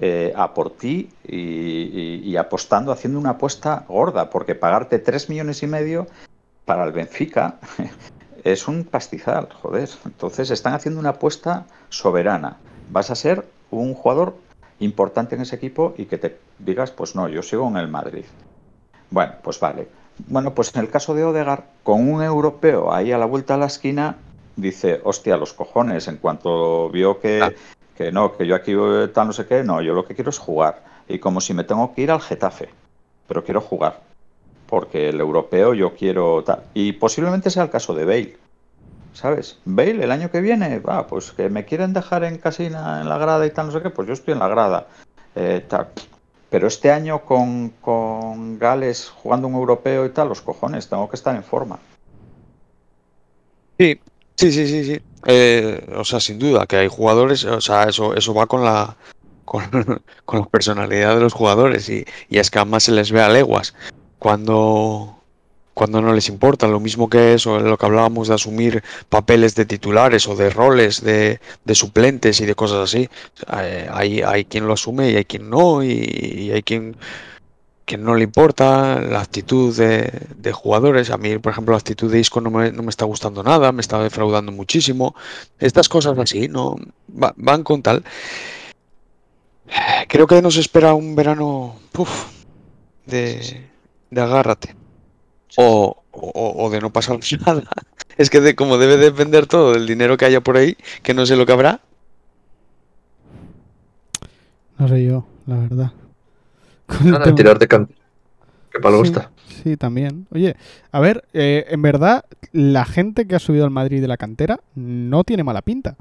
eh, 0.00 0.32
a 0.36 0.54
por 0.54 0.70
ti 0.70 1.10
y, 1.26 2.36
apostando, 2.36 2.92
haciendo 2.92 3.18
una 3.18 3.30
apuesta 3.30 3.84
gorda, 3.88 4.30
porque 4.30 4.54
pagarte 4.54 4.98
3 4.98 5.28
millones 5.28 5.62
y 5.62 5.66
medio 5.66 6.06
para 6.64 6.84
el 6.84 6.92
Benfica 6.92 7.58
es 8.44 8.68
un 8.68 8.84
pastizal, 8.84 9.48
joder. 9.60 9.88
Entonces 10.04 10.50
están 10.50 10.74
haciendo 10.74 11.00
una 11.00 11.10
apuesta 11.10 11.66
soberana. 11.88 12.58
Vas 12.90 13.10
a 13.10 13.14
ser 13.14 13.44
un 13.70 13.94
jugador 13.94 14.36
importante 14.80 15.34
en 15.34 15.42
ese 15.42 15.56
equipo 15.56 15.94
y 15.96 16.06
que 16.06 16.18
te 16.18 16.38
digas, 16.58 16.90
pues 16.90 17.14
no, 17.14 17.28
yo 17.28 17.42
sigo 17.42 17.66
en 17.68 17.76
el 17.76 17.88
Madrid. 17.88 18.24
Bueno, 19.10 19.34
pues 19.42 19.58
vale. 19.58 19.88
Bueno, 20.26 20.54
pues 20.54 20.74
en 20.74 20.82
el 20.82 20.90
caso 20.90 21.14
de 21.14 21.24
Odegar, 21.24 21.66
con 21.82 22.08
un 22.08 22.22
europeo 22.22 22.92
ahí 22.92 23.12
a 23.12 23.18
la 23.18 23.26
vuelta 23.26 23.54
de 23.54 23.60
la 23.60 23.66
esquina, 23.66 24.16
dice, 24.56 25.00
hostia, 25.04 25.36
los 25.36 25.52
cojones, 25.52 26.08
en 26.08 26.16
cuanto 26.16 26.90
vio 26.90 27.20
que. 27.20 27.54
Que 27.98 28.12
no, 28.12 28.36
que 28.36 28.46
yo 28.46 28.54
aquí 28.54 28.72
tal 29.12 29.26
no 29.26 29.32
sé 29.32 29.44
qué, 29.44 29.64
no, 29.64 29.82
yo 29.82 29.92
lo 29.92 30.06
que 30.06 30.14
quiero 30.14 30.30
es 30.30 30.38
jugar. 30.38 30.84
Y 31.08 31.18
como 31.18 31.40
si 31.40 31.52
me 31.52 31.64
tengo 31.64 31.92
que 31.92 32.02
ir 32.02 32.12
al 32.12 32.20
Getafe, 32.20 32.68
pero 33.26 33.44
quiero 33.44 33.60
jugar. 33.60 34.02
Porque 34.68 35.08
el 35.08 35.18
europeo 35.18 35.74
yo 35.74 35.94
quiero 35.94 36.44
tal. 36.44 36.62
Y 36.74 36.92
posiblemente 36.92 37.50
sea 37.50 37.64
el 37.64 37.70
caso 37.70 37.94
de 37.94 38.04
Bale. 38.04 38.36
¿Sabes? 39.14 39.58
Bale 39.64 40.04
el 40.04 40.12
año 40.12 40.30
que 40.30 40.40
viene, 40.40 40.78
va, 40.78 41.08
pues 41.08 41.32
que 41.32 41.48
me 41.48 41.64
quieren 41.64 41.92
dejar 41.92 42.22
en 42.22 42.38
casina, 42.38 43.00
en 43.00 43.08
la 43.08 43.18
grada 43.18 43.44
y 43.44 43.50
tal, 43.50 43.66
no 43.66 43.72
sé 43.72 43.82
qué, 43.82 43.90
pues 43.90 44.06
yo 44.06 44.14
estoy 44.14 44.34
en 44.34 44.38
la 44.38 44.48
grada. 44.48 44.86
Eh. 45.34 45.66
Pero 46.50 46.68
este 46.68 46.92
año 46.92 47.22
con, 47.24 47.70
con 47.80 48.58
Gales 48.60 49.08
jugando 49.10 49.48
un 49.48 49.54
europeo 49.54 50.06
y 50.06 50.10
tal, 50.10 50.28
los 50.28 50.40
cojones, 50.40 50.88
tengo 50.88 51.08
que 51.10 51.16
estar 51.16 51.34
en 51.34 51.42
forma. 51.42 51.80
Sí, 53.76 54.00
sí, 54.38 54.52
sí, 54.52 54.66
sí, 54.68 54.84
sí. 54.84 55.00
Eh, 55.26 55.86
o 55.96 56.04
sea, 56.04 56.20
sin 56.20 56.38
duda 56.38 56.66
que 56.66 56.76
hay 56.76 56.88
jugadores, 56.88 57.44
o 57.44 57.60
sea, 57.60 57.84
eso, 57.84 58.14
eso 58.14 58.32
va 58.34 58.46
con 58.46 58.64
la, 58.64 58.96
con, 59.44 59.62
con 60.24 60.40
la 60.40 60.46
personalidad 60.46 61.14
de 61.16 61.20
los 61.20 61.32
jugadores 61.32 61.88
y, 61.88 62.04
y 62.28 62.38
es 62.38 62.50
que 62.50 62.58
además 62.58 62.84
se 62.84 62.92
les 62.92 63.10
ve 63.12 63.20
a 63.20 63.28
leguas 63.28 63.74
cuando, 64.18 65.18
cuando 65.74 66.00
no 66.00 66.12
les 66.14 66.28
importa. 66.28 66.68
Lo 66.68 66.80
mismo 66.80 67.08
que 67.10 67.34
eso, 67.34 67.58
lo 67.60 67.76
que 67.76 67.86
hablábamos 67.86 68.28
de 68.28 68.34
asumir 68.34 68.82
papeles 69.08 69.54
de 69.54 69.66
titulares 69.66 70.28
o 70.28 70.36
de 70.36 70.50
roles 70.50 71.02
de, 71.02 71.40
de 71.64 71.74
suplentes 71.74 72.40
y 72.40 72.46
de 72.46 72.54
cosas 72.54 72.78
así. 72.78 73.08
Eh, 73.60 73.88
hay, 73.92 74.22
hay 74.22 74.44
quien 74.44 74.66
lo 74.66 74.74
asume 74.74 75.10
y 75.10 75.16
hay 75.16 75.24
quien 75.24 75.50
no 75.50 75.82
y, 75.82 75.88
y 75.90 76.52
hay 76.52 76.62
quien 76.62 76.96
que 77.88 77.96
no 77.96 78.14
le 78.14 78.24
importa 78.24 79.00
la 79.00 79.22
actitud 79.22 79.74
de, 79.74 80.12
de 80.36 80.52
jugadores. 80.52 81.10
A 81.10 81.16
mí, 81.16 81.38
por 81.38 81.52
ejemplo, 81.52 81.72
la 81.72 81.78
actitud 81.78 82.12
de 82.12 82.20
Isco 82.20 82.40
no 82.42 82.50
me, 82.50 82.70
no 82.70 82.82
me 82.82 82.90
está 82.90 83.06
gustando 83.06 83.42
nada, 83.42 83.72
me 83.72 83.80
está 83.80 83.98
defraudando 84.02 84.52
muchísimo. 84.52 85.14
Estas 85.58 85.88
cosas 85.88 86.18
así, 86.18 86.48
¿no? 86.48 86.76
Va- 87.10 87.32
van 87.38 87.64
con 87.64 87.82
tal. 87.82 88.04
Creo 90.08 90.26
que 90.26 90.42
nos 90.42 90.56
espera 90.56 90.92
un 90.94 91.14
verano 91.16 91.76
puf, 91.92 92.26
de, 93.06 93.68
de 94.10 94.20
agárrate. 94.20 94.74
O, 95.56 95.96
o- 96.12 96.64
o 96.64 96.70
de 96.70 96.80
no 96.80 96.92
pasar 96.92 97.18
nada. 97.46 97.62
Es 98.18 98.28
que 98.30 98.40
de, 98.42 98.54
como 98.54 98.76
debe 98.78 98.98
depender 98.98 99.46
todo 99.46 99.72
del 99.72 99.86
dinero 99.86 100.16
que 100.18 100.26
haya 100.26 100.42
por 100.42 100.58
ahí, 100.58 100.76
que 101.02 101.14
no 101.14 101.24
sé 101.24 101.36
lo 101.36 101.46
que 101.46 101.52
habrá. 101.52 101.80
No 104.78 104.88
sé 104.88 105.04
yo, 105.04 105.26
la 105.46 105.56
verdad. 105.56 105.92
Con 106.88 107.14
el 107.14 107.34
tirar 107.34 107.58
de 107.58 107.68
cantera. 107.68 108.00
Que 108.72 108.80
para 108.80 108.94
algo 108.94 109.04
Sí, 109.04 109.10
está. 109.12 109.30
Sí, 109.62 109.76
también. 109.76 110.26
Oye, 110.32 110.56
a 110.90 111.00
ver, 111.00 111.24
eh, 111.32 111.66
en 111.68 111.82
verdad, 111.82 112.24
la 112.52 112.84
gente 112.84 113.26
que 113.26 113.36
ha 113.36 113.38
subido 113.38 113.64
al 113.64 113.70
Madrid 113.70 114.00
de 114.00 114.08
la 114.08 114.16
cantera 114.16 114.60
no 114.74 115.24
tiene 115.24 115.44
mala 115.44 115.62
pinta. 115.62 115.96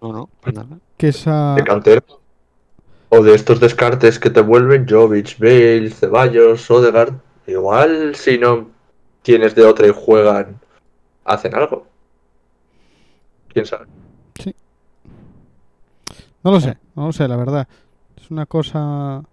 No, 0.00 0.12
no, 0.12 0.28
pues 0.40 0.54
nada. 0.54 0.78
Que 0.96 1.08
esa... 1.08 1.54
De 1.54 1.64
cantera. 1.64 2.02
O 3.08 3.22
de 3.22 3.34
estos 3.34 3.60
descartes 3.60 4.18
que 4.18 4.30
te 4.30 4.40
vuelven 4.40 4.86
Jovic, 4.88 5.38
Bale, 5.38 5.90
Ceballos, 5.90 6.70
Odegaard. 6.70 7.14
Igual 7.46 8.14
si 8.16 8.38
no 8.38 8.68
tienes 9.22 9.54
de 9.54 9.64
otra 9.64 9.86
y 9.86 9.92
juegan, 9.94 10.60
hacen 11.24 11.54
algo. 11.54 11.86
¿Quién 13.48 13.66
sabe? 13.66 13.86
No 16.42 16.52
lo 16.52 16.60
sé, 16.60 16.76
no 16.94 17.06
lo 17.06 17.12
sé, 17.12 17.26
la 17.26 17.36
verdad. 17.36 17.66
Es 18.16 18.30
una 18.30 18.46
cosa... 18.46 19.24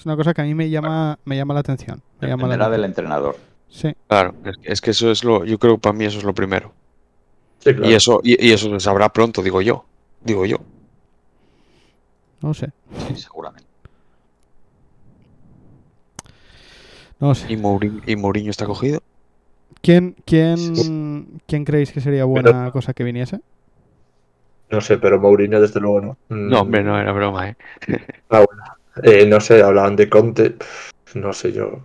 Es 0.00 0.06
una 0.06 0.16
cosa 0.16 0.32
que 0.32 0.40
a 0.40 0.44
mí 0.44 0.54
me 0.54 0.70
llama, 0.70 1.18
me 1.26 1.36
llama 1.36 1.52
la 1.52 1.60
atención. 1.60 2.00
Me 2.22 2.28
llama 2.28 2.44
la 2.44 2.54
Dependerá 2.54 2.70
del 2.70 2.84
atención. 2.84 3.04
entrenador. 3.04 3.36
Sí, 3.68 3.94
Claro, 4.08 4.34
es, 4.46 4.56
que- 4.56 4.72
es 4.72 4.80
que 4.80 4.90
eso 4.92 5.10
es 5.10 5.22
lo, 5.24 5.44
yo 5.44 5.58
creo 5.58 5.74
que 5.74 5.80
para 5.82 5.92
mí 5.92 6.06
eso 6.06 6.16
es 6.16 6.24
lo 6.24 6.32
primero. 6.32 6.72
Sí, 7.58 7.74
claro. 7.74 7.90
Y 7.90 7.92
eso, 7.92 8.20
y, 8.24 8.46
y 8.48 8.50
eso 8.52 8.70
se 8.70 8.80
sabrá 8.80 9.10
pronto, 9.10 9.42
digo 9.42 9.60
yo. 9.60 9.84
Digo 10.24 10.46
yo. 10.46 10.56
no 12.40 12.48
lo 12.48 12.54
sé. 12.54 12.70
Sí, 13.08 13.14
seguramente. 13.16 13.68
No 17.18 17.34
sé. 17.34 17.52
Y 17.52 17.58
Mourinho, 17.58 18.00
y 18.06 18.16
Mourinho 18.16 18.50
está 18.50 18.64
cogido. 18.64 19.02
¿Quién, 19.82 20.16
quién, 20.24 21.42
¿Quién 21.46 21.64
creéis 21.66 21.92
que 21.92 22.00
sería 22.00 22.24
buena 22.24 22.70
cosa 22.72 22.94
que 22.94 23.04
viniese? 23.04 23.40
No 24.70 24.80
sé, 24.80 24.96
pero 24.96 25.20
Mourinho 25.20 25.60
desde 25.60 25.78
luego 25.78 26.00
no. 26.00 26.16
No, 26.30 26.62
hombre, 26.62 26.82
no 26.82 26.98
era 26.98 27.12
broma, 27.12 27.50
¿eh? 27.50 27.56
Eh, 29.02 29.26
no 29.26 29.40
sé, 29.40 29.62
hablaban 29.62 29.96
de 29.96 30.08
Conte. 30.08 30.56
No 31.14 31.32
sé 31.32 31.52
yo. 31.52 31.80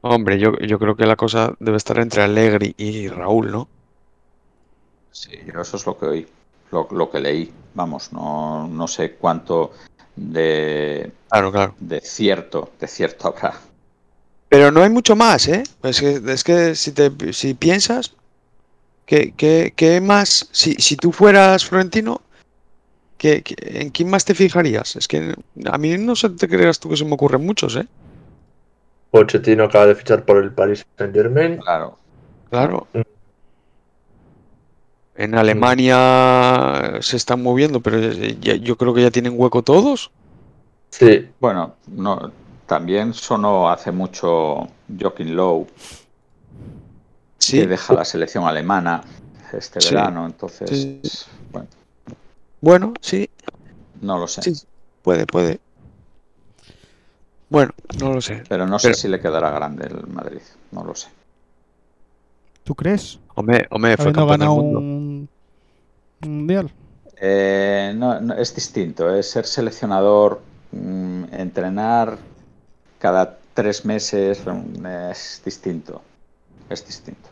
Hombre, 0.00 0.38
yo, 0.38 0.56
yo 0.58 0.78
creo 0.78 0.94
que 0.96 1.06
la 1.06 1.16
cosa 1.16 1.54
debe 1.58 1.76
estar 1.76 1.98
entre 1.98 2.22
Allegri 2.22 2.74
y 2.76 3.08
Raúl, 3.08 3.50
¿no? 3.50 3.68
Sí, 5.10 5.32
yo 5.52 5.60
eso 5.60 5.76
es 5.76 5.86
lo 5.86 5.98
que 5.98 6.06
oí, 6.06 6.26
lo, 6.70 6.86
lo 6.90 7.10
que 7.10 7.20
leí. 7.20 7.52
Vamos, 7.74 8.12
no, 8.12 8.68
no 8.68 8.86
sé 8.86 9.12
cuánto 9.12 9.72
de, 10.14 11.10
Claro, 11.28 11.50
claro. 11.52 11.74
de 11.80 12.00
cierto, 12.00 12.70
de 12.78 12.86
cierto 12.86 13.28
habrá. 13.28 13.54
Pero 14.48 14.70
no 14.70 14.82
hay 14.82 14.90
mucho 14.90 15.14
más, 15.16 15.46
¿eh? 15.48 15.62
Es 15.82 16.00
que, 16.00 16.20
es 16.26 16.44
que 16.44 16.74
si, 16.74 16.92
te, 16.92 17.10
si 17.32 17.54
piensas, 17.54 18.14
¿qué, 19.06 19.32
qué, 19.36 19.72
qué 19.76 20.00
más? 20.00 20.48
Si, 20.52 20.74
si 20.74 20.96
tú 20.96 21.12
fueras 21.12 21.64
Florentino, 21.64 22.22
¿qué, 23.18 23.42
qué- 23.42 23.56
en 23.80 23.90
quién 23.90 24.08
más 24.08 24.24
te 24.24 24.34
fijarías? 24.34 24.96
Es 24.96 25.06
que 25.08 25.34
a 25.66 25.76
mí 25.78 25.98
no 25.98 26.16
se 26.16 26.30
te 26.30 26.48
creas 26.48 26.78
tú 26.78 26.88
que 26.88 26.96
se 26.96 27.04
me 27.04 27.14
ocurren 27.14 27.44
muchos, 27.44 27.76
¿eh? 27.76 27.86
Pochettino 29.10 29.64
acaba 29.64 29.86
de 29.86 29.94
fichar 29.94 30.24
por 30.24 30.36
el 30.42 30.52
Paris 30.52 30.86
Saint 30.96 31.14
Germain. 31.14 31.58
Claro. 31.58 31.98
Claro. 32.50 32.86
Mm. 32.94 33.00
En 35.16 35.34
Alemania 35.34 36.98
se 37.00 37.16
están 37.16 37.42
moviendo, 37.42 37.80
pero 37.80 37.98
ya- 38.40 38.54
yo 38.54 38.76
creo 38.76 38.94
que 38.94 39.02
ya 39.02 39.10
tienen 39.10 39.34
hueco 39.36 39.62
todos. 39.62 40.10
Sí, 40.90 41.28
Bueno, 41.40 41.74
no, 41.88 42.30
también 42.66 43.12
sonó 43.12 43.68
hace 43.68 43.90
mucho 43.90 44.68
Joaquín 44.98 45.34
Lowe, 45.36 45.66
Sí. 47.38 47.58
que 47.60 47.66
deja 47.66 47.94
la 47.94 48.04
selección 48.04 48.44
alemana 48.44 49.02
este 49.52 49.80
Sí. 49.80 49.94
verano, 49.94 50.24
entonces, 50.26 50.70
Sí. 50.70 51.00
Bueno, 52.60 52.94
sí, 53.00 53.28
no 54.00 54.18
lo 54.18 54.26
sé. 54.28 54.42
sí, 54.42 54.66
puede, 55.02 55.26
puede. 55.26 55.60
Bueno, 57.50 57.72
no 58.00 58.12
lo 58.12 58.20
sé. 58.20 58.42
Pero 58.48 58.66
no 58.66 58.78
sé 58.78 58.88
Pero- 58.88 58.98
si 58.98 59.08
le 59.08 59.20
quedará 59.20 59.50
grande 59.50 59.86
el 59.86 60.06
Madrid, 60.08 60.40
no 60.70 60.84
lo 60.84 60.94
sé. 60.94 61.08
¿Tú 62.64 62.74
crees? 62.74 63.18
Hombre, 63.34 63.66
hombre, 63.70 63.96
fue 63.96 64.12
campeón 64.12 64.40
del 64.40 64.48
mundo. 64.48 64.78
un 64.80 65.28
un 66.22 66.36
mundial. 66.38 66.70
Eh, 67.20 67.92
no, 67.96 68.20
no, 68.20 68.34
es 68.34 68.54
distinto, 68.54 69.12
es 69.14 69.30
ser 69.30 69.46
seleccionador, 69.46 70.40
mm, 70.72 71.24
entrenar 71.32 72.18
cada 72.98 73.38
tres 73.54 73.84
meses, 73.84 74.42
mm, 74.44 74.84
es 75.12 75.40
distinto, 75.44 76.02
es 76.68 76.84
distinto. 76.86 77.28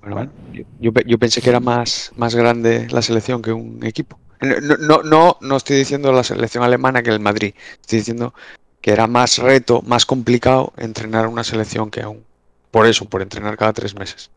Bueno, 0.00 0.16
bueno, 0.16 0.32
yo, 0.52 0.62
yo 0.80 0.92
pe- 0.92 1.04
yo 1.06 1.18
pensé 1.18 1.40
que 1.42 1.50
era 1.50 1.60
más, 1.60 2.12
más 2.16 2.34
grande 2.34 2.88
la 2.90 3.02
selección 3.02 3.42
que 3.42 3.52
un 3.52 3.80
equipo. 3.84 4.18
No, 4.40 4.76
no, 4.78 5.02
no, 5.02 5.36
no, 5.42 5.56
estoy 5.56 5.76
diciendo 5.76 6.12
la 6.12 6.24
selección 6.24 6.64
alemana 6.64 7.02
que 7.02 7.10
el 7.10 7.20
Madrid. 7.20 7.54
Estoy 7.82 7.98
diciendo 7.98 8.32
que 8.80 8.92
era 8.92 9.06
más 9.06 9.36
reto, 9.38 9.82
más 9.82 10.06
complicado 10.06 10.72
entrenar 10.78 11.26
una 11.26 11.44
selección 11.44 11.90
que 11.90 12.00
a 12.00 12.08
un. 12.08 12.24
Por 12.70 12.86
eso, 12.86 13.04
por 13.04 13.20
entrenar 13.20 13.56
cada 13.58 13.74
tres 13.74 13.94
meses. 13.94 14.30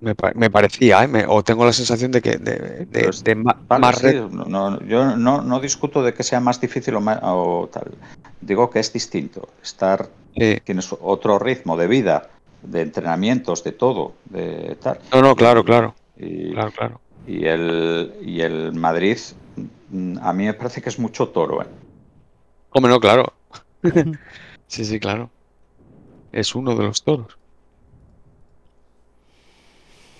Me, 0.00 0.14
me 0.34 0.50
parecía, 0.50 1.04
¿eh? 1.04 1.08
Me- 1.08 1.26
o 1.28 1.42
tengo 1.44 1.66
la 1.66 1.74
sensación 1.74 2.10
de 2.10 2.22
que 2.22 2.38
de, 2.38 2.52
de- 2.56 2.86
Pero 2.90 3.10
es- 3.10 3.22
de 3.22 3.34
ma- 3.34 3.54
Vale, 3.68 3.80
más 3.82 3.96
sí, 3.98 4.06
reto. 4.06 4.30
no- 4.32 4.46
no, 4.46 4.80
yo 4.86 5.14
no, 5.14 5.42
no 5.42 5.60
discuto 5.60 6.02
de 6.02 6.14
que 6.14 6.22
sea 6.22 6.40
más 6.40 6.58
difícil 6.58 6.94
o, 6.94 7.02
ma- 7.02 7.20
o 7.22 7.68
tal. 7.70 7.90
Digo 8.40 8.70
que 8.70 8.78
es 8.78 8.90
distinto. 8.94 9.50
Estar, 9.62 10.08
Sí. 10.34 10.58
tienes 10.64 10.88
otro 11.02 11.38
ritmo 11.38 11.76
de 11.76 11.86
vida, 11.88 12.30
de 12.62 12.82
entrenamientos, 12.82 13.64
de 13.64 13.72
todo, 13.72 14.14
de 14.26 14.76
tal. 14.82 14.98
No, 15.12 15.22
no, 15.22 15.34
claro, 15.36 15.64
claro, 15.64 15.94
Y, 16.16 16.52
claro, 16.52 16.72
claro. 16.72 17.00
y 17.26 17.46
el, 17.46 18.14
y 18.22 18.40
el 18.42 18.72
Madrid, 18.72 19.18
mm, 19.90 20.18
a 20.22 20.32
mí 20.32 20.44
me 20.46 20.54
parece 20.54 20.82
que 20.82 20.88
es 20.88 20.98
mucho 20.98 21.28
toro. 21.28 21.62
¿eh? 21.62 21.66
Hombre, 22.70 22.90
no, 22.92 23.00
claro. 23.00 23.32
Sí, 24.68 24.84
sí, 24.84 25.00
claro. 25.00 25.30
Es 26.30 26.54
uno 26.54 26.76
de 26.76 26.84
los 26.84 27.02
toros. 27.02 27.36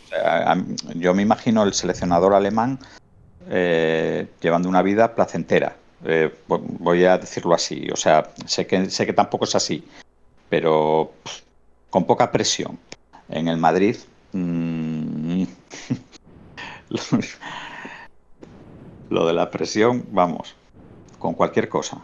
O 0.04 0.08
sea, 0.08 0.52
a- 0.52 0.64
yo 0.94 1.14
me 1.14 1.22
imagino 1.22 1.62
el 1.62 1.72
seleccionador 1.72 2.34
alemán 2.34 2.78
eh, 3.48 4.26
llevando 4.40 4.68
una 4.68 4.82
vida 4.82 5.14
placentera. 5.14 5.76
Eh, 6.04 6.32
vo- 6.48 6.60
voy 6.80 7.04
a 7.04 7.16
decirlo 7.18 7.54
así. 7.54 7.88
O 7.92 7.96
sea, 7.96 8.32
sé 8.46 8.66
que, 8.66 8.90
sé 8.90 9.06
que 9.06 9.12
tampoco 9.12 9.44
es 9.44 9.54
así, 9.54 9.86
pero 10.48 11.12
pff, 11.22 11.42
con 11.90 12.06
poca 12.06 12.30
presión. 12.30 12.78
En 13.28 13.48
el 13.48 13.58
Madrid. 13.58 13.96
mm, 14.32 15.44
lo 19.10 19.26
de 19.26 19.32
la 19.32 19.50
presión, 19.50 20.04
vamos, 20.10 20.54
con 21.18 21.34
cualquier 21.34 21.68
cosa. 21.68 22.00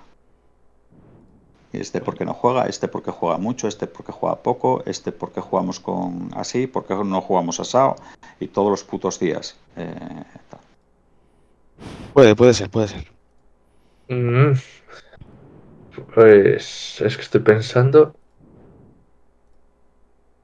Este 1.72 2.00
porque 2.00 2.24
no 2.24 2.32
juega, 2.34 2.66
este 2.66 2.88
porque 2.88 3.10
juega 3.10 3.38
mucho, 3.38 3.68
este 3.68 3.86
porque 3.86 4.12
juega 4.12 4.36
poco, 4.36 4.82
este 4.86 5.12
porque 5.12 5.40
jugamos 5.40 5.80
con 5.80 6.30
así, 6.34 6.66
porque 6.66 6.94
no 6.94 7.20
jugamos 7.20 7.60
asado 7.60 7.96
y 8.40 8.48
todos 8.48 8.70
los 8.70 8.84
putos 8.84 9.18
días. 9.18 9.56
Eh, 9.76 9.94
tal. 10.48 10.60
Puede, 12.14 12.34
puede 12.34 12.54
ser, 12.54 12.70
puede 12.70 12.88
ser. 12.88 13.10
Mm. 14.08 14.58
Pues 16.14 17.00
es 17.00 17.16
que 17.16 17.22
estoy 17.22 17.40
pensando. 17.40 18.14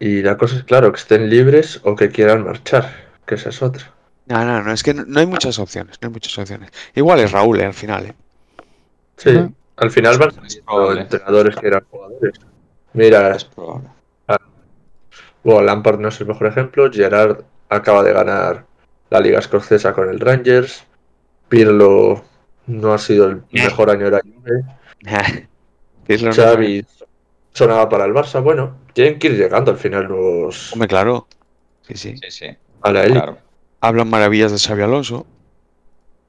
Y 0.02 0.20
la 0.20 0.36
cosa 0.36 0.56
es, 0.56 0.64
claro, 0.64 0.90
que 0.90 0.98
estén 0.98 1.30
libres 1.30 1.80
o 1.84 1.94
que 1.94 2.10
quieran 2.10 2.42
marchar, 2.42 2.92
que 3.24 3.36
esa 3.36 3.50
es 3.50 3.62
otra. 3.62 3.94
No, 4.26 4.44
no, 4.44 4.60
no, 4.60 4.72
es 4.72 4.82
que 4.82 4.94
no, 4.94 5.04
no 5.06 5.20
hay 5.20 5.26
muchas 5.26 5.60
opciones, 5.60 5.96
no 6.02 6.08
hay 6.08 6.12
muchas 6.12 6.36
opciones. 6.38 6.72
Igual 6.96 7.20
es 7.20 7.30
Raúl, 7.30 7.60
eh, 7.60 7.66
al 7.66 7.72
final, 7.72 8.06
¿eh? 8.06 8.14
Sí, 9.16 9.30
al 9.76 9.90
final 9.92 10.18
van 10.18 10.32
probable. 10.66 11.02
entrenadores 11.02 11.54
que 11.54 11.66
eran 11.68 11.84
jugadores. 11.88 12.34
Mira, 12.94 13.36
Es 13.36 13.44
probable. 13.44 13.90
bueno, 15.44 15.62
Lampard 15.62 16.00
no 16.00 16.08
es 16.08 16.20
el 16.20 16.26
mejor 16.26 16.48
ejemplo. 16.48 16.90
Gerard 16.92 17.44
acaba 17.68 18.02
de 18.02 18.12
ganar 18.12 18.66
la 19.08 19.20
Liga 19.20 19.38
Escocesa 19.38 19.92
con 19.92 20.08
el 20.08 20.18
Rangers. 20.18 20.84
Pirlo 21.48 22.24
no 22.66 22.92
ha 22.92 22.98
sido 22.98 23.26
el 23.26 23.42
mejor 23.52 23.88
año 23.88 24.06
de 24.06 24.10
la 24.10 24.20
Juve. 24.20 24.64
Xavi 26.32 26.84
sonaba 27.52 27.88
para 27.88 28.04
el 28.04 28.12
Barça. 28.12 28.42
Bueno, 28.42 28.76
tienen 28.92 29.18
que 29.18 29.28
ir 29.28 29.36
llegando 29.38 29.70
al 29.70 29.78
final 29.78 30.04
los 30.04 30.72
Hombre, 30.72 30.88
claro. 30.88 31.26
Sí, 31.82 31.94
sí. 31.96 32.16
Sí, 32.18 32.30
sí, 32.30 32.46
a 32.82 32.92
la 32.92 33.04
élite. 33.04 33.18
claro. 33.20 33.38
Hablan 33.80 34.08
maravillas 34.10 34.52
de 34.52 34.58
Xavi 34.58 34.82
Alonso. 34.82 35.26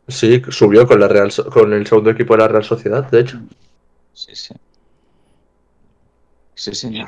Sí, 0.08 0.41
subió 0.50 0.86
con 0.88 1.00
la 1.00 1.08
Real 1.08 1.32
So- 1.32 1.50
con 1.50 1.72
el 1.74 1.86
segundo 1.88 2.10
equipo 2.10 2.34
de 2.34 2.40
la 2.41 2.48
Real 2.48 2.64
Sociedad, 2.64 3.10
de 3.10 3.20
hecho. 3.22 3.40
Sí, 4.14 4.36
sí. 4.36 4.54
Sí, 6.56 6.74
señor. 6.76 7.08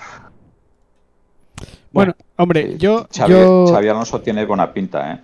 Bueno, 1.91 2.13
hombre, 2.37 2.77
yo, 2.77 3.07
Xavi, 3.15 3.31
yo 3.33 3.65
Xavi 3.67 3.87
Alonso 3.87 4.21
tiene 4.21 4.45
buena 4.45 4.73
pinta, 4.73 5.13
¿eh? 5.13 5.19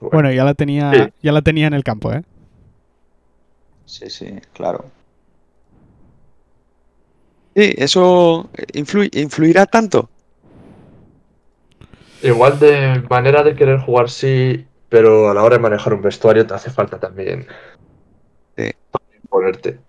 bueno, 0.00 0.30
ya 0.32 0.44
la 0.44 0.54
tenía, 0.54 0.92
Sí. 0.92 1.12
ya 1.22 1.32
la 1.32 1.42
tenía 1.42 1.66
en 1.66 1.74
el 1.74 1.82
campo, 1.84 2.12
¿eh? 2.12 2.22
Sí, 3.84 4.10
sí, 4.10 4.34
claro. 4.52 4.84
Sí, 7.58 7.74
eso 7.76 8.48
influ- 8.72 9.10
influirá 9.18 9.66
tanto. 9.66 10.08
Igual 12.22 12.60
de 12.60 13.02
manera 13.10 13.42
de 13.42 13.56
querer 13.56 13.80
jugar 13.80 14.08
sí, 14.10 14.64
pero 14.88 15.28
a 15.28 15.34
la 15.34 15.42
hora 15.42 15.56
de 15.56 15.62
manejar 15.62 15.92
un 15.92 16.00
vestuario 16.00 16.46
te 16.46 16.54
hace 16.54 16.70
falta 16.70 17.00
también 17.00 17.48
Sí. 18.56 18.70
ponerte. 19.28 19.80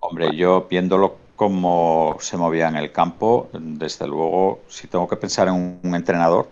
Hombre, 0.00 0.34
yo 0.34 0.66
viéndolo 0.70 1.18
cómo 1.36 2.16
se 2.20 2.38
movía 2.38 2.68
en 2.68 2.76
el 2.76 2.90
campo, 2.90 3.50
desde 3.52 4.06
luego, 4.06 4.60
si 4.68 4.86
tengo 4.86 5.06
que 5.06 5.16
pensar 5.16 5.48
en 5.48 5.54
un, 5.54 5.80
un 5.82 5.94
entrenador, 5.94 6.48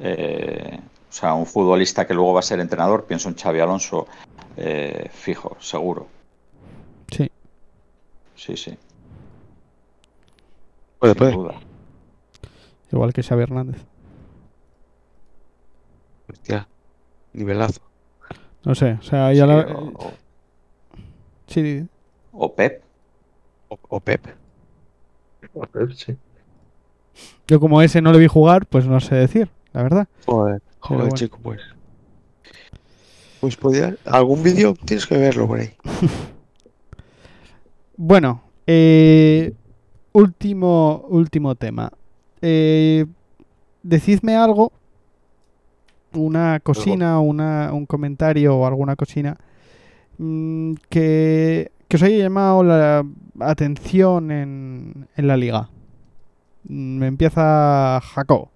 eh, 0.00 0.78
o 1.10 1.12
sea, 1.12 1.34
un 1.34 1.46
futbolista 1.46 2.06
que 2.06 2.14
luego 2.14 2.34
va 2.34 2.38
a 2.38 2.42
ser 2.44 2.60
entrenador, 2.60 3.04
pienso 3.04 3.28
en 3.28 3.34
Xavi 3.34 3.58
Alonso, 3.58 4.06
eh, 4.56 5.10
fijo, 5.12 5.56
seguro. 5.58 6.06
Sí. 8.36 8.56
Sí, 8.56 8.78
Puede, 10.98 11.12
sin 11.12 11.18
puede. 11.18 11.32
duda. 11.32 11.54
Igual 12.92 13.12
que 13.12 13.22
Xavi 13.22 13.42
Hernández. 13.42 13.82
Hostia, 16.30 16.68
nivelazo. 17.32 17.80
No 18.64 18.74
sé, 18.74 18.92
o 18.94 19.02
sea, 19.02 19.32
ya 19.32 19.44
Sí, 19.44 19.48
la... 19.50 19.58
o, 19.74 19.88
o- 20.06 20.12
Sí, 21.48 21.86
o 22.32 22.52
Pep, 22.54 22.82
O, 23.68 23.78
o 23.88 24.00
Pep. 24.00 24.26
Sí. 25.94 26.16
yo 27.46 27.60
como 27.60 27.80
ese 27.82 28.02
no 28.02 28.12
le 28.12 28.18
vi 28.18 28.26
jugar, 28.26 28.66
pues 28.66 28.86
no 28.86 28.98
sé 29.00 29.14
decir, 29.14 29.48
la 29.72 29.82
verdad. 29.84 30.08
Joder, 30.26 30.60
joder, 30.80 31.02
bueno. 31.02 31.14
chico, 31.16 31.38
pues. 31.42 31.60
Pues 33.40 33.56
podía. 33.56 33.96
Algún 34.04 34.42
vídeo 34.42 34.74
tienes 34.84 35.06
que 35.06 35.16
verlo 35.16 35.46
por 35.46 35.60
ahí. 35.60 35.70
Bueno, 37.96 38.42
eh, 38.66 39.54
último, 40.12 41.04
último 41.08 41.54
tema. 41.54 41.90
Eh, 42.42 43.06
decidme 43.82 44.36
algo, 44.36 44.72
una 46.12 46.60
cocina, 46.60 47.20
una, 47.20 47.72
un 47.72 47.86
comentario 47.86 48.56
o 48.56 48.66
alguna 48.66 48.96
cocina 48.96 49.36
mm, 50.18 50.74
que, 50.90 51.72
que 51.88 51.96
os 51.96 52.02
haya 52.02 52.18
llamado 52.18 52.62
la 52.62 53.04
atención 53.40 54.30
en, 54.30 55.08
en 55.16 55.26
la 55.26 55.36
liga. 55.36 55.70
Mm, 56.68 57.02
empieza 57.02 58.00
Jacob. 58.02 58.48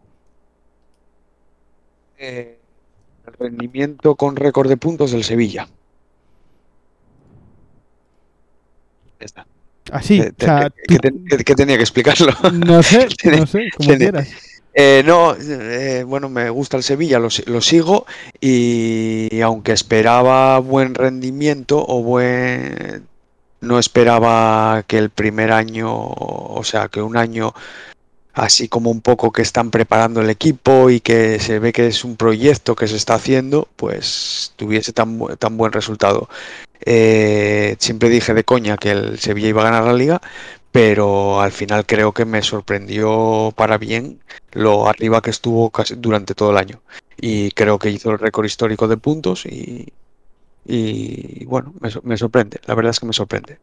Eh, 2.18 2.58
el 3.26 3.32
rendimiento 3.34 4.14
con 4.16 4.36
récord 4.36 4.68
de 4.68 4.76
puntos 4.76 5.12
del 5.12 5.24
Sevilla. 5.24 5.68
Ya 9.06 9.09
está. 9.24 9.46
Así, 9.92 10.20
Eh, 10.20 10.32
o 10.38 10.44
sea, 10.44 10.70
tú- 10.70 11.54
tenía 11.56 11.76
que 11.76 11.82
explicarlo. 11.82 12.32
no 12.52 12.82
sé, 12.82 13.08
no 13.36 13.46
sé, 13.46 13.68
como 13.76 13.96
quieras. 13.96 14.28
Eh, 14.72 15.02
no, 15.04 15.34
eh, 15.34 16.04
bueno, 16.06 16.28
me 16.28 16.48
gusta 16.48 16.76
el 16.76 16.84
Sevilla, 16.84 17.18
lo, 17.18 17.28
lo 17.46 17.60
sigo 17.60 18.06
y 18.40 19.40
aunque 19.40 19.72
esperaba 19.72 20.58
buen 20.60 20.94
rendimiento 20.94 21.84
o 21.86 22.02
buen... 22.02 23.04
No 23.62 23.78
esperaba 23.78 24.84
que 24.86 24.96
el 24.96 25.10
primer 25.10 25.52
año, 25.52 25.90
o 25.92 26.62
sea, 26.64 26.88
que 26.88 27.02
un 27.02 27.16
año 27.18 27.52
así 28.32 28.68
como 28.68 28.90
un 28.90 29.02
poco 29.02 29.32
que 29.32 29.42
están 29.42 29.70
preparando 29.70 30.22
el 30.22 30.30
equipo 30.30 30.88
y 30.88 31.00
que 31.00 31.38
se 31.40 31.58
ve 31.58 31.72
que 31.72 31.88
es 31.88 32.04
un 32.04 32.16
proyecto 32.16 32.74
que 32.74 32.88
se 32.88 32.96
está 32.96 33.14
haciendo, 33.14 33.68
pues 33.76 34.52
tuviese 34.56 34.92
tan, 34.94 35.18
tan 35.38 35.56
buen 35.58 35.72
resultado. 35.72 36.28
Eh, 36.84 37.76
siempre 37.78 38.08
dije 38.08 38.34
de 38.34 38.44
coña 38.44 38.76
que 38.76 38.90
el 38.90 39.18
Sevilla 39.18 39.48
iba 39.48 39.62
a 39.62 39.64
ganar 39.64 39.84
la 39.84 39.92
liga, 39.92 40.20
pero 40.72 41.40
al 41.40 41.52
final 41.52 41.86
creo 41.86 42.12
que 42.12 42.24
me 42.24 42.42
sorprendió 42.42 43.52
para 43.56 43.78
bien 43.78 44.20
lo 44.52 44.88
arriba 44.88 45.22
que 45.22 45.30
estuvo 45.30 45.70
casi 45.70 45.94
durante 45.96 46.34
todo 46.34 46.50
el 46.50 46.58
año. 46.58 46.80
Y 47.20 47.50
creo 47.52 47.78
que 47.78 47.90
hizo 47.90 48.10
el 48.10 48.18
récord 48.18 48.46
histórico 48.46 48.88
de 48.88 48.96
puntos 48.96 49.44
y, 49.46 49.92
bueno, 51.46 51.74
me 52.02 52.16
sorprende, 52.16 52.60
la 52.66 52.74
verdad 52.74 52.90
es 52.90 53.00
que 53.00 53.06
me 53.06 53.12
sorprende. 53.12 53.58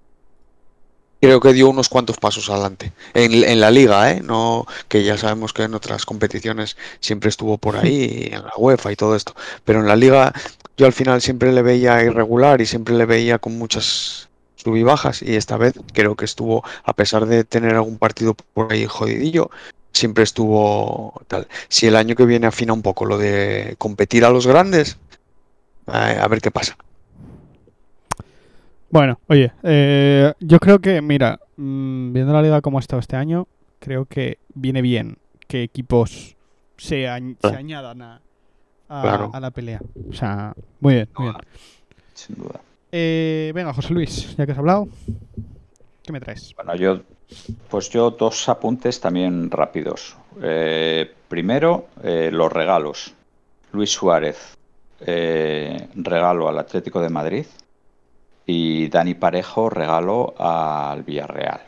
Creo 1.19 1.39
que 1.39 1.52
dio 1.53 1.68
unos 1.69 1.89
cuantos 1.89 2.18
pasos 2.18 2.48
adelante. 2.49 2.91
En, 3.15 3.34
en 3.34 3.60
la 3.60 3.72
liga, 3.72 4.11
¿eh? 4.11 4.22
No, 4.22 4.68
que 4.88 5.03
ya 5.03 5.18
sabemos 5.18 5.52
que 5.52 5.64
en 5.64 5.73
otras 5.73 6.06
competiciones 6.06 6.77
siempre 6.99 7.30
estuvo 7.30 7.57
por 7.57 7.76
ahí, 7.76 8.30
en 8.31 8.44
la 8.44 8.53
UEFA 8.56 8.91
y 8.91 8.95
todo 8.95 9.15
esto. 9.15 9.35
Pero 9.65 9.80
en 9.80 9.88
la 9.88 9.95
liga 9.95 10.31
yo 10.77 10.85
al 10.85 10.93
final 10.93 11.21
siempre 11.21 11.51
le 11.51 11.61
veía 11.61 12.03
irregular 12.03 12.61
y 12.61 12.65
siempre 12.65 12.95
le 12.95 13.05
veía 13.05 13.39
con 13.39 13.57
muchas 13.57 14.29
sub 14.55 14.75
y 14.75 14.83
bajas. 14.83 15.21
Y 15.21 15.35
esta 15.35 15.57
vez 15.57 15.73
creo 15.93 16.15
que 16.15 16.25
estuvo, 16.25 16.63
a 16.83 16.93
pesar 16.93 17.25
de 17.25 17.43
tener 17.43 17.73
algún 17.75 17.97
partido 17.97 18.35
por 18.53 18.71
ahí 18.71 18.85
jodidillo, 18.85 19.49
siempre 19.91 20.23
estuvo 20.23 21.19
tal. 21.27 21.47
Si 21.67 21.87
el 21.87 21.95
año 21.95 22.15
que 22.15 22.25
viene 22.25 22.47
afina 22.47 22.73
un 22.73 22.81
poco 22.83 23.05
lo 23.05 23.17
de 23.17 23.75
competir 23.77 24.23
a 24.23 24.29
los 24.29 24.45
grandes, 24.45 24.97
eh, 25.87 26.17
a 26.21 26.27
ver 26.27 26.41
qué 26.41 26.51
pasa. 26.51 26.77
Bueno, 28.89 29.19
oye, 29.27 29.51
eh, 29.63 30.33
yo 30.39 30.59
creo 30.59 30.79
que, 30.79 31.01
mira, 31.01 31.39
mm, 31.57 32.13
viendo 32.13 32.33
la 32.33 32.41
liga 32.41 32.61
como 32.61 32.77
ha 32.77 32.81
estado 32.81 32.99
este 32.99 33.15
año, 33.17 33.47
creo 33.79 34.05
que 34.05 34.37
viene 34.53 34.81
bien 34.81 35.17
que 35.47 35.63
equipos 35.63 36.35
se, 36.77 37.05
añ- 37.07 37.35
se 37.41 37.55
añadan 37.55 38.01
a, 38.01 38.21
a- 38.89 39.01
Claro. 39.01 39.31
a 39.34 39.39
la 39.39 39.51
pelea. 39.51 39.80
O 40.09 40.14
sea, 40.14 40.53
muy 40.80 40.93
bien, 40.95 41.09
muy 41.18 41.27
bien. 41.30 41.38
Sin 42.14 42.35
duda. 42.35 42.59
Eh, 42.91 43.51
venga, 43.53 43.73
José 43.73 43.93
Luis, 43.93 44.35
ya 44.38 44.45
que 44.45 44.51
has 44.53 44.57
hablado, 44.57 44.88
¿qué 46.03 46.11
me 46.11 46.19
traes? 46.22 46.53
Bueno, 46.55 46.76
yo, 46.76 47.01
pues 47.69 47.89
yo 47.89 48.11
dos 48.11 48.47
apuntes 48.49 48.99
también 49.01 49.51
rápidos. 49.51 50.15
Eh, 50.41 51.11
primero, 51.27 51.88
eh, 52.03 52.30
los 52.31 52.51
regalos. 52.51 53.14
Luis 53.73 53.91
Suárez, 53.91 54.55
eh, 55.01 55.89
regalo 55.95 56.47
al 56.47 56.57
Atlético 56.57 57.01
de 57.01 57.09
Madrid 57.09 57.45
y 58.45 58.88
Dani 58.88 59.14
Parejo, 59.15 59.69
regalo 59.69 60.34
al 60.39 61.03
Villarreal. 61.03 61.61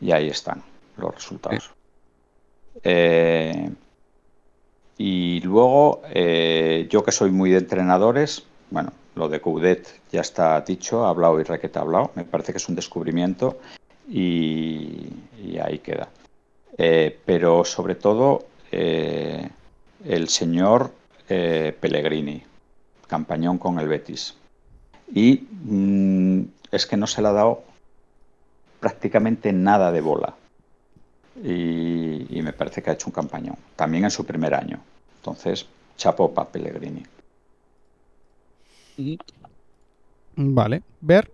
Y 0.00 0.12
ahí 0.12 0.28
están 0.28 0.62
los 0.96 1.14
resultados. 1.14 1.70
Eh, 2.84 3.70
y 5.04 5.40
luego, 5.40 6.00
eh, 6.14 6.86
yo 6.88 7.02
que 7.02 7.10
soy 7.10 7.32
muy 7.32 7.50
de 7.50 7.58
entrenadores, 7.58 8.44
bueno, 8.70 8.92
lo 9.16 9.28
de 9.28 9.40
Coudet 9.40 10.00
ya 10.12 10.20
está 10.20 10.60
dicho, 10.60 11.04
ha 11.04 11.08
hablado 11.08 11.40
y 11.40 11.42
Requete 11.42 11.80
ha 11.80 11.82
hablado, 11.82 12.12
me 12.14 12.22
parece 12.22 12.52
que 12.52 12.58
es 12.58 12.68
un 12.68 12.76
descubrimiento 12.76 13.58
y, 14.08 15.08
ahí 15.60 15.80
queda. 15.80 16.08
Eh, 16.78 17.18
pero 17.24 17.64
sobre 17.64 17.96
todo, 17.96 18.44
eh, 18.70 19.48
el 20.04 20.28
señor 20.28 20.92
Pellegrini, 21.26 22.44
campañón 23.08 23.58
con 23.58 23.80
el 23.80 23.88
Betis. 23.88 24.36
Y 25.12 25.48
mm, 25.64 26.42
es 26.70 26.86
que 26.86 26.96
no 26.96 27.08
se 27.08 27.22
le 27.22 27.28
ha 27.28 27.32
dado 27.32 27.64
prácticamente 28.78 29.52
nada 29.52 29.90
de 29.90 30.00
bola. 30.00 30.36
Y, 31.42 32.38
y 32.38 32.42
me 32.42 32.52
parece 32.52 32.82
que 32.82 32.90
ha 32.90 32.94
hecho 32.94 33.08
un 33.08 33.14
campañón, 33.14 33.56
también 33.76 34.04
en 34.04 34.10
su 34.10 34.24
primer 34.24 34.54
año. 34.54 34.80
Entonces, 35.16 35.66
chapo 35.96 36.32
para 36.34 36.48
Pellegrini. 36.48 37.04
Vale, 40.36 40.82
ver. 41.00 41.30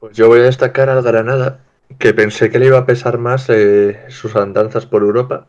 Pues 0.00 0.16
yo 0.16 0.28
voy 0.28 0.40
a 0.40 0.44
destacar 0.44 0.88
al 0.88 1.02
Granada, 1.02 1.60
que 1.98 2.12
pensé 2.12 2.50
que 2.50 2.58
le 2.58 2.66
iba 2.66 2.78
a 2.78 2.86
pesar 2.86 3.18
más 3.18 3.48
eh, 3.48 3.98
sus 4.08 4.36
andanzas 4.36 4.86
por 4.86 5.02
Europa. 5.02 5.46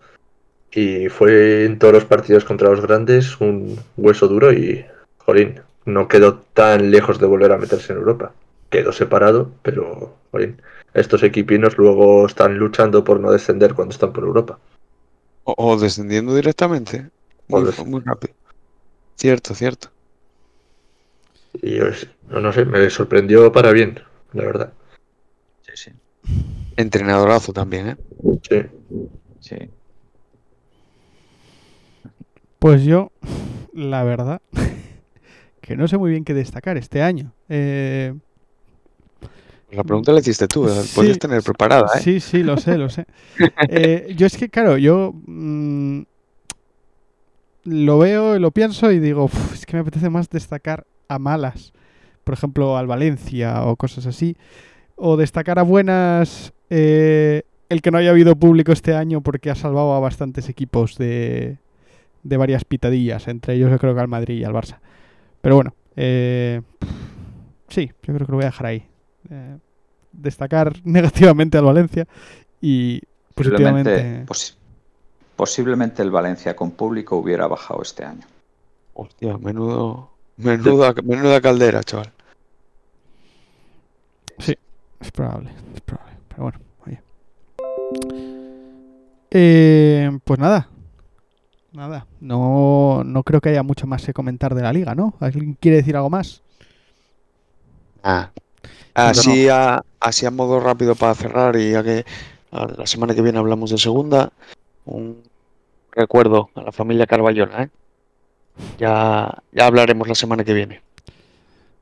Y 0.71 1.09
fue 1.09 1.65
en 1.65 1.79
todos 1.79 1.93
los 1.93 2.05
partidos 2.05 2.45
contra 2.45 2.69
los 2.69 2.81
grandes 2.81 3.39
un 3.39 3.79
hueso 3.95 4.27
duro 4.27 4.51
y, 4.53 4.85
jolín, 5.19 5.61
no 5.85 6.07
quedó 6.07 6.39
tan 6.53 6.91
lejos 6.91 7.19
de 7.19 7.25
volver 7.25 7.51
a 7.51 7.57
meterse 7.57 7.93
en 7.93 7.99
Europa. 7.99 8.33
Quedó 8.69 8.91
separado, 8.91 9.51
pero, 9.63 10.15
jolín, 10.31 10.61
estos 10.93 11.23
equipinos 11.23 11.77
luego 11.77 12.25
están 12.25 12.57
luchando 12.57 13.03
por 13.03 13.19
no 13.19 13.31
descender 13.31 13.73
cuando 13.73 13.93
están 13.93 14.13
por 14.13 14.23
Europa. 14.23 14.59
O, 15.43 15.53
o 15.57 15.77
descendiendo 15.77 16.35
directamente. 16.35 17.09
Muy, 17.47 18.01
rápido. 18.03 18.33
Cierto, 19.15 19.55
cierto. 19.55 19.89
Y 21.53 21.79
pues, 21.79 22.07
no, 22.29 22.39
no 22.39 22.51
sé, 22.51 22.65
me 22.65 22.89
sorprendió 22.89 23.51
para 23.51 23.71
bien, 23.71 23.99
la 24.33 24.43
verdad. 24.43 24.73
Sí, 25.61 25.71
sí. 25.75 25.91
Entrenadorazo 26.75 27.53
también, 27.53 27.89
¿eh? 27.89 27.97
Sí. 28.47 28.61
sí. 29.39 29.69
Pues 32.59 32.83
yo, 32.83 33.11
la 33.73 34.03
verdad, 34.03 34.41
que 35.61 35.77
no 35.77 35.87
sé 35.87 35.97
muy 35.97 36.11
bien 36.11 36.25
qué 36.25 36.33
destacar 36.33 36.77
este 36.77 37.01
año. 37.01 37.33
Eh, 37.49 38.13
La 39.71 39.83
pregunta 39.83 40.13
la 40.13 40.19
hiciste 40.19 40.47
tú, 40.47 40.65
la 40.65 40.71
Sí. 40.81 40.95
podías 40.95 41.19
tener 41.19 41.43
preparada, 41.43 41.87
¿eh? 41.97 42.01
Sí, 42.01 42.19
sí, 42.21 42.41
lo 42.41 42.57
sé, 42.57 42.77
lo 42.77 42.89
sé. 42.89 43.05
Eh, 43.69 44.13
yo 44.15 44.25
es 44.25 44.37
que, 44.37 44.49
claro, 44.49 44.77
yo 44.77 45.13
mm, 45.25 46.01
lo 47.65 47.99
veo 47.99 48.35
y 48.35 48.39
lo 48.39 48.51
pienso 48.51 48.91
y 48.91 48.99
digo, 48.99 49.25
"Uf, 49.25 49.53
es 49.53 49.65
que 49.65 49.73
me 49.75 49.81
apetece 49.81 50.09
más 50.09 50.29
destacar 50.29 50.85
a 51.09 51.19
malas. 51.19 51.73
Por 52.23 52.33
ejemplo, 52.33 52.77
al 52.77 52.87
Valencia 52.87 53.63
o 53.65 53.75
cosas 53.75 54.05
así. 54.05 54.35
O 54.95 55.17
destacar 55.17 55.59
a 55.59 55.63
buenas 55.63 56.53
eh, 56.69 57.43
el 57.69 57.81
que 57.81 57.91
no 57.91 57.97
haya 57.97 58.11
habido 58.11 58.35
público 58.35 58.71
este 58.71 58.95
año 58.95 59.21
porque 59.21 59.49
ha 59.49 59.55
salvado 59.55 59.93
a 59.93 59.99
bastantes 59.99 60.49
equipos 60.49 60.97
de, 60.97 61.57
de 62.23 62.37
varias 62.37 62.63
pitadillas. 62.65 63.27
Entre 63.27 63.55
ellos 63.55 63.69
yo 63.69 63.77
creo 63.79 63.93
que 63.93 64.01
al 64.01 64.07
Madrid 64.07 64.35
y 64.39 64.43
al 64.45 64.53
Barça. 64.53 64.79
Pero 65.41 65.55
bueno, 65.55 65.73
eh, 65.97 66.61
sí, 67.69 67.87
yo 68.03 68.13
creo 68.13 68.25
que 68.25 68.31
lo 68.31 68.37
voy 68.37 68.43
a 68.45 68.47
dejar 68.47 68.65
ahí. 68.67 68.85
Eh, 69.29 69.57
destacar 70.11 70.73
negativamente 70.83 71.57
al 71.57 71.65
Valencia 71.65 72.07
y 72.61 73.01
Posiblemente, 73.33 73.91
positivamente. 73.91 74.25
posi- 74.33 74.55
posiblemente 75.35 76.01
el 76.01 76.11
Valencia 76.11 76.55
con 76.55 76.71
público 76.71 77.17
hubiera 77.17 77.45
bajado 77.47 77.81
este 77.81 78.03
año. 78.03 78.25
Hostia, 78.95 79.37
menudo, 79.37 80.09
menuda, 80.37 80.93
menuda 81.03 81.39
caldera, 81.41 81.83
chaval. 81.83 82.11
Es 84.99 85.11
probable, 85.11 85.51
es 85.75 85.81
probable. 85.81 86.13
Pero 86.29 86.43
bueno, 86.43 86.59
oye. 86.87 86.99
Eh, 89.31 90.09
pues 90.23 90.39
nada. 90.39 90.67
Nada. 91.71 92.07
No, 92.19 93.03
no 93.05 93.21
creo 93.21 93.39
que 93.39 93.49
haya 93.49 93.61
mucho 93.61 93.85
más 93.85 94.03
que 94.03 94.13
comentar 94.13 94.55
de 94.55 94.63
la 94.63 94.73
liga, 94.73 94.95
¿no? 94.95 95.13
¿Alguien 95.19 95.53
quiere 95.59 95.77
decir 95.77 95.95
algo 95.95 96.09
más? 96.09 96.41
Ah. 98.03 98.31
Así, 98.93 99.47
a, 99.49 99.83
así 99.99 100.25
a 100.25 100.31
modo 100.31 100.59
rápido 100.59 100.95
para 100.95 101.13
cerrar 101.15 101.55
y 101.55 101.71
ya 101.71 101.83
que 101.83 102.05
a 102.51 102.65
la 102.65 102.87
semana 102.87 103.13
que 103.13 103.21
viene 103.21 103.37
hablamos 103.39 103.69
de 103.71 103.77
segunda, 103.77 104.31
un 104.85 105.21
recuerdo 105.91 106.49
a 106.55 106.61
la 106.63 106.71
familia 106.71 107.05
Carballona, 107.05 107.63
¿eh? 107.63 107.69
Ya, 108.79 109.43
ya 109.51 109.65
hablaremos 109.67 110.07
la 110.07 110.15
semana 110.15 110.43
que 110.43 110.53
viene. 110.53 110.81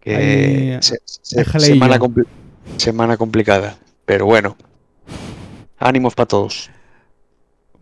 Que 0.02 0.16
Ahí, 0.16 0.78
se- 0.82 1.00
se- 1.06 1.38
déjale 1.38 1.66
semana, 1.68 1.98
compli- 2.00 2.28
semana 2.78 3.16
complicada, 3.18 3.78
pero 4.06 4.26
bueno, 4.26 4.58
ánimos 5.80 6.16
para 6.16 6.28
todos. 6.28 6.70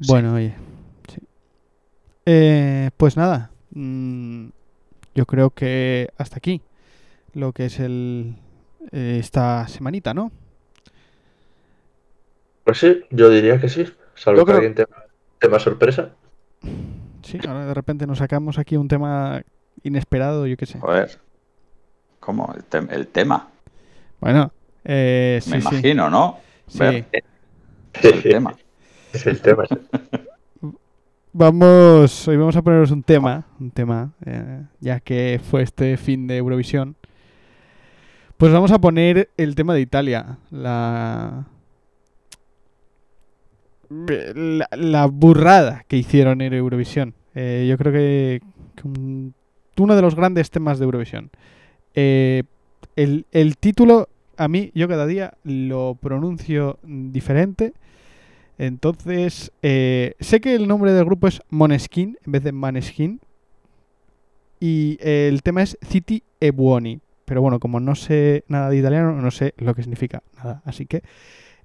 Bueno, 0.07 0.35
oye. 0.35 0.53
sí. 1.11 1.21
Eh, 2.25 2.91
pues 2.97 3.17
nada. 3.17 3.49
mm, 3.71 4.47
yo 5.15 5.25
creo 5.25 5.49
que 5.49 6.09
hasta 6.17 6.38
aquí. 6.38 6.61
Lo 7.34 7.51
que 7.51 7.65
es 7.65 7.80
el 7.80 8.35
eh, 8.91 9.18
esta 9.19 9.68
semanita, 9.68 10.14
¿no? 10.14 10.31
Pues 12.64 12.77
sí, 12.80 13.01
yo 13.11 13.30
diría 13.30 13.60
que 13.60 13.69
sí. 13.69 13.85
Salvo 14.15 14.39
Yo 14.41 14.45
que 14.45 14.51
creo- 14.51 14.55
alguien 14.57 14.76
tenga 14.76 15.05
tema 15.39 15.60
sorpresa. 15.60 16.11
Sí, 17.23 17.39
ahora 17.47 17.65
de 17.65 17.73
repente 17.73 18.07
nos 18.07 18.19
sacamos 18.19 18.57
aquí 18.60 18.77
un 18.77 18.88
tema 18.88 19.41
inesperado, 19.84 20.47
yo 20.47 20.55
qué 20.57 20.65
sé. 20.65 20.80
Joder. 20.80 21.19
¿Cómo? 22.19 22.53
El, 22.55 22.64
tem- 22.69 22.91
el 22.91 23.07
tema. 23.07 23.49
Bueno, 24.22 24.51
eh, 24.85 25.39
sí, 25.41 25.49
Me 25.51 25.61
sí. 25.61 25.68
imagino, 25.69 26.10
¿no? 26.10 26.39
sí. 26.68 26.80
Ver 26.80 27.05
el 28.03 28.23
tema. 28.23 28.55
Es 29.11 29.27
el 29.27 29.41
tema. 29.41 29.65
Vamos, 31.34 32.27
hoy 32.27 32.38
vamos 32.38 32.55
a 32.55 32.61
poneros 32.61 32.91
un 32.91 33.01
tema, 33.03 33.43
un 33.60 33.72
tema, 33.72 34.11
eh, 34.26 34.61
ya 34.80 34.99
que 34.99 35.41
fue 35.43 35.64
este 35.64 35.97
fin 35.97 36.27
de 36.27 36.38
Eurovisión. 36.38 36.95
Pues 38.38 38.51
vamos 38.51 38.72
a 38.72 38.80
poner 38.80 39.30
el 39.38 39.55
tema 39.55 39.73
de 39.73 39.81
Italia, 39.81 40.38
la 40.51 41.45
la, 44.76 45.05
burrada 45.05 45.85
que 45.88 45.97
hicieron 45.97 46.41
en 46.41 46.53
Eurovisión. 46.53 47.14
Eh, 47.35 47.68
yo 47.69 47.77
creo 47.77 47.93
que, 47.93 48.41
que 48.76 48.88
un- 48.88 49.34
uno 49.77 49.95
de 49.95 50.01
los 50.01 50.15
grandes 50.15 50.49
temas 50.49 50.80
de 50.80 50.85
Eurovisión. 50.85 51.30
Eh, 51.93 52.43
el, 52.95 53.26
el 53.31 53.57
título, 53.57 54.10
a 54.38 54.47
mí, 54.47 54.72
yo 54.73 54.88
cada 54.88 55.05
día 55.05 55.35
lo 55.43 55.95
pronuncio 55.99 56.80
diferente. 56.84 57.73
Entonces, 58.57 59.51
eh, 59.61 60.14
sé 60.19 60.41
que 60.41 60.55
el 60.55 60.68
nombre 60.68 60.91
del 60.91 61.05
grupo 61.05 61.27
es 61.27 61.41
Moneskin 61.49 62.18
en 62.26 62.31
vez 62.31 62.43
de 62.43 62.51
Maneskin. 62.51 63.19
Y 64.60 64.97
el 65.01 65.43
tema 65.43 65.61
es 65.64 65.77
City 65.81 66.23
e 66.39 66.51
Buoni. 66.51 66.99
Pero 67.25 67.41
bueno, 67.41 67.59
como 67.59 67.79
no 67.79 67.95
sé 67.95 68.43
nada 68.47 68.69
de 68.69 68.77
italiano, 68.77 69.13
no 69.13 69.31
sé 69.31 69.53
lo 69.57 69.73
que 69.73 69.83
significa 69.83 70.23
nada. 70.37 70.61
Así 70.65 70.85
que, 70.85 71.03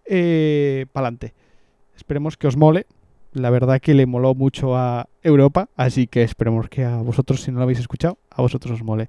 eh, 0.05 0.87
pa'lante. 0.93 1.35
Esperemos 1.97 2.37
que 2.37 2.47
os 2.47 2.57
mole. 2.57 2.87
La 3.33 3.51
verdad 3.51 3.81
que 3.81 3.93
le 3.95 4.07
moló 4.07 4.35
mucho 4.35 4.77
a 4.77 5.09
Europa. 5.23 5.69
Así 5.77 6.07
que 6.07 6.23
esperemos 6.23 6.69
que 6.69 6.85
a 6.85 6.99
vosotros, 6.99 7.43
si 7.43 7.51
no 7.51 7.59
lo 7.59 7.65
habéis 7.65 7.81
escuchado, 7.81 8.19
a 8.31 8.41
vosotros 8.41 8.75
os 8.75 8.83
mole. 8.83 9.09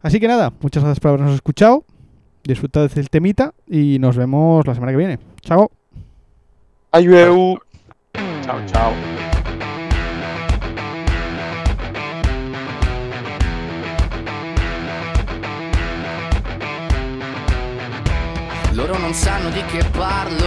Así 0.00 0.20
que 0.20 0.28
nada, 0.28 0.52
muchas 0.60 0.82
gracias 0.82 1.00
por 1.00 1.10
habernos 1.10 1.34
escuchado. 1.34 1.84
Disfrutad 2.44 2.88
del 2.90 3.10
temita 3.10 3.52
y 3.66 3.98
nos 3.98 4.16
vemos 4.16 4.66
la 4.66 4.74
semana 4.74 4.92
que 4.92 4.98
viene. 4.98 5.18
Chao. 5.40 5.70
Ayueu. 6.92 7.58
Chao, 8.42 8.60
chao. 8.66 9.17
Loro 18.78 18.96
non 18.96 19.12
sanno 19.12 19.50
di 19.50 19.60
che 19.64 19.82
parlo. 19.90 20.46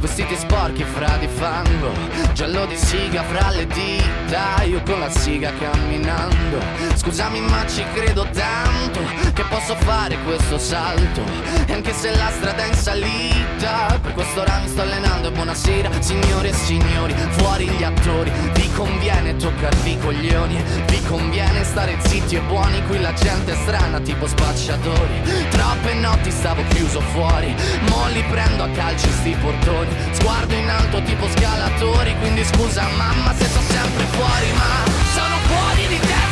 Vestiti 0.00 0.36
sporchi 0.36 0.84
fra 0.84 1.16
di 1.16 1.26
fango. 1.26 1.90
Giallo 2.34 2.66
di 2.66 2.76
siga 2.76 3.22
fra 3.22 3.48
le 3.48 3.66
dita. 3.66 4.62
Io 4.64 4.82
con 4.82 5.00
la 5.00 5.08
siga 5.08 5.50
camminando. 5.58 6.60
Scusami 6.94 7.40
ma 7.40 7.66
ci 7.66 7.82
credo 7.94 8.26
tanto 8.32 9.00
Che 9.32 9.42
posso 9.44 9.74
fare 9.76 10.18
questo 10.22 10.58
salto. 10.58 11.22
E 11.66 11.72
anche 11.72 11.94
se 11.94 12.14
la 12.14 12.30
strada 12.30 12.62
è 12.62 12.66
in 12.68 12.74
salita 12.74 13.98
Per 14.02 14.12
quest'ora 14.12 14.58
mi 14.58 14.68
sto 14.68 14.82
allenando. 14.82 15.28
E 15.28 15.32
buonasera 15.32 15.90
Signore 16.00 16.50
e 16.50 16.52
signori, 16.52 17.14
fuori 17.30 17.68
gli 17.68 17.82
attori. 17.82 18.30
Vi 18.52 18.70
conviene 18.72 19.36
toccarvi 19.36 19.92
i 19.92 19.98
coglioni? 19.98 20.62
Vi 20.88 21.02
conviene 21.04 21.64
stare 21.64 21.96
zitti 22.00 22.36
e 22.36 22.40
buoni? 22.40 22.84
Qui 22.86 23.00
la 23.00 23.14
gente 23.14 23.52
è 23.52 23.56
strana 23.56 23.98
tipo 24.00 24.26
spacciatori. 24.26 25.22
Troppe 25.48 25.94
notti 25.94 26.30
stavo 26.30 26.62
chiuso 26.68 27.00
fuori 27.00 27.61
Mo 27.88 28.08
li 28.08 28.22
prendo 28.30 28.64
a 28.64 28.68
calci 28.68 29.10
sti 29.10 29.36
portoni. 29.40 29.94
Sguardo 30.12 30.54
in 30.54 30.68
alto 30.68 31.02
tipo 31.02 31.28
scalatori 31.28 32.14
Quindi 32.20 32.44
scusa 32.44 32.86
mamma 32.96 33.34
se 33.34 33.46
sono 33.48 33.66
sempre 33.66 34.04
fuori 34.10 34.52
Ma 34.52 34.90
sono 35.14 35.36
fuori 35.46 35.86
di 35.88 35.98
testa 35.98 36.31